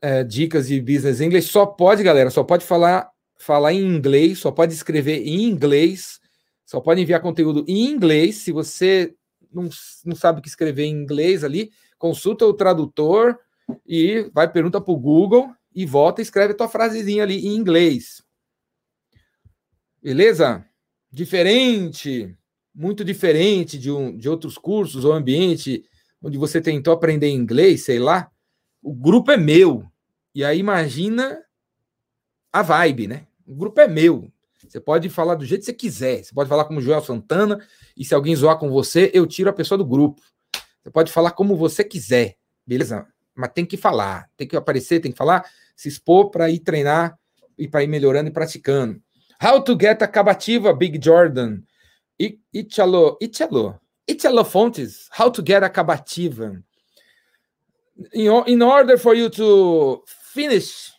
é, 0.00 0.24
dicas 0.24 0.68
de 0.68 0.80
business 0.80 1.20
English. 1.20 1.48
Só 1.48 1.66
pode, 1.66 2.02
galera, 2.02 2.30
só 2.30 2.42
pode 2.42 2.64
falar, 2.64 3.10
falar 3.38 3.74
em 3.74 3.82
inglês, 3.82 4.38
só 4.38 4.50
pode 4.50 4.72
escrever 4.72 5.26
em 5.26 5.44
inglês, 5.44 6.18
só 6.64 6.80
pode 6.80 7.02
enviar 7.02 7.20
conteúdo 7.20 7.64
em 7.68 7.90
inglês. 7.90 8.36
Se 8.36 8.52
você 8.52 9.14
não, 9.52 9.68
não 10.04 10.16
sabe 10.16 10.38
o 10.38 10.42
que 10.42 10.48
escrever 10.48 10.84
em 10.84 10.92
inglês 10.92 11.44
ali, 11.44 11.70
consulta 11.98 12.46
o 12.46 12.54
tradutor 12.54 13.38
e 13.86 14.30
vai 14.32 14.50
pergunta 14.50 14.80
para 14.80 14.92
o 14.92 14.98
Google 14.98 15.54
e 15.76 15.84
volta 15.84 16.22
e 16.22 16.24
escreve 16.24 16.54
tua 16.54 16.68
frasezinha 16.68 17.22
ali 17.22 17.46
em 17.46 17.54
inglês. 17.54 18.22
Beleza? 20.02 20.64
Diferente, 21.12 22.34
muito 22.74 23.04
diferente 23.04 23.78
de, 23.78 23.90
um, 23.90 24.16
de 24.16 24.26
outros 24.26 24.56
cursos 24.56 25.04
ou 25.04 25.12
ambiente 25.12 25.84
onde 26.22 26.38
você 26.38 26.62
tentou 26.62 26.94
aprender 26.94 27.28
inglês, 27.28 27.84
sei 27.84 27.98
lá. 27.98 28.30
O 28.82 28.94
grupo 28.94 29.30
é 29.30 29.36
meu. 29.36 29.84
E 30.34 30.42
aí 30.42 30.58
imagina 30.58 31.42
a 32.50 32.62
vibe, 32.62 33.06
né? 33.06 33.26
O 33.46 33.54
grupo 33.54 33.78
é 33.78 33.86
meu. 33.86 34.32
Você 34.66 34.80
pode 34.80 35.10
falar 35.10 35.34
do 35.34 35.44
jeito 35.44 35.60
que 35.60 35.66
você 35.66 35.74
quiser. 35.74 36.24
Você 36.24 36.34
pode 36.34 36.48
falar 36.48 36.64
como 36.64 36.80
Joel 36.80 37.02
Santana, 37.02 37.62
e 37.94 38.04
se 38.04 38.14
alguém 38.14 38.34
zoar 38.34 38.58
com 38.58 38.70
você, 38.70 39.10
eu 39.12 39.26
tiro 39.26 39.50
a 39.50 39.52
pessoa 39.52 39.76
do 39.76 39.84
grupo. 39.84 40.22
Você 40.82 40.90
pode 40.90 41.12
falar 41.12 41.32
como 41.32 41.54
você 41.54 41.84
quiser, 41.84 42.36
beleza? 42.66 43.06
Mas 43.34 43.52
tem 43.52 43.66
que 43.66 43.76
falar, 43.76 44.30
tem 44.36 44.48
que 44.48 44.56
aparecer, 44.56 45.00
tem 45.00 45.12
que 45.12 45.18
falar 45.18 45.44
se 45.76 45.88
expor 45.88 46.30
para 46.30 46.50
ir 46.50 46.60
treinar 46.60 47.16
e 47.56 47.68
para 47.68 47.84
ir 47.84 47.86
melhorando 47.86 48.30
e 48.30 48.32
praticando. 48.32 49.00
How 49.40 49.62
to 49.62 49.76
get 49.78 50.02
a 50.02 50.08
cabativa, 50.08 50.72
Big 50.72 50.98
Jordan. 50.98 51.62
Italo, 52.18 53.18
Italo, 53.20 53.78
Italo 54.08 54.44
Fontes. 54.44 55.08
How 55.16 55.30
to 55.30 55.42
get 55.46 55.62
a 55.62 55.68
cabativa. 55.68 56.62
In, 58.12 58.30
in 58.46 58.62
order 58.62 58.98
for 58.98 59.14
you 59.14 59.28
to 59.30 60.02
finish, 60.32 60.92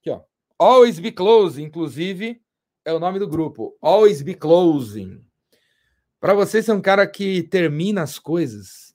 aqui, 0.00 0.10
ó, 0.10 0.20
always 0.58 1.00
be 1.00 1.10
close, 1.10 1.60
inclusive 1.60 2.40
é 2.84 2.92
o 2.92 3.00
nome 3.00 3.18
do 3.18 3.28
grupo. 3.28 3.76
Always 3.82 4.22
be 4.22 4.34
closing. 4.34 5.24
Para 6.20 6.34
você 6.34 6.62
ser 6.62 6.72
um 6.72 6.80
cara 6.80 7.06
que 7.06 7.42
termina 7.44 8.02
as 8.02 8.18
coisas, 8.18 8.94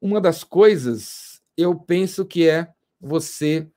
uma 0.00 0.20
das 0.20 0.44
coisas 0.44 1.42
eu 1.56 1.78
penso 1.78 2.24
que 2.24 2.48
é 2.48 2.68
você 3.00 3.70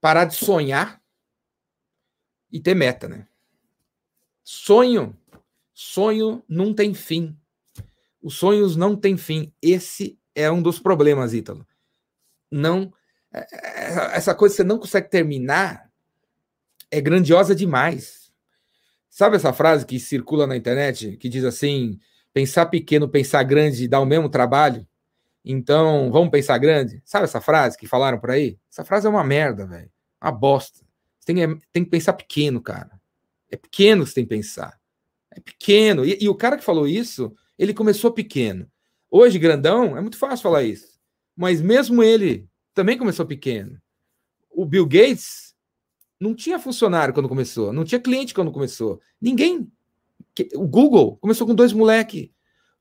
parar 0.00 0.24
de 0.26 0.34
sonhar 0.34 1.00
e 2.52 2.60
ter 2.60 2.74
meta, 2.74 3.08
né? 3.08 3.26
Sonho, 4.44 5.16
sonho 5.72 6.44
não 6.48 6.72
tem 6.72 6.94
fim. 6.94 7.36
Os 8.22 8.34
sonhos 8.34 8.76
não 8.76 8.96
têm 8.96 9.16
fim. 9.16 9.52
Esse 9.60 10.18
é 10.34 10.50
um 10.50 10.62
dos 10.62 10.78
problemas, 10.78 11.32
Ítalo. 11.32 11.66
Não, 12.50 12.92
é, 13.32 13.40
é, 13.52 14.16
essa 14.16 14.34
coisa 14.34 14.54
que 14.54 14.56
você 14.56 14.64
não 14.64 14.78
consegue 14.78 15.10
terminar 15.10 15.90
é 16.90 17.00
grandiosa 17.00 17.54
demais. 17.54 18.32
Sabe 19.10 19.36
essa 19.36 19.52
frase 19.52 19.86
que 19.86 19.98
circula 19.98 20.46
na 20.46 20.56
internet 20.56 21.16
que 21.16 21.28
diz 21.28 21.44
assim: 21.44 21.98
pensar 22.32 22.66
pequeno, 22.66 23.08
pensar 23.08 23.42
grande 23.42 23.88
dá 23.88 23.98
o 23.98 24.06
mesmo 24.06 24.28
trabalho. 24.28 24.86
Então, 25.48 26.10
vamos 26.10 26.30
pensar 26.30 26.58
grande? 26.58 27.00
Sabe 27.04 27.22
essa 27.22 27.40
frase 27.40 27.78
que 27.78 27.86
falaram 27.86 28.18
por 28.18 28.32
aí? 28.32 28.58
Essa 28.68 28.84
frase 28.84 29.06
é 29.06 29.10
uma 29.10 29.22
merda, 29.22 29.64
velho. 29.64 29.88
Uma 30.20 30.32
bosta. 30.32 30.84
Você 31.20 31.32
tem, 31.32 31.58
tem 31.72 31.84
que 31.84 31.90
pensar 31.90 32.14
pequeno, 32.14 32.60
cara. 32.60 33.00
É 33.48 33.56
pequeno 33.56 34.02
que 34.02 34.08
você 34.08 34.16
tem 34.16 34.24
que 34.24 34.34
pensar. 34.34 34.76
É 35.30 35.38
pequeno. 35.38 36.04
E, 36.04 36.18
e 36.20 36.28
o 36.28 36.34
cara 36.34 36.56
que 36.56 36.64
falou 36.64 36.88
isso, 36.88 37.32
ele 37.56 37.72
começou 37.72 38.10
pequeno. 38.10 38.68
Hoje, 39.08 39.38
grandão, 39.38 39.96
é 39.96 40.00
muito 40.00 40.18
fácil 40.18 40.42
falar 40.42 40.64
isso. 40.64 40.98
Mas 41.36 41.60
mesmo 41.60 42.02
ele 42.02 42.48
também 42.74 42.98
começou 42.98 43.24
pequeno. 43.24 43.80
O 44.50 44.66
Bill 44.66 44.84
Gates 44.84 45.54
não 46.18 46.34
tinha 46.34 46.58
funcionário 46.58 47.14
quando 47.14 47.28
começou, 47.28 47.72
não 47.72 47.84
tinha 47.84 48.00
cliente 48.00 48.34
quando 48.34 48.50
começou. 48.50 49.00
Ninguém. 49.20 49.70
O 50.56 50.66
Google 50.66 51.16
começou 51.18 51.46
com 51.46 51.54
dois 51.54 51.72
moleque. 51.72 52.32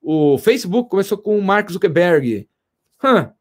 O 0.01 0.39
Facebook 0.39 0.89
começou 0.89 1.17
com 1.17 1.37
o 1.37 1.43
Mark 1.43 1.69
Zuckerberg. 1.69 2.49
Hã. 3.03 3.33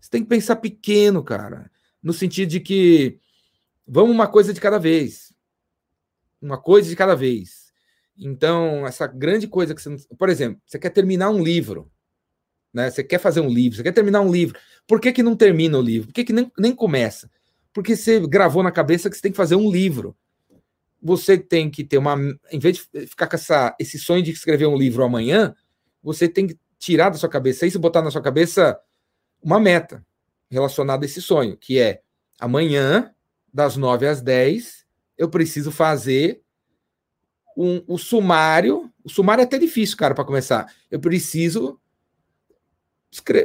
Você 0.00 0.10
tem 0.10 0.22
que 0.22 0.28
pensar 0.28 0.56
pequeno, 0.56 1.22
cara. 1.22 1.70
No 2.02 2.12
sentido 2.12 2.50
de 2.50 2.60
que 2.60 3.18
vamos 3.86 4.12
uma 4.12 4.28
coisa 4.28 4.52
de 4.54 4.60
cada 4.60 4.78
vez. 4.78 5.32
Uma 6.40 6.58
coisa 6.58 6.88
de 6.88 6.96
cada 6.96 7.14
vez. 7.14 7.72
Então, 8.16 8.86
essa 8.86 9.06
grande 9.06 9.46
coisa 9.46 9.74
que 9.74 9.82
você. 9.82 9.96
Por 10.18 10.28
exemplo, 10.28 10.60
você 10.64 10.78
quer 10.78 10.90
terminar 10.90 11.30
um 11.30 11.42
livro. 11.42 11.90
Né? 12.72 12.90
Você 12.90 13.02
quer 13.02 13.18
fazer 13.18 13.40
um 13.40 13.48
livro, 13.48 13.76
você 13.76 13.82
quer 13.82 13.92
terminar 13.92 14.20
um 14.20 14.30
livro. 14.30 14.58
Por 14.86 15.00
que, 15.00 15.12
que 15.12 15.22
não 15.22 15.36
termina 15.36 15.78
o 15.78 15.82
livro? 15.82 16.08
Por 16.08 16.14
que, 16.14 16.24
que 16.24 16.32
nem, 16.32 16.50
nem 16.58 16.74
começa? 16.74 17.30
Porque 17.72 17.96
você 17.96 18.20
gravou 18.20 18.62
na 18.62 18.70
cabeça 18.70 19.08
que 19.10 19.16
você 19.16 19.22
tem 19.22 19.32
que 19.32 19.36
fazer 19.36 19.56
um 19.56 19.70
livro. 19.70 20.16
Você 21.02 21.38
tem 21.38 21.70
que 21.70 21.82
ter 21.82 21.98
uma. 21.98 22.16
Em 22.50 22.58
vez 22.58 22.88
de 22.92 23.06
ficar 23.06 23.26
com 23.26 23.36
essa, 23.36 23.74
esse 23.78 23.98
sonho 23.98 24.22
de 24.22 24.30
escrever 24.30 24.66
um 24.66 24.76
livro 24.76 25.02
amanhã, 25.02 25.54
você 26.02 26.28
tem 26.28 26.46
que 26.46 26.58
tirar 26.80 27.10
da 27.10 27.18
sua 27.18 27.28
cabeça 27.28 27.66
isso 27.66 27.76
e 27.76 27.80
botar 27.80 28.02
na 28.02 28.10
sua 28.10 28.22
cabeça 28.22 28.80
uma 29.40 29.60
meta 29.60 30.04
relacionada 30.50 31.04
a 31.04 31.06
esse 31.06 31.22
sonho, 31.22 31.56
que 31.56 31.78
é 31.78 32.02
amanhã, 32.40 33.14
das 33.52 33.76
9 33.76 34.06
às 34.06 34.20
10, 34.20 34.86
eu 35.18 35.28
preciso 35.28 35.70
fazer 35.70 36.42
um, 37.56 37.82
o 37.86 37.98
sumário. 37.98 38.90
O 39.04 39.10
sumário 39.10 39.42
é 39.42 39.44
até 39.44 39.58
difícil, 39.58 39.96
cara, 39.96 40.14
para 40.14 40.24
começar. 40.24 40.72
Eu 40.90 41.00
preciso 41.00 41.78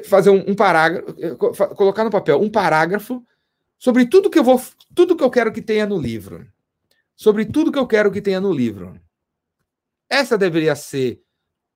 fazer 0.06 0.30
um, 0.30 0.52
um 0.52 0.56
parágrafo, 0.56 1.16
eh, 1.20 1.36
colocar 1.76 2.04
no 2.04 2.12
papel 2.12 2.40
um 2.40 2.50
parágrafo 2.50 3.26
sobre 3.80 4.06
tudo 4.06 4.30
que 4.30 4.38
eu 4.38 4.44
vou, 4.44 4.62
tudo 4.94 5.16
que 5.16 5.24
eu 5.24 5.30
quero 5.30 5.52
que 5.52 5.62
tenha 5.62 5.86
no 5.86 6.00
livro. 6.00 6.48
Sobre 7.16 7.46
tudo 7.46 7.72
que 7.72 7.80
eu 7.80 7.88
quero 7.88 8.12
que 8.12 8.22
tenha 8.22 8.40
no 8.40 8.54
livro. 8.54 9.00
Essa 10.08 10.38
deveria 10.38 10.76
ser 10.76 11.25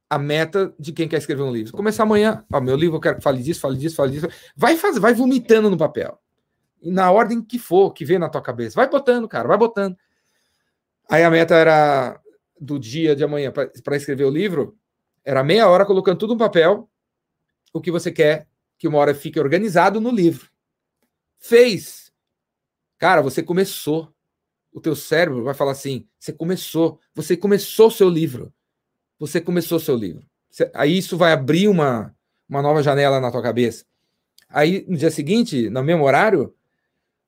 a 0.10 0.18
meta 0.18 0.74
de 0.80 0.91
quem 0.91 1.07
quer 1.07 1.18
escrever 1.18 1.43
um 1.43 1.51
livro. 1.51 1.72
Começar 1.74 2.03
amanhã, 2.03 2.43
ó, 2.51 2.60
meu 2.60 2.76
livro 2.76 2.97
eu 2.97 3.01
quero 3.01 3.18
que 3.18 3.24
fale 3.24 3.43
disso, 3.43 3.62
fale 3.62 3.78
disso, 3.78 3.95
fale 3.95 4.14
disso. 4.14 4.28
Vai 4.55 4.76
fazer, 4.76 4.99
vai 4.99 5.14
vomitando 5.14 5.70
no 5.70 5.78
papel. 5.78 6.20
Na 6.82 7.12
ordem 7.12 7.41
que 7.41 7.60
for, 7.60 7.93
que 7.93 8.03
vem 8.03 8.18
na 8.18 8.30
tua 8.30 8.41
cabeça. 8.41 8.76
Vai 8.76 8.89
botando, 8.89 9.28
cara, 9.28 9.47
vai 9.47 9.57
botando. 9.57 9.95
Aí 11.07 11.24
a 11.24 11.30
meta 11.30 11.55
era 11.55 12.20
do 12.60 12.80
dia 12.80 13.16
de 13.16 13.24
amanhã 13.24 13.51
para 13.51 13.95
escrever 13.95 14.26
o 14.26 14.30
livro, 14.30 14.78
era 15.24 15.43
meia 15.43 15.70
hora 15.70 15.86
colocando 15.86 16.18
tudo 16.18 16.34
no 16.34 16.39
papel, 16.39 16.89
o 17.72 17.80
que 17.80 17.91
você 17.91 18.12
quer 18.12 18.47
que 18.78 18.88
uma 18.88 18.97
hora 18.97 19.14
fique 19.14 19.39
organizado 19.39 19.99
no 19.99 20.10
livro. 20.10 20.49
Fez. 21.38 22.12
Cara, 22.97 23.22
você 23.22 23.43
começou. 23.43 24.14
O 24.72 24.80
teu 24.80 24.95
cérebro 24.95 25.43
vai 25.43 25.53
falar 25.53 25.72
assim: 25.72 26.07
você 26.20 26.32
começou, 26.32 26.99
você 27.14 27.36
começou 27.36 27.91
seu 27.91 28.10
livro. 28.10 28.53
Você 29.20 29.41
começou 29.41 29.80
seu 29.80 29.95
livro. 29.95 30.26
Você- 30.49 30.72
Aí 30.74 30.97
isso 30.97 31.17
vai 31.17 31.32
abrir 31.34 31.67
uma, 31.67 32.15
uma 32.47 32.61
nova 32.61 32.82
janela 32.82 33.20
na 33.20 33.32
tua 33.32 33.43
cabeça. 33.43 33.86
Aí 34.47 34.86
no 34.88 34.97
dia 34.97 35.11
seguinte, 35.11 35.70
no 35.70 35.84
mesmo 35.84 36.03
horário, 36.03 36.55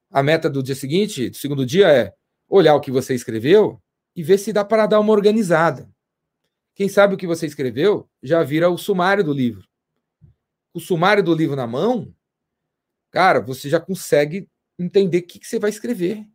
a 0.10 0.24
meta 0.24 0.50
do 0.50 0.64
dia 0.64 0.76
seguinte, 0.76 1.30
do 1.30 1.38
segundo 1.38 1.66
dia, 1.66 1.88
é 1.88 2.14
olhar 2.50 2.76
o 2.76 2.82
que 2.82 2.92
você 2.92 3.14
escreveu 3.14 3.82
e 4.16 4.24
ver 4.24 4.38
se 4.38 4.52
dá 4.52 4.64
para 4.66 4.88
dar 4.88 5.00
uma 5.00 5.14
organizada. 5.14 5.90
Quem 6.76 6.90
sabe 6.90 7.14
o 7.14 7.18
que 7.18 7.28
você 7.28 7.46
escreveu 7.46 8.10
já 8.24 8.42
vira 8.44 8.70
o 8.70 8.78
sumário 8.78 9.24
do 9.24 9.34
livro. 9.34 9.68
O 10.74 10.80
sumário 10.80 11.22
do 11.24 11.34
livro 11.36 11.56
na 11.56 11.68
mão, 11.68 12.14
cara, 13.12 13.40
você 13.42 13.70
já 13.70 13.80
consegue 13.80 14.48
entender 14.80 15.20
o 15.20 15.24
que, 15.24 15.40
que 15.40 15.48
você 15.48 15.60
vai 15.60 15.70
escrever. 15.70 16.26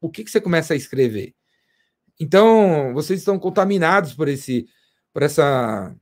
O 0.00 0.10
que, 0.10 0.24
que 0.24 0.30
você 0.30 0.40
começa 0.40 0.74
a 0.74 0.76
escrever. 0.76 1.34
Então, 2.22 2.94
vocês 2.94 3.18
estão 3.18 3.36
contaminados 3.36 4.14
por 4.14 4.28
esse, 4.28 4.68
por 5.12 5.24
essa, 5.24 5.92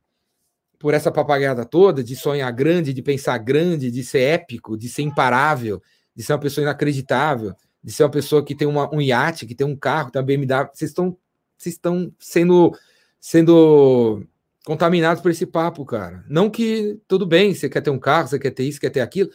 por 0.79 0.93
essa 0.93 1.11
papagaiada 1.11 1.65
toda 1.65 2.05
de 2.05 2.15
sonhar 2.15 2.53
grande, 2.53 2.93
de 2.93 3.01
pensar 3.01 3.39
grande, 3.39 3.91
de 3.91 4.05
ser 4.05 4.21
épico, 4.21 4.77
de 4.77 4.87
ser 4.87 5.01
imparável, 5.01 5.83
de 6.15 6.23
ser 6.23 6.35
uma 6.35 6.39
pessoa 6.39 6.63
inacreditável, 6.63 7.55
de 7.83 7.91
ser 7.91 8.03
uma 8.03 8.11
pessoa 8.11 8.45
que 8.45 8.55
tem 8.55 8.69
uma, 8.69 8.95
um 8.95 9.01
iate, 9.01 9.47
que 9.47 9.55
tem 9.55 9.67
um 9.67 9.75
carro, 9.75 10.11
tem 10.11 10.21
uma 10.21 10.27
BMW. 10.27 10.69
Vocês 10.75 10.91
estão, 10.91 11.17
vocês 11.57 11.77
estão 11.77 12.13
sendo, 12.19 12.77
sendo 13.19 14.23
contaminados 14.67 15.23
por 15.23 15.31
esse 15.31 15.47
papo, 15.47 15.87
cara. 15.87 16.23
Não 16.29 16.51
que 16.51 17.01
tudo 17.09 17.25
bem, 17.25 17.55
você 17.55 17.67
quer 17.67 17.81
ter 17.81 17.89
um 17.89 17.99
carro, 17.99 18.29
você 18.29 18.39
quer 18.39 18.51
ter 18.51 18.65
isso, 18.65 18.79
quer 18.79 18.91
ter 18.91 19.01
aquilo, 19.01 19.31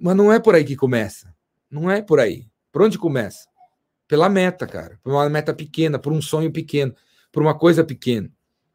mas 0.00 0.16
não 0.16 0.32
é 0.32 0.40
por 0.40 0.54
aí 0.54 0.64
que 0.64 0.76
começa. 0.76 1.30
Não 1.70 1.90
é 1.90 2.00
por 2.00 2.18
aí. 2.18 2.46
Por 2.72 2.80
onde 2.80 2.96
começa? 2.96 3.51
Pela 4.12 4.28
meta, 4.28 4.66
cara. 4.66 5.00
Por 5.02 5.10
uma 5.10 5.26
meta 5.30 5.54
pequena, 5.54 5.98
por 5.98 6.12
um 6.12 6.20
sonho 6.20 6.52
pequeno, 6.52 6.94
por 7.32 7.42
uma 7.42 7.58
coisa 7.58 7.82
pequena. 7.82 8.30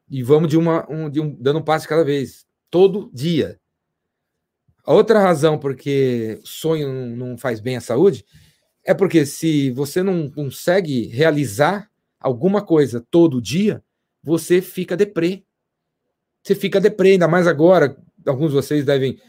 E 0.09 0.23
vamos 0.23 0.49
de 0.49 0.57
uma, 0.57 0.91
um, 0.91 1.07
de 1.11 1.21
um 1.21 1.29
dando 1.39 1.59
um 1.59 1.63
passo 1.63 1.87
cada 1.87 2.03
vez, 2.03 2.47
todo 2.71 3.11
dia. 3.13 3.59
A 4.83 4.91
outra 4.91 5.19
razão 5.19 5.59
porque 5.59 6.39
sonho 6.43 6.91
não, 6.91 7.27
não 7.27 7.37
faz 7.37 7.59
bem 7.59 7.77
à 7.77 7.81
saúde 7.81 8.25
é 8.83 8.95
porque 8.95 9.27
se 9.27 9.69
você 9.69 10.01
não 10.01 10.27
consegue 10.27 11.05
realizar 11.05 11.87
alguma 12.19 12.59
coisa 12.59 13.05
todo 13.11 13.39
dia, 13.39 13.83
você 14.23 14.59
fica 14.59 14.97
deprê. 14.97 15.45
Você 16.41 16.55
fica 16.55 16.81
deprê, 16.81 17.11
ainda 17.11 17.27
mais 17.27 17.45
agora. 17.45 17.95
Alguns 18.25 18.47
de 18.49 18.55
vocês 18.55 18.83
devem 18.83 19.19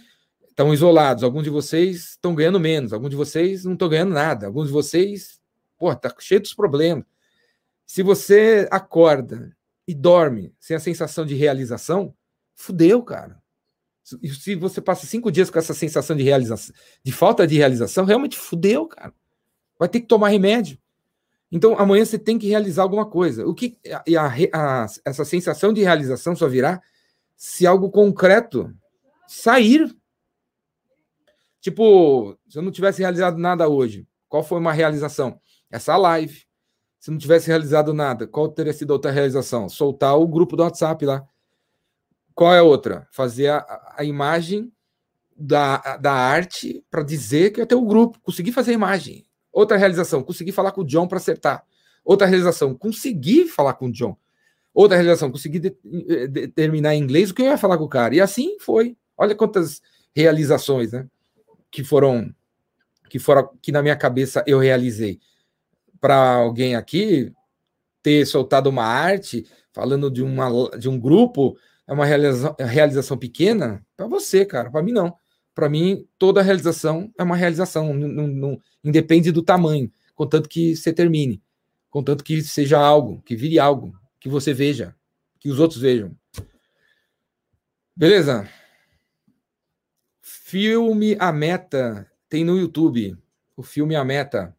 estão 0.49 0.73
isolados, 0.73 1.23
alguns 1.23 1.45
de 1.45 1.51
vocês 1.51 2.13
estão 2.13 2.35
ganhando 2.35 2.59
menos, 2.59 2.95
alguns 2.95 3.11
de 3.11 3.17
vocês 3.17 3.67
não 3.67 3.75
estão 3.75 3.91
ganhando 3.91 4.15
nada, 4.15 4.47
alguns 4.47 4.69
de 4.69 4.73
vocês, 4.73 5.38
pô, 5.79 5.95
tá 5.95 6.13
cheio 6.19 6.41
dos 6.41 6.53
problemas. 6.53 7.05
Se 7.87 8.03
você 8.03 8.69
acorda 8.71 9.57
e 9.87 9.95
dorme 9.95 10.55
sem 10.59 10.77
a 10.77 10.81
sensação 10.81 11.25
de 11.25 11.35
realização, 11.35 12.15
fudeu, 12.55 13.03
cara. 13.03 13.41
E 14.23 14.29
se 14.29 14.55
você 14.55 14.81
passa 14.81 15.07
cinco 15.07 15.31
dias 15.31 15.51
com 15.51 15.59
essa 15.59 15.75
sensação 15.75 16.17
de 16.17 16.23
realização, 16.23 16.75
de 17.03 17.13
falta 17.13 17.47
de 17.47 17.57
realização, 17.57 18.05
realmente 18.05 18.37
fudeu, 18.37 18.87
cara. 18.87 19.15
Vai 19.79 19.89
ter 19.89 20.01
que 20.01 20.07
tomar 20.07 20.29
remédio. 20.29 20.79
Então, 21.51 21.79
amanhã 21.79 22.05
você 22.05 22.19
tem 22.19 22.39
que 22.39 22.49
realizar 22.49 22.83
alguma 22.83 23.07
coisa. 23.07 23.47
O 23.47 23.55
que 23.55 23.79
e 24.07 24.17
a, 24.17 24.27
a, 24.53 24.87
essa 25.05 25.25
sensação 25.25 25.73
de 25.73 25.83
realização 25.83 26.37
só 26.37 26.47
virá 26.49 26.83
se 27.37 27.67
algo 27.67 27.91
concreto 27.91 28.75
sair. 29.27 29.95
Tipo, 31.61 32.37
se 32.49 32.59
eu 32.59 32.63
não 32.63 32.71
tivesse 32.71 33.01
realizado 33.01 33.39
nada 33.39 33.69
hoje, 33.69 34.07
qual 34.29 34.45
foi 34.45 34.59
uma 34.59 34.73
realização? 34.73 35.41
Essa 35.71 35.97
live. 35.97 36.47
Se 36.99 37.11
não 37.11 37.19
tivesse 37.19 37.47
realizado 37.47 37.95
nada, 37.95 38.27
qual 38.27 38.49
teria 38.49 38.73
sido 38.73 38.91
outra 38.91 39.11
realização? 39.11 39.69
Soltar 39.69 40.19
o 40.19 40.27
grupo 40.27 40.57
do 40.57 40.63
WhatsApp 40.63 41.05
lá. 41.05 41.27
Qual 42.35 42.55
é 42.55 42.59
a 42.59 42.63
outra? 42.63 43.07
Fazer 43.11 43.49
a, 43.49 43.95
a 43.97 44.05
imagem 44.05 44.73
da, 45.37 45.97
da 45.97 46.13
arte 46.13 46.85
para 46.91 47.03
dizer 47.03 47.53
que 47.53 47.61
eu 47.61 47.67
tenho 47.67 47.83
o 47.83 47.87
grupo. 47.87 48.19
Consegui 48.21 48.51
fazer 48.51 48.73
a 48.73 48.75
imagem. 48.75 49.25
Outra 49.53 49.77
realização, 49.77 50.23
consegui 50.23 50.53
falar 50.53 50.73
com 50.73 50.83
o 50.83 50.85
John 50.85 51.07
para 51.07 51.19
acertar. 51.19 51.65
Outra 52.05 52.27
realização, 52.27 52.75
consegui 52.75 53.47
falar 53.47 53.75
com 53.75 53.87
o 53.87 53.93
John. 53.93 54.17
Outra 54.75 54.97
realização, 54.97 55.31
consegui 55.31 55.59
de, 55.59 55.77
de, 56.29 56.49
terminar 56.49 56.95
em 56.95 57.03
inglês 57.03 57.31
o 57.31 57.35
que 57.35 57.43
eu 57.43 57.47
ia 57.47 57.59
falar 57.59 57.79
com 57.79 57.85
o 57.85 57.89
cara. 57.89 58.15
E 58.15 58.21
assim 58.21 58.59
foi. 58.61 58.97
Olha 59.17 59.35
quantas 59.35 59.83
realizações, 60.15 60.93
né? 60.93 61.07
Que 61.71 61.83
foram 61.83 62.33
que 63.09 63.19
foram 63.19 63.51
que 63.63 63.73
na 63.73 63.83
minha 63.83 63.97
cabeça 63.97 64.45
eu 64.47 64.59
realizei. 64.59 65.19
Para 66.01 66.35
alguém 66.35 66.75
aqui 66.75 67.33
ter 68.03 68.27
soltado 68.27 68.71
uma 68.71 68.85
arte 68.85 69.47
falando 69.73 70.11
de 70.11 70.23
uma 70.23 70.49
de 70.79 70.89
um 70.89 70.99
grupo 70.99 71.57
é 71.87 71.93
uma 71.93 72.05
realização, 72.05 72.57
realização 72.59 73.17
pequena 73.17 73.85
para 73.97 74.07
você, 74.07 74.45
cara. 74.45 74.71
Para 74.71 74.83
mim 74.83 74.93
não. 74.93 75.15
Para 75.55 75.69
mim 75.69 76.07
toda 76.19 76.43
realização 76.43 77.13
é 77.19 77.23
uma 77.23 77.35
realização, 77.35 77.93
não, 77.93 78.29
não 78.29 78.61
independe 78.85 79.33
do 79.33 79.43
tamanho, 79.43 79.91
contanto 80.15 80.49
que 80.49 80.77
você 80.77 80.93
termine, 80.93 81.43
contanto 81.91 82.23
que 82.23 82.43
seja 82.43 82.79
algo, 82.79 83.21
que 83.23 83.35
vire 83.35 83.59
algo, 83.59 83.93
que 84.21 84.29
você 84.29 84.55
veja, 84.55 84.95
que 85.41 85.51
os 85.51 85.59
outros 85.59 85.81
vejam. 85.81 86.15
Beleza? 87.97 88.49
Filme 90.23 91.17
A 91.19 91.33
Meta 91.33 92.09
tem 92.29 92.45
no 92.45 92.57
YouTube. 92.57 93.17
O 93.57 93.63
filme 93.63 93.97
A 93.97 94.05
Meta. 94.05 94.57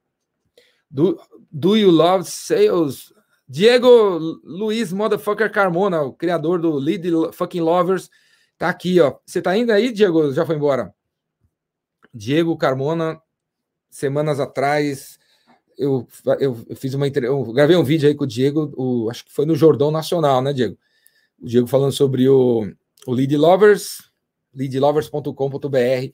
Do, 0.90 1.20
do 1.52 1.76
You 1.76 1.92
Love 1.92 2.26
Sales? 2.26 3.14
Diego 3.48 4.20
Luiz 4.44 4.94
Motherfucker 4.94 5.52
Carmona, 5.52 6.02
o 6.04 6.14
criador 6.14 6.62
do 6.62 6.72
Lead 6.74 7.10
Fucking 7.34 7.62
Lovers, 7.62 8.10
tá 8.60 8.70
aqui, 8.70 9.00
ó. 9.00 9.16
Você 9.26 9.42
tá 9.42 9.58
indo 9.58 9.72
aí, 9.72 9.92
Diego? 9.92 10.32
Já 10.32 10.46
foi 10.46 10.56
embora? 10.56 10.94
Diego 12.14 12.56
Carmona, 12.56 13.20
semanas 13.90 14.40
atrás, 14.40 15.18
eu, 15.76 16.08
eu, 16.40 16.64
eu 16.70 16.76
fiz 16.76 16.94
uma 16.94 17.08
eu 17.08 17.44
gravei 17.54 17.76
um 17.76 17.84
vídeo 17.84 18.08
aí 18.08 18.14
com 18.14 18.26
o 18.26 18.28
Diego, 18.28 18.72
o, 18.78 19.10
acho 19.10 19.26
que 19.26 19.34
foi 19.34 19.46
no 19.46 19.56
Jordão 19.56 19.90
Nacional, 19.90 20.42
né, 20.42 20.54
Diego? 20.54 20.78
O 21.42 21.46
Diego 21.46 21.68
falando 21.68 21.92
sobre 21.92 22.30
o, 22.30 22.72
o 23.08 23.12
Lead 23.12 23.36
Lovers, 23.36 24.12
leadlovers.com.br. 24.54 26.14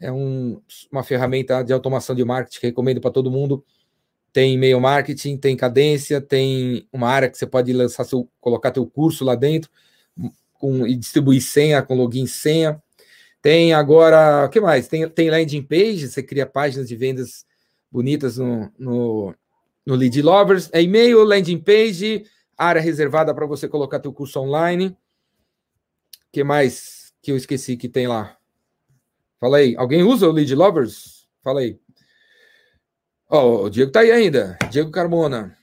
É 0.00 0.10
um, 0.10 0.60
uma 0.90 1.04
ferramenta 1.04 1.62
de 1.62 1.72
automação 1.72 2.16
de 2.16 2.24
marketing 2.24 2.58
que 2.58 2.66
recomendo 2.66 3.00
para 3.00 3.10
todo 3.10 3.30
mundo 3.30 3.64
tem 4.32 4.54
e-mail 4.54 4.80
marketing, 4.80 5.36
tem 5.36 5.56
cadência, 5.56 6.20
tem 6.20 6.88
uma 6.92 7.08
área 7.08 7.28
que 7.28 7.36
você 7.36 7.46
pode 7.46 7.72
lançar 7.72 8.04
seu, 8.04 8.28
colocar 8.40 8.70
teu 8.70 8.86
curso 8.86 9.24
lá 9.24 9.34
dentro 9.34 9.70
com, 10.54 10.86
e 10.86 10.94
distribuir 10.96 11.42
senha 11.42 11.82
com 11.82 11.94
login 11.94 12.26
senha. 12.26 12.80
Tem 13.42 13.74
agora, 13.74 14.46
o 14.46 14.48
que 14.48 14.60
mais? 14.60 14.86
Tem, 14.86 15.08
tem 15.08 15.28
landing 15.28 15.62
page, 15.62 16.08
você 16.08 16.22
cria 16.22 16.46
páginas 16.46 16.88
de 16.88 16.96
vendas 16.96 17.44
bonitas 17.90 18.38
no, 18.38 18.72
no, 18.78 19.34
no 19.84 19.94
Lead 19.96 20.22
Lovers. 20.22 20.70
É 20.72 20.80
e-mail, 20.80 21.24
landing 21.24 21.58
page, 21.58 22.24
área 22.56 22.80
reservada 22.80 23.34
para 23.34 23.44
você 23.44 23.68
colocar 23.68 23.98
teu 23.98 24.12
curso 24.12 24.40
online. 24.40 24.86
O 24.86 24.96
que 26.32 26.44
mais 26.44 27.12
que 27.20 27.32
eu 27.32 27.36
esqueci 27.36 27.76
que 27.76 27.88
tem 27.88 28.06
lá? 28.06 28.36
Fala 29.40 29.58
aí. 29.58 29.74
Alguém 29.76 30.04
usa 30.04 30.28
o 30.28 30.32
Lead 30.32 30.54
Lovers? 30.54 31.26
Fala 31.42 31.60
aí. 31.60 31.78
Ó, 33.34 33.40
oh, 33.40 33.64
o 33.64 33.70
Diego 33.70 33.90
tá 33.90 34.00
aí 34.00 34.10
ainda. 34.10 34.58
Diego 34.70 34.90
Carmona. 34.90 35.56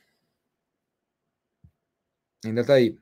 Ainda 2.43 2.65
tá 2.65 2.73
aí. 2.73 2.97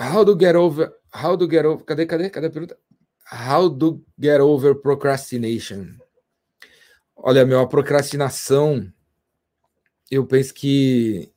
How 0.00 0.24
to 0.24 0.34
get 0.40 0.56
over. 0.56 0.90
How 1.14 1.36
to 1.36 1.44
get 1.50 1.66
over. 1.66 1.84
Cadê, 1.84 2.06
cadê? 2.06 2.30
Cadê 2.30 2.46
a 2.46 2.50
pergunta? 2.50 2.78
How 3.30 3.68
to 3.68 4.02
get 4.18 4.40
over 4.40 4.74
procrastination. 4.76 5.98
Olha, 7.14 7.44
meu, 7.44 7.60
a 7.60 7.68
procrastinação, 7.68 8.90
eu 10.10 10.26
penso 10.26 10.54
que 10.54 11.30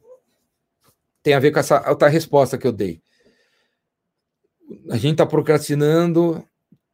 tem 1.21 1.33
a 1.33 1.39
ver 1.39 1.51
com 1.51 1.59
essa 1.59 1.89
outra 1.89 2.07
resposta 2.07 2.57
que 2.57 2.67
eu 2.67 2.71
dei. 2.71 3.01
A 4.89 4.95
gente 4.95 5.17
tá 5.17 5.25
procrastinando 5.25 6.41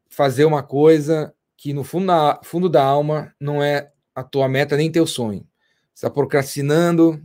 fazer 0.10 0.46
uma 0.46 0.64
coisa 0.64 1.36
que 1.56 1.72
no 1.72 1.84
fundo, 1.84 2.06
na, 2.06 2.40
fundo 2.44 2.68
da 2.68 2.84
alma 2.84 3.32
não 3.40 3.62
é 3.62 3.92
a 4.16 4.24
tua 4.24 4.48
meta 4.48 4.78
nem 4.78 4.90
teu 4.90 5.06
sonho. 5.06 5.46
Você 5.94 6.06
está 6.06 6.10
procrastinando. 6.10 7.22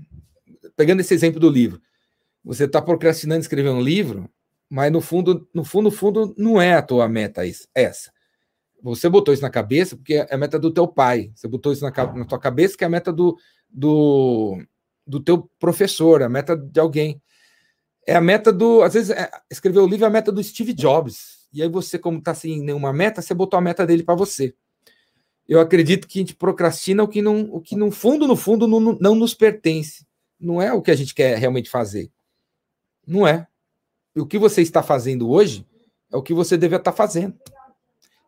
Pegando 0.77 1.01
esse 1.01 1.15
exemplo 1.15 1.39
do 1.39 1.49
livro, 1.49 1.81
você 2.45 2.65
está 2.65 2.81
procrastinando 2.81 3.41
escrever 3.41 3.69
um 3.69 3.81
livro, 3.83 4.31
mas 4.69 4.91
no 4.91 5.01
fundo, 5.01 5.49
no 5.55 5.62
fundo, 5.62 5.85
no 5.85 5.91
fundo, 5.91 6.35
não 6.37 6.61
é 6.61 6.75
a 6.75 6.83
tua 6.83 7.09
meta 7.09 7.43
essa. 7.75 8.11
Você 8.83 9.09
botou 9.09 9.35
isso 9.35 9.43
na 9.43 9.51
cabeça 9.51 9.95
porque 9.95 10.15
é 10.15 10.35
a 10.35 10.39
meta 10.39 10.59
do 10.59 10.73
teu 10.73 10.89
pai. 10.89 11.31
Você 11.35 11.47
botou 11.47 11.73
isso 11.73 11.85
na, 11.85 11.91
na 11.91 12.25
tua 12.25 12.39
cabeça 12.39 12.77
que 12.77 12.85
é 12.85 12.87
a 12.87 12.91
meta 12.91 13.12
do, 13.12 13.37
do, 13.69 14.59
do 15.07 15.21
teu 15.21 15.51
professor, 15.59 16.23
a 16.23 16.29
meta 16.29 16.57
de 16.57 16.81
alguém. 16.81 17.21
É 18.07 18.15
a 18.15 18.21
meta 18.21 18.51
do. 18.51 18.83
Às 18.83 18.95
vezes, 18.95 19.11
é, 19.11 19.31
escrever 19.51 19.81
o 19.81 19.87
livro 19.87 20.07
é 20.07 20.09
a 20.09 20.12
meta 20.12 20.33
do 20.33 20.43
Steve 20.43 20.73
Jobs. 20.73 21.47
E 21.53 21.62
aí 21.62 21.69
você, 21.69 21.99
como 21.99 22.19
está 22.19 22.35
sem 22.35 22.62
nenhuma 22.62 22.93
meta, 22.93 23.21
você 23.21 23.35
botou 23.35 23.59
a 23.59 23.61
meta 23.61 23.87
dele 23.87 24.03
para 24.03 24.15
você 24.15 24.55
eu 25.51 25.59
acredito 25.59 26.07
que 26.07 26.21
a 26.21 26.23
gente 26.23 26.37
procrastina 26.37 27.03
o 27.03 27.09
que, 27.09 27.21
não, 27.21 27.41
o 27.51 27.61
que 27.61 27.75
no 27.75 27.91
fundo, 27.91 28.29
no 28.29 28.37
fundo, 28.37 28.69
não, 28.69 28.79
não 28.79 29.17
nos 29.17 29.35
pertence. 29.35 30.07
Não 30.39 30.63
é 30.63 30.73
o 30.73 30.81
que 30.81 30.93
a 30.93 30.95
gente 30.95 31.13
quer 31.13 31.37
realmente 31.37 31.69
fazer. 31.69 32.09
Não 33.05 33.27
é. 33.27 33.49
O 34.17 34.25
que 34.25 34.39
você 34.39 34.63
está 34.63 34.81
fazendo 34.81 35.29
hoje 35.29 35.67
é 36.09 36.17
o 36.17 36.23
que 36.23 36.33
você 36.33 36.57
deve 36.57 36.77
estar 36.77 36.93
fazendo. 36.93 37.37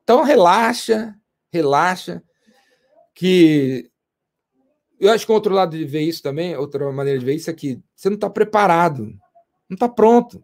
Então, 0.02 0.24
relaxa, 0.24 1.14
relaxa, 1.52 2.20
que 3.14 3.88
eu 4.98 5.08
acho 5.12 5.24
que 5.24 5.30
outro 5.30 5.54
lado 5.54 5.78
de 5.78 5.84
ver 5.84 6.02
isso 6.02 6.24
também, 6.24 6.56
outra 6.56 6.90
maneira 6.90 7.20
de 7.20 7.24
ver 7.24 7.36
isso 7.36 7.48
é 7.48 7.52
que 7.52 7.80
você 7.94 8.10
não 8.10 8.16
está 8.16 8.28
preparado, 8.28 9.04
não 9.68 9.74
está 9.74 9.88
pronto. 9.88 10.38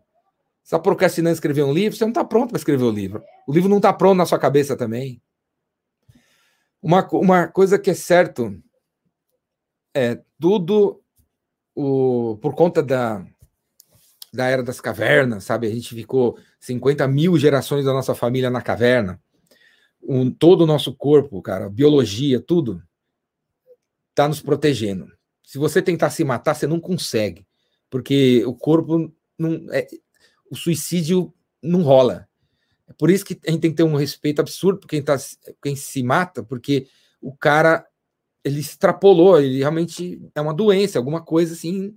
Você 0.62 0.76
está 0.76 0.78
procrastinando 0.78 1.34
escrever 1.34 1.64
um 1.64 1.72
livro, 1.72 1.98
você 1.98 2.04
não 2.04 2.12
está 2.12 2.24
pronto 2.24 2.50
para 2.50 2.58
escrever 2.58 2.84
o 2.84 2.90
livro. 2.92 3.20
O 3.48 3.52
livro 3.52 3.68
não 3.68 3.78
está 3.78 3.92
pronto 3.92 4.16
na 4.16 4.26
sua 4.26 4.38
cabeça 4.38 4.76
também. 4.76 5.20
Uma, 6.82 7.06
uma 7.12 7.48
coisa 7.48 7.78
que 7.78 7.90
é 7.90 7.94
certo 7.94 8.56
é 9.94 10.20
tudo 10.40 11.02
o, 11.74 12.38
por 12.40 12.54
conta 12.54 12.82
da, 12.82 13.24
da 14.32 14.46
era 14.46 14.62
das 14.62 14.80
cavernas, 14.80 15.44
sabe? 15.44 15.66
A 15.66 15.70
gente 15.70 15.94
ficou 15.94 16.38
50 16.60 17.06
mil 17.08 17.36
gerações 17.38 17.84
da 17.84 17.92
nossa 17.92 18.14
família 18.14 18.50
na 18.50 18.62
caverna. 18.62 19.20
Um, 20.02 20.30
todo 20.30 20.62
o 20.62 20.66
nosso 20.66 20.94
corpo, 20.94 21.42
cara, 21.42 21.68
biologia, 21.68 22.40
tudo, 22.40 22.82
tá 24.14 24.28
nos 24.28 24.40
protegendo. 24.40 25.10
Se 25.42 25.58
você 25.58 25.82
tentar 25.82 26.10
se 26.10 26.22
matar, 26.24 26.54
você 26.54 26.66
não 26.66 26.78
consegue, 26.78 27.46
porque 27.90 28.44
o 28.46 28.54
corpo 28.54 29.12
não 29.38 29.66
é, 29.72 29.86
o 30.50 30.56
suicídio 30.56 31.32
não 31.62 31.82
rola. 31.82 32.27
É 32.88 32.92
por 32.94 33.10
isso 33.10 33.24
que 33.24 33.38
a 33.46 33.50
gente 33.50 33.60
tem 33.60 33.70
que 33.70 33.76
ter 33.76 33.82
um 33.82 33.96
respeito 33.96 34.40
absurdo 34.40 34.80
por 34.80 34.88
quem, 34.88 35.02
tá, 35.02 35.16
quem 35.62 35.76
se 35.76 36.02
mata, 36.02 36.42
porque 36.42 36.88
o 37.20 37.36
cara 37.36 37.86
ele 38.42 38.60
extrapolou, 38.60 39.38
ele 39.38 39.58
realmente 39.58 40.22
é 40.34 40.40
uma 40.40 40.54
doença, 40.54 40.98
alguma 40.98 41.20
coisa 41.20 41.52
assim 41.52 41.94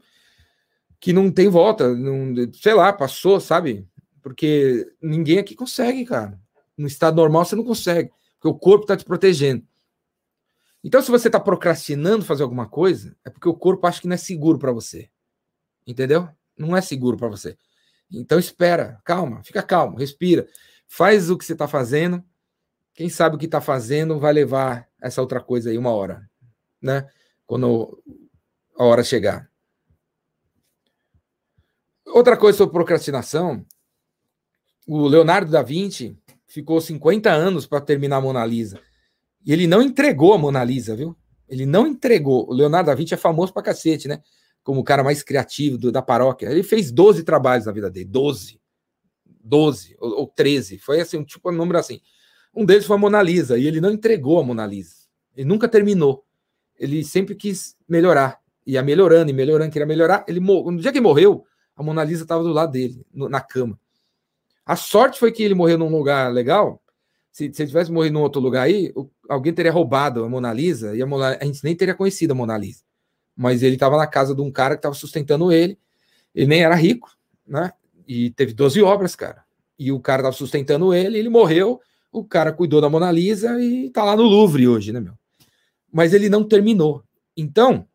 que 1.00 1.14
não 1.14 1.32
tem 1.32 1.48
volta, 1.48 1.96
não, 1.96 2.34
sei 2.54 2.74
lá, 2.74 2.92
passou, 2.94 3.40
sabe? 3.40 3.88
Porque 4.22 4.88
ninguém 5.02 5.40
aqui 5.40 5.56
consegue, 5.56 6.06
cara. 6.06 6.40
No 6.78 6.86
estado 6.86 7.16
normal 7.16 7.46
você 7.46 7.56
não 7.56 7.64
consegue, 7.64 8.12
porque 8.34 8.48
o 8.48 8.60
corpo 8.60 8.84
está 8.84 8.96
te 8.96 9.06
protegendo. 9.06 9.66
Então, 10.84 11.02
se 11.02 11.10
você 11.10 11.28
está 11.28 11.40
procrastinando 11.40 12.26
fazer 12.26 12.44
alguma 12.44 12.68
coisa, 12.68 13.16
é 13.24 13.30
porque 13.30 13.48
o 13.48 13.54
corpo 13.54 13.88
acha 13.88 14.02
que 14.02 14.08
não 14.08 14.16
é 14.16 14.18
seguro 14.18 14.60
para 14.60 14.72
você. 14.72 15.10
Entendeu? 15.88 16.28
Não 16.58 16.76
é 16.76 16.82
seguro 16.82 17.18
para 17.18 17.30
você. 17.30 17.58
Então, 18.12 18.38
espera, 18.38 19.00
calma, 19.04 19.44
fica 19.44 19.64
calmo, 19.64 19.98
respira 19.98 20.48
faz 20.92 21.30
o 21.30 21.38
que 21.38 21.46
você 21.46 21.54
está 21.54 21.70
fazendo. 21.70 22.22
Quem 22.94 23.08
sabe 23.08 23.38
o 23.38 23.40
que 23.40 23.46
está 23.46 23.62
fazendo 23.62 24.20
vai 24.20 24.34
levar 24.34 24.90
essa 25.02 25.22
outra 25.22 25.40
coisa 25.40 25.70
aí 25.70 25.78
uma 25.78 25.92
hora, 25.92 26.30
né? 26.82 27.08
Quando 27.46 28.04
a 28.78 28.84
hora 28.84 29.02
chegar. 29.02 29.50
Outra 32.06 32.36
coisa 32.36 32.58
sobre 32.58 32.74
procrastinação, 32.74 33.66
o 34.86 35.08
Leonardo 35.08 35.50
da 35.50 35.64
Vinci 35.64 36.20
ficou 36.46 36.82
50 36.82 37.32
anos 37.32 37.66
para 37.66 37.80
terminar 37.80 38.18
a 38.18 38.22
Mona 38.22 38.46
Lisa. 38.46 38.78
E 39.46 39.54
ele 39.54 39.68
não 39.68 39.82
entregou 39.82 40.34
a 40.34 40.38
Mona 40.38 40.62
Lisa, 40.62 40.94
viu? 40.94 41.16
Ele 41.48 41.66
não 41.66 41.88
entregou. 41.88 42.50
O 42.50 42.54
Leonardo 42.54 42.88
da 42.88 42.96
Vinci 42.96 43.14
é 43.14 43.18
famoso 43.18 43.54
para 43.54 43.64
cacete, 43.64 44.10
né? 44.10 44.22
Como 44.62 44.82
o 44.82 44.84
cara 44.84 45.06
mais 45.06 45.24
criativo 45.24 45.78
do, 45.78 45.90
da 45.90 46.02
paróquia. 46.02 46.48
Ele 46.48 46.64
fez 46.64 46.92
12 46.92 47.24
trabalhos 47.24 47.66
na 47.66 47.72
vida 47.72 47.90
dele, 47.90 48.06
12. 48.10 48.61
12 49.44 49.96
ou, 50.00 50.20
ou 50.20 50.28
13, 50.28 50.78
foi 50.80 51.02
assim, 51.02 51.24
tipo 51.24 51.50
um 51.50 51.54
número 51.54 51.80
assim. 51.80 52.02
Um 52.54 52.66
deles 52.66 52.86
foi 52.86 52.96
a 52.96 53.00
Mona 53.00 53.22
Lisa, 53.22 53.58
e 53.58 53.66
ele 53.66 53.80
não 53.80 53.92
entregou 53.92 54.40
a 54.40 54.44
Mona 54.44 54.66
Lisa. 54.66 54.96
Ele 55.36 55.48
nunca 55.48 55.68
terminou. 55.68 56.26
Ele 56.78 57.04
sempre 57.04 57.36
quis 57.36 57.78
melhorar. 57.88 58.40
Ia 58.66 58.84
melhorando 58.84 59.32
e 59.32 59.34
melhorando, 59.34 59.72
queria 59.72 59.86
melhorar. 59.86 60.26
Ele 60.28 60.40
No 60.40 60.78
dia 60.78 60.92
que 60.92 61.00
morreu, 61.00 61.46
a 61.76 61.82
Mona 61.82 62.04
Lisa 62.04 62.24
estava 62.24 62.44
do 62.44 62.52
lado 62.52 62.72
dele, 62.72 63.06
no, 63.14 63.30
na 63.30 63.40
cama. 63.40 63.80
A 64.66 64.76
sorte 64.76 65.20
foi 65.20 65.32
que 65.32 65.44
ele 65.44 65.56
morreu 65.56 65.78
num 65.78 65.90
lugar 65.90 66.32
legal. 66.32 66.82
Se, 67.32 67.52
se 67.54 67.62
ele 67.62 67.68
tivesse 67.70 67.92
morrido 67.92 68.14
num 68.14 68.22
outro 68.22 68.42
lugar 68.42 68.64
aí, 68.64 68.94
alguém 69.30 69.54
teria 69.54 69.72
roubado 69.72 70.24
a 70.24 70.30
Mona 70.30 70.52
Lisa 70.54 70.96
e 70.96 71.02
a, 71.02 71.06
Mona, 71.06 71.38
a 71.40 71.46
gente 71.46 71.64
nem 71.64 71.76
teria 71.76 71.96
conhecido 71.96 72.32
a 72.32 72.36
Mona 72.36 72.58
Lisa. 72.58 72.84
Mas 73.36 73.64
ele 73.64 73.76
estava 73.76 73.98
na 73.98 74.06
casa 74.06 74.36
de 74.36 74.42
um 74.42 74.52
cara 74.52 74.76
que 74.76 74.80
estava 74.80 74.94
sustentando 74.94 75.52
ele. 75.52 75.80
Ele 76.36 76.48
nem 76.48 76.64
era 76.64 76.76
rico, 76.76 77.10
né? 77.48 77.72
E 78.14 78.30
teve 78.32 78.52
12 78.52 78.82
obras, 78.82 79.16
cara. 79.16 79.42
E 79.80 79.90
o 79.90 79.98
cara 79.98 80.24
tava 80.24 80.36
sustentando 80.36 80.94
ele, 80.94 81.18
ele 81.18 81.30
morreu, 81.30 81.80
o 82.12 82.26
cara 82.26 82.52
cuidou 82.52 82.82
da 82.82 82.90
Mona 82.90 83.10
Lisa 83.10 83.58
e 83.64 83.90
tá 83.90 84.04
lá 84.04 84.18
no 84.18 84.24
Louvre 84.24 84.68
hoje, 84.68 84.92
né, 84.92 85.00
meu? 85.00 85.14
Mas 85.90 86.14
ele 86.14 86.28
não 86.28 86.44
terminou. 86.44 87.06
Então, 87.38 87.88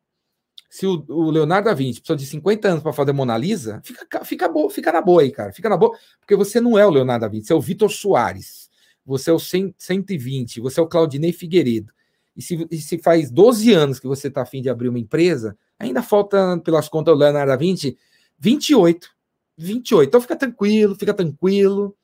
se 0.71 0.87
o, 0.87 1.05
o 1.07 1.31
Leonardo 1.31 1.69
da 1.69 1.75
Vinci 1.75 2.01
precisou 2.01 2.17
de 2.17 2.25
50 2.25 2.67
anos 2.67 2.83
para 2.83 2.95
fazer 2.95 3.13
Mona 3.13 3.37
Lisa, 3.37 3.83
fica, 3.85 4.25
fica, 4.25 4.49
boa, 4.49 4.71
fica 4.71 4.91
na 4.91 5.03
boa 5.03 5.21
aí, 5.21 5.31
cara. 5.31 5.53
Fica 5.53 5.69
na 5.69 5.77
boa, 5.77 5.95
porque 6.19 6.35
você 6.35 6.63
não 6.63 6.79
é 6.79 6.87
o 6.87 6.91
Leonardo 6.91 7.27
da 7.27 7.29
Vinci, 7.29 7.49
você 7.49 7.53
é 7.53 7.57
o 7.57 7.61
Vitor 7.61 7.91
Soares. 7.91 8.71
Você 9.05 9.29
é 9.29 9.35
o 9.35 9.39
100, 9.39 9.75
120, 9.77 10.61
você 10.63 10.81
é 10.81 10.83
o 10.83 10.89
Claudinei 10.89 11.31
Figueiredo. 11.31 11.93
E 12.35 12.41
se, 12.41 12.67
e 12.71 12.79
se 12.79 12.97
faz 12.97 13.31
12 13.31 13.71
anos 13.75 14.01
que 14.01 14.07
você 14.07 14.29
está 14.29 14.41
afim 14.41 14.63
de 14.63 14.71
abrir 14.71 14.89
uma 14.89 14.99
empresa, 14.99 15.59
ainda 15.79 16.03
falta, 16.03 16.59
pelas 16.65 16.89
contas 16.89 17.15
do 17.15 17.21
Leonardo 17.21 17.51
da 17.53 17.57
Vinci, 17.57 17.99
28. 18.39 19.16
28. 19.57 20.09
Então 20.09 20.21
fica 20.21 20.37
tranquilo, 20.37 20.95
fica 20.95 21.15
tranquilo 21.15 21.97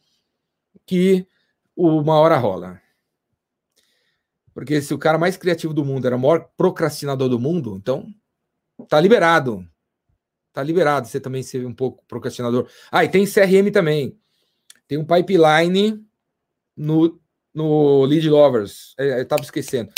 que 0.87 1.27
uma 1.77 2.19
hora 2.19 2.37
rola. 2.37 2.81
Porque 4.55 4.83
se 4.83 4.93
o 4.93 4.99
cara 4.99 5.19
mais 5.19 5.37
criativo 5.37 5.73
do 5.73 5.85
mundo 5.85 6.07
era 6.07 6.17
o 6.17 6.19
maior 6.19 6.51
procrastinador 6.57 7.29
do 7.29 7.39
mundo, 7.39 7.77
então 7.77 8.07
tá 8.89 9.01
liberado. 9.01 9.67
Tá 10.53 10.63
liberado 10.63 11.09
você 11.09 11.19
também 11.19 11.43
ser 11.43 11.67
um 11.67 11.75
pouco 11.75 12.05
procrastinador. 12.07 12.69
Ah, 12.91 13.05
e 13.05 13.09
tem 13.09 13.25
CRM 13.25 13.71
também. 13.73 14.19
Tem 14.87 14.99
um 14.99 15.07
pipeline 15.07 16.05
no, 16.77 17.19
no 17.55 18.05
Lead 18.05 18.29
Lovers. 18.29 18.95
É, 18.99 19.21
eu 19.21 19.27
tava 19.27 19.43
esquecendo. 19.43 19.91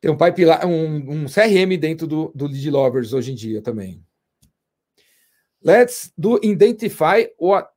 Tem 0.00 0.10
um 0.10 0.16
pipeline, 0.16 0.64
um, 0.64 1.24
um 1.24 1.26
CRM 1.26 1.76
dentro 1.78 2.06
do, 2.06 2.32
do 2.34 2.46
Lead 2.46 2.70
Lovers 2.70 3.12
hoje 3.12 3.32
em 3.32 3.34
dia 3.34 3.60
também. 3.60 4.02
Let's 5.62 6.10
do 6.16 6.40
identify. 6.42 7.28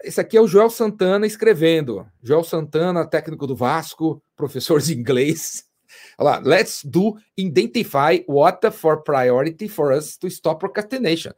Esse 0.01 0.21
aqui 0.21 0.37
é 0.37 0.41
o 0.41 0.47
Joel 0.47 0.69
Santana 0.69 1.27
escrevendo. 1.27 2.07
Joel 2.21 2.43
Santana, 2.43 3.05
técnico 3.05 3.45
do 3.45 3.55
Vasco, 3.55 4.23
professor 4.37 4.79
de 4.79 4.97
inglês. 4.97 5.65
Olha 6.17 6.31
lá. 6.31 6.39
Let's 6.39 6.81
do 6.83 7.17
identify 7.37 8.23
what 8.27 8.71
for 8.71 9.03
priority 9.03 9.67
for 9.67 9.91
us 9.91 10.17
to 10.17 10.27
stop 10.27 10.59
procrastination. 10.59 11.33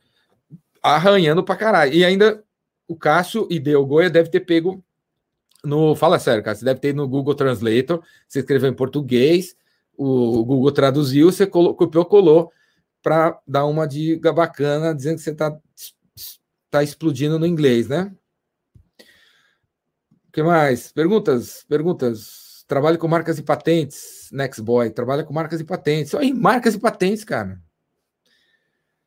Arranhando 0.83 1.43
pra 1.43 1.55
caralho. 1.55 1.93
E 1.93 2.05
ainda 2.05 2.43
o 2.87 2.95
Cássio 2.95 3.47
e 3.49 3.59
Deu 3.59 3.83
Goia 3.83 4.09
deve 4.09 4.29
ter 4.29 4.41
pego 4.41 4.83
no. 5.63 5.95
Fala 5.95 6.19
sério, 6.19 6.43
Cássio. 6.43 6.63
Deve 6.63 6.79
ter 6.79 6.93
no 6.93 7.07
Google 7.07 7.33
Translator. 7.33 8.03
Você 8.27 8.39
escreveu 8.39 8.69
em 8.69 8.75
português, 8.75 9.55
o 9.97 10.45
Google 10.45 10.71
traduziu, 10.71 11.31
você 11.31 11.47
copiou, 11.47 12.05
colou 12.05 12.51
para 13.01 13.39
dar 13.47 13.65
uma 13.65 13.87
dica 13.87 14.31
bacana, 14.31 14.93
dizendo 14.93 15.15
que 15.17 15.21
você 15.21 15.31
está 15.31 15.55
tá 16.75 16.83
explodindo 16.83 17.39
no 17.39 17.45
inglês, 17.45 17.87
né? 17.87 18.13
O 20.27 20.31
que 20.33 20.43
mais? 20.43 20.91
Perguntas? 20.91 21.65
Perguntas. 21.69 22.65
Trabalho 22.67 22.97
com 22.97 23.07
marcas 23.07 23.39
e 23.39 23.43
patentes. 23.43 24.29
Nextboy. 24.33 24.89
Trabalha 24.89 25.23
com 25.23 25.33
marcas 25.33 25.61
e 25.61 25.63
patentes. 25.63 26.13
Aí, 26.13 26.33
marcas 26.33 26.75
e 26.75 26.79
patentes, 26.79 27.23
cara. 27.23 27.61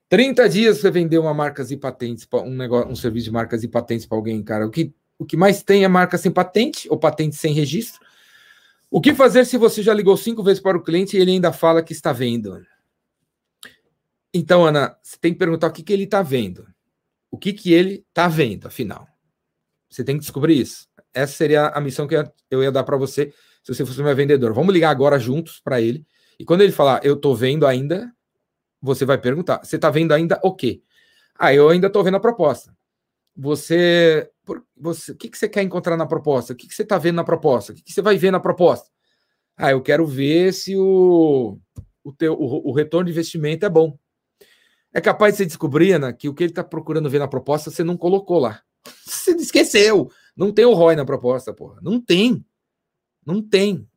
30 0.08 0.48
dias 0.48 0.78
você 0.78 0.90
vender 0.90 1.18
uma 1.18 1.34
marcas 1.34 1.70
e 1.70 1.76
patentes, 1.76 2.26
um 2.32 2.56
negócio, 2.56 2.90
um 2.90 2.96
serviço 2.96 3.26
de 3.26 3.30
marcas 3.30 3.62
e 3.62 3.68
patentes 3.68 4.06
para 4.06 4.16
alguém, 4.16 4.42
cara. 4.42 4.66
O 4.66 4.70
que, 4.70 4.94
o 5.18 5.26
que 5.26 5.36
mais 5.36 5.62
tem 5.62 5.84
é 5.84 5.88
marca 5.88 6.16
sem 6.16 6.32
patente 6.32 6.88
ou 6.88 6.98
patente 6.98 7.36
sem 7.36 7.52
registro. 7.52 8.00
O 8.90 9.02
que 9.02 9.12
fazer 9.12 9.44
se 9.44 9.58
você 9.58 9.82
já 9.82 9.92
ligou 9.92 10.16
cinco 10.16 10.42
vezes 10.42 10.62
para 10.62 10.78
o 10.78 10.82
cliente 10.82 11.14
e 11.14 11.20
ele 11.20 11.32
ainda 11.32 11.52
fala 11.52 11.82
que 11.82 11.92
está 11.92 12.10
vendo? 12.10 12.64
Então, 14.32 14.64
Ana, 14.64 14.96
você 15.02 15.18
tem 15.20 15.34
que 15.34 15.38
perguntar 15.38 15.66
o 15.66 15.72
que, 15.72 15.82
que 15.82 15.92
ele 15.92 16.04
está 16.04 16.22
vendo 16.22 16.66
o 17.30 17.38
que, 17.38 17.52
que 17.52 17.72
ele 17.72 18.04
está 18.08 18.28
vendo, 18.28 18.66
afinal. 18.66 19.06
Você 19.90 20.04
tem 20.04 20.16
que 20.16 20.20
descobrir 20.20 20.58
isso. 20.58 20.86
Essa 21.14 21.32
seria 21.32 21.68
a 21.68 21.80
missão 21.80 22.06
que 22.06 22.14
eu 22.50 22.62
ia 22.62 22.70
dar 22.70 22.84
para 22.84 22.96
você 22.96 23.32
se 23.62 23.74
você 23.74 23.84
fosse 23.84 24.02
meu 24.02 24.14
vendedor. 24.14 24.52
Vamos 24.52 24.72
ligar 24.72 24.90
agora 24.90 25.18
juntos 25.18 25.60
para 25.62 25.80
ele. 25.80 26.06
E 26.38 26.44
quando 26.44 26.62
ele 26.62 26.72
falar, 26.72 27.04
eu 27.04 27.14
estou 27.14 27.34
vendo 27.34 27.66
ainda, 27.66 28.10
você 28.80 29.04
vai 29.04 29.18
perguntar, 29.18 29.64
você 29.64 29.76
está 29.76 29.90
vendo 29.90 30.12
ainda 30.12 30.40
o 30.42 30.54
quê? 30.54 30.82
Ah, 31.38 31.52
eu 31.52 31.68
ainda 31.68 31.88
estou 31.88 32.04
vendo 32.04 32.16
a 32.16 32.20
proposta. 32.20 32.74
Você, 33.36 34.30
você, 34.76 35.12
o 35.12 35.16
que, 35.16 35.28
que 35.28 35.38
você 35.38 35.48
quer 35.48 35.62
encontrar 35.62 35.96
na 35.96 36.06
proposta? 36.06 36.52
O 36.52 36.56
que, 36.56 36.66
que 36.66 36.74
você 36.74 36.82
está 36.82 36.98
vendo 36.98 37.16
na 37.16 37.24
proposta? 37.24 37.72
O 37.72 37.74
que, 37.74 37.82
que 37.82 37.92
você 37.92 38.02
vai 38.02 38.16
ver 38.16 38.30
na 38.30 38.40
proposta? 38.40 38.88
Ah, 39.56 39.70
eu 39.70 39.82
quero 39.82 40.06
ver 40.06 40.52
se 40.52 40.76
o, 40.76 41.58
o, 42.02 42.12
teu, 42.12 42.34
o, 42.34 42.70
o 42.70 42.72
retorno 42.72 43.06
de 43.06 43.12
investimento 43.12 43.66
é 43.66 43.68
bom. 43.68 43.98
É 44.98 45.00
capaz 45.00 45.34
de 45.34 45.38
você 45.38 45.46
descobrir, 45.46 45.92
Ana, 45.92 46.12
que 46.12 46.28
o 46.28 46.34
que 46.34 46.42
ele 46.42 46.50
está 46.50 46.64
procurando 46.64 47.08
ver 47.08 47.20
na 47.20 47.28
proposta 47.28 47.70
você 47.70 47.84
não 47.84 47.96
colocou 47.96 48.40
lá. 48.40 48.60
Você 49.06 49.30
esqueceu. 49.30 50.10
Não 50.36 50.52
tem 50.52 50.64
o 50.64 50.74
ROI 50.74 50.96
na 50.96 51.04
proposta, 51.04 51.54
porra. 51.54 51.78
Não 51.80 52.00
tem. 52.00 52.44
Não 53.24 53.40
tem. 53.40 53.88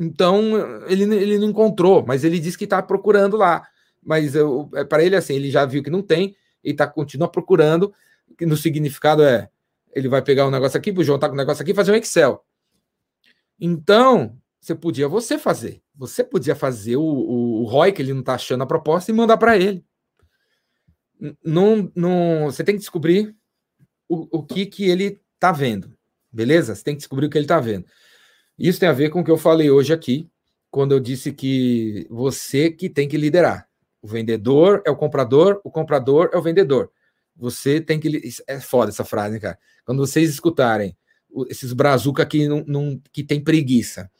Então, 0.00 0.42
ele, 0.86 1.02
ele 1.02 1.38
não 1.38 1.48
encontrou, 1.48 2.02
mas 2.06 2.24
ele 2.24 2.38
disse 2.38 2.56
que 2.56 2.64
está 2.64 2.82
procurando 2.82 3.36
lá. 3.36 3.68
Mas 4.02 4.34
é, 4.34 4.84
para 4.88 5.04
ele, 5.04 5.16
assim, 5.16 5.34
ele 5.34 5.50
já 5.50 5.66
viu 5.66 5.82
que 5.82 5.90
não 5.90 6.00
tem 6.00 6.34
e 6.64 6.72
tá, 6.72 6.86
continua 6.86 7.28
procurando, 7.28 7.92
que 8.38 8.46
no 8.46 8.56
significado 8.56 9.22
é 9.22 9.50
ele 9.94 10.08
vai 10.08 10.22
pegar 10.22 10.46
um 10.46 10.50
negócio 10.50 10.78
aqui, 10.78 10.94
juntar 11.04 11.28
com 11.28 11.34
o 11.34 11.38
negócio 11.38 11.62
aqui 11.62 11.74
fazer 11.74 11.92
um 11.92 11.96
Excel. 11.96 12.42
Então, 13.60 14.38
você 14.58 14.74
podia 14.74 15.08
você 15.08 15.36
fazer. 15.36 15.82
Você 15.94 16.24
podia 16.24 16.56
fazer 16.56 16.96
o, 16.96 17.02
o, 17.02 17.62
o 17.62 17.64
ROI 17.64 17.92
que 17.92 18.00
ele 18.00 18.14
não 18.14 18.20
está 18.20 18.34
achando 18.34 18.62
a 18.62 18.66
proposta 18.66 19.10
e 19.10 19.14
mandar 19.14 19.36
para 19.36 19.58
ele 19.58 19.84
não, 21.44 21.90
não, 21.94 22.44
você 22.44 22.62
tem 22.62 22.74
que 22.74 22.80
descobrir 22.80 23.34
o, 24.08 24.38
o 24.38 24.42
que, 24.42 24.66
que 24.66 24.84
ele 24.88 25.20
está 25.34 25.52
vendo, 25.52 25.96
beleza? 26.32 26.74
Você 26.74 26.82
tem 26.82 26.94
que 26.94 26.98
descobrir 26.98 27.26
o 27.26 27.30
que 27.30 27.38
ele 27.38 27.44
está 27.44 27.60
vendo. 27.60 27.86
Isso 28.58 28.80
tem 28.80 28.88
a 28.88 28.92
ver 28.92 29.10
com 29.10 29.20
o 29.20 29.24
que 29.24 29.30
eu 29.30 29.36
falei 29.36 29.70
hoje 29.70 29.92
aqui, 29.92 30.30
quando 30.70 30.92
eu 30.92 31.00
disse 31.00 31.32
que 31.32 32.06
você 32.10 32.70
que 32.70 32.88
tem 32.88 33.08
que 33.08 33.16
liderar. 33.16 33.68
O 34.00 34.06
vendedor 34.06 34.82
é 34.86 34.90
o 34.90 34.96
comprador, 34.96 35.60
o 35.64 35.70
comprador 35.70 36.30
é 36.32 36.36
o 36.36 36.42
vendedor. 36.42 36.90
Você 37.34 37.80
tem 37.80 37.98
que. 38.00 38.20
É 38.46 38.60
foda 38.60 38.90
essa 38.90 39.04
frase, 39.04 39.38
cara. 39.40 39.58
Quando 39.84 39.98
vocês 39.98 40.30
escutarem 40.30 40.96
esses 41.48 41.72
brazuca 41.72 42.24
que, 42.24 42.48
não, 42.48 42.64
não, 42.66 43.00
que 43.12 43.22
tem 43.22 43.42
preguiça, 43.42 44.10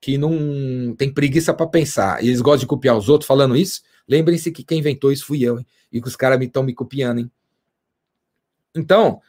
que 0.00 0.18
não 0.18 0.94
tem 0.96 1.12
preguiça 1.12 1.54
para 1.54 1.66
pensar, 1.66 2.22
e 2.22 2.28
eles 2.28 2.40
gostam 2.40 2.60
de 2.60 2.66
copiar 2.66 2.96
os 2.96 3.08
outros 3.08 3.28
falando 3.28 3.56
isso, 3.56 3.82
lembrem-se 4.08 4.52
que 4.52 4.64
quem 4.64 4.78
inventou 4.78 5.12
isso 5.12 5.26
fui 5.26 5.42
eu, 5.42 5.58
hein? 5.58 5.66
e 5.92 6.00
que 6.00 6.08
os 6.08 6.16
caras 6.16 6.40
estão 6.40 6.62
me, 6.62 6.68
me 6.68 6.74
copiando, 6.74 7.20
hein? 7.20 7.30
Então, 8.74 9.20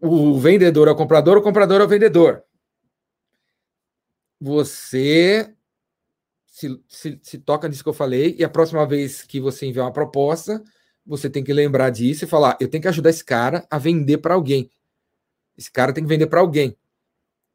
o 0.00 0.38
vendedor 0.38 0.88
é 0.88 0.90
o 0.90 0.96
comprador, 0.96 1.36
o 1.36 1.42
comprador 1.42 1.80
é 1.80 1.84
o 1.84 1.88
vendedor. 1.88 2.42
Você 4.40 5.54
se, 6.46 6.80
se, 6.88 7.18
se, 7.20 7.38
toca 7.38 7.68
nisso 7.68 7.82
que 7.82 7.88
eu 7.88 7.94
falei, 7.94 8.36
e 8.38 8.44
a 8.44 8.48
próxima 8.48 8.86
vez 8.86 9.22
que 9.22 9.40
você 9.40 9.66
enviar 9.66 9.86
uma 9.86 9.92
proposta, 9.92 10.62
você 11.04 11.28
tem 11.28 11.42
que 11.42 11.52
lembrar 11.52 11.90
disso 11.90 12.24
e 12.24 12.28
falar: 12.28 12.56
eu 12.60 12.68
tenho 12.68 12.80
que 12.80 12.88
ajudar 12.88 13.10
esse 13.10 13.24
cara 13.24 13.66
a 13.70 13.76
vender 13.76 14.18
para 14.18 14.34
alguém. 14.34 14.70
Esse 15.58 15.70
cara 15.70 15.92
tem 15.92 16.04
que 16.04 16.08
vender 16.08 16.28
para 16.28 16.40
alguém. 16.40 16.76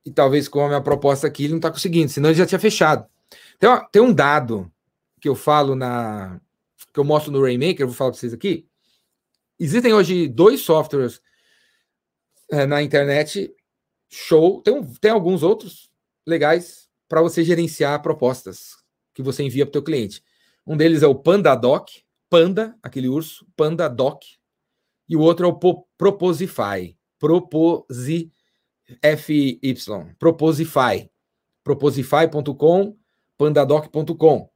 E 0.06 0.12
talvez 0.12 0.48
com 0.48 0.64
a 0.66 0.68
minha 0.68 0.82
proposta 0.82 1.28
aqui 1.28 1.46
ele 1.46 1.54
não 1.54 1.60
está 1.60 1.72
conseguindo, 1.72 2.12
senão 2.12 2.30
ele 2.30 2.38
já 2.38 2.46
tinha 2.46 2.60
fechado. 2.60 3.08
Tem, 3.58 3.70
tem 3.92 4.02
um 4.02 4.14
dado 4.14 4.72
que 5.20 5.30
eu 5.30 5.36
falo 5.36 5.76
na. 5.76 6.40
que 6.94 7.00
eu 7.00 7.04
mostro 7.04 7.32
no 7.32 7.42
Rainmaker, 7.42 7.86
vou 7.86 7.96
falar 7.96 8.12
para 8.12 8.20
vocês 8.20 8.34
aqui. 8.34 8.68
Existem 9.60 9.94
hoje 9.94 10.28
dois 10.28 10.62
softwares 10.62 11.22
é, 12.52 12.66
na 12.66 12.82
internet, 12.82 13.54
show. 14.10 14.62
Tem, 14.62 14.82
tem 15.02 15.12
alguns 15.12 15.44
outros 15.44 15.92
legais 16.26 16.90
para 17.08 17.22
você 17.22 17.44
gerenciar 17.44 18.02
propostas 18.02 18.78
que 19.14 19.22
você 19.22 19.44
envia 19.44 19.66
para 19.66 19.70
o 19.70 19.74
teu 19.74 19.84
cliente. 19.84 20.24
Um 20.66 20.78
deles 20.78 21.04
é 21.04 21.08
o 21.08 21.16
PandaDoc, 21.16 21.90
Panda, 22.30 22.78
aquele 22.84 23.08
urso, 23.08 23.46
PandaDoc, 23.56 24.24
e 25.10 25.16
o 25.16 25.22
outro 25.22 25.48
é 25.48 25.50
o 25.50 25.86
Proposify, 25.98 26.96
Proposify, 27.18 28.32
Proposify, 30.20 31.10
proposify.com, 31.64 32.98
pandadoc.com. 33.38 34.50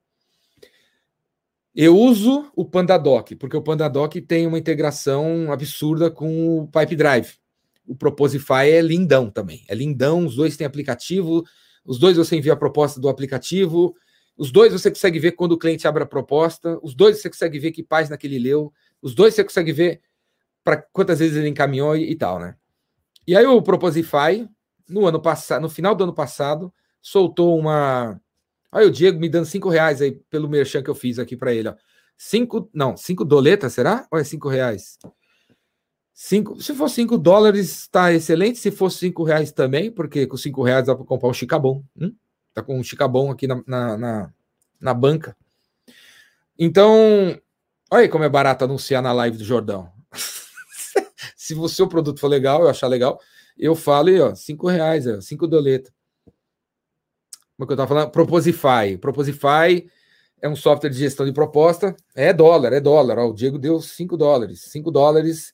Eu 1.75 1.97
uso 1.97 2.51
o 2.55 2.63
PandaDoc, 2.63 3.35
porque 3.35 3.57
o 3.57 3.61
PandaDoc 3.61 4.21
tem 4.21 4.45
uma 4.45 4.59
integração 4.59 5.51
absurda 5.51 6.11
com 6.11 6.59
o 6.59 6.67
Pipe 6.67 6.95
Drive. 6.95 7.33
O 7.87 7.95
Proposify 7.95 8.69
é 8.69 8.81
lindão 8.81 9.29
também. 9.29 9.65
É 9.67 9.73
lindão, 9.73 10.25
os 10.25 10.35
dois 10.35 10.55
têm 10.55 10.67
aplicativo, 10.67 11.43
os 11.83 11.97
dois 11.97 12.15
você 12.15 12.35
envia 12.35 12.53
a 12.53 12.57
proposta 12.57 12.99
do 12.99 13.09
aplicativo, 13.09 13.95
os 14.37 14.51
dois 14.51 14.71
você 14.71 14.89
consegue 14.89 15.17
ver 15.17 15.31
quando 15.33 15.53
o 15.53 15.57
cliente 15.57 15.87
abre 15.87 16.03
a 16.03 16.05
proposta, 16.05 16.79
os 16.81 16.93
dois 16.93 17.19
você 17.19 17.29
consegue 17.29 17.57
ver 17.57 17.71
que 17.71 17.81
página 17.81 18.17
que 18.17 18.27
ele 18.27 18.39
leu, 18.39 18.71
os 19.01 19.15
dois 19.15 19.33
você 19.33 19.43
consegue 19.43 19.73
ver 19.73 20.01
para 20.63 20.77
quantas 20.77 21.19
vezes 21.19 21.35
ele 21.35 21.49
encaminhou 21.49 21.97
e, 21.97 22.11
e, 22.11 22.15
tal, 22.15 22.39
né? 22.39 22.55
E 23.27 23.35
aí 23.35 23.45
o 23.45 23.61
Proposify, 23.61 24.47
no 24.87 25.05
ano 25.07 25.19
passado, 25.21 25.61
no 25.61 25.69
final 25.69 25.95
do 25.95 26.03
ano 26.03 26.13
passado, 26.13 26.73
soltou 27.01 27.57
uma 27.57 28.19
Olha 28.73 28.87
o 28.87 28.91
Diego 28.91 29.19
me 29.19 29.29
dando 29.29 29.45
cinco 29.45 29.69
reais 29.69 30.01
aí 30.01 30.11
pelo 30.31 30.49
merchan 30.49 30.81
que 30.81 30.89
eu 30.89 30.95
fiz 30.95 31.19
aqui 31.19 31.37
para 31.37 31.53
ele. 31.53 31.69
Ó. 31.69 31.75
Cinco, 32.17 32.67
não, 32.73 32.97
cinco 32.97 33.23
doletas, 33.23 33.73
será? 33.73 34.07
Ou 34.11 34.17
é 34.17 34.23
cinco 34.23 34.49
reais? 34.49 34.97
Cinco, 36.11 36.59
se 36.59 36.73
for 36.73 36.89
cinco 36.89 37.15
dólares, 37.15 37.81
está 37.81 38.11
excelente. 38.11 38.57
Se 38.57 38.71
for 38.71 38.89
cinco 38.89 39.23
reais 39.23 39.51
também, 39.51 39.91
porque 39.91 40.25
com 40.25 40.37
cinco 40.37 40.63
reais 40.63 40.87
dá 40.87 40.95
para 40.95 41.05
comprar 41.05 41.29
um 41.29 41.33
chicabom. 41.33 41.83
Hum? 41.95 42.15
Tá 42.51 42.63
com 42.63 42.79
um 42.79 42.83
chicabom 42.83 43.29
aqui 43.29 43.45
na, 43.45 43.61
na, 43.67 43.97
na, 43.97 44.33
na 44.81 44.93
banca. 44.93 45.37
Então, 46.57 47.39
olha 47.91 48.09
como 48.09 48.23
é 48.23 48.29
barato 48.29 48.65
anunciar 48.65 49.03
na 49.03 49.13
live 49.13 49.37
do 49.37 49.43
Jordão. 49.43 49.91
se 51.37 51.53
o 51.53 51.67
seu 51.69 51.87
produto 51.87 52.19
for 52.19 52.27
legal, 52.27 52.63
eu 52.63 52.69
achar 52.69 52.87
legal, 52.87 53.19
eu 53.55 53.75
falo 53.75 54.09
aí, 54.09 54.19
ó, 54.19 54.33
cinco 54.33 54.67
reais, 54.67 55.05
ó, 55.05 55.21
cinco 55.21 55.47
doletas 55.47 55.93
como 57.65 57.73
é 57.73 57.75
que 57.75 57.81
eu 57.81 57.83
estava 57.83 57.87
falando? 57.87 58.11
Proposify. 58.11 58.97
Proposify 58.99 59.89
é 60.41 60.49
um 60.49 60.55
software 60.55 60.89
de 60.89 60.97
gestão 60.97 61.25
de 61.25 61.31
proposta. 61.31 61.95
É 62.13 62.33
dólar, 62.33 62.73
é 62.73 62.79
dólar. 62.79 63.17
Ó, 63.17 63.29
o 63.29 63.33
Diego 63.33 63.57
deu 63.57 63.79
5 63.79 64.17
dólares. 64.17 64.61
5 64.71 64.91
dólares, 64.91 65.53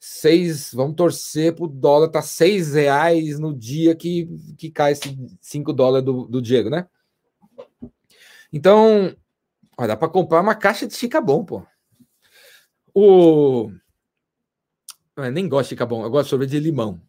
6. 0.00 0.72
Vamos 0.72 0.96
torcer 0.96 1.54
para 1.54 1.64
o 1.64 1.68
dólar 1.68 2.08
tá 2.08 2.22
6 2.22 2.74
reais 2.74 3.38
no 3.38 3.54
dia 3.54 3.94
que, 3.94 4.28
que 4.56 4.70
cai 4.70 4.92
esse 4.92 5.16
5 5.40 5.72
dólares 5.72 6.04
do, 6.04 6.26
do 6.26 6.40
Diego, 6.40 6.70
né? 6.70 6.86
Então, 8.52 9.14
ó, 9.78 9.86
dá 9.86 9.96
para 9.96 10.08
comprar 10.08 10.40
uma 10.40 10.54
caixa 10.54 10.86
de 10.86 10.94
chica 10.94 11.20
bom, 11.20 11.44
pô. 11.44 11.62
O. 12.94 13.70
Eu 15.16 15.30
nem 15.30 15.48
gosto 15.48 15.74
de 15.74 15.84
bom, 15.84 16.04
eu 16.04 16.10
gosto 16.10 16.24
de 16.24 16.30
sorvete 16.30 16.50
de 16.50 16.60
limão. 16.60 17.00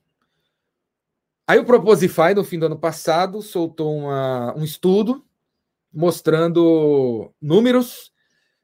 Aí 1.46 1.60
o 1.60 1.66
Proposify, 1.66 2.34
no 2.36 2.44
fim 2.44 2.58
do 2.58 2.68
ano 2.68 2.80
passado, 2.80 3.42
soltou 3.42 3.98
uma, 3.98 4.56
um 4.58 4.64
estudo 4.64 5.26
mostrando 5.92 7.32
números 7.42 8.12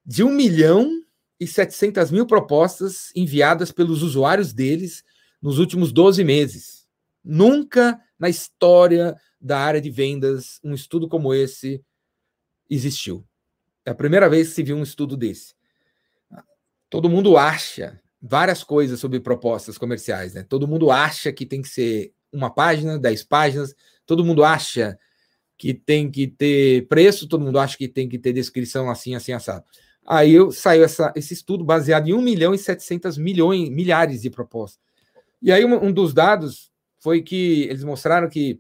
de 0.06 0.24
1 0.24 0.32
milhão 0.32 1.04
e 1.40 1.46
700 1.46 2.10
mil 2.10 2.26
propostas 2.26 3.12
enviadas 3.16 3.72
pelos 3.72 4.02
usuários 4.02 4.54
deles 4.54 5.04
nos 5.42 5.60
últimos 5.60 5.92
12 5.92 6.24
meses. 6.24 6.88
Nunca 7.24 8.00
na 8.18 8.30
história 8.30 9.16
da 9.40 9.60
área 9.60 9.82
de 9.82 9.90
vendas 9.90 10.60
um 10.64 10.74
estudo 10.74 11.08
como 11.08 11.34
esse 11.34 11.84
existiu. 12.70 13.26
É 13.86 13.92
a 13.92 13.96
primeira 13.96 14.30
vez 14.30 14.50
que 14.50 14.56
se 14.56 14.64
viu 14.64 14.78
um 14.78 14.84
estudo 14.84 15.16
desse. 15.16 15.54
Todo 16.90 17.10
mundo 17.10 17.38
acha 17.38 18.02
várias 18.22 18.64
coisas 18.64 19.00
sobre 19.00 19.20
propostas 19.20 19.78
comerciais, 19.78 20.34
né? 20.34 20.44
Todo 20.44 20.68
mundo 20.68 20.92
acha 20.92 21.32
que 21.32 21.46
tem 21.46 21.62
que 21.62 21.70
ser 21.70 22.14
uma 22.32 22.50
página, 22.50 22.98
dez 22.98 23.24
páginas, 23.24 23.76
todo 24.06 24.26
mundo 24.26 24.44
acha 24.44 24.98
que 25.58 25.74
tem 25.74 26.10
que 26.10 26.28
ter 26.28 26.88
preço, 26.88 27.28
todo 27.28 27.44
mundo 27.44 27.60
acha 27.60 27.78
que 27.78 27.88
tem 27.88 28.08
que 28.08 28.18
ter 28.18 28.32
descrição 28.32 28.90
assim, 28.90 29.16
assim, 29.16 29.34
assado. 29.34 29.66
Aí 30.08 30.34
saiu 30.52 30.84
essa, 30.84 31.14
esse 31.16 31.34
estudo 31.34 31.64
baseado 31.64 32.08
em 32.08 32.14
1 32.14 32.22
milhão 32.22 32.54
e 32.54 32.58
700 32.58 33.18
milhões, 33.18 33.70
milhares 33.70 34.22
de 34.22 34.30
propostas. 34.30 34.80
E 35.42 35.52
aí 35.52 35.64
um, 35.66 35.86
um 35.86 35.92
dos 35.92 36.14
dados 36.14 36.72
foi 37.00 37.22
que 37.22 37.64
eles 37.64 37.84
mostraram 37.84 38.30
que 38.30 38.60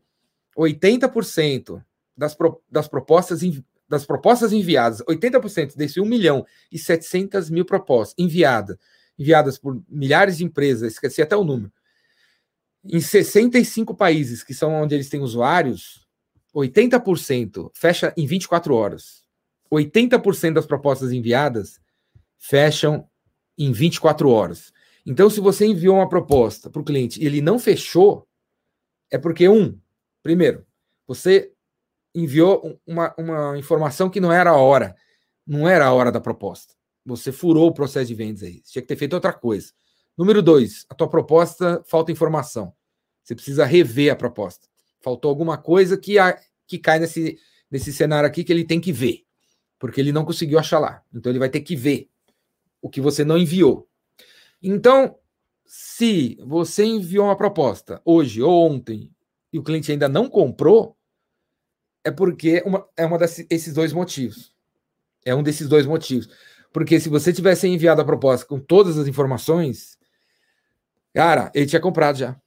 80% 0.58 1.82
das, 2.16 2.36
pro, 2.36 2.62
das, 2.70 2.88
propostas, 2.88 3.40
das 3.88 4.06
propostas 4.06 4.52
enviadas, 4.52 5.02
80% 5.02 5.76
desse 5.76 6.00
1 6.00 6.06
milhão 6.06 6.46
e 6.72 6.78
700 6.78 7.50
mil 7.50 7.66
propostas 7.66 8.14
enviadas, 8.18 8.78
enviadas 9.18 9.58
por 9.58 9.82
milhares 9.90 10.38
de 10.38 10.44
empresas, 10.44 10.94
esqueci 10.94 11.22
até 11.22 11.36
o 11.36 11.44
número, 11.44 11.72
em 12.92 13.00
65 13.00 13.94
países, 13.96 14.44
que 14.44 14.54
são 14.54 14.74
onde 14.74 14.96
eles 14.96 15.10
têm 15.10 15.22
usuários, 15.22 16.08
80% 16.56 17.70
fecha 17.74 18.14
em 18.18 18.26
24 18.26 18.74
horas. 18.74 19.24
80% 19.72 20.54
das 20.54 20.66
propostas 20.66 21.12
enviadas 21.12 21.80
fecham 22.40 23.08
em 23.58 23.72
24 23.72 24.30
horas. 24.30 24.72
Então, 25.06 25.30
se 25.30 25.40
você 25.40 25.66
enviou 25.66 25.98
uma 25.98 26.10
proposta 26.10 26.70
para 26.70 26.82
o 26.82 26.86
cliente 26.86 27.22
e 27.22 27.26
ele 27.26 27.42
não 27.42 27.60
fechou, 27.60 28.28
é 29.12 29.18
porque, 29.18 29.48
um, 29.48 29.80
primeiro, 30.24 30.66
você 31.08 31.52
enviou 32.14 32.80
uma, 32.86 33.14
uma 33.18 33.58
informação 33.58 34.10
que 34.10 34.20
não 34.20 34.32
era 34.32 34.52
a 34.52 34.58
hora. 34.58 34.96
Não 35.46 35.68
era 35.68 35.86
a 35.86 35.94
hora 35.94 36.12
da 36.12 36.20
proposta. 36.20 36.74
Você 37.06 37.32
furou 37.32 37.68
o 37.68 37.74
processo 37.74 38.08
de 38.08 38.16
vendas 38.16 38.44
aí. 38.44 38.62
Tinha 38.62 38.82
que 38.82 38.88
ter 38.88 38.96
feito 38.96 39.14
outra 39.14 39.34
coisa. 39.34 39.72
Número 40.18 40.42
dois, 40.42 40.86
a 40.90 40.96
tua 40.96 41.08
proposta 41.08 41.84
falta 41.88 42.12
informação. 42.12 42.74
Você 43.24 43.36
precisa 43.36 43.66
rever 43.66 44.12
a 44.12 44.16
proposta. 44.16 44.68
Faltou 45.02 45.30
alguma 45.30 45.58
coisa 45.58 45.98
que, 45.98 46.18
a, 46.18 46.40
que 46.68 46.78
cai 46.78 47.00
nesse, 47.00 47.38
nesse 47.70 47.94
cenário 47.94 48.28
aqui 48.28 48.44
que 48.44 48.52
ele 48.52 48.66
tem 48.66 48.80
que 48.80 48.92
ver, 48.92 49.24
porque 49.78 50.00
ele 50.00 50.12
não 50.12 50.26
conseguiu 50.26 50.60
achar 50.60 50.80
lá. 50.80 51.04
Então 51.14 51.32
ele 51.32 51.40
vai 51.40 51.50
ter 51.50 51.62
que 51.62 51.76
ver 51.76 52.10
o 52.82 52.90
que 52.90 53.02
você 53.02 53.24
não 53.24 53.38
enviou. 53.38 53.88
Então, 54.62 55.18
se 55.66 56.38
você 56.42 56.84
enviou 56.84 57.26
uma 57.26 57.38
proposta 57.38 58.02
hoje 58.04 58.42
ou 58.42 58.70
ontem 58.70 59.12
e 59.54 59.60
o 59.60 59.64
cliente 59.64 59.92
ainda 59.92 60.10
não 60.10 60.30
comprou, 60.30 60.98
é 62.04 62.12
porque 62.12 62.62
uma, 62.66 62.88
é 62.98 63.06
uma 63.06 63.18
desses 63.18 63.74
dois 63.74 63.94
motivos. 63.94 64.54
É 65.26 65.36
um 65.36 65.44
desses 65.44 65.68
dois 65.68 65.86
motivos. 65.86 66.30
Porque 66.72 67.00
se 67.00 67.10
você 67.10 67.34
tivesse 67.34 67.68
enviado 67.68 68.02
a 68.02 68.06
proposta 68.06 68.46
com 68.46 68.60
todas 68.60 68.98
as 68.98 69.08
informações, 69.08 69.98
cara, 71.14 71.52
ele 71.54 71.66
tinha 71.66 71.82
comprado 71.82 72.18
já. 72.18 72.40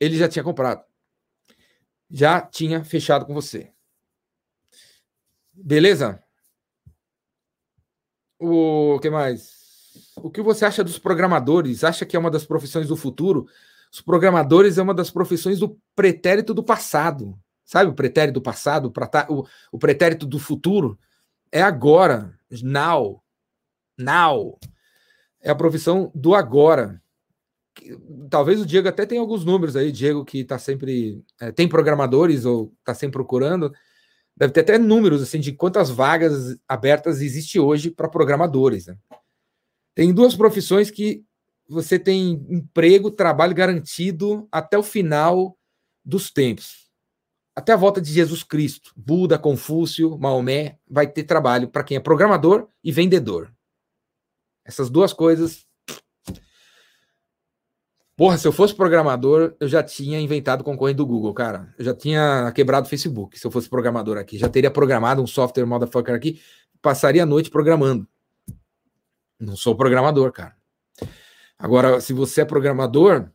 Ele 0.00 0.16
já 0.16 0.28
tinha 0.28 0.44
comprado 0.44 0.88
já 2.10 2.40
tinha 2.40 2.84
fechado 2.84 3.26
com 3.26 3.34
você. 3.34 3.70
Beleza? 5.52 6.22
O 8.38 8.98
que 9.00 9.10
mais? 9.10 10.14
O 10.16 10.30
que 10.30 10.40
você 10.40 10.64
acha 10.64 10.84
dos 10.84 10.98
programadores? 10.98 11.84
Acha 11.84 12.06
que 12.06 12.16
é 12.16 12.18
uma 12.18 12.30
das 12.30 12.44
profissões 12.44 12.88
do 12.88 12.96
futuro? 12.96 13.48
Os 13.92 14.00
programadores 14.00 14.78
é 14.78 14.82
uma 14.82 14.94
das 14.94 15.10
profissões 15.10 15.58
do 15.58 15.78
pretérito 15.94 16.54
do 16.54 16.62
passado. 16.62 17.38
Sabe 17.64 17.90
o 17.90 17.94
pretérito 17.94 18.34
do 18.34 18.42
passado? 18.42 18.92
O, 19.28 19.46
o 19.72 19.78
pretérito 19.78 20.24
do 20.24 20.38
futuro? 20.38 20.98
É 21.50 21.60
agora. 21.60 22.38
Now. 22.62 23.22
Now. 23.98 24.58
É 25.40 25.50
a 25.50 25.54
profissão 25.54 26.10
do 26.14 26.34
agora 26.34 27.02
talvez 28.30 28.60
o 28.60 28.66
Diego 28.66 28.88
até 28.88 29.06
tenha 29.06 29.20
alguns 29.20 29.44
números 29.44 29.76
aí, 29.76 29.92
Diego 29.92 30.24
que 30.24 30.40
está 30.40 30.58
sempre 30.58 31.22
é, 31.40 31.52
tem 31.52 31.68
programadores 31.68 32.44
ou 32.44 32.72
está 32.80 32.94
sempre 32.94 33.14
procurando, 33.14 33.72
deve 34.36 34.52
ter 34.52 34.60
até 34.60 34.78
números 34.78 35.22
assim 35.22 35.40
de 35.40 35.52
quantas 35.52 35.90
vagas 35.90 36.56
abertas 36.66 37.20
existe 37.20 37.58
hoje 37.58 37.90
para 37.90 38.08
programadores. 38.08 38.86
Né? 38.86 38.96
Tem 39.94 40.12
duas 40.12 40.34
profissões 40.34 40.90
que 40.90 41.24
você 41.68 41.98
tem 41.98 42.44
emprego, 42.48 43.10
trabalho 43.10 43.54
garantido 43.54 44.48
até 44.50 44.78
o 44.78 44.82
final 44.82 45.56
dos 46.04 46.30
tempos. 46.30 46.88
Até 47.54 47.72
a 47.72 47.76
volta 47.76 48.00
de 48.00 48.12
Jesus 48.12 48.42
Cristo, 48.42 48.92
Buda, 48.96 49.38
Confúcio, 49.38 50.16
Maomé, 50.16 50.78
vai 50.88 51.06
ter 51.06 51.24
trabalho 51.24 51.68
para 51.68 51.82
quem 51.82 51.96
é 51.96 52.00
programador 52.00 52.68
e 52.82 52.92
vendedor. 52.92 53.52
Essas 54.64 54.88
duas 54.88 55.12
coisas 55.12 55.67
Porra, 58.18 58.36
se 58.36 58.48
eu 58.48 58.50
fosse 58.50 58.74
programador, 58.74 59.54
eu 59.60 59.68
já 59.68 59.80
tinha 59.80 60.18
inventado 60.18 60.64
concorrente 60.64 60.96
do 60.96 61.06
Google, 61.06 61.32
cara. 61.32 61.72
Eu 61.78 61.84
já 61.84 61.94
tinha 61.94 62.50
quebrado 62.50 62.84
o 62.84 62.90
Facebook, 62.90 63.38
se 63.38 63.46
eu 63.46 63.50
fosse 63.50 63.68
programador 63.68 64.18
aqui. 64.18 64.36
Já 64.36 64.48
teria 64.48 64.72
programado 64.72 65.22
um 65.22 65.26
software 65.26 65.64
motherfucker 65.64 66.12
aqui, 66.12 66.42
passaria 66.82 67.22
a 67.22 67.26
noite 67.26 67.48
programando. 67.48 68.08
Não 69.38 69.54
sou 69.54 69.76
programador, 69.76 70.32
cara. 70.32 70.56
Agora, 71.56 72.00
se 72.00 72.12
você 72.12 72.40
é 72.40 72.44
programador, 72.44 73.30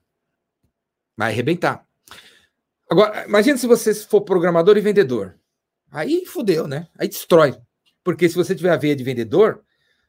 vai 1.15 1.31
arrebentar. 1.31 1.87
Agora, 2.91 3.25
imagine 3.25 3.57
se 3.57 3.65
você 3.65 3.93
for 3.93 4.19
programador 4.19 4.75
e 4.75 4.81
vendedor. 4.81 5.39
Aí 5.89 6.25
fudeu, 6.25 6.67
né? 6.67 6.89
Aí 6.99 7.07
destrói. 7.07 7.55
Porque 8.03 8.27
se 8.27 8.35
você 8.35 8.53
tiver 8.53 8.71
a 8.71 8.75
veia 8.75 8.97
de 8.97 9.03
vendedor, 9.05 9.63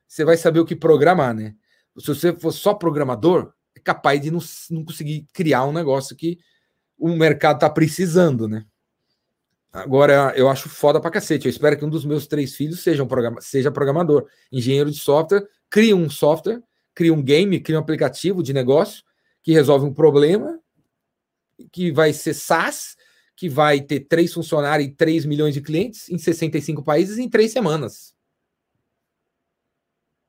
você 0.04 0.24
vai 0.24 0.36
saber 0.36 0.58
o 0.58 0.64
que 0.64 0.74
programar, 0.74 1.32
né? 1.32 1.54
Se 1.96 2.08
você 2.08 2.36
for 2.36 2.50
só 2.50 2.74
programador, 2.74 3.53
capaz 3.84 4.20
de 4.20 4.30
não, 4.30 4.40
não 4.70 4.84
conseguir 4.84 5.26
criar 5.32 5.64
um 5.64 5.72
negócio 5.72 6.16
que 6.16 6.38
o 6.98 7.10
mercado 7.10 7.56
está 7.56 7.70
precisando, 7.70 8.48
né? 8.48 8.64
Agora, 9.72 10.32
eu 10.36 10.48
acho 10.48 10.68
foda 10.68 11.00
pra 11.00 11.10
cacete. 11.10 11.46
Eu 11.46 11.50
espero 11.50 11.76
que 11.76 11.84
um 11.84 11.90
dos 11.90 12.04
meus 12.04 12.28
três 12.28 12.54
filhos 12.54 12.80
seja, 12.80 13.02
um 13.02 13.08
programa, 13.08 13.40
seja 13.40 13.72
programador, 13.72 14.28
engenheiro 14.52 14.90
de 14.90 14.98
software, 14.98 15.44
crie 15.68 15.92
um 15.92 16.08
software, 16.08 16.62
crie 16.94 17.10
um 17.10 17.20
game, 17.20 17.58
crie 17.58 17.76
um 17.76 17.80
aplicativo 17.80 18.40
de 18.40 18.52
negócio 18.52 19.02
que 19.42 19.52
resolve 19.52 19.84
um 19.84 19.92
problema, 19.92 20.60
que 21.72 21.90
vai 21.90 22.12
ser 22.12 22.34
SaaS, 22.34 22.96
que 23.36 23.48
vai 23.48 23.80
ter 23.80 24.00
três 24.00 24.32
funcionários 24.32 24.88
e 24.88 24.92
3 24.92 25.26
milhões 25.26 25.54
de 25.54 25.60
clientes 25.60 26.08
em 26.08 26.18
65 26.18 26.84
países 26.84 27.18
em 27.18 27.28
três 27.28 27.50
semanas. 27.50 28.14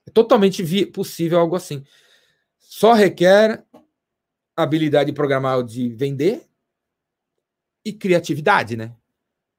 É 0.08 0.12
totalmente 0.12 0.86
possível 0.88 1.40
algo 1.40 1.56
assim. 1.56 1.84
Só 2.76 2.92
requer 2.92 3.64
habilidade 4.54 5.10
de 5.10 5.16
programar 5.16 5.64
de 5.64 5.88
vender 5.96 6.46
e 7.86 7.94
criatividade, 7.94 8.76
né? 8.76 8.94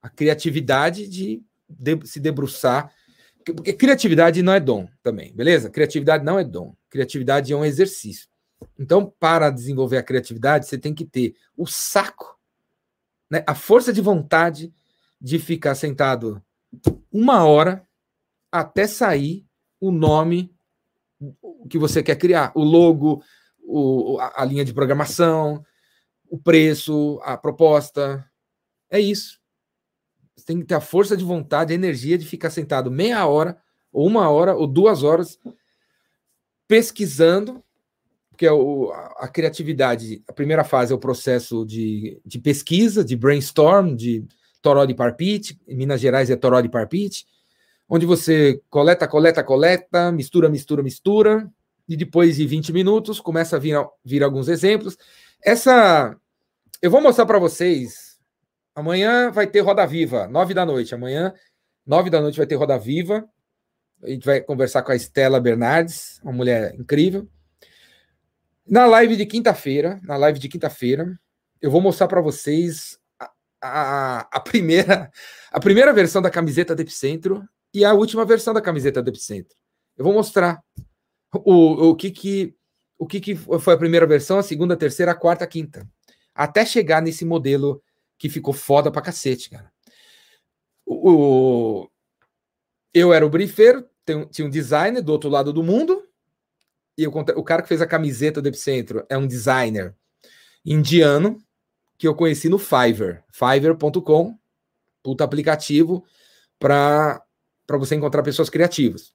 A 0.03 0.11
criatividade 0.11 1.09
de, 1.09 1.43
de 1.67 2.07
se 2.07 2.21
debruçar. 2.21 2.93
Porque 3.43 3.73
criatividade 3.73 4.43
não 4.43 4.53
é 4.53 4.61
dom 4.61 4.87
também, 5.03 5.35
beleza? 5.35 5.71
Criatividade 5.71 6.27
não 6.27 6.39
é 6.39 6.45
dom. 6.45 6.77
Criatividade 6.91 7.51
é 7.55 7.57
um 7.57 7.65
exercício. 7.65 8.29
Então, 8.79 9.11
para 9.19 9.49
desenvolver 9.49 9.97
a 9.97 10.03
criatividade, 10.03 10.67
você 10.67 10.77
tem 10.77 10.95
que 10.95 11.07
ter 11.07 11.35
o 11.57 11.67
saco, 11.67 12.39
né? 13.31 13.43
a 13.47 13.55
força 13.55 13.95
de 13.95 14.03
vontade 14.03 14.71
de 15.19 15.39
ficar 15.39 15.75
sentado 15.75 16.45
uma 17.11 17.47
hora 17.47 17.83
até 18.53 18.87
sair 18.87 19.47
o 19.81 19.91
nome 19.91 20.55
que 21.67 21.79
você 21.79 22.03
quer 22.03 22.17
criar, 22.17 22.53
o 22.55 22.63
logo, 22.63 23.23
o, 23.63 24.19
a, 24.21 24.43
a 24.43 24.45
linha 24.45 24.65
de 24.65 24.73
programação, 24.73 25.65
o 26.29 26.39
preço, 26.39 27.21
a 27.23 27.37
proposta. 27.37 28.25
É 28.91 29.01
isso. 29.01 29.39
Você 30.37 30.47
tem 30.47 30.61
que 30.61 30.67
ter 30.67 30.75
a 30.75 30.81
força 30.81 31.17
de 31.17 31.25
vontade, 31.25 31.73
a 31.73 31.77
energia 31.77 32.19
de 32.19 32.27
ficar 32.27 32.51
sentado 32.51 32.91
meia 32.91 33.27
hora, 33.27 33.57
ou 33.93 34.07
uma 34.07 34.29
hora, 34.29 34.55
ou 34.55 34.67
duas 34.67 35.03
horas, 35.03 35.39
pesquisando, 36.69 37.63
porque 38.31 38.45
é 38.45 38.53
o, 38.53 38.93
a, 39.17 39.29
criatividade, 39.29 40.23
a 40.29 40.33
primeira 40.33 40.63
fase 40.63 40.93
é 40.93 40.95
o 40.95 40.99
processo 40.99 41.65
de, 41.65 42.21
de 42.25 42.39
pesquisa, 42.39 43.03
de 43.03 43.17
brainstorm, 43.17 43.95
de 43.95 44.27
toró 44.61 44.85
de 44.85 44.95
parpite, 44.95 45.59
em 45.67 45.77
Minas 45.77 46.01
Gerais 46.01 46.29
é 46.29 46.37
toró 46.37 46.61
de 46.61 46.69
parpite, 46.69 47.27
onde 47.89 48.05
você 48.05 48.61
coleta, 48.69 49.09
coleta, 49.09 49.43
coleta, 49.43 50.13
mistura, 50.13 50.51
mistura, 50.51 50.83
mistura, 50.83 51.51
e 51.89 51.97
depois 51.97 52.37
de 52.37 52.47
20 52.47 52.73
minutos 52.73 53.21
começa 53.21 53.57
a 53.57 53.59
vir, 53.59 53.77
vir 54.05 54.23
alguns 54.23 54.49
exemplos. 54.49 54.97
Essa 55.43 56.17
eu 56.83 56.91
vou 56.91 57.01
mostrar 57.01 57.27
para 57.27 57.39
vocês. 57.39 58.19
Amanhã 58.75 59.31
vai 59.31 59.47
ter 59.47 59.61
Roda 59.61 59.87
Viva, 59.87 60.27
nove 60.29 60.53
da 60.53 60.67
noite. 60.67 60.95
Amanhã, 60.95 61.33
nove 61.87 62.11
da 62.11 62.21
noite, 62.21 62.37
vai 62.37 62.47
ter 62.47 62.57
Roda 62.57 62.79
Viva. 62.79 63.27
A 64.03 64.09
gente 64.09 64.27
vai 64.27 64.41
conversar 64.41 64.83
com 64.83 64.93
a 64.93 64.97
Estela 64.97 65.41
Bernardes, 65.41 66.21
uma 66.23 66.33
mulher 66.33 66.75
incrível. 66.75 67.27
Na 68.69 68.85
live 68.85 69.17
de 69.17 69.25
quinta-feira, 69.25 70.01
na 70.03 70.17
live 70.17 70.39
de 70.39 70.49
quinta-feira, 70.49 71.19
eu 71.63 71.71
vou 71.71 71.81
mostrar 71.81 72.09
para 72.09 72.21
vocês 72.21 72.99
a, 73.19 73.31
a, 73.63 74.29
a, 74.33 74.41
primeira 74.41 75.11
a 75.51 75.61
primeira 75.61 75.93
versão 75.93 76.21
da 76.21 76.31
camiseta 76.31 76.75
do 76.75 76.83
Epicentro 76.83 77.49
e 77.73 77.85
a 77.85 77.95
última 77.95 78.25
versão 78.25 78.53
da 78.53 78.61
camiseta 78.61 79.03
do 79.03 79.09
Epicentro. 79.09 79.57
Eu 79.97 80.05
vou 80.05 80.13
mostrar 80.13 80.61
o, 81.33 81.91
o 81.91 81.97
que 81.97 82.11
que 82.11 82.57
o 82.99 83.07
que, 83.07 83.21
que 83.21 83.37
foi 83.37 83.75
a 83.75 83.79
primeira 83.79 84.07
versão, 84.07 84.39
a 84.39 84.43
segunda, 84.43 84.75
a 84.75 84.77
terceira, 84.77 85.13
a 85.13 85.15
quarta, 85.15 85.45
a 85.45 85.47
quinta. 85.47 85.87
Até 86.35 86.65
chegar 86.65 87.03
nesse 87.03 87.25
modelo 87.25 87.83
que 88.19 88.31
ficou 88.31 88.55
foda 88.55 88.91
pra 88.91 89.03
cacete, 89.03 89.51
cara. 89.51 89.71
O, 90.85 91.11
o 91.11 91.91
eu 92.95 93.13
era 93.13 93.27
o 93.27 93.29
briefer, 93.29 93.85
tinha 94.31 94.47
um 94.47 94.51
designer 94.51 95.03
do 95.03 95.13
outro 95.13 95.29
lado 95.29 95.53
do 95.53 95.63
mundo, 95.63 96.09
e 96.97 97.07
o 97.07 97.45
cara 97.45 97.61
que 97.61 97.69
fez 97.69 97.83
a 97.83 97.87
camiseta 97.87 98.41
do 98.41 98.49
Epicentro 98.49 99.05
é 99.11 99.19
um 99.19 99.27
designer 99.27 99.95
indiano 100.65 101.39
que 101.99 102.09
eu 102.09 102.15
conheci 102.15 102.49
no 102.49 102.59
Fiverr, 102.59 103.23
fiverr.com, 103.31 104.39
puta 105.03 105.25
aplicativo 105.25 106.05
para 106.59 107.23
você 107.69 107.95
encontrar 107.95 108.23
pessoas 108.23 108.49
criativas. 108.49 109.13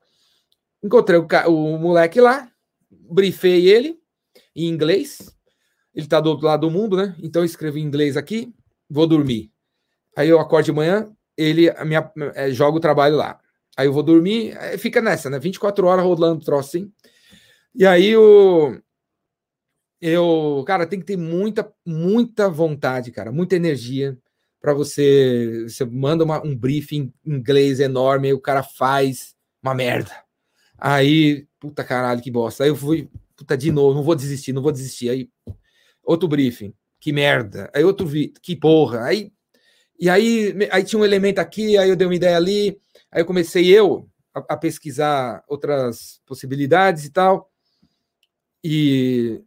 Encontrei 0.84 1.20
o, 1.20 1.28
o 1.48 1.78
moleque 1.78 2.20
lá, 2.20 2.52
briefei 2.90 3.68
ele 3.68 4.00
em 4.56 4.68
inglês. 4.68 5.36
Ele 5.94 6.08
tá 6.08 6.20
do 6.20 6.30
outro 6.30 6.46
lado 6.46 6.62
do 6.62 6.72
mundo, 6.72 6.98
né? 6.98 7.16
Então 7.22 7.42
eu 7.42 7.46
escrevo 7.46 7.78
em 7.78 7.84
inglês 7.84 8.16
aqui, 8.16 8.54
vou 8.90 9.06
dormir. 9.06 9.52
Aí 10.16 10.30
eu 10.30 10.40
acordo 10.40 10.66
de 10.66 10.72
manhã, 10.72 11.12
ele 11.38 11.68
é, 11.68 12.52
joga 12.52 12.78
o 12.78 12.82
trabalho 12.82 13.16
lá. 13.16 13.40
Aí 13.78 13.88
eu 13.88 13.94
vou 13.94 14.04
dormir, 14.04 14.56
fica 14.78 15.02
nessa, 15.02 15.30
né? 15.30 15.40
24 15.40 15.86
horas 15.88 16.04
rolando 16.04 16.44
troço 16.44 16.70
assim. 16.70 16.92
E 17.76 17.86
aí 17.86 18.16
o 18.16 18.82
eu, 20.02 20.64
cara, 20.66 20.88
tem 20.88 21.00
que 21.00 21.06
ter 21.06 21.18
muita, 21.18 21.72
muita 21.86 22.50
vontade, 22.50 23.12
cara, 23.12 23.32
muita 23.32 23.56
energia 23.56 24.18
para 24.60 24.74
você. 24.74 25.66
Você 25.68 25.86
manda 25.86 26.24
uma, 26.24 26.44
um 26.44 26.56
briefing 26.56 27.14
em 27.24 27.34
inglês 27.36 27.80
enorme, 27.80 28.30
aí 28.30 28.34
o 28.34 28.42
cara 28.42 28.64
faz 28.64 29.36
uma 29.62 29.76
merda. 29.76 30.12
Aí, 30.84 31.48
puta 31.60 31.84
caralho, 31.84 32.24
que 32.24 32.32
bosta. 32.32 32.64
Aí 32.64 32.72
eu 32.72 32.76
fui, 32.76 33.08
puta, 33.36 33.56
de 33.56 33.72
novo, 33.72 33.94
não 33.94 34.04
vou 34.04 34.16
desistir, 34.16 34.52
não 34.52 34.64
vou 34.64 34.72
desistir. 34.72 35.10
Aí, 35.10 35.30
outro 36.04 36.28
briefing, 36.28 36.74
que 37.00 37.14
merda. 37.14 37.70
Aí 37.72 37.84
outro 37.84 38.08
vi, 38.08 38.34
que 38.42 38.56
porra. 38.56 39.04
Aí, 39.04 39.32
e 40.00 40.10
aí, 40.10 40.56
aí 40.72 40.84
tinha 40.84 41.00
um 41.00 41.06
elemento 41.06 41.38
aqui, 41.38 41.78
aí 41.78 41.88
eu 41.88 41.96
dei 41.96 42.08
uma 42.08 42.16
ideia 42.16 42.36
ali. 42.36 42.82
Aí 43.12 43.22
eu 43.22 43.26
comecei 43.28 43.68
eu 43.68 44.10
a, 44.34 44.40
a 44.54 44.58
pesquisar 44.58 45.44
outras 45.48 46.20
possibilidades 46.26 47.06
e 47.06 47.12
tal. 47.12 47.52
E, 48.64 49.40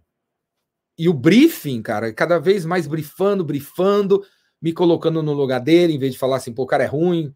e 0.96 1.08
o 1.08 1.12
briefing, 1.12 1.82
cara, 1.82 2.12
cada 2.12 2.38
vez 2.38 2.64
mais 2.64 2.86
brifando, 2.86 3.44
brifando, 3.44 4.24
me 4.62 4.72
colocando 4.72 5.20
no 5.20 5.32
lugar 5.32 5.58
dele, 5.60 5.94
em 5.94 5.98
vez 5.98 6.12
de 6.12 6.18
falar 6.18 6.36
assim, 6.36 6.52
pô, 6.52 6.62
o 6.62 6.66
cara 6.66 6.84
é 6.84 6.86
ruim, 6.86 7.34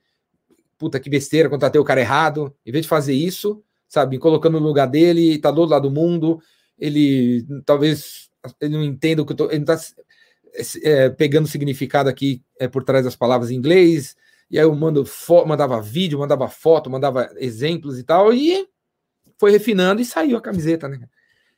puta 0.79 1.01
que 1.01 1.11
besteira, 1.11 1.51
contratei 1.51 1.81
o 1.81 1.85
cara 1.85 2.01
errado. 2.01 2.55
Em 2.65 2.71
vez 2.71 2.85
de 2.85 2.89
fazer 2.89 3.15
isso, 3.15 3.61
sabe, 3.89 4.19
colocando 4.19 4.61
no 4.61 4.67
lugar 4.67 4.87
dele, 4.87 5.39
tá 5.39 5.51
do 5.51 5.61
outro 5.61 5.75
lado 5.75 5.89
do 5.89 5.95
mundo, 5.95 6.41
ele 6.79 7.47
talvez 7.65 8.29
ele 8.61 8.75
não 8.77 8.85
entenda 8.85 9.23
o 9.23 9.27
que 9.27 9.33
eu 9.33 9.37
tô. 9.37 9.51
Ele 9.51 9.65
tá 9.65 9.79
é, 10.83 11.09
pegando 11.11 11.49
significado 11.49 12.09
aqui 12.09 12.43
é, 12.59 12.69
por 12.69 12.85
trás 12.85 13.05
das 13.05 13.17
palavras 13.17 13.51
em 13.51 13.57
inglês, 13.57 14.17
e 14.51 14.59
aí 14.59 14.65
eu 14.65 14.75
mando 14.75 15.05
mandava 15.47 15.81
vídeo, 15.81 16.19
mandava 16.19 16.49
foto, 16.49 16.91
mandava 16.91 17.31
exemplos 17.37 17.99
e 17.99 18.03
tal, 18.03 18.33
e 18.33 18.69
foi 19.39 19.51
refinando 19.51 20.01
e 20.01 20.05
saiu 20.05 20.37
a 20.37 20.41
camiseta, 20.41 20.89
né? 20.89 21.09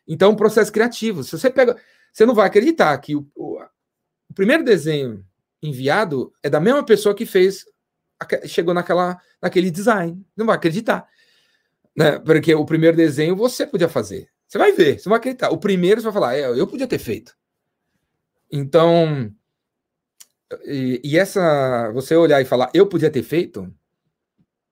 Então, 0.07 0.33
um 0.33 0.37
processo 0.37 0.73
criativo. 0.73 1.23
Se 1.23 1.39
você 1.39 1.51
pega. 1.51 1.77
Você 2.13 2.27
não 2.27 2.35
vai 2.35 2.47
acreditar 2.47 2.99
que 2.99 3.15
o, 3.15 3.29
o, 3.37 3.63
o 4.29 4.35
primeiro 4.35 4.65
desenho 4.65 5.25
enviado 5.63 6.33
é 6.43 6.51
da 6.51 6.59
mesma 6.59 6.85
pessoa 6.85 7.15
que 7.15 7.25
fez. 7.25 7.65
Chegou 8.47 8.75
naquela, 8.75 9.19
naquele 9.41 9.71
design. 9.71 10.21
Não 10.37 10.45
vai 10.45 10.57
acreditar. 10.57 11.07
Né? 12.01 12.19
Porque 12.19 12.55
o 12.55 12.65
primeiro 12.65 12.97
desenho 12.97 13.37
você 13.37 13.67
podia 13.67 13.87
fazer. 13.87 14.27
Você 14.49 14.57
vai 14.57 14.73
ver, 14.73 14.99
você 14.99 15.07
vai 15.07 15.19
acreditar. 15.19 15.51
O 15.51 15.59
primeiro 15.59 16.01
você 16.01 16.07
vai 16.07 16.15
falar, 16.15 16.35
é, 16.35 16.49
eu 16.59 16.67
podia 16.67 16.87
ter 16.87 16.99
feito. 16.99 17.37
Então, 18.51 19.31
e, 20.65 20.99
e, 21.05 21.19
essa, 21.19 21.91
você 21.93 22.17
olhar 22.17 22.41
e 22.41 22.47
falar, 22.47 22.71
eu 22.73 22.87
podia 22.87 23.11
ter 23.11 23.23
feito, 23.23 23.71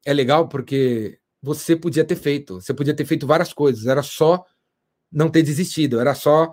é 0.06 0.14
legal 0.14 0.48
porque 0.48 1.18
você 1.42 1.76
podia 1.76 2.02
ter 2.02 2.16
feito. 2.16 2.62
Você 2.62 2.72
podia 2.72 2.96
ter 2.96 3.04
feito 3.04 3.26
várias 3.26 3.52
coisas. 3.52 3.84
Era 3.84 4.02
só 4.02 4.42
não 5.12 5.28
ter 5.28 5.42
desistido, 5.42 6.00
era 6.00 6.14
só 6.14 6.50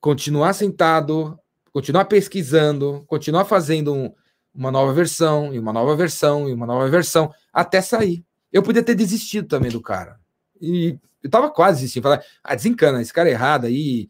continuar 0.00 0.52
sentado, 0.52 1.38
continuar 1.72 2.06
pesquisando, 2.06 3.04
continuar 3.06 3.44
fazendo 3.44 3.94
um, 3.94 4.12
uma 4.52 4.72
nova 4.72 4.92
versão, 4.92 5.54
e 5.54 5.60
uma 5.60 5.72
nova 5.72 5.94
versão, 5.94 6.48
e 6.48 6.52
uma 6.52 6.66
nova 6.66 6.90
versão, 6.90 7.32
até 7.52 7.80
sair. 7.80 8.25
Eu 8.56 8.62
podia 8.62 8.82
ter 8.82 8.94
desistido 8.94 9.46
também 9.46 9.70
do 9.70 9.82
cara. 9.82 10.18
E 10.60 10.98
eu 11.22 11.28
tava 11.28 11.50
quase 11.50 11.80
desistindo. 11.80 12.04
Falar, 12.04 12.24
ah, 12.42 12.54
desencana, 12.54 13.02
esse 13.02 13.12
cara 13.12 13.28
é 13.28 13.32
errado 13.32 13.66
aí. 13.66 14.08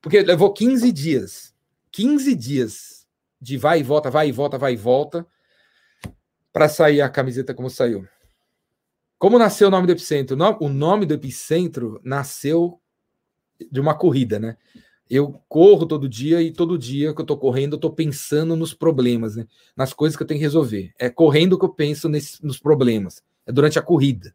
Porque 0.00 0.22
levou 0.22 0.52
15 0.52 0.90
dias. 0.90 1.54
15 1.92 2.34
dias 2.34 3.06
de 3.38 3.58
vai 3.58 3.80
e 3.80 3.82
volta, 3.82 4.10
vai 4.10 4.28
e 4.28 4.32
volta, 4.32 4.56
vai 4.56 4.72
e 4.72 4.76
volta, 4.76 5.26
para 6.50 6.66
sair 6.66 7.02
a 7.02 7.08
camiseta 7.10 7.52
como 7.52 7.68
saiu. 7.68 8.08
Como 9.18 9.38
nasceu 9.38 9.68
o 9.68 9.70
nome 9.70 9.86
do 9.86 9.92
Epicentro? 9.92 10.36
O 10.60 10.68
nome 10.70 11.04
do 11.04 11.12
Epicentro 11.12 12.00
nasceu 12.02 12.80
de 13.70 13.78
uma 13.78 13.94
corrida, 13.94 14.38
né? 14.38 14.56
Eu 15.08 15.38
corro 15.48 15.84
todo 15.84 16.08
dia 16.08 16.40
e 16.40 16.50
todo 16.50 16.78
dia 16.78 17.14
que 17.14 17.20
eu 17.20 17.26
tô 17.26 17.36
correndo, 17.36 17.74
eu 17.74 17.80
tô 17.80 17.90
pensando 17.90 18.56
nos 18.56 18.72
problemas, 18.72 19.36
né? 19.36 19.46
Nas 19.76 19.92
coisas 19.92 20.16
que 20.16 20.22
eu 20.22 20.26
tenho 20.26 20.40
que 20.40 20.44
resolver. 20.44 20.92
É 20.98 21.10
correndo 21.10 21.58
que 21.58 21.64
eu 21.64 21.68
penso 21.68 22.08
nesse, 22.08 22.44
nos 22.44 22.58
problemas. 22.58 23.22
É 23.46 23.52
durante 23.52 23.78
a 23.78 23.82
corrida. 23.82 24.34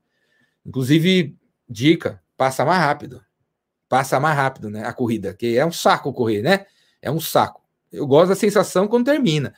Inclusive, 0.66 1.36
dica, 1.68 2.22
passa 2.38 2.64
mais 2.66 2.80
rápido. 2.80 3.24
Passa 3.88 4.20
mais 4.20 4.36
rápido, 4.36 4.70
né? 4.70 4.86
A 4.86 4.94
corrida, 4.94 5.34
que 5.34 5.58
é 5.58 5.66
um 5.66 5.72
saco 5.72 6.14
correr, 6.14 6.42
né? 6.42 6.66
É 7.02 7.10
um 7.10 7.20
saco. 7.20 7.62
Eu 7.92 8.06
gosto 8.06 8.30
da 8.30 8.36
sensação 8.36 8.88
quando 8.88 9.06
termina. 9.06 9.54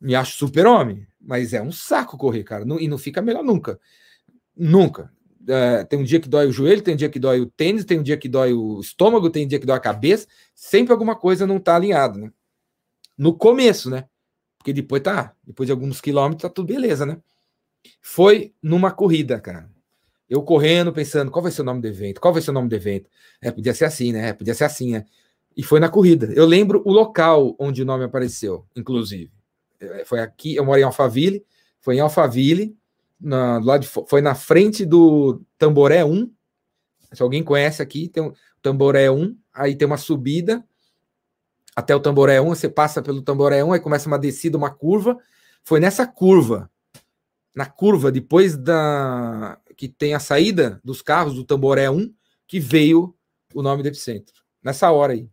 Me 0.00 0.14
acho 0.14 0.36
super-homem, 0.36 1.06
mas 1.20 1.54
é 1.54 1.62
um 1.62 1.72
saco 1.72 2.18
correr, 2.18 2.44
cara. 2.44 2.64
e 2.80 2.88
não 2.88 2.98
fica 2.98 3.22
melhor 3.22 3.42
nunca. 3.42 3.80
Nunca. 4.54 5.10
É, 5.48 5.84
tem 5.84 5.98
um 5.98 6.04
dia 6.04 6.20
que 6.20 6.28
dói 6.28 6.46
o 6.46 6.52
joelho, 6.52 6.82
tem 6.82 6.94
um 6.94 6.96
dia 6.96 7.08
que 7.08 7.18
dói 7.18 7.40
o 7.40 7.46
tênis, 7.46 7.84
tem 7.84 7.98
um 7.98 8.02
dia 8.02 8.16
que 8.16 8.28
dói 8.28 8.52
o 8.52 8.80
estômago, 8.80 9.30
tem 9.30 9.44
um 9.44 9.48
dia 9.48 9.58
que 9.58 9.66
dói 9.66 9.76
a 9.76 9.80
cabeça. 9.80 10.26
Sempre 10.54 10.92
alguma 10.92 11.16
coisa 11.16 11.46
não 11.46 11.56
está 11.56 11.76
alinhada, 11.76 12.18
né? 12.18 12.30
No 13.16 13.34
começo, 13.34 13.90
né? 13.90 14.04
Porque 14.58 14.72
depois 14.72 15.02
tá, 15.02 15.34
depois 15.42 15.66
de 15.66 15.72
alguns 15.72 16.00
quilômetros, 16.00 16.42
tá 16.42 16.48
tudo 16.48 16.66
beleza, 16.66 17.04
né? 17.04 17.18
Foi 18.00 18.54
numa 18.62 18.90
corrida, 18.90 19.40
cara. 19.40 19.70
Eu 20.28 20.42
correndo, 20.42 20.92
pensando, 20.92 21.30
qual 21.30 21.42
vai 21.42 21.52
ser 21.52 21.62
o 21.62 21.64
nome 21.64 21.80
do 21.80 21.86
evento? 21.86 22.20
Qual 22.20 22.32
vai 22.32 22.42
ser 22.42 22.50
o 22.50 22.54
nome 22.54 22.68
do 22.68 22.74
evento? 22.74 23.10
É, 23.40 23.50
podia 23.50 23.74
ser 23.74 23.84
assim, 23.84 24.12
né? 24.12 24.32
Podia 24.32 24.54
ser 24.54 24.64
assim, 24.64 24.92
né? 24.92 25.04
E 25.56 25.62
foi 25.62 25.78
na 25.78 25.88
corrida. 25.88 26.32
Eu 26.34 26.46
lembro 26.46 26.82
o 26.86 26.92
local 26.92 27.54
onde 27.58 27.82
o 27.82 27.84
nome 27.84 28.04
apareceu, 28.04 28.66
inclusive. 28.74 29.30
É, 29.78 30.04
foi 30.04 30.20
aqui, 30.20 30.56
eu 30.56 30.64
moro 30.64 30.80
em 30.80 30.84
Alphaville, 30.84 31.44
foi 31.80 31.96
em 31.96 32.00
Alphaville, 32.00 32.76
na, 33.20 33.58
lado 33.58 33.82
de, 33.82 33.88
foi 33.88 34.20
na 34.22 34.34
frente 34.34 34.84
do 34.86 35.42
Tamboré 35.58 36.04
1. 36.04 36.30
Se 37.12 37.22
alguém 37.22 37.42
conhece 37.42 37.82
aqui, 37.82 38.08
tem 38.08 38.22
o 38.22 38.34
Tamboré 38.62 39.10
1, 39.10 39.36
aí 39.52 39.76
tem 39.76 39.86
uma 39.86 39.98
subida 39.98 40.64
até 41.74 41.94
o 41.94 42.00
Tamboré 42.00 42.40
1, 42.40 42.48
você 42.48 42.68
passa 42.68 43.02
pelo 43.02 43.22
Tamboré 43.22 43.64
1, 43.64 43.72
aí 43.72 43.80
começa 43.80 44.06
uma 44.06 44.18
descida, 44.18 44.58
uma 44.58 44.70
curva. 44.70 45.18
Foi 45.64 45.80
nessa 45.80 46.06
curva, 46.06 46.70
na 47.54 47.66
curva, 47.66 48.10
depois 48.10 48.56
da 48.56 49.58
que 49.76 49.88
tem 49.88 50.14
a 50.14 50.20
saída 50.20 50.80
dos 50.84 51.02
carros 51.02 51.34
do 51.34 51.44
Tamboré 51.44 51.90
1, 51.90 52.12
que 52.46 52.60
veio 52.60 53.14
o 53.54 53.62
nome 53.62 53.82
do 53.82 53.88
epicentro. 53.88 54.34
Nessa 54.62 54.90
hora 54.90 55.12
aí. 55.12 55.28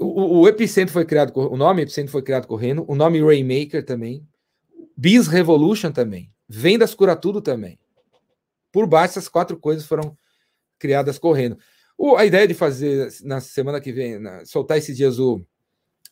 O, 0.00 0.40
o, 0.40 0.48
epicentro 0.48 0.92
foi 0.92 1.04
criado, 1.04 1.32
o 1.36 1.56
nome 1.56 1.82
epicentro 1.82 2.10
foi 2.10 2.22
criado 2.22 2.46
correndo, 2.46 2.84
o 2.88 2.94
nome 2.94 3.22
Rainmaker 3.22 3.84
também, 3.84 4.26
Biz 4.96 5.28
Revolution 5.28 5.92
também. 5.92 6.32
Vendas 6.48 6.94
cura 6.94 7.14
tudo 7.14 7.40
também. 7.40 7.78
Por 8.72 8.86
baixo, 8.86 9.12
essas 9.12 9.28
quatro 9.28 9.56
coisas 9.56 9.86
foram 9.86 10.16
criadas 10.78 11.18
correndo. 11.18 11.56
O, 11.96 12.16
a 12.16 12.24
ideia 12.24 12.46
de 12.46 12.54
fazer 12.54 13.08
na 13.22 13.40
semana 13.40 13.80
que 13.80 13.92
vem, 13.92 14.18
na, 14.18 14.44
soltar 14.44 14.78
esses 14.78 14.96
dias 14.96 15.18
o, 15.18 15.46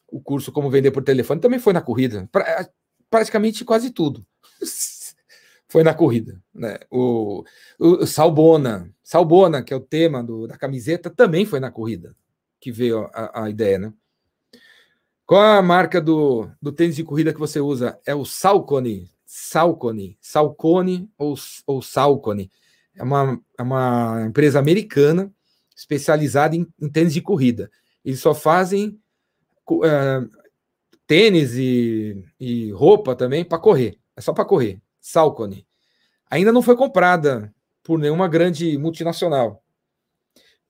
o 0.09 0.21
curso 0.21 0.53
Como 0.53 0.71
Vender 0.71 0.93
por 0.93 1.03
Telefone 1.03 1.41
também 1.41 1.59
foi 1.59 1.73
na 1.73 1.81
corrida. 1.81 2.29
Pra, 2.31 2.69
praticamente 3.11 3.65
quase 3.65 3.91
tudo. 3.91 4.25
foi 5.69 5.83
na 5.83 5.95
corrida. 5.95 6.41
Né? 6.55 6.79
O, 6.91 7.45
o 7.79 8.07
Salbona, 8.07 8.91
Salbona, 9.03 9.63
que 9.63 9.73
é 9.73 9.77
o 9.77 9.81
tema 9.81 10.23
do, 10.23 10.47
da 10.47 10.57
camiseta, 10.57 11.11
também 11.11 11.47
foi 11.47 11.61
na 11.61 11.71
corrida 11.71 12.15
que 12.63 12.71
veio 12.71 13.11
a, 13.13 13.45
a 13.45 13.51
ideia, 13.51 13.77
né? 13.77 13.93
Qual 15.27 15.41
a 15.41 15.63
marca 15.63 16.01
do, 16.01 16.49
do 16.61 16.71
tênis 16.71 16.95
de 16.95 17.03
corrida 17.03 17.33
que 17.33 17.41
você 17.41 17.59
usa? 17.59 17.99
É 18.07 18.15
o 18.15 18.25
Salcone. 18.25 19.11
Salcone. 19.27 20.17
Salcone 20.21 21.11
ou, 21.19 21.35
ou 21.67 21.83
Salcone. 21.83 22.51
É 22.95 23.03
uma, 23.03 23.41
é 23.59 23.63
uma 23.63 24.27
empresa 24.29 24.59
americana 24.59 25.33
especializada 25.77 26.55
em, 26.55 26.67
em 26.81 26.89
tênis 26.89 27.15
de 27.15 27.21
corrida. 27.21 27.71
Eles 28.05 28.21
só 28.21 28.35
fazem 28.35 29.01
uh, 29.71 30.31
tênis 31.07 31.55
e, 31.57 32.25
e 32.39 32.71
roupa 32.73 33.17
também 33.17 33.45
para 33.45 33.59
correr. 33.59 33.99
É 34.23 34.25
só 34.25 34.33
para 34.33 34.45
correr. 34.45 34.81
Salcone. 35.01 35.67
Ainda 36.31 36.53
não 36.53 36.63
foi 36.63 36.77
comprada 36.77 37.53
por 37.83 37.99
nenhuma 37.99 38.29
grande 38.29 38.79
multinacional. 38.79 39.63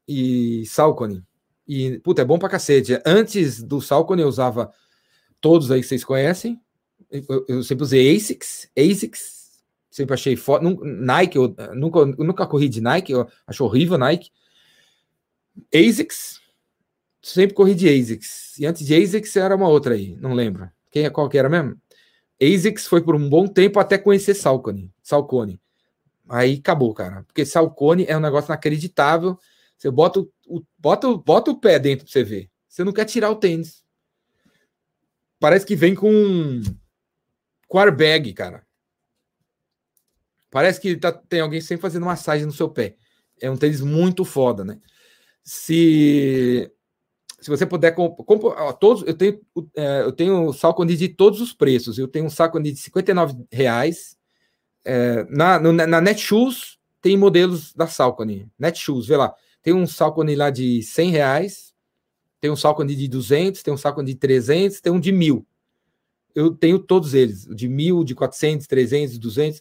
E 0.08 0.64
Salcone. 0.66 1.22
E, 1.68 1.98
puta, 2.00 2.22
é 2.22 2.24
bom 2.24 2.38
pra 2.38 2.48
cacete. 2.48 2.98
Antes 3.04 3.62
do 3.62 3.80
Salcone 3.80 4.22
eu 4.22 4.28
usava 4.28 4.72
todos 5.38 5.70
aí 5.70 5.82
que 5.82 5.86
vocês 5.86 6.02
conhecem. 6.02 6.58
Eu, 7.10 7.44
eu 7.46 7.62
sempre 7.62 7.84
usei 7.84 8.16
ASICS. 8.16 8.70
ASICS. 8.76 9.62
Sempre 9.90 10.14
achei 10.14 10.34
foda. 10.34 10.66
Nike, 10.82 11.36
eu 11.36 11.54
nunca, 11.74 11.98
eu 11.98 12.24
nunca 12.24 12.46
corri 12.46 12.70
de 12.70 12.80
Nike. 12.80 13.12
Eu 13.12 13.28
acho 13.46 13.64
horrível 13.64 13.98
Nike. 13.98 14.30
ASICS. 15.74 16.40
Sempre 17.20 17.54
corri 17.54 17.74
de 17.74 17.86
ASICS. 17.86 18.58
E 18.58 18.64
antes 18.64 18.86
de 18.86 18.94
ASICS 18.94 19.36
era 19.36 19.54
uma 19.54 19.68
outra 19.68 19.94
aí. 19.94 20.16
Não 20.16 20.32
lembro. 20.32 20.70
Quem, 20.90 21.08
qual 21.10 21.28
que 21.28 21.36
era 21.36 21.50
mesmo? 21.50 21.81
ASICS 22.42 22.86
foi 22.86 23.02
por 23.02 23.14
um 23.14 23.28
bom 23.28 23.46
tempo 23.46 23.78
até 23.78 23.96
conhecer 23.96 24.34
Salcone. 24.34 24.92
Salcone. 25.02 25.60
Aí 26.28 26.54
acabou, 26.54 26.92
cara. 26.92 27.22
Porque 27.24 27.44
Salcone 27.44 28.04
é 28.08 28.16
um 28.16 28.20
negócio 28.20 28.48
inacreditável. 28.48 29.38
Você 29.76 29.90
bota 29.90 30.20
o, 30.20 30.64
bota, 30.78 31.16
bota 31.16 31.50
o 31.50 31.60
pé 31.60 31.78
dentro 31.78 32.04
para 32.04 32.12
você 32.12 32.24
ver. 32.24 32.50
Você 32.68 32.82
não 32.84 32.92
quer 32.92 33.04
tirar 33.04 33.30
o 33.30 33.36
tênis. 33.36 33.84
Parece 35.38 35.66
que 35.66 35.76
vem 35.76 35.94
com 35.94 36.60
com 37.68 37.78
airbag, 37.78 38.32
cara. 38.34 38.66
Parece 40.50 40.80
que 40.80 40.96
tá, 40.96 41.10
tem 41.10 41.40
alguém 41.40 41.60
sempre 41.60 41.82
fazendo 41.82 42.04
massagem 42.04 42.44
no 42.44 42.52
seu 42.52 42.68
pé. 42.68 42.96
É 43.40 43.50
um 43.50 43.56
tênis 43.56 43.80
muito 43.80 44.24
foda, 44.24 44.64
né? 44.64 44.78
Se 45.42 46.70
se 47.42 47.50
você 47.50 47.66
puder 47.66 47.92
comprar 47.92 48.72
todos, 48.74 49.02
eu 49.06 49.14
tenho 49.14 49.40
é, 49.74 50.02
eu 50.02 50.12
tenho 50.12 50.52
Salcone 50.52 50.96
de 50.96 51.08
todos 51.08 51.40
os 51.40 51.52
preços. 51.52 51.98
Eu 51.98 52.06
tenho 52.06 52.26
um 52.26 52.30
Salcone 52.30 52.70
de 52.70 52.78
59 52.78 53.44
reais. 53.50 54.16
É, 54.84 55.24
na, 55.28 55.58
no, 55.58 55.72
na 55.72 56.00
Netshoes 56.00 56.78
tem 57.00 57.16
modelos 57.16 57.74
da 57.74 57.88
Salcone. 57.88 58.48
Netshoes, 58.56 59.06
vê 59.06 59.16
lá. 59.16 59.34
Tem 59.60 59.74
um 59.74 59.86
Salcone 59.86 60.36
lá 60.36 60.50
de 60.50 60.82
100 60.82 61.10
reais, 61.10 61.74
tem 62.40 62.50
um 62.50 62.56
Salcone 62.56 62.94
de 62.94 63.08
200, 63.08 63.62
tem 63.62 63.74
um 63.74 63.76
Salcone 63.76 64.12
de 64.12 64.14
300, 64.14 64.80
tem 64.80 64.92
um 64.92 65.00
de 65.00 65.10
mil. 65.10 65.44
Eu 66.34 66.54
tenho 66.54 66.78
todos 66.78 67.12
eles, 67.12 67.46
de 67.46 67.68
mil, 67.68 68.04
de 68.04 68.14
400, 68.14 68.66
300, 68.66 69.18
200. 69.18 69.60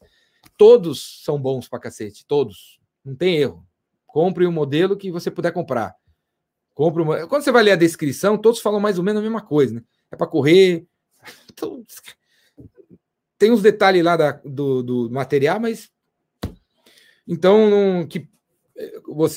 Todos 0.56 1.22
são 1.24 1.42
bons 1.42 1.68
pra 1.68 1.80
cacete, 1.80 2.26
todos. 2.26 2.80
Não 3.04 3.16
tem 3.16 3.38
erro. 3.38 3.66
Compre 4.06 4.46
o 4.46 4.52
modelo 4.52 4.96
que 4.96 5.12
você 5.12 5.32
puder 5.32 5.52
comprar. 5.52 5.96
Compre 6.74 7.02
uma... 7.02 7.28
Quando 7.28 7.44
você 7.44 7.52
vai 7.52 7.64
ler 7.64 7.72
a 7.72 7.76
descrição, 7.76 8.38
todos 8.38 8.60
falam 8.60 8.80
mais 8.80 8.98
ou 8.98 9.04
menos 9.04 9.20
a 9.20 9.24
mesma 9.24 9.42
coisa, 9.42 9.76
né? 9.76 9.84
É 10.12 10.16
para 10.16 10.28
correr. 10.28 10.86
Então, 11.54 11.84
tem 13.38 13.52
uns 13.52 13.62
detalhes 13.62 14.04
lá 14.04 14.16
da, 14.16 14.32
do, 14.46 14.82
do 14.82 15.10
material, 15.12 15.60
mas. 15.60 15.92
Então, 17.28 17.70
não, 17.70 18.08
que 18.08 18.30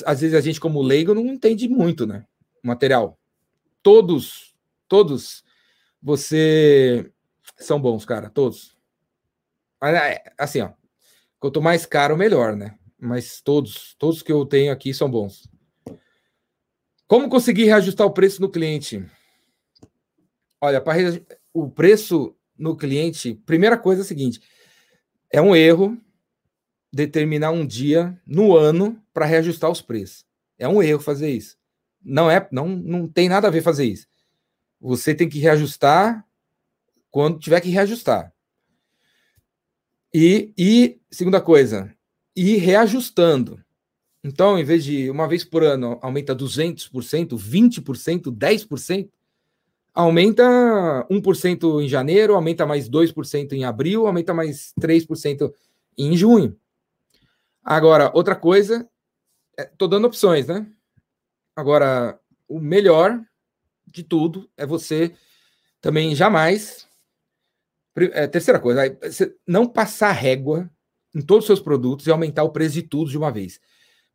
às 0.05 0.21
vezes 0.21 0.35
a 0.35 0.41
gente, 0.41 0.59
como 0.59 0.81
leigo, 0.81 1.13
não 1.13 1.25
entende 1.25 1.67
muito, 1.67 2.05
né? 2.05 2.25
Material. 2.63 3.19
Todos, 3.81 4.55
todos, 4.87 5.43
você 6.01 7.11
são 7.57 7.79
bons, 7.79 8.05
cara, 8.05 8.29
todos. 8.29 8.77
É, 9.81 10.31
assim, 10.37 10.61
ó. 10.61 10.71
Quanto 11.39 11.61
mais 11.61 11.85
caro, 11.85 12.17
melhor, 12.17 12.55
né? 12.55 12.77
Mas 12.99 13.41
todos, 13.41 13.95
todos 13.99 14.21
que 14.21 14.31
eu 14.31 14.45
tenho 14.45 14.71
aqui 14.71 14.93
são 14.93 15.09
bons. 15.09 15.49
Como 17.07 17.29
conseguir 17.29 17.65
reajustar 17.65 18.05
o 18.07 18.11
preço 18.11 18.41
no 18.41 18.49
cliente? 18.49 19.05
Olha, 20.59 20.81
para 20.81 20.97
o 21.53 21.69
preço 21.69 22.35
no 22.57 22.75
cliente, 22.75 23.35
primeira 23.45 23.77
coisa 23.77 24.01
é 24.01 24.03
a 24.03 24.07
seguinte: 24.07 24.41
é 25.31 25.41
um 25.41 25.55
erro 25.55 25.97
determinar 26.91 27.51
um 27.51 27.65
dia 27.65 28.19
no 28.25 28.55
ano 28.55 29.01
para 29.13 29.25
reajustar 29.25 29.69
os 29.69 29.81
preços. 29.81 30.25
É 30.57 30.67
um 30.67 30.81
erro 30.81 31.01
fazer 31.01 31.29
isso. 31.29 31.57
Não 32.01 32.31
é, 32.31 32.47
não, 32.51 32.67
não 32.67 33.07
tem 33.07 33.27
nada 33.27 33.47
a 33.47 33.51
ver 33.51 33.61
fazer 33.61 33.85
isso. 33.85 34.07
Você 34.79 35.13
tem 35.13 35.27
que 35.27 35.39
reajustar 35.39 36.25
quando 37.11 37.39
tiver 37.39 37.59
que 37.59 37.69
reajustar. 37.69 38.33
E, 40.13 40.53
e 40.57 41.01
segunda 41.11 41.41
coisa, 41.41 41.93
ir 42.35 42.57
reajustando. 42.57 43.64
Então, 44.25 44.57
em 44.57 44.63
vez 44.63 44.83
de 44.83 45.07
uma 45.11 45.27
vez 45.27 45.43
por 45.43 45.63
ano 45.63 45.99
aumenta 46.01 46.35
200%, 46.35 47.37
20%, 47.37 48.35
10%, 48.35 49.09
aumenta 49.93 50.43
1% 51.11 51.83
em 51.83 51.87
janeiro, 51.87 52.33
aumenta 52.33 52.65
mais 52.65 52.89
2% 52.89 53.53
em 53.53 53.65
abril, 53.65 54.07
aumenta 54.07 54.33
mais 54.33 54.73
3% 54.81 55.53
em 55.95 56.17
junho. 56.17 56.59
Agora, 57.63 58.09
outra 58.15 58.35
coisa, 58.35 58.89
estou 59.55 59.87
é, 59.87 59.91
dando 59.91 60.07
opções, 60.07 60.47
né? 60.47 60.65
Agora, 61.55 62.19
o 62.47 62.59
melhor 62.59 63.23
de 63.85 64.01
tudo 64.01 64.49
é 64.57 64.65
você 64.65 65.13
também 65.79 66.15
jamais. 66.15 66.87
É, 67.95 68.25
terceira 68.25 68.59
coisa, 68.59 68.81
não 69.45 69.67
passar 69.67 70.13
régua 70.13 70.67
em 71.13 71.21
todos 71.21 71.43
os 71.43 71.47
seus 71.47 71.61
produtos 71.61 72.07
e 72.07 72.11
aumentar 72.11 72.43
o 72.43 72.49
preço 72.49 72.73
de 72.73 72.81
tudo 72.81 73.11
de 73.11 73.19
uma 73.19 73.31
vez 73.31 73.61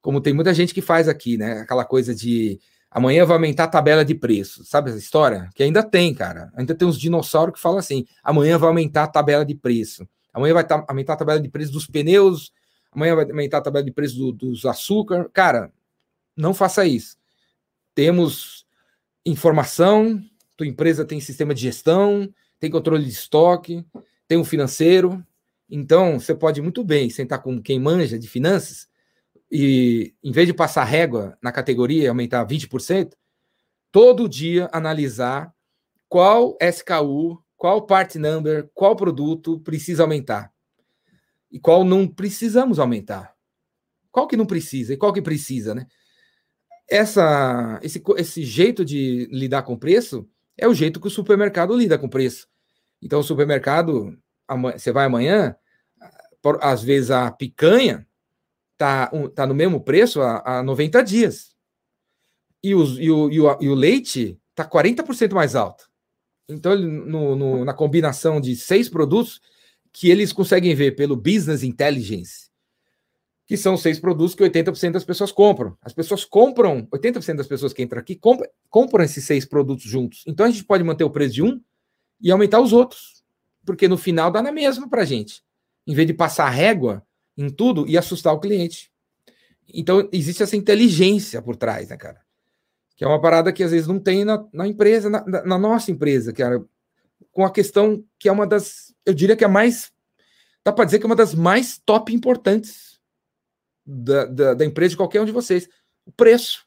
como 0.01 0.21
tem 0.21 0.33
muita 0.33 0.55
gente 0.55 0.73
que 0.73 0.81
faz 0.81 1.09
aqui, 1.09 1.37
né? 1.37 1.61
Aquela 1.61 1.85
coisa 1.85 2.15
de 2.15 2.59
amanhã 2.91 3.25
vai 3.25 3.37
aumentar 3.37 3.65
a 3.65 3.69
tabela 3.69 4.05
de 4.05 4.15
preço, 4.15 4.65
sabe 4.65 4.91
essa 4.91 4.99
história? 4.99 5.49
Que 5.55 5.63
ainda 5.63 5.83
tem, 5.83 6.15
cara. 6.15 6.51
Ainda 6.55 6.75
tem 6.75 6.89
uns 6.89 6.99
dinossauros 6.99 7.55
que 7.55 7.61
falam 7.61 7.79
assim: 7.79 8.07
amanhã 8.23 8.59
vai 8.59 8.69
aumentar 8.69 9.05
a 9.05 9.09
tabela 9.09 9.45
de 9.45 9.55
preço, 9.55 10.09
amanhã 10.33 10.55
vai 10.55 10.67
aumentar 10.89 11.15
a 11.15 11.17
tabela 11.17 11.41
de 11.41 11.49
preço 11.49 11.73
dos 11.73 11.87
pneus, 11.87 12.53
amanhã 12.91 13.15
vai 13.15 13.25
aumentar 13.25 13.59
a 13.59 13.63
tabela 13.63 13.85
de 13.85 13.93
preço 13.93 14.17
do, 14.17 14.33
dos 14.33 14.65
açúcar. 14.65 15.29
Cara, 15.33 15.73
não 16.37 16.55
faça 16.55 16.87
isso. 16.87 17.17
Temos 17.95 18.67
informação, 19.25 20.23
tua 20.57 20.67
empresa 20.67 21.05
tem 21.05 21.21
sistema 21.21 21.55
de 21.55 21.61
gestão, 21.61 22.33
tem 22.59 22.71
controle 22.71 23.05
de 23.05 23.11
estoque, 23.11 23.85
tem 24.27 24.39
um 24.39 24.45
financeiro. 24.45 25.25
Então, 25.69 26.19
você 26.19 26.35
pode 26.35 26.61
muito 26.61 26.83
bem 26.83 27.09
sentar 27.11 27.43
com 27.43 27.61
quem 27.63 27.79
manja 27.79 28.19
de 28.19 28.27
finanças 28.29 28.90
e 29.51 30.15
em 30.23 30.31
vez 30.31 30.47
de 30.47 30.55
passar 30.55 30.85
régua 30.85 31.37
na 31.43 31.51
categoria 31.51 32.05
e 32.05 32.07
aumentar 32.07 32.47
20%, 32.47 33.15
todo 33.91 34.29
dia 34.29 34.69
analisar 34.73 35.53
qual 36.09 36.57
SKU, 36.61 37.43
qual 37.57 37.83
part 37.87 38.19
number, 38.19 38.71
qual 38.75 38.95
produto 38.95 39.59
precisa 39.61 40.03
aumentar 40.03 40.53
e 41.51 41.59
qual 41.59 41.85
não 41.85 42.07
precisamos 42.07 42.79
aumentar. 42.79 43.35
Qual 44.13 44.27
que 44.27 44.37
não 44.37 44.47
precisa 44.47 44.95
e 44.95 44.97
qual 44.97 45.13
que 45.13 45.23
precisa, 45.23 45.75
né? 45.75 45.87
Essa, 46.89 47.79
esse, 47.83 48.03
esse 48.17 48.45
jeito 48.45 48.85
de 48.85 49.29
lidar 49.31 49.63
com 49.63 49.79
preço 49.79 50.29
é 50.57 50.67
o 50.67 50.75
jeito 50.75 51.01
que 51.01 51.07
o 51.07 51.11
supermercado 51.11 51.77
lida 51.77 51.97
com 51.97 52.09
preço. 52.09 52.49
Então, 53.01 53.21
o 53.21 53.25
supermercado, 53.25 54.19
você 54.75 54.91
vai 54.91 55.07
amanhã, 55.07 55.55
às 56.61 56.83
vezes 56.83 57.11
a 57.11 57.31
picanha 57.31 58.07
tá, 58.81 59.11
um, 59.13 59.29
tá 59.29 59.47
no 59.47 59.55
mesmo 59.55 59.79
preço 59.79 60.23
há, 60.23 60.43
há 60.59 60.63
90 60.63 61.05
dias. 61.05 61.55
E, 62.65 62.75
os, 62.75 62.99
e, 62.99 63.11
o, 63.11 63.31
e, 63.31 63.39
o, 63.39 63.59
e 63.61 63.69
o 63.69 63.75
leite 63.75 64.41
está 64.49 64.65
40% 64.67 65.35
mais 65.35 65.55
alto. 65.55 65.85
Então, 66.49 66.75
no, 66.75 67.37
no, 67.37 67.65
na 67.65 67.75
combinação 67.75 68.41
de 68.41 68.57
seis 68.57 68.89
produtos, 68.89 69.39
que 69.93 70.09
eles 70.09 70.33
conseguem 70.33 70.75
ver 70.75 70.93
pelo 70.93 71.15
Business 71.15 71.63
Intelligence, 71.63 72.49
que 73.47 73.57
são 73.57 73.77
seis 73.77 74.01
produtos 74.01 74.35
que 74.35 74.43
80% 74.43 74.93
das 74.93 75.05
pessoas 75.05 75.31
compram. 75.31 75.77
As 75.83 75.93
pessoas 75.93 76.25
compram, 76.25 76.87
80% 76.87 77.37
das 77.37 77.47
pessoas 77.47 77.75
que 77.75 77.83
entram 77.83 78.01
aqui 78.01 78.17
compram, 78.17 78.49
compram 78.71 79.05
esses 79.05 79.25
seis 79.25 79.45
produtos 79.45 79.85
juntos. 79.85 80.25
Então 80.27 80.47
a 80.47 80.51
gente 80.51 80.65
pode 80.65 80.83
manter 80.83 81.05
o 81.05 81.11
preço 81.11 81.35
de 81.35 81.43
um 81.43 81.61
e 82.19 82.31
aumentar 82.31 82.61
os 82.61 82.73
outros. 82.73 83.23
Porque 83.67 83.87
no 83.87 83.99
final 83.99 84.31
dá 84.31 84.41
na 84.41 84.53
mesma 84.53 84.89
para 84.89 85.05
gente. 85.05 85.43
Em 85.87 85.95
vez 85.95 86.07
de 86.07 86.15
passar 86.15 86.49
régua, 86.49 87.05
em 87.37 87.49
tudo 87.49 87.89
e 87.89 87.97
assustar 87.97 88.33
o 88.35 88.41
cliente. 88.41 88.91
Então, 89.73 90.09
existe 90.13 90.43
essa 90.43 90.57
inteligência 90.57 91.41
por 91.41 91.57
trás, 91.57 91.89
né, 91.89 91.97
cara? 91.97 92.21
Que 92.97 93.05
é 93.05 93.07
uma 93.07 93.21
parada 93.21 93.53
que 93.53 93.63
às 93.63 93.71
vezes 93.71 93.87
não 93.87 93.99
tem 93.99 94.25
na, 94.25 94.47
na 94.53 94.67
empresa, 94.67 95.09
na, 95.09 95.25
na, 95.25 95.59
nossa 95.59 95.91
empresa, 95.91 96.33
cara. 96.33 96.65
Com 97.33 97.45
a 97.45 97.51
questão 97.51 98.05
que 98.19 98.29
é 98.29 98.33
uma 98.33 98.47
das, 98.47 98.95
eu 99.07 99.15
diria 99.15 99.37
que 99.37 99.45
é 99.45 99.47
a 99.47 99.51
mais 99.51 99.93
dá 100.65 100.73
para 100.73 100.85
dizer 100.85 100.99
que 100.99 101.05
é 101.05 101.09
uma 101.09 101.17
das 101.17 101.35
mais 101.35 101.79
top 101.79 102.13
importantes 102.15 103.01
da, 103.87 104.27
da, 104.27 104.55
da 104.55 104.65
empresa 104.65 104.91
de 104.91 104.97
qualquer 104.97 105.21
um 105.21 105.25
de 105.25 105.33
vocês. 105.33 105.69
O 106.05 106.13
preço. 106.13 106.67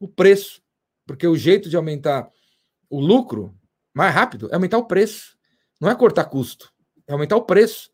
O 0.00 0.08
preço. 0.08 0.62
Porque 1.06 1.26
o 1.26 1.36
jeito 1.36 1.68
de 1.68 1.76
aumentar 1.76 2.30
o 2.88 3.00
lucro 3.00 3.54
mais 3.94 4.14
rápido 4.14 4.48
é 4.50 4.54
aumentar 4.54 4.78
o 4.78 4.86
preço. 4.86 5.36
Não 5.80 5.90
é 5.90 5.94
cortar 5.94 6.24
custo, 6.26 6.72
é 7.08 7.12
aumentar 7.12 7.36
o 7.36 7.44
preço. 7.44 7.90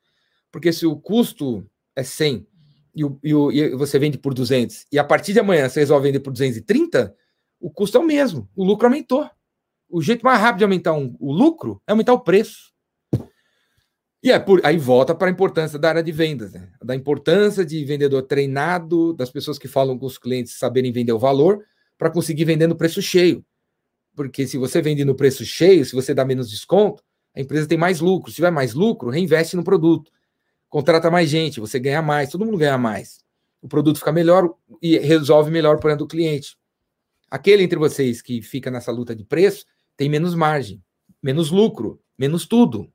Porque 0.52 0.72
se 0.72 0.86
o 0.86 0.96
custo 0.96 1.68
é 1.98 2.02
100 2.02 2.46
e, 2.94 3.04
o, 3.04 3.18
e, 3.22 3.34
o, 3.34 3.52
e 3.52 3.70
você 3.74 3.98
vende 3.98 4.16
por 4.18 4.32
200 4.32 4.86
e 4.90 4.98
a 4.98 5.04
partir 5.04 5.32
de 5.32 5.40
amanhã 5.40 5.68
você 5.68 5.80
resolve 5.80 6.08
vender 6.08 6.20
por 6.20 6.32
230, 6.32 7.14
o 7.60 7.70
custo 7.70 7.98
é 7.98 8.00
o 8.00 8.04
mesmo, 8.04 8.48
o 8.54 8.64
lucro 8.64 8.86
aumentou. 8.86 9.28
O 9.90 10.00
jeito 10.02 10.24
mais 10.24 10.40
rápido 10.40 10.58
de 10.58 10.64
aumentar 10.64 10.92
um, 10.92 11.16
o 11.18 11.32
lucro 11.32 11.82
é 11.86 11.92
aumentar 11.92 12.12
o 12.12 12.20
preço. 12.20 12.72
E 14.22 14.32
é 14.32 14.38
por, 14.38 14.60
aí 14.64 14.76
volta 14.76 15.14
para 15.14 15.28
a 15.28 15.30
importância 15.30 15.78
da 15.78 15.88
área 15.88 16.02
de 16.02 16.10
vendas, 16.10 16.52
né? 16.52 16.70
da 16.84 16.94
importância 16.94 17.64
de 17.64 17.84
vendedor 17.84 18.22
treinado, 18.22 19.12
das 19.12 19.30
pessoas 19.30 19.58
que 19.58 19.68
falam 19.68 19.96
com 19.98 20.06
os 20.06 20.18
clientes 20.18 20.58
saberem 20.58 20.92
vender 20.92 21.12
o 21.12 21.18
valor 21.18 21.64
para 21.96 22.10
conseguir 22.10 22.44
vender 22.44 22.66
no 22.66 22.76
preço 22.76 23.00
cheio. 23.00 23.44
Porque 24.14 24.46
se 24.46 24.58
você 24.58 24.82
vende 24.82 25.04
no 25.04 25.14
preço 25.14 25.44
cheio, 25.44 25.84
se 25.84 25.94
você 25.94 26.12
dá 26.12 26.24
menos 26.24 26.50
desconto, 26.50 27.02
a 27.34 27.40
empresa 27.40 27.68
tem 27.68 27.78
mais 27.78 28.00
lucro. 28.00 28.30
Se 28.30 28.36
tiver 28.36 28.50
mais 28.50 28.74
lucro, 28.74 29.10
reinveste 29.10 29.56
no 29.56 29.62
produto. 29.62 30.10
Contrata 30.68 31.10
mais 31.10 31.30
gente, 31.30 31.60
você 31.60 31.78
ganha 31.78 32.02
mais, 32.02 32.30
todo 32.30 32.44
mundo 32.44 32.58
ganha 32.58 32.76
mais. 32.76 33.24
O 33.60 33.68
produto 33.68 33.98
fica 33.98 34.12
melhor 34.12 34.54
e 34.82 34.98
resolve 34.98 35.50
melhor 35.50 35.76
o 35.76 35.78
problema 35.78 35.98
do 35.98 36.06
cliente. 36.06 36.58
Aquele 37.30 37.62
entre 37.62 37.78
vocês 37.78 38.22
que 38.22 38.40
fica 38.42 38.70
nessa 38.70 38.92
luta 38.92 39.14
de 39.14 39.24
preço 39.24 39.66
tem 39.96 40.08
menos 40.08 40.34
margem, 40.34 40.82
menos 41.22 41.50
lucro, 41.50 42.00
menos 42.16 42.46
tudo. 42.46 42.90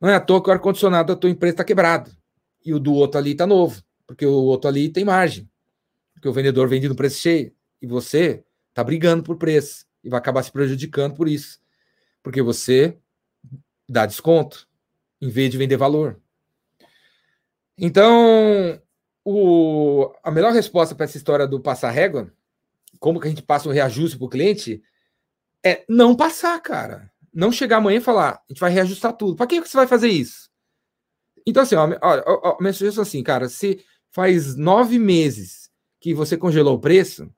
Não 0.00 0.08
é 0.08 0.14
à 0.14 0.20
toa 0.20 0.42
que 0.42 0.48
o 0.48 0.52
ar-condicionado 0.52 1.14
da 1.14 1.18
tua 1.18 1.30
empresa 1.30 1.54
está 1.54 1.64
quebrado 1.64 2.10
e 2.64 2.72
o 2.72 2.78
do 2.78 2.92
outro 2.94 3.18
ali 3.18 3.32
está 3.32 3.46
novo, 3.46 3.82
porque 4.06 4.26
o 4.26 4.32
outro 4.32 4.68
ali 4.68 4.88
tem 4.88 5.04
margem, 5.04 5.48
porque 6.14 6.28
o 6.28 6.32
vendedor 6.32 6.68
vende 6.68 6.88
no 6.88 6.94
preço 6.94 7.20
cheio 7.20 7.52
e 7.80 7.86
você 7.86 8.44
está 8.68 8.82
brigando 8.82 9.22
por 9.22 9.36
preço 9.36 9.86
e 10.02 10.08
vai 10.08 10.18
acabar 10.18 10.42
se 10.42 10.52
prejudicando 10.52 11.14
por 11.14 11.28
isso, 11.28 11.60
porque 12.22 12.42
você 12.42 12.96
dá 13.88 14.06
desconto 14.06 14.68
em 15.20 15.28
vez 15.28 15.50
de 15.50 15.58
vender 15.58 15.76
valor. 15.76 16.20
Então, 17.78 18.80
o, 19.24 20.12
a 20.22 20.30
melhor 20.30 20.52
resposta 20.52 20.94
para 20.94 21.04
essa 21.04 21.16
história 21.16 21.46
do 21.46 21.60
passar 21.60 21.90
régua, 21.90 22.32
como 22.98 23.20
que 23.20 23.26
a 23.26 23.30
gente 23.30 23.42
passa 23.42 23.68
um 23.68 23.72
reajuste 23.72 24.18
para 24.18 24.26
o 24.26 24.28
cliente, 24.28 24.82
é 25.64 25.84
não 25.88 26.16
passar, 26.16 26.60
cara. 26.60 27.10
Não 27.32 27.52
chegar 27.52 27.76
amanhã 27.76 27.98
e 27.98 28.02
falar, 28.02 28.30
a 28.30 28.42
gente 28.48 28.60
vai 28.60 28.70
reajustar 28.70 29.12
tudo. 29.12 29.36
Para 29.36 29.46
que 29.46 29.60
você 29.60 29.76
vai 29.76 29.86
fazer 29.86 30.08
isso? 30.08 30.50
Então, 31.46 31.62
assim, 31.62 31.76
olha, 31.76 31.98
a 32.00 32.56
minha 32.60 32.72
sugestão 32.72 33.04
é 33.04 33.06
assim, 33.06 33.22
cara, 33.22 33.48
se 33.48 33.84
faz 34.10 34.56
nove 34.56 34.98
meses 34.98 35.70
que 36.00 36.12
você 36.12 36.36
congelou 36.36 36.74
o 36.74 36.80
preço, 36.80 37.32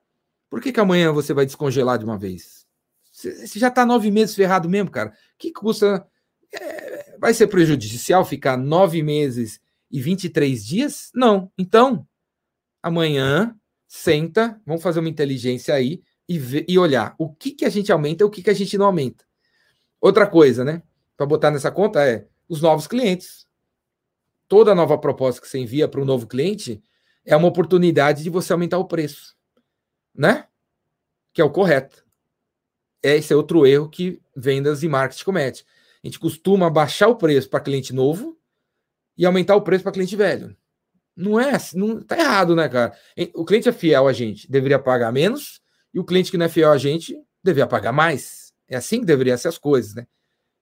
por 0.49 0.59
que, 0.59 0.71
que 0.71 0.79
amanhã 0.79 1.11
você 1.11 1.33
vai 1.33 1.45
descongelar 1.45 1.99
de 1.99 2.05
uma 2.05 2.17
vez? 2.17 2.65
Você 3.11 3.59
já 3.59 3.67
está 3.67 3.85
nove 3.85 4.09
meses 4.09 4.35
ferrado 4.35 4.67
mesmo, 4.67 4.89
cara. 4.89 5.13
que 5.37 5.51
custa? 5.51 6.05
É, 6.53 7.17
vai 7.19 7.33
ser 7.33 7.47
prejudicial 7.47 8.25
ficar 8.25 8.57
nove 8.57 9.03
meses 9.03 9.61
e 9.91 10.01
23 10.01 10.65
dias? 10.65 11.11
Não. 11.13 11.51
Então, 11.57 12.07
amanhã, 12.81 13.55
senta, 13.87 14.59
vamos 14.65 14.81
fazer 14.81 14.99
uma 14.99 15.09
inteligência 15.09 15.73
aí 15.73 16.01
e, 16.27 16.39
ver, 16.39 16.65
e 16.67 16.79
olhar 16.79 17.13
o 17.17 17.29
que, 17.33 17.51
que 17.51 17.65
a 17.65 17.69
gente 17.69 17.91
aumenta 17.91 18.23
e 18.23 18.25
o 18.25 18.29
que, 18.29 18.41
que 18.41 18.49
a 18.49 18.53
gente 18.53 18.77
não 18.77 18.85
aumenta. 18.85 19.25
Outra 19.99 20.25
coisa, 20.25 20.63
né? 20.63 20.81
Para 21.17 21.25
botar 21.25 21.51
nessa 21.51 21.69
conta 21.69 22.03
é 22.07 22.27
os 22.47 22.61
novos 22.61 22.87
clientes. 22.87 23.45
Toda 24.47 24.73
nova 24.73 24.97
proposta 24.97 25.41
que 25.41 25.47
você 25.47 25.59
envia 25.59 25.87
para 25.87 26.01
um 26.01 26.05
novo 26.05 26.25
cliente 26.25 26.81
é 27.25 27.35
uma 27.35 27.47
oportunidade 27.47 28.23
de 28.23 28.29
você 28.29 28.51
aumentar 28.51 28.77
o 28.77 28.87
preço, 28.87 29.35
né? 30.15 30.47
Que 31.33 31.41
é 31.41 31.43
o 31.43 31.51
correto. 31.51 32.05
Esse 33.03 33.33
é 33.33 33.35
outro 33.35 33.65
erro 33.65 33.89
que 33.89 34.21
vendas 34.35 34.83
e 34.83 34.87
marketing 34.87 35.23
comete. 35.23 35.65
A 36.03 36.07
gente 36.07 36.19
costuma 36.19 36.69
baixar 36.69 37.07
o 37.07 37.15
preço 37.15 37.49
para 37.49 37.59
cliente 37.59 37.93
novo 37.93 38.40
e 39.21 39.25
aumentar 39.25 39.55
o 39.55 39.61
preço 39.61 39.83
para 39.83 39.91
cliente 39.91 40.15
velho. 40.15 40.57
Não 41.15 41.39
é, 41.39 41.51
não 41.75 42.01
tá 42.01 42.17
errado, 42.17 42.55
né, 42.55 42.67
cara? 42.67 42.91
O 43.35 43.45
cliente 43.45 43.69
é 43.69 43.71
fiel 43.71 44.07
a 44.07 44.13
gente, 44.13 44.49
deveria 44.49 44.79
pagar 44.79 45.11
menos 45.11 45.61
e 45.93 45.99
o 45.99 46.03
cliente 46.03 46.31
que 46.31 46.37
não 46.37 46.47
é 46.47 46.49
fiel 46.49 46.71
a 46.71 46.77
gente 46.79 47.15
deveria 47.43 47.67
pagar 47.67 47.91
mais. 47.91 48.51
É 48.67 48.75
assim 48.75 49.01
que 49.01 49.05
deveriam 49.05 49.37
ser 49.37 49.49
as 49.49 49.59
coisas, 49.59 49.93
né? 49.93 50.07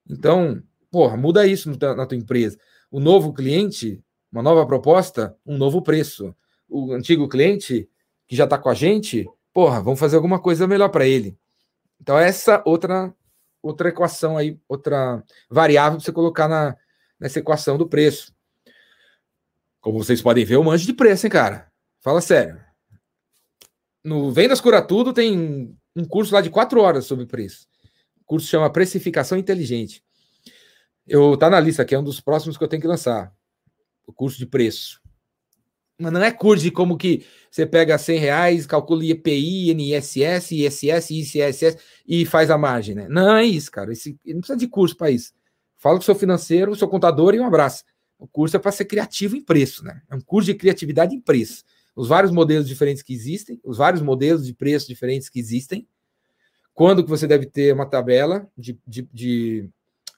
Então, 0.06 0.62
porra, 0.90 1.16
muda 1.16 1.46
isso 1.46 1.70
na 1.70 2.04
tua 2.04 2.18
empresa. 2.18 2.58
O 2.90 3.00
novo 3.00 3.32
cliente, 3.32 3.98
uma 4.30 4.42
nova 4.42 4.66
proposta, 4.66 5.34
um 5.46 5.56
novo 5.56 5.80
preço. 5.80 6.36
O 6.68 6.92
antigo 6.92 7.30
cliente 7.30 7.88
que 8.26 8.36
já 8.36 8.44
está 8.44 8.58
com 8.58 8.68
a 8.68 8.74
gente, 8.74 9.26
porra, 9.54 9.80
vamos 9.80 9.98
fazer 9.98 10.16
alguma 10.16 10.38
coisa 10.38 10.66
melhor 10.66 10.90
para 10.90 11.06
ele. 11.06 11.34
Então, 11.98 12.18
essa 12.18 12.62
outra 12.66 13.10
outra 13.62 13.88
equação 13.88 14.36
aí, 14.36 14.60
outra 14.68 15.24
variável 15.48 15.96
para 15.96 16.04
você 16.04 16.12
colocar 16.12 16.46
na, 16.46 16.76
nessa 17.18 17.38
equação 17.38 17.78
do 17.78 17.88
preço. 17.88 18.34
Como 19.80 20.02
vocês 20.02 20.20
podem 20.20 20.44
ver, 20.44 20.54
eu 20.54 20.64
manjo 20.64 20.86
de 20.86 20.92
preço, 20.92 21.26
hein, 21.26 21.30
cara? 21.30 21.70
Fala 22.00 22.20
sério 22.20 22.60
no 24.04 24.32
Vendas 24.32 24.60
Cura 24.60 24.82
Tudo 24.82 25.12
tem 25.12 25.76
um 25.94 26.04
curso 26.04 26.34
lá 26.34 26.40
de 26.40 26.50
quatro 26.50 26.80
horas 26.80 27.04
sobre 27.04 27.26
preço. 27.26 27.66
O 28.20 28.24
curso 28.24 28.46
chama 28.46 28.70
Precificação 28.70 29.36
Inteligente. 29.36 30.02
Eu 31.06 31.36
tá 31.36 31.50
na 31.50 31.60
lista 31.60 31.82
aqui, 31.82 31.94
é 31.94 31.98
um 31.98 32.04
dos 32.04 32.20
próximos 32.20 32.56
que 32.56 32.64
eu 32.64 32.68
tenho 32.68 32.82
que 32.82 32.88
lançar. 32.88 33.32
O 34.06 34.12
curso 34.12 34.38
de 34.38 34.46
preço. 34.46 35.00
Mas 35.98 36.12
não 36.12 36.22
é 36.22 36.30
curso 36.30 36.64
de 36.64 36.70
como 36.70 36.96
que 36.96 37.26
você 37.50 37.66
pega 37.66 37.98
100 37.98 38.18
reais, 38.18 38.66
calcula 38.66 39.04
IPI, 39.04 39.74
NISS, 39.74 40.16
ISS, 40.52 41.10
ICSS 41.10 41.78
e 42.06 42.24
faz 42.24 42.50
a 42.50 42.56
margem, 42.56 42.94
né? 42.94 43.06
Não 43.08 43.36
é 43.36 43.44
isso, 43.44 43.70
cara. 43.70 43.92
Esse, 43.92 44.18
não 44.24 44.40
precisa 44.40 44.58
de 44.58 44.66
curso 44.66 44.96
para 44.96 45.10
isso. 45.10 45.32
Fala 45.76 45.96
com 45.96 46.02
o 46.02 46.04
seu 46.04 46.14
financeiro, 46.14 46.72
o 46.72 46.76
seu 46.76 46.88
contador 46.88 47.34
e 47.34 47.40
um 47.40 47.44
abraço. 47.44 47.84
O 48.20 48.28
curso 48.28 48.54
é 48.56 48.60
para 48.60 48.70
ser 48.70 48.84
criativo 48.84 49.34
em 49.34 49.42
preço, 49.42 49.84
né? 49.84 50.02
É 50.08 50.14
um 50.14 50.20
curso 50.20 50.46
de 50.46 50.54
criatividade 50.54 51.14
em 51.14 51.20
preço 51.20 51.64
os 51.94 52.08
vários 52.08 52.32
modelos 52.32 52.66
diferentes 52.66 53.02
que 53.02 53.12
existem, 53.12 53.60
os 53.64 53.78
vários 53.78 54.02
modelos 54.02 54.46
de 54.46 54.54
preço 54.54 54.88
diferentes 54.88 55.28
que 55.28 55.38
existem, 55.38 55.86
quando 56.72 57.02
que 57.02 57.10
você 57.10 57.26
deve 57.26 57.46
ter 57.46 57.74
uma 57.74 57.84
tabela 57.84 58.48
de, 58.56 58.78
de, 58.86 59.02
de 59.12 59.68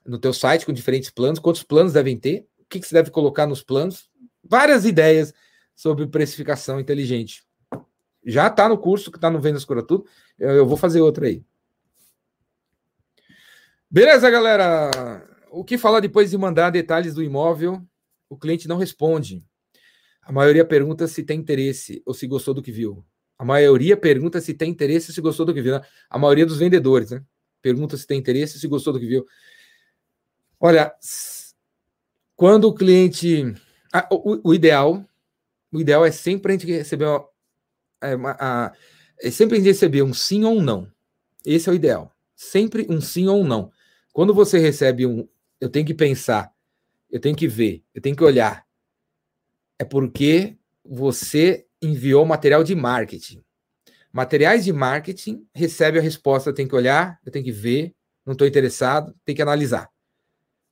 no 0.06 0.18
teu 0.18 0.32
site 0.32 0.66
com 0.66 0.72
diferentes 0.72 1.10
planos, 1.10 1.38
quantos 1.38 1.62
planos 1.62 1.92
devem 1.92 2.16
ter, 2.16 2.46
o 2.58 2.64
que, 2.68 2.78
que 2.78 2.86
você 2.86 2.94
deve 2.94 3.10
colocar 3.10 3.46
nos 3.46 3.62
planos, 3.62 4.08
várias 4.44 4.84
ideias 4.84 5.34
sobre 5.74 6.06
precificação 6.06 6.78
inteligente. 6.78 7.44
Já 8.24 8.46
está 8.46 8.68
no 8.68 8.78
curso 8.78 9.10
que 9.10 9.18
está 9.18 9.28
no 9.28 9.40
Vendas 9.40 9.64
Cura 9.64 9.82
Tudo, 9.82 10.06
eu, 10.38 10.50
eu 10.50 10.66
vou 10.66 10.76
fazer 10.76 11.00
outra 11.00 11.26
aí. 11.26 11.44
Beleza, 13.90 14.30
galera? 14.30 15.26
O 15.50 15.64
que 15.64 15.76
falar 15.76 16.00
depois 16.00 16.30
de 16.30 16.38
mandar 16.38 16.70
detalhes 16.70 17.14
do 17.14 17.22
imóvel? 17.22 17.84
O 18.32 18.36
cliente 18.38 18.66
não 18.66 18.78
responde. 18.78 19.44
A 20.22 20.32
maioria 20.32 20.64
pergunta 20.64 21.06
se 21.06 21.22
tem 21.22 21.38
interesse 21.38 22.02
ou 22.06 22.14
se 22.14 22.26
gostou 22.26 22.54
do 22.54 22.62
que 22.62 22.72
viu. 22.72 23.04
A 23.38 23.44
maioria 23.44 23.94
pergunta 23.94 24.40
se 24.40 24.54
tem 24.54 24.70
interesse 24.70 25.10
ou 25.10 25.14
se 25.14 25.20
gostou 25.20 25.44
do 25.44 25.52
que 25.52 25.60
viu. 25.60 25.78
Né? 25.78 25.86
A 26.09 26.18
maioria 26.18 26.46
dos 26.46 26.56
vendedores, 26.56 27.10
né? 27.10 27.22
Pergunta 27.60 27.94
se 27.94 28.06
tem 28.06 28.18
interesse 28.18 28.54
ou 28.54 28.60
se 28.60 28.66
gostou 28.66 28.94
do 28.94 28.98
que 28.98 29.04
viu. 29.04 29.26
Olha, 30.59 30.94
quando 32.34 32.64
o 32.64 32.74
cliente. 32.74 33.54
Ah, 33.92 34.09
o, 34.10 34.48
o, 34.48 34.54
ideal, 34.54 35.04
o 35.70 35.78
ideal 35.78 36.02
é 36.02 36.10
sempre 36.10 36.54
a 36.54 36.56
gente 36.56 36.72
receber 36.72 37.04
uma, 37.04 37.28
é, 38.00 38.16
uma, 38.16 38.36
a, 38.40 38.72
é 39.20 39.30
sempre 39.30 39.56
a 39.56 39.59
gente 39.59 39.68
receber 39.68 40.02
um 40.02 40.14
sim 40.14 40.42
ou 40.44 40.54
um 40.54 40.62
não. 40.62 40.90
Esse 41.44 41.68
é 41.68 41.72
o 41.72 41.74
ideal. 41.74 42.16
Sempre 42.34 42.86
um 42.88 42.98
sim 42.98 43.28
ou 43.28 43.42
um 43.42 43.46
não. 43.46 43.70
Quando 44.10 44.32
você 44.32 44.59
recebe 44.59 45.04
um, 45.04 45.28
eu 45.60 45.68
tenho 45.68 45.84
que 45.84 45.92
pensar, 45.92 46.50
eu 47.12 47.20
tenho 47.20 47.36
que 47.36 47.47
ver, 47.47 47.84
eu 47.94 48.01
tenho 48.01 48.16
que 48.16 48.24
olhar, 48.24 48.66
é 49.78 49.84
porque 49.84 50.56
você 50.82 51.66
enviou 51.80 52.24
material 52.24 52.64
de 52.64 52.74
marketing. 52.74 53.44
Materiais 54.10 54.64
de 54.64 54.72
marketing 54.72 55.47
recebe 55.55 55.98
a 55.98 56.02
resposta, 56.02 56.51
eu 56.51 56.55
tenho 56.55 56.68
que 56.68 56.74
olhar, 56.74 57.20
eu 57.24 57.30
tenho 57.30 57.44
que 57.44 57.52
ver, 57.52 57.94
não 58.24 58.32
estou 58.32 58.47
interessado, 58.47 59.14
tem 59.24 59.34
que 59.34 59.43
analisar. 59.43 59.90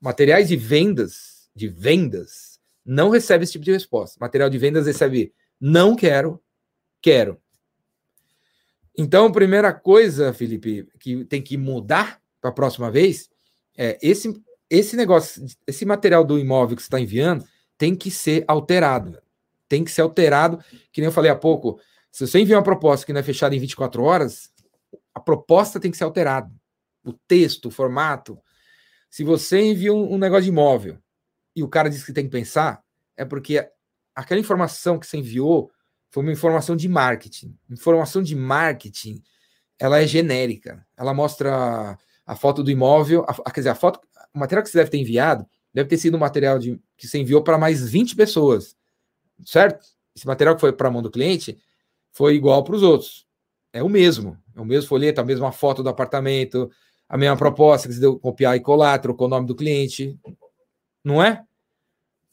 Materiais 0.01 0.49
de 0.49 0.57
vendas, 0.57 1.51
de 1.55 1.69
vendas, 1.69 2.59
não 2.85 3.11
recebe 3.11 3.45
esse 3.45 3.53
tipo 3.53 3.65
de 3.65 3.73
resposta. 3.73 4.17
Material 4.21 4.49
de 4.49 4.59
vendas 4.59 4.87
recebe 4.87 5.35
não 5.61 5.95
quero, 5.95 6.43
quero. 7.03 7.41
Então, 8.97 9.31
primeira 9.31 9.73
coisa, 9.73 10.33
Felipe, 10.33 10.89
que 10.99 11.25
tem 11.27 11.43
que 11.43 11.57
mudar 11.57 12.21
para 12.41 12.51
a 12.51 12.55
próxima 12.55 12.91
vez 12.91 13.31
é 13.77 13.99
esse 14.03 14.29
esse 14.71 14.97
negócio, 14.97 15.45
esse 15.67 15.85
material 15.85 16.25
do 16.25 16.39
imóvel 16.39 16.77
que 16.77 16.83
você 16.83 16.87
está 16.87 17.01
enviando, 17.01 17.45
tem 17.77 17.95
que 17.97 18.11
ser 18.11 18.45
alterado. 18.47 19.21
Tem 19.69 19.83
que 19.83 19.91
ser 19.91 20.03
alterado, 20.03 20.59
que 20.93 21.01
nem 21.01 21.07
eu 21.07 21.13
falei 21.13 21.31
há 21.31 21.37
pouco. 21.37 21.81
Se 22.11 22.27
você 22.27 22.39
envia 22.39 22.57
uma 22.57 22.63
proposta 22.63 23.05
que 23.05 23.13
não 23.13 23.21
é 23.21 23.25
fechada 23.25 23.55
em 23.55 23.59
24 23.59 24.03
horas, 24.03 24.51
a 25.15 25.21
proposta 25.21 25.81
tem 25.81 25.91
que 25.91 25.97
ser 25.97 26.05
alterada. 26.05 26.51
O 27.05 27.13
texto, 27.13 27.67
o 27.67 27.71
formato. 27.71 28.39
Se 29.09 29.25
você 29.25 29.61
envia 29.61 29.93
um, 29.93 30.15
um 30.15 30.19
negócio 30.19 30.45
de 30.45 30.51
imóvel 30.51 30.99
e 31.55 31.63
o 31.63 31.69
cara 31.69 31.91
diz 31.91 32.05
que 32.05 32.13
tem 32.13 32.25
que 32.25 32.31
pensar, 32.31 32.83
é 33.17 33.25
porque 33.25 33.69
aquela 34.15 34.41
informação 34.41 34.99
que 34.99 35.07
você 35.07 35.17
enviou 35.17 35.71
foi 36.11 36.23
uma 36.23 36.33
informação 36.33 36.77
de 36.77 36.89
marketing. 36.89 37.57
Informação 37.69 38.23
de 38.23 38.37
marketing, 38.37 39.23
ela 39.79 40.01
é 40.01 40.07
genérica. 40.07 40.87
Ela 40.97 41.15
mostra 41.15 41.99
a 42.27 42.37
foto 42.37 42.63
do 42.63 42.71
imóvel, 42.71 43.25
a, 43.27 43.51
quer 43.51 43.61
dizer, 43.61 43.71
a 43.71 43.75
foto, 43.75 44.01
o 44.35 44.39
material 44.39 44.63
que 44.63 44.71
você 44.71 44.79
deve 44.79 44.91
ter 44.91 44.99
enviado 44.99 45.47
deve 45.73 45.89
ter 45.89 45.99
sido 45.99 46.17
um 46.17 46.21
material 46.21 46.59
de, 46.59 46.81
que 46.97 47.07
você 47.07 47.19
enviou 47.19 47.43
para 47.43 47.57
mais 47.57 47.89
20 47.89 48.17
pessoas, 48.17 48.77
certo? 49.45 49.87
Esse 50.15 50.27
material 50.27 50.55
que 50.55 50.61
foi 50.61 50.73
para 50.73 50.89
a 50.89 50.91
mão 50.91 51.03
do 51.03 51.11
cliente 51.11 51.59
foi 52.13 52.35
igual 52.35 52.65
para 52.65 52.75
os 52.75 52.83
outros. 52.83 53.27
É 53.73 53.83
o 53.83 53.89
mesmo. 53.89 54.37
É 54.55 54.61
o 54.61 54.65
mesmo 54.65 54.89
folheto, 54.89 55.21
a 55.21 55.25
mesma 55.25 55.53
foto 55.53 55.83
do 55.83 55.89
apartamento, 55.89 56.71
a 57.09 57.17
mesma 57.17 57.37
proposta 57.37 57.89
que 57.89 57.95
você 57.95 58.01
deu 58.01 58.19
copiar 58.19 58.57
e 58.57 58.61
colar, 58.61 58.99
trocou 58.99 59.27
o 59.27 59.31
nome 59.31 59.47
do 59.47 59.55
cliente. 59.55 60.19
Não 61.05 61.23
é? 61.23 61.45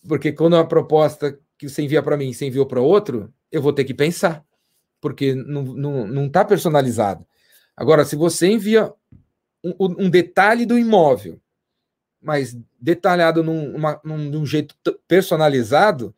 Porque 0.08 0.32
quando 0.32 0.56
é 0.56 0.60
uma 0.60 0.68
proposta 0.68 1.40
que 1.58 1.70
você 1.70 1.84
envia 1.84 2.02
para 2.02 2.18
mim 2.18 2.30
e 2.30 2.34
você 2.34 2.48
enviou 2.48 2.66
para 2.66 2.82
outro, 2.82 3.32
eu 3.52 3.62
vou 3.62 3.74
ter 3.74 3.86
que 3.86 3.94
pensar. 3.94 4.44
Porque 5.00 5.36
não 5.36 5.62
está 5.62 5.74
não, 5.76 6.08
não 6.08 6.30
tá 6.30 6.44
personalizado. 6.44 7.26
Agora, 7.76 8.04
se 8.04 8.16
você 8.16 8.48
envia 8.48 8.92
um, 9.64 10.06
um 10.06 10.10
detalhe 10.10 10.66
do 10.66 10.78
imóvel, 10.78 11.40
mas 12.22 12.58
detalhado 12.80 13.44
num, 13.44 13.76
uma, 13.76 14.00
num, 14.04 14.18
num 14.18 14.46
jeito 14.46 14.76
personalizado, 15.08 16.16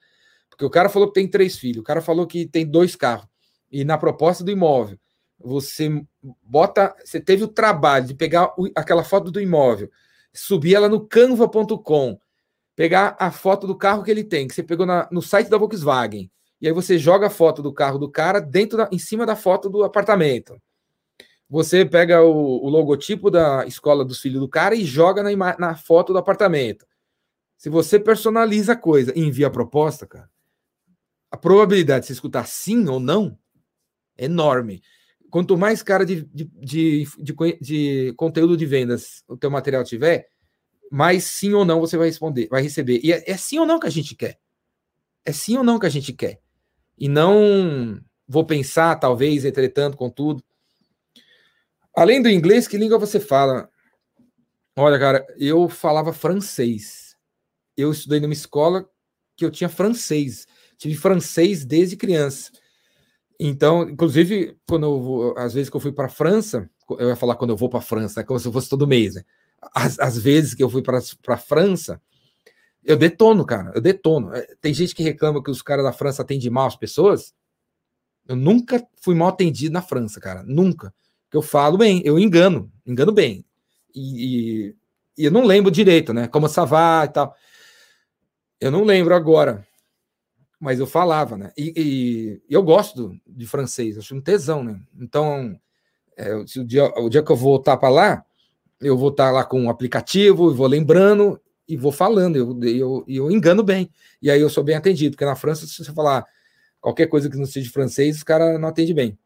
porque 0.50 0.66
o 0.66 0.70
cara 0.70 0.90
falou 0.90 1.08
que 1.08 1.14
tem 1.14 1.28
três 1.28 1.58
filhos, 1.58 1.82
o 1.82 1.84
cara 1.84 2.02
falou 2.02 2.26
que 2.28 2.46
tem 2.46 2.66
dois 2.66 2.96
carros, 2.96 3.28
e 3.72 3.84
na 3.84 3.98
proposta 3.98 4.44
do 4.44 4.52
imóvel, 4.52 4.98
você 5.40 6.04
bota, 6.44 6.96
você 7.04 7.20
teve 7.20 7.44
o 7.44 7.48
trabalho 7.48 8.08
de 8.08 8.14
pegar 8.14 8.54
o, 8.58 8.70
aquela 8.76 9.04
foto 9.04 9.32
do 9.32 9.40
imóvel, 9.40 9.90
subir 10.34 10.76
ela 10.76 10.90
no 10.90 11.08
canva.com, 11.08 12.20
pegar 12.76 13.16
a 13.20 13.32
foto 13.32 13.66
do 13.68 13.76
carro 13.76 14.04
que 14.04 14.12
ele 14.12 14.24
tem, 14.24 14.48
que 14.48 14.54
você 14.54 14.64
pegou 14.64 14.86
na, 14.86 15.08
no 15.12 15.22
site 15.22 15.50
da 15.50 15.58
Volkswagen, 15.58 16.30
e 16.62 16.68
aí 16.68 16.74
você 16.74 16.98
joga 16.98 17.28
a 17.28 17.30
foto 17.30 17.62
do 17.62 17.74
carro 17.74 17.98
do 17.98 18.12
cara 18.12 18.42
dentro 18.42 18.78
da, 18.78 18.90
em 18.92 19.00
cima 19.00 19.26
da 19.26 19.36
foto 19.36 19.70
do 19.70 19.84
apartamento. 19.84 20.60
Você 21.50 21.84
pega 21.84 22.22
o, 22.22 22.64
o 22.64 22.70
logotipo 22.70 23.32
da 23.32 23.66
escola 23.66 24.06
dos 24.06 24.22
filhos 24.22 24.40
do 24.40 24.48
cara 24.48 24.76
e 24.76 24.86
joga 24.86 25.24
na, 25.24 25.58
na 25.58 25.76
foto 25.76 26.14
do 26.14 26.20
apartamento. 26.20 26.86
Se 27.58 27.70
você 27.70 28.00
personaliza 28.00 28.74
a 28.74 28.76
coisa 28.76 29.12
e 29.16 29.22
envia 29.22 29.48
a 29.48 29.52
proposta, 29.52 30.06
cara, 30.06 30.30
a 31.32 31.38
probabilidade 31.38 32.02
de 32.02 32.08
você 32.08 32.14
escutar 32.14 32.48
sim 32.48 32.88
ou 32.88 33.00
não 33.00 33.38
é 34.18 34.26
enorme. 34.26 34.82
Quanto 35.30 35.58
mais 35.58 35.84
cara 35.84 36.06
de, 36.06 36.24
de, 36.26 36.46
de, 36.46 37.08
de, 37.18 37.36
de 37.62 38.14
conteúdo 38.16 38.56
de 38.56 38.66
vendas 38.66 39.24
o 39.28 39.38
teu 39.38 39.50
material 39.50 39.84
tiver, 39.84 40.30
mais 40.92 41.24
sim 41.24 41.54
ou 41.54 41.66
não 41.66 41.80
você 41.80 41.98
vai 41.98 42.08
responder, 42.08 42.48
vai 42.50 42.62
receber. 42.62 43.00
E 43.04 43.12
é, 43.14 43.24
é 43.30 43.38
sim 43.38 43.60
ou 43.60 43.66
não 43.66 43.80
que 43.80 43.88
a 43.88 43.92
gente 43.92 44.16
quer. 44.16 44.40
É 45.26 45.32
sim 45.32 45.58
ou 45.58 45.64
não 45.64 45.78
que 45.78 45.86
a 45.86 45.90
gente 45.90 46.14
quer. 46.14 46.42
E 46.98 47.08
não 47.08 48.00
vou 48.28 48.46
pensar, 48.46 48.96
talvez, 48.96 49.46
entretanto, 49.46 49.98
contudo. 49.98 50.44
Além 51.96 52.22
do 52.22 52.30
inglês, 52.30 52.68
que 52.68 52.78
língua 52.78 52.98
você 52.98 53.20
fala? 53.20 53.70
Olha, 54.78 54.98
cara, 54.98 55.26
eu 55.38 55.68
falava 55.68 56.14
francês. 56.14 57.16
Eu 57.76 57.92
estudei 57.92 58.20
numa 58.20 58.34
escola 58.34 58.88
que 59.36 59.44
eu 59.44 59.52
tinha 59.52 59.70
francês. 59.70 60.48
Tive 60.78 60.96
francês 60.96 61.66
desde 61.66 61.98
criança. 61.98 62.52
Então, 63.40 63.84
inclusive, 63.90 64.58
quando 64.68 64.86
eu 64.86 65.34
às 65.38 65.54
vezes 65.54 65.70
que 65.70 65.76
eu 65.76 65.82
fui 65.82 65.92
para 65.92 66.06
a 66.06 66.10
França, 66.10 66.70
eu 66.98 67.10
ia 67.10 67.16
falar 67.16 67.36
quando 67.36 67.52
eu 67.52 67.58
vou 67.58 67.70
para 67.70 67.80
a 67.80 67.82
França, 67.82 68.22
é 68.22 68.24
como 68.24 68.40
se 68.40 68.52
fosse 68.52 68.70
todo 68.70 68.88
mês, 68.88 69.16
né? 69.16 69.24
Às, 69.74 70.00
às 70.00 70.18
vezes 70.18 70.54
que 70.54 70.64
eu 70.64 70.70
fui 70.70 70.82
para 70.82 71.00
a 71.28 71.38
França, 71.38 72.02
eu 72.84 72.98
detono, 72.98 73.46
cara, 73.46 73.72
eu 73.76 73.82
detono. 73.82 74.34
É, 74.34 74.48
tem 74.62 74.74
gente 74.74 74.96
que 74.96 75.04
reclama 75.04 75.44
que 75.44 75.52
os 75.52 75.62
caras 75.62 75.86
da 75.86 75.94
França 75.94 76.22
atendem 76.22 76.50
mal 76.50 76.68
as 76.68 76.76
pessoas. 76.76 77.34
Eu 78.28 78.36
nunca 78.36 78.86
fui 79.02 79.16
mal 79.16 79.30
atendido 79.30 79.74
na 79.74 79.82
França, 79.82 80.20
cara, 80.20 80.44
nunca 80.44 80.94
que 81.30 81.38
eu 81.38 81.42
falo 81.42 81.78
bem, 81.78 82.02
eu 82.04 82.18
engano, 82.18 82.72
engano 82.86 83.12
bem. 83.12 83.46
E, 83.94 84.26
e, 84.26 84.76
e 85.18 85.26
eu 85.26 85.32
não 85.32 85.46
lembro 85.46 85.72
direito, 85.72 86.14
né? 86.14 86.28
Como 86.28 86.48
Savá 86.48 87.04
e 87.06 87.10
tal. 87.10 87.36
Eu 88.60 88.72
não 88.72 88.84
lembro 88.84 89.16
agora, 89.16 89.66
mas 90.60 90.80
eu 90.80 90.88
falava, 90.88 91.38
né? 91.38 91.52
E, 91.58 92.42
e 92.50 92.54
eu 92.54 92.62
gosto 92.62 93.18
de 93.26 93.46
francês, 93.46 93.98
acho 93.98 94.16
um 94.16 94.22
tesão, 94.22 94.64
né? 94.64 94.80
Então, 95.00 95.58
é, 96.18 96.36
o, 96.36 96.44
dia, 96.66 96.86
o 96.98 97.10
dia 97.10 97.24
que 97.24 97.32
eu 97.32 97.36
voltar 97.36 97.78
para 97.78 97.90
lá, 97.90 98.26
eu 98.82 98.98
vou 98.98 99.10
estar 99.10 99.28
tá 99.28 99.32
lá 99.32 99.46
com 99.46 99.62
um 99.62 99.70
aplicativo, 99.70 100.54
vou 100.54 100.68
lembrando 100.68 101.40
e 101.68 101.78
vou 101.78 101.92
falando, 101.92 102.36
eu, 102.36 102.60
eu, 102.64 103.06
eu 103.08 103.32
engano 103.32 103.64
bem. 103.64 103.90
E 104.22 104.30
aí 104.30 104.42
eu 104.42 104.50
sou 104.50 104.64
bem 104.64 104.76
atendido, 104.76 105.12
porque 105.12 105.26
na 105.26 105.36
França, 105.36 105.66
se 105.68 105.84
você 105.84 105.94
falar 105.94 106.26
qualquer 106.82 107.08
coisa 107.08 107.30
que 107.30 107.38
não 107.38 107.46
seja 107.46 107.72
francês, 107.72 108.18
os 108.18 108.24
caras 108.24 108.60
não 108.60 108.70
atendem 108.70 108.96
bem. 108.96 109.20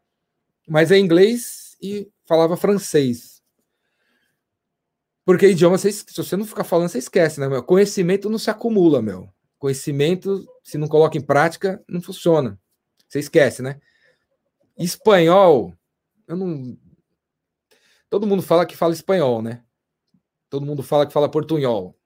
Mas 0.68 0.90
é 0.92 0.98
inglês, 0.98 1.63
e 1.80 2.10
falava 2.26 2.56
francês. 2.56 3.42
Porque 5.24 5.48
idioma, 5.48 5.78
se 5.78 6.04
você 6.14 6.36
não 6.36 6.44
ficar 6.44 6.64
falando, 6.64 6.88
você 6.88 6.98
esquece, 6.98 7.40
né? 7.40 7.48
Meu? 7.48 7.62
Conhecimento 7.62 8.28
não 8.28 8.38
se 8.38 8.50
acumula, 8.50 9.00
meu. 9.00 9.28
Conhecimento, 9.58 10.46
se 10.62 10.76
não 10.76 10.86
coloca 10.86 11.16
em 11.16 11.22
prática, 11.22 11.82
não 11.88 12.02
funciona. 12.02 12.60
Você 13.08 13.20
esquece, 13.20 13.62
né? 13.62 13.80
Espanhol, 14.76 15.74
eu 16.28 16.36
não. 16.36 16.76
Todo 18.10 18.26
mundo 18.26 18.42
fala 18.42 18.66
que 18.66 18.76
fala 18.76 18.92
espanhol, 18.92 19.40
né? 19.40 19.64
Todo 20.50 20.66
mundo 20.66 20.82
fala 20.82 21.06
que 21.06 21.12
fala 21.12 21.30
portunhol. 21.30 21.98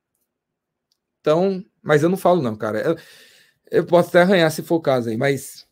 Então, 1.20 1.64
mas 1.82 2.02
eu 2.02 2.08
não 2.08 2.16
falo, 2.16 2.40
não, 2.40 2.56
cara. 2.56 2.80
Eu, 2.80 2.96
eu 3.70 3.86
posso 3.86 4.10
até 4.10 4.22
arranhar 4.22 4.50
se 4.50 4.62
for 4.62 4.76
o 4.76 4.80
caso 4.80 5.08
aí, 5.10 5.16
mas 5.16 5.67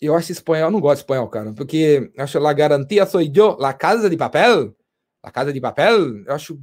eu 0.00 0.14
acho 0.14 0.32
espanhol, 0.32 0.70
não 0.70 0.80
gosto 0.80 0.96
de 0.96 1.02
espanhol, 1.02 1.28
cara, 1.28 1.52
porque 1.52 2.10
acho 2.18 2.38
la 2.38 2.52
garantia 2.52 3.06
sou 3.06 3.20
eu, 3.20 3.56
la 3.58 3.72
casa 3.72 4.10
de 4.10 4.16
papel, 4.16 4.76
la 5.24 5.30
casa 5.30 5.52
de 5.52 5.60
papel, 5.60 6.24
eu 6.24 6.34
acho, 6.34 6.60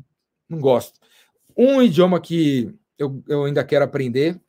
não 0.48 0.60
gosto. 0.60 1.00
Um 1.58 1.82
idioma 1.82 2.20
que 2.20 2.74
eu, 2.98 3.24
eu 3.28 3.46
ainda 3.46 3.64
quero 3.64 3.86
aprender 3.86 4.40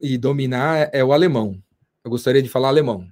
e 0.00 0.16
dominar 0.16 0.90
é 0.92 1.04
o 1.04 1.12
alemão. 1.12 1.62
Eu 2.04 2.10
gostaria 2.10 2.42
de 2.42 2.48
falar 2.48 2.68
alemão. 2.68 3.06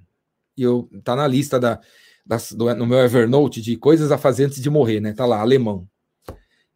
E 0.55 0.63
eu 0.63 0.89
tá 1.03 1.15
na 1.15 1.27
lista 1.27 1.59
da, 1.59 1.79
das, 2.25 2.51
do, 2.51 2.73
no 2.73 2.87
meu 2.87 2.97
Evernote 2.99 3.61
de 3.61 3.77
coisas 3.77 4.11
a 4.11 4.17
fazer 4.17 4.45
antes 4.45 4.61
de 4.61 4.69
morrer, 4.69 4.99
né? 4.99 5.13
Tá 5.13 5.25
lá, 5.25 5.39
alemão. 5.39 5.87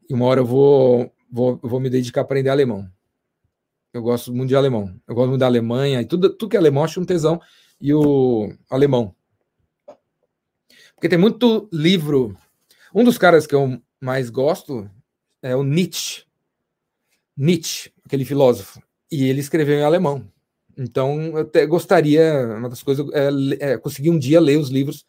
E 0.07 0.13
uma 0.13 0.25
hora 0.25 0.41
eu 0.41 0.45
vou, 0.45 1.11
vou, 1.31 1.59
vou 1.63 1.79
me 1.79 1.89
dedicar 1.89 2.21
a 2.21 2.23
aprender 2.23 2.49
alemão. 2.49 2.87
Eu 3.93 4.01
gosto 4.01 4.33
muito 4.33 4.49
de 4.49 4.55
alemão. 4.55 4.95
Eu 5.07 5.15
gosto 5.15 5.29
muito 5.29 5.39
da 5.39 5.47
Alemanha 5.47 6.01
e 6.01 6.05
tudo, 6.05 6.29
tudo 6.29 6.49
que 6.49 6.55
é 6.55 6.59
alemão, 6.59 6.83
acho 6.83 7.01
um 7.01 7.05
tesão 7.05 7.41
e 7.81 7.93
o 7.93 8.53
alemão. 8.69 9.13
Porque 10.93 11.09
tem 11.09 11.17
muito 11.17 11.67
livro. 11.73 12.37
Um 12.93 13.03
dos 13.03 13.17
caras 13.17 13.47
que 13.47 13.55
eu 13.55 13.81
mais 13.99 14.29
gosto 14.29 14.89
é 15.41 15.55
o 15.55 15.63
Nietzsche. 15.63 16.23
Nietzsche, 17.35 17.91
aquele 18.05 18.23
filósofo. 18.23 18.81
E 19.11 19.23
ele 19.25 19.39
escreveu 19.39 19.79
em 19.79 19.83
alemão. 19.83 20.31
Então, 20.77 21.21
eu 21.21 21.37
até 21.37 21.65
gostaria, 21.65 22.55
uma 22.57 22.69
das 22.69 22.83
coisas, 22.83 23.05
é, 23.13 23.73
é 23.73 23.77
conseguir 23.77 24.09
um 24.09 24.19
dia 24.19 24.39
ler 24.39 24.57
os 24.57 24.69
livros 24.69 25.05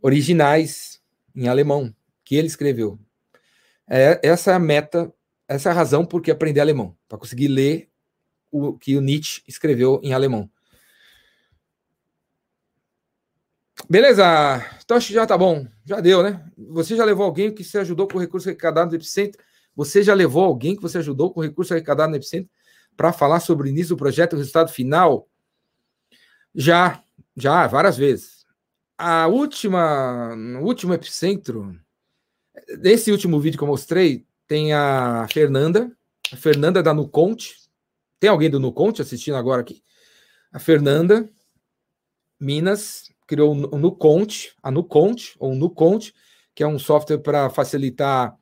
originais 0.00 1.00
em 1.34 1.48
alemão 1.48 1.94
que 2.24 2.36
ele 2.36 2.46
escreveu. 2.46 2.98
É, 3.88 4.20
essa 4.22 4.52
é 4.52 4.54
a 4.54 4.58
meta, 4.58 5.12
essa 5.46 5.68
é 5.68 5.72
a 5.72 5.74
razão 5.74 6.06
por 6.06 6.22
que 6.22 6.30
aprender 6.30 6.60
alemão, 6.60 6.96
para 7.08 7.18
conseguir 7.18 7.48
ler 7.48 7.88
o 8.50 8.78
que 8.78 8.96
o 8.96 9.00
Nietzsche 9.00 9.42
escreveu 9.46 10.00
em 10.02 10.12
alemão. 10.12 10.48
Beleza, 13.88 14.24
então 14.82 14.96
acho 14.96 15.08
que 15.08 15.14
já 15.14 15.26
tá 15.26 15.36
bom, 15.36 15.66
já 15.84 16.00
deu, 16.00 16.22
né? 16.22 16.42
Você 16.56 16.96
já 16.96 17.04
levou 17.04 17.24
alguém 17.24 17.52
que 17.52 17.62
você 17.62 17.78
ajudou 17.78 18.08
com 18.08 18.16
o 18.16 18.20
recurso 18.20 18.48
arrecadado 18.48 18.90
no 18.90 18.96
Epicentro? 18.96 19.42
Você 19.76 20.02
já 20.02 20.14
levou 20.14 20.44
alguém 20.44 20.74
que 20.74 20.82
você 20.82 20.98
ajudou 20.98 21.32
com 21.32 21.40
o 21.40 21.42
recurso 21.42 21.74
arrecadado 21.74 22.10
no 22.10 22.16
Epicentro 22.16 22.50
para 22.96 23.12
falar 23.12 23.40
sobre 23.40 23.68
o 23.68 23.70
início 23.70 23.94
do 23.94 23.98
projeto 23.98 24.32
e 24.32 24.36
o 24.36 24.38
resultado 24.38 24.70
final? 24.70 25.28
Já, 26.54 27.02
já, 27.36 27.66
várias 27.66 27.96
vezes. 27.96 28.46
A 28.96 29.26
última, 29.26 30.34
no 30.34 30.60
último 30.60 30.94
Epicentro, 30.94 31.78
nesse 32.78 33.10
último 33.12 33.38
vídeo 33.38 33.58
que 33.58 33.64
eu 33.64 33.68
mostrei, 33.68 34.26
tem 34.46 34.72
a 34.72 35.26
Fernanda, 35.30 35.90
a 36.32 36.36
Fernanda 36.36 36.82
da 36.82 36.94
Nuconte. 36.94 37.56
Tem 38.18 38.30
alguém 38.30 38.48
do 38.48 38.60
Nuconte 38.60 39.02
assistindo 39.02 39.36
agora 39.36 39.60
aqui? 39.60 39.82
A 40.52 40.58
Fernanda, 40.58 41.28
Minas, 42.40 43.13
criou 43.26 43.52
o 43.52 43.78
Nuconte, 43.78 44.54
a 44.62 44.70
Nuconte, 44.70 45.34
ou 45.38 45.54
Nuconte, 45.54 46.14
que 46.54 46.62
é 46.62 46.66
um 46.66 46.78
software 46.78 47.18
para 47.18 47.50
facilitar 47.50 48.36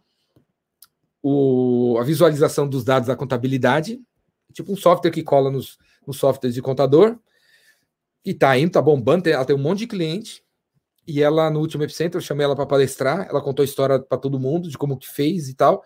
o, 1.23 1.97
a 2.01 2.05
visualização 2.05 2.69
dos 2.69 2.85
dados 2.85 3.07
da 3.09 3.17
contabilidade, 3.17 4.01
tipo 4.53 4.73
um 4.73 4.77
software 4.77 5.11
que 5.11 5.23
cola 5.23 5.51
nos, 5.51 5.79
nos 6.07 6.17
softwares 6.19 6.55
de 6.55 6.61
contador, 6.61 7.19
e 8.25 8.35
tá 8.35 8.57
indo, 8.59 8.73
tá 8.73 8.83
bombando, 8.83 9.29
ela 9.29 9.45
tem 9.45 9.57
um 9.57 9.59
monte 9.59 9.81
de 9.81 9.87
cliente, 9.87 10.43
e 11.07 11.23
ela, 11.23 11.51
no 11.51 11.61
último 11.61 11.83
Epicentro, 11.83 12.19
eu 12.19 12.23
chamei 12.23 12.45
ela 12.45 12.55
para 12.55 12.67
palestrar, 12.67 13.27
ela 13.29 13.41
contou 13.41 13.63
a 13.63 13.67
história 13.67 13.99
para 13.99 14.19
todo 14.19 14.39
mundo, 14.39 14.69
de 14.69 14.79
como 14.79 14.97
que 14.97 15.09
fez 15.09 15.49
e 15.49 15.55
tal, 15.55 15.83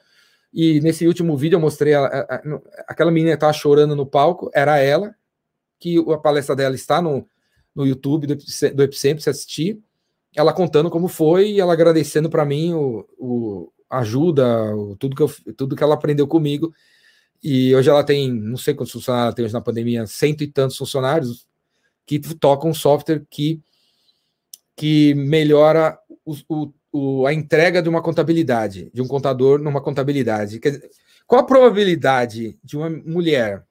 E 0.53 0.81
nesse 0.81 1.07
último 1.07 1.37
vídeo 1.37 1.57
eu 1.57 1.61
mostrei 1.61 1.95
a, 1.95 2.07
a, 2.07 2.21
a, 2.37 2.43
aquela 2.89 3.11
menina 3.11 3.35
estava 3.35 3.53
chorando 3.53 3.95
no 3.95 4.07
palco, 4.07 4.51
era 4.55 4.79
ela, 4.79 5.15
que 5.79 5.99
a 6.11 6.19
palestra 6.19 6.57
dela 6.57 6.75
está 6.75 7.03
no, 7.03 7.29
no 7.77 7.87
YouTube 7.87 8.27
do, 8.27 8.33
Epicentro, 8.83 9.23
se 9.23 9.29
assistir, 9.29 9.79
ela 10.35 10.53
contando 10.53 10.91
como 10.91 11.09
foi 11.09 11.51
e 11.53 11.61
ela 11.61 11.75
agradecendo 11.75 12.31
para 12.31 12.45
mim 12.45 12.73
o, 12.73 13.07
o 13.19 13.73
ajuda, 13.89 14.75
o, 14.75 14.97
tudo, 14.97 15.15
que 15.15 15.23
eu, 15.23 15.31
tudo 15.55 15.77
que 15.77 15.83
ela 15.83 15.95
aprendeu 15.95 16.27
comigo. 16.27 16.73
E 17.43 17.77
hoje 17.77 17.91
ela 17.91 18.03
tem, 18.03 18.33
não 18.33 18.57
sei 18.57 18.73
quantos 18.75 18.93
funcionários 18.93 19.35
tem 19.35 19.45
hoje 19.45 19.55
na 19.55 19.61
pandemia, 19.61 20.07
cento 20.07 20.43
e 20.43 20.47
tantos 20.47 20.79
funcionários 20.79 21.47
que 22.07 22.19
tocam 22.19 22.71
um 22.71 22.75
software 22.75 23.25
que, 23.29 23.61
que 24.75 25.15
melhora 25.15 25.99
o, 26.25 26.73
o, 26.91 27.27
a 27.27 27.33
entrega 27.35 27.83
de 27.83 27.89
uma 27.91 28.03
contabilidade, 28.03 28.91
de 28.93 29.03
um 29.03 29.07
contador 29.07 29.59
numa 29.59 29.83
contabilidade. 29.83 30.59
Dizer, 30.59 30.91
qual 31.27 31.43
a 31.43 31.47
probabilidade 31.47 32.59
de 32.65 32.77
uma 32.77 32.89
mulher, 32.89 33.65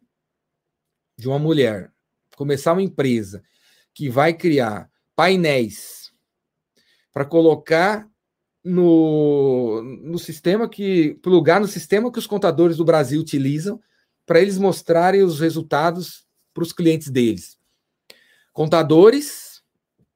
de 1.18 1.28
uma 1.28 1.40
mulher, 1.40 1.92
começar 2.36 2.74
uma 2.74 2.84
empresa 2.84 3.42
que 3.96 4.10
vai 4.10 4.34
criar 4.34 4.90
painéis 5.16 6.12
para 7.14 7.24
colocar 7.24 8.08
no, 8.62 9.82
no 9.82 10.20
sistema 10.20 10.68
que 10.68 11.18
plugar 11.24 11.62
no 11.62 11.68
sistema 11.68 12.12
que 12.12 12.20
os 12.20 12.28
contadores 12.28 12.76
do 12.76 12.84
Brasil 12.84 13.22
utilizam 13.22 13.80
para 14.26 14.42
eles 14.42 14.58
mostrarem 14.58 15.24
os 15.24 15.40
resultados 15.40 16.28
para 16.54 16.64
os 16.64 16.74
clientes 16.74 17.10
deles. 17.10 17.58
Contadores 18.52 19.64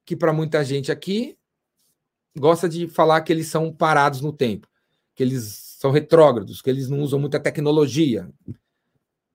que 0.04 0.16
para 0.16 0.34
muita 0.34 0.64
gente 0.64 0.92
aqui 0.92 1.38
gosta 2.38 2.68
de 2.68 2.88
falar 2.88 3.22
que 3.22 3.32
eles 3.32 3.48
são 3.48 3.72
parados 3.72 4.20
no 4.20 4.34
tempo, 4.34 4.68
que 5.16 5.24
eles 5.24 5.78
são 5.80 5.92
retrógrados, 5.92 6.62
que 6.62 6.70
eles 6.70 6.90
não 6.90 7.00
usam 7.00 7.20
muita 7.20 7.40
tecnologia. 7.40 8.30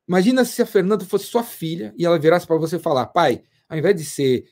Imagina 0.06 0.44
se 0.44 0.60
a 0.60 0.66
Fernanda 0.66 1.04
fosse 1.04 1.26
sua 1.26 1.42
filha 1.42 1.94
e 1.96 2.04
ela 2.04 2.18
virasse 2.18 2.46
para 2.46 2.58
você 2.58 2.78
falar: 2.78 3.06
"Pai, 3.06 3.42
ao 3.74 3.78
invés 3.78 3.96
de 3.96 4.04
ser 4.04 4.44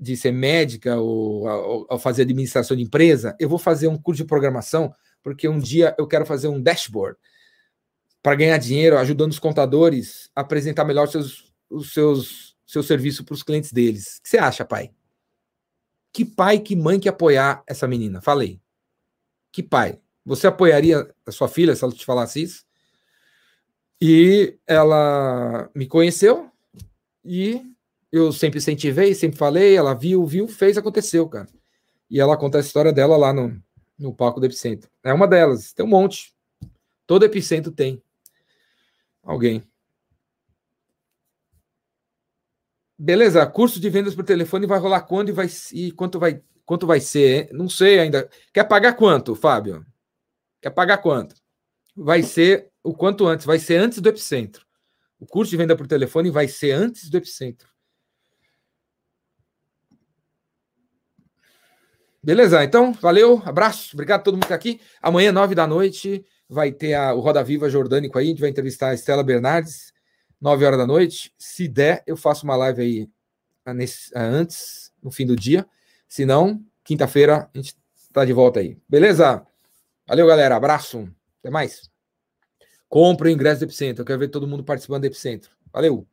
de 0.00 0.16
ser 0.16 0.32
médica 0.32 0.96
ou, 0.96 1.46
ou, 1.46 1.86
ou, 1.88 1.98
fazer 1.98 2.22
administração 2.22 2.76
de 2.76 2.82
empresa, 2.82 3.36
eu 3.38 3.48
vou 3.48 3.58
fazer 3.58 3.86
um 3.86 3.96
curso 3.96 4.22
de 4.22 4.28
programação, 4.28 4.92
porque 5.22 5.48
um 5.48 5.58
dia 5.58 5.94
eu 5.96 6.06
quero 6.06 6.26
fazer 6.26 6.48
um 6.48 6.60
dashboard 6.60 7.16
para 8.22 8.34
ganhar 8.34 8.58
dinheiro, 8.58 8.98
ajudando 8.98 9.30
os 9.30 9.38
contadores 9.38 10.28
a 10.34 10.40
apresentar 10.40 10.84
melhor 10.84 11.06
seus, 11.08 11.52
os 11.70 11.92
seus, 11.92 12.56
seu 12.66 12.82
serviço 12.82 13.24
para 13.24 13.34
os 13.34 13.42
clientes 13.42 13.72
deles. 13.72 14.18
O 14.18 14.22
que 14.22 14.28
você 14.28 14.38
acha, 14.38 14.64
pai? 14.64 14.90
Que 16.12 16.24
pai, 16.24 16.58
que 16.58 16.74
mãe 16.74 16.98
que 16.98 17.08
apoiar 17.08 17.62
essa 17.66 17.86
menina? 17.86 18.20
Falei. 18.20 18.60
Que 19.52 19.62
pai? 19.62 20.00
Você 20.24 20.46
apoiaria 20.46 21.08
a 21.24 21.32
sua 21.32 21.48
filha 21.48 21.74
se 21.76 21.84
ela 21.84 21.92
te 21.92 22.04
falasse 22.04 22.42
isso? 22.42 22.64
E 24.00 24.58
ela 24.66 25.70
me 25.74 25.86
conheceu 25.86 26.50
e 27.24 27.73
eu 28.16 28.32
sempre 28.32 28.58
incentivei, 28.58 29.14
sempre 29.14 29.38
falei, 29.38 29.76
ela 29.76 29.94
viu, 29.94 30.24
viu, 30.24 30.46
fez, 30.46 30.78
aconteceu, 30.78 31.28
cara. 31.28 31.48
E 32.08 32.20
ela 32.20 32.36
conta 32.36 32.58
a 32.58 32.60
história 32.60 32.92
dela 32.92 33.16
lá 33.16 33.32
no, 33.32 33.60
no 33.98 34.14
palco 34.14 34.40
do 34.40 34.46
Epicentro. 34.46 34.90
É 35.02 35.12
uma 35.12 35.26
delas, 35.26 35.72
tem 35.72 35.84
um 35.84 35.88
monte. 35.88 36.34
Todo 37.06 37.24
Epicentro 37.24 37.72
tem. 37.72 38.02
Alguém. 39.22 39.62
Beleza, 42.96 43.44
curso 43.46 43.80
de 43.80 43.90
vendas 43.90 44.14
por 44.14 44.24
telefone 44.24 44.66
vai 44.66 44.78
rolar 44.78 45.02
quando 45.02 45.30
e 45.30 45.32
vai 45.32 45.48
e 45.72 45.90
quanto 45.90 46.18
vai 46.18 46.40
quanto 46.64 46.86
vai 46.86 47.00
ser? 47.00 47.44
Hein? 47.44 47.48
Não 47.52 47.68
sei 47.68 47.98
ainda. 47.98 48.28
Quer 48.52 48.64
pagar 48.64 48.94
quanto, 48.94 49.34
Fábio? 49.34 49.84
Quer 50.62 50.70
pagar 50.70 50.98
quanto? 50.98 51.34
Vai 51.96 52.22
ser 52.22 52.70
o 52.82 52.94
quanto 52.94 53.26
antes, 53.26 53.44
vai 53.44 53.58
ser 53.58 53.76
antes 53.76 54.00
do 54.00 54.08
Epicentro. 54.08 54.64
O 55.18 55.26
curso 55.26 55.50
de 55.50 55.56
venda 55.56 55.76
por 55.76 55.86
telefone 55.86 56.30
vai 56.30 56.48
ser 56.48 56.72
antes 56.72 57.10
do 57.10 57.16
Epicentro. 57.16 57.73
Beleza, 62.24 62.64
então, 62.64 62.94
valeu, 62.94 63.42
abraço, 63.44 63.90
obrigado 63.92 64.20
a 64.20 64.22
todo 64.22 64.32
mundo 64.32 64.44
que 64.44 64.46
está 64.46 64.54
aqui. 64.54 64.80
Amanhã, 65.02 65.30
nove 65.30 65.54
da 65.54 65.66
noite, 65.66 66.24
vai 66.48 66.72
ter 66.72 66.94
a, 66.94 67.12
o 67.12 67.20
Roda 67.20 67.44
Viva 67.44 67.68
Jordânico 67.68 68.18
aí, 68.18 68.24
a 68.24 68.28
gente 68.30 68.40
vai 68.40 68.48
entrevistar 68.48 68.88
a 68.88 68.94
Estela 68.94 69.22
Bernardes, 69.22 69.92
nove 70.40 70.64
horas 70.64 70.78
da 70.78 70.86
noite. 70.86 71.34
Se 71.36 71.68
der, 71.68 72.02
eu 72.06 72.16
faço 72.16 72.44
uma 72.44 72.56
live 72.56 72.80
aí 72.80 73.10
ah, 73.66 73.74
nesse, 73.74 74.10
ah, 74.16 74.22
antes, 74.22 74.90
no 75.02 75.10
fim 75.10 75.26
do 75.26 75.36
dia. 75.36 75.66
Se 76.08 76.24
não, 76.24 76.64
quinta-feira 76.82 77.50
a 77.52 77.58
gente 77.58 77.76
está 77.94 78.24
de 78.24 78.32
volta 78.32 78.60
aí. 78.60 78.78
Beleza? 78.88 79.46
Valeu, 80.08 80.26
galera, 80.26 80.56
abraço, 80.56 81.06
até 81.40 81.50
mais. 81.50 81.90
Compre 82.88 83.28
o 83.28 83.32
ingresso 83.32 83.60
do 83.60 83.64
Epicentro, 83.64 84.00
eu 84.00 84.06
quero 84.06 84.18
ver 84.18 84.28
todo 84.28 84.48
mundo 84.48 84.64
participando 84.64 85.02
do 85.02 85.08
Epicentro. 85.08 85.50
Valeu! 85.70 86.06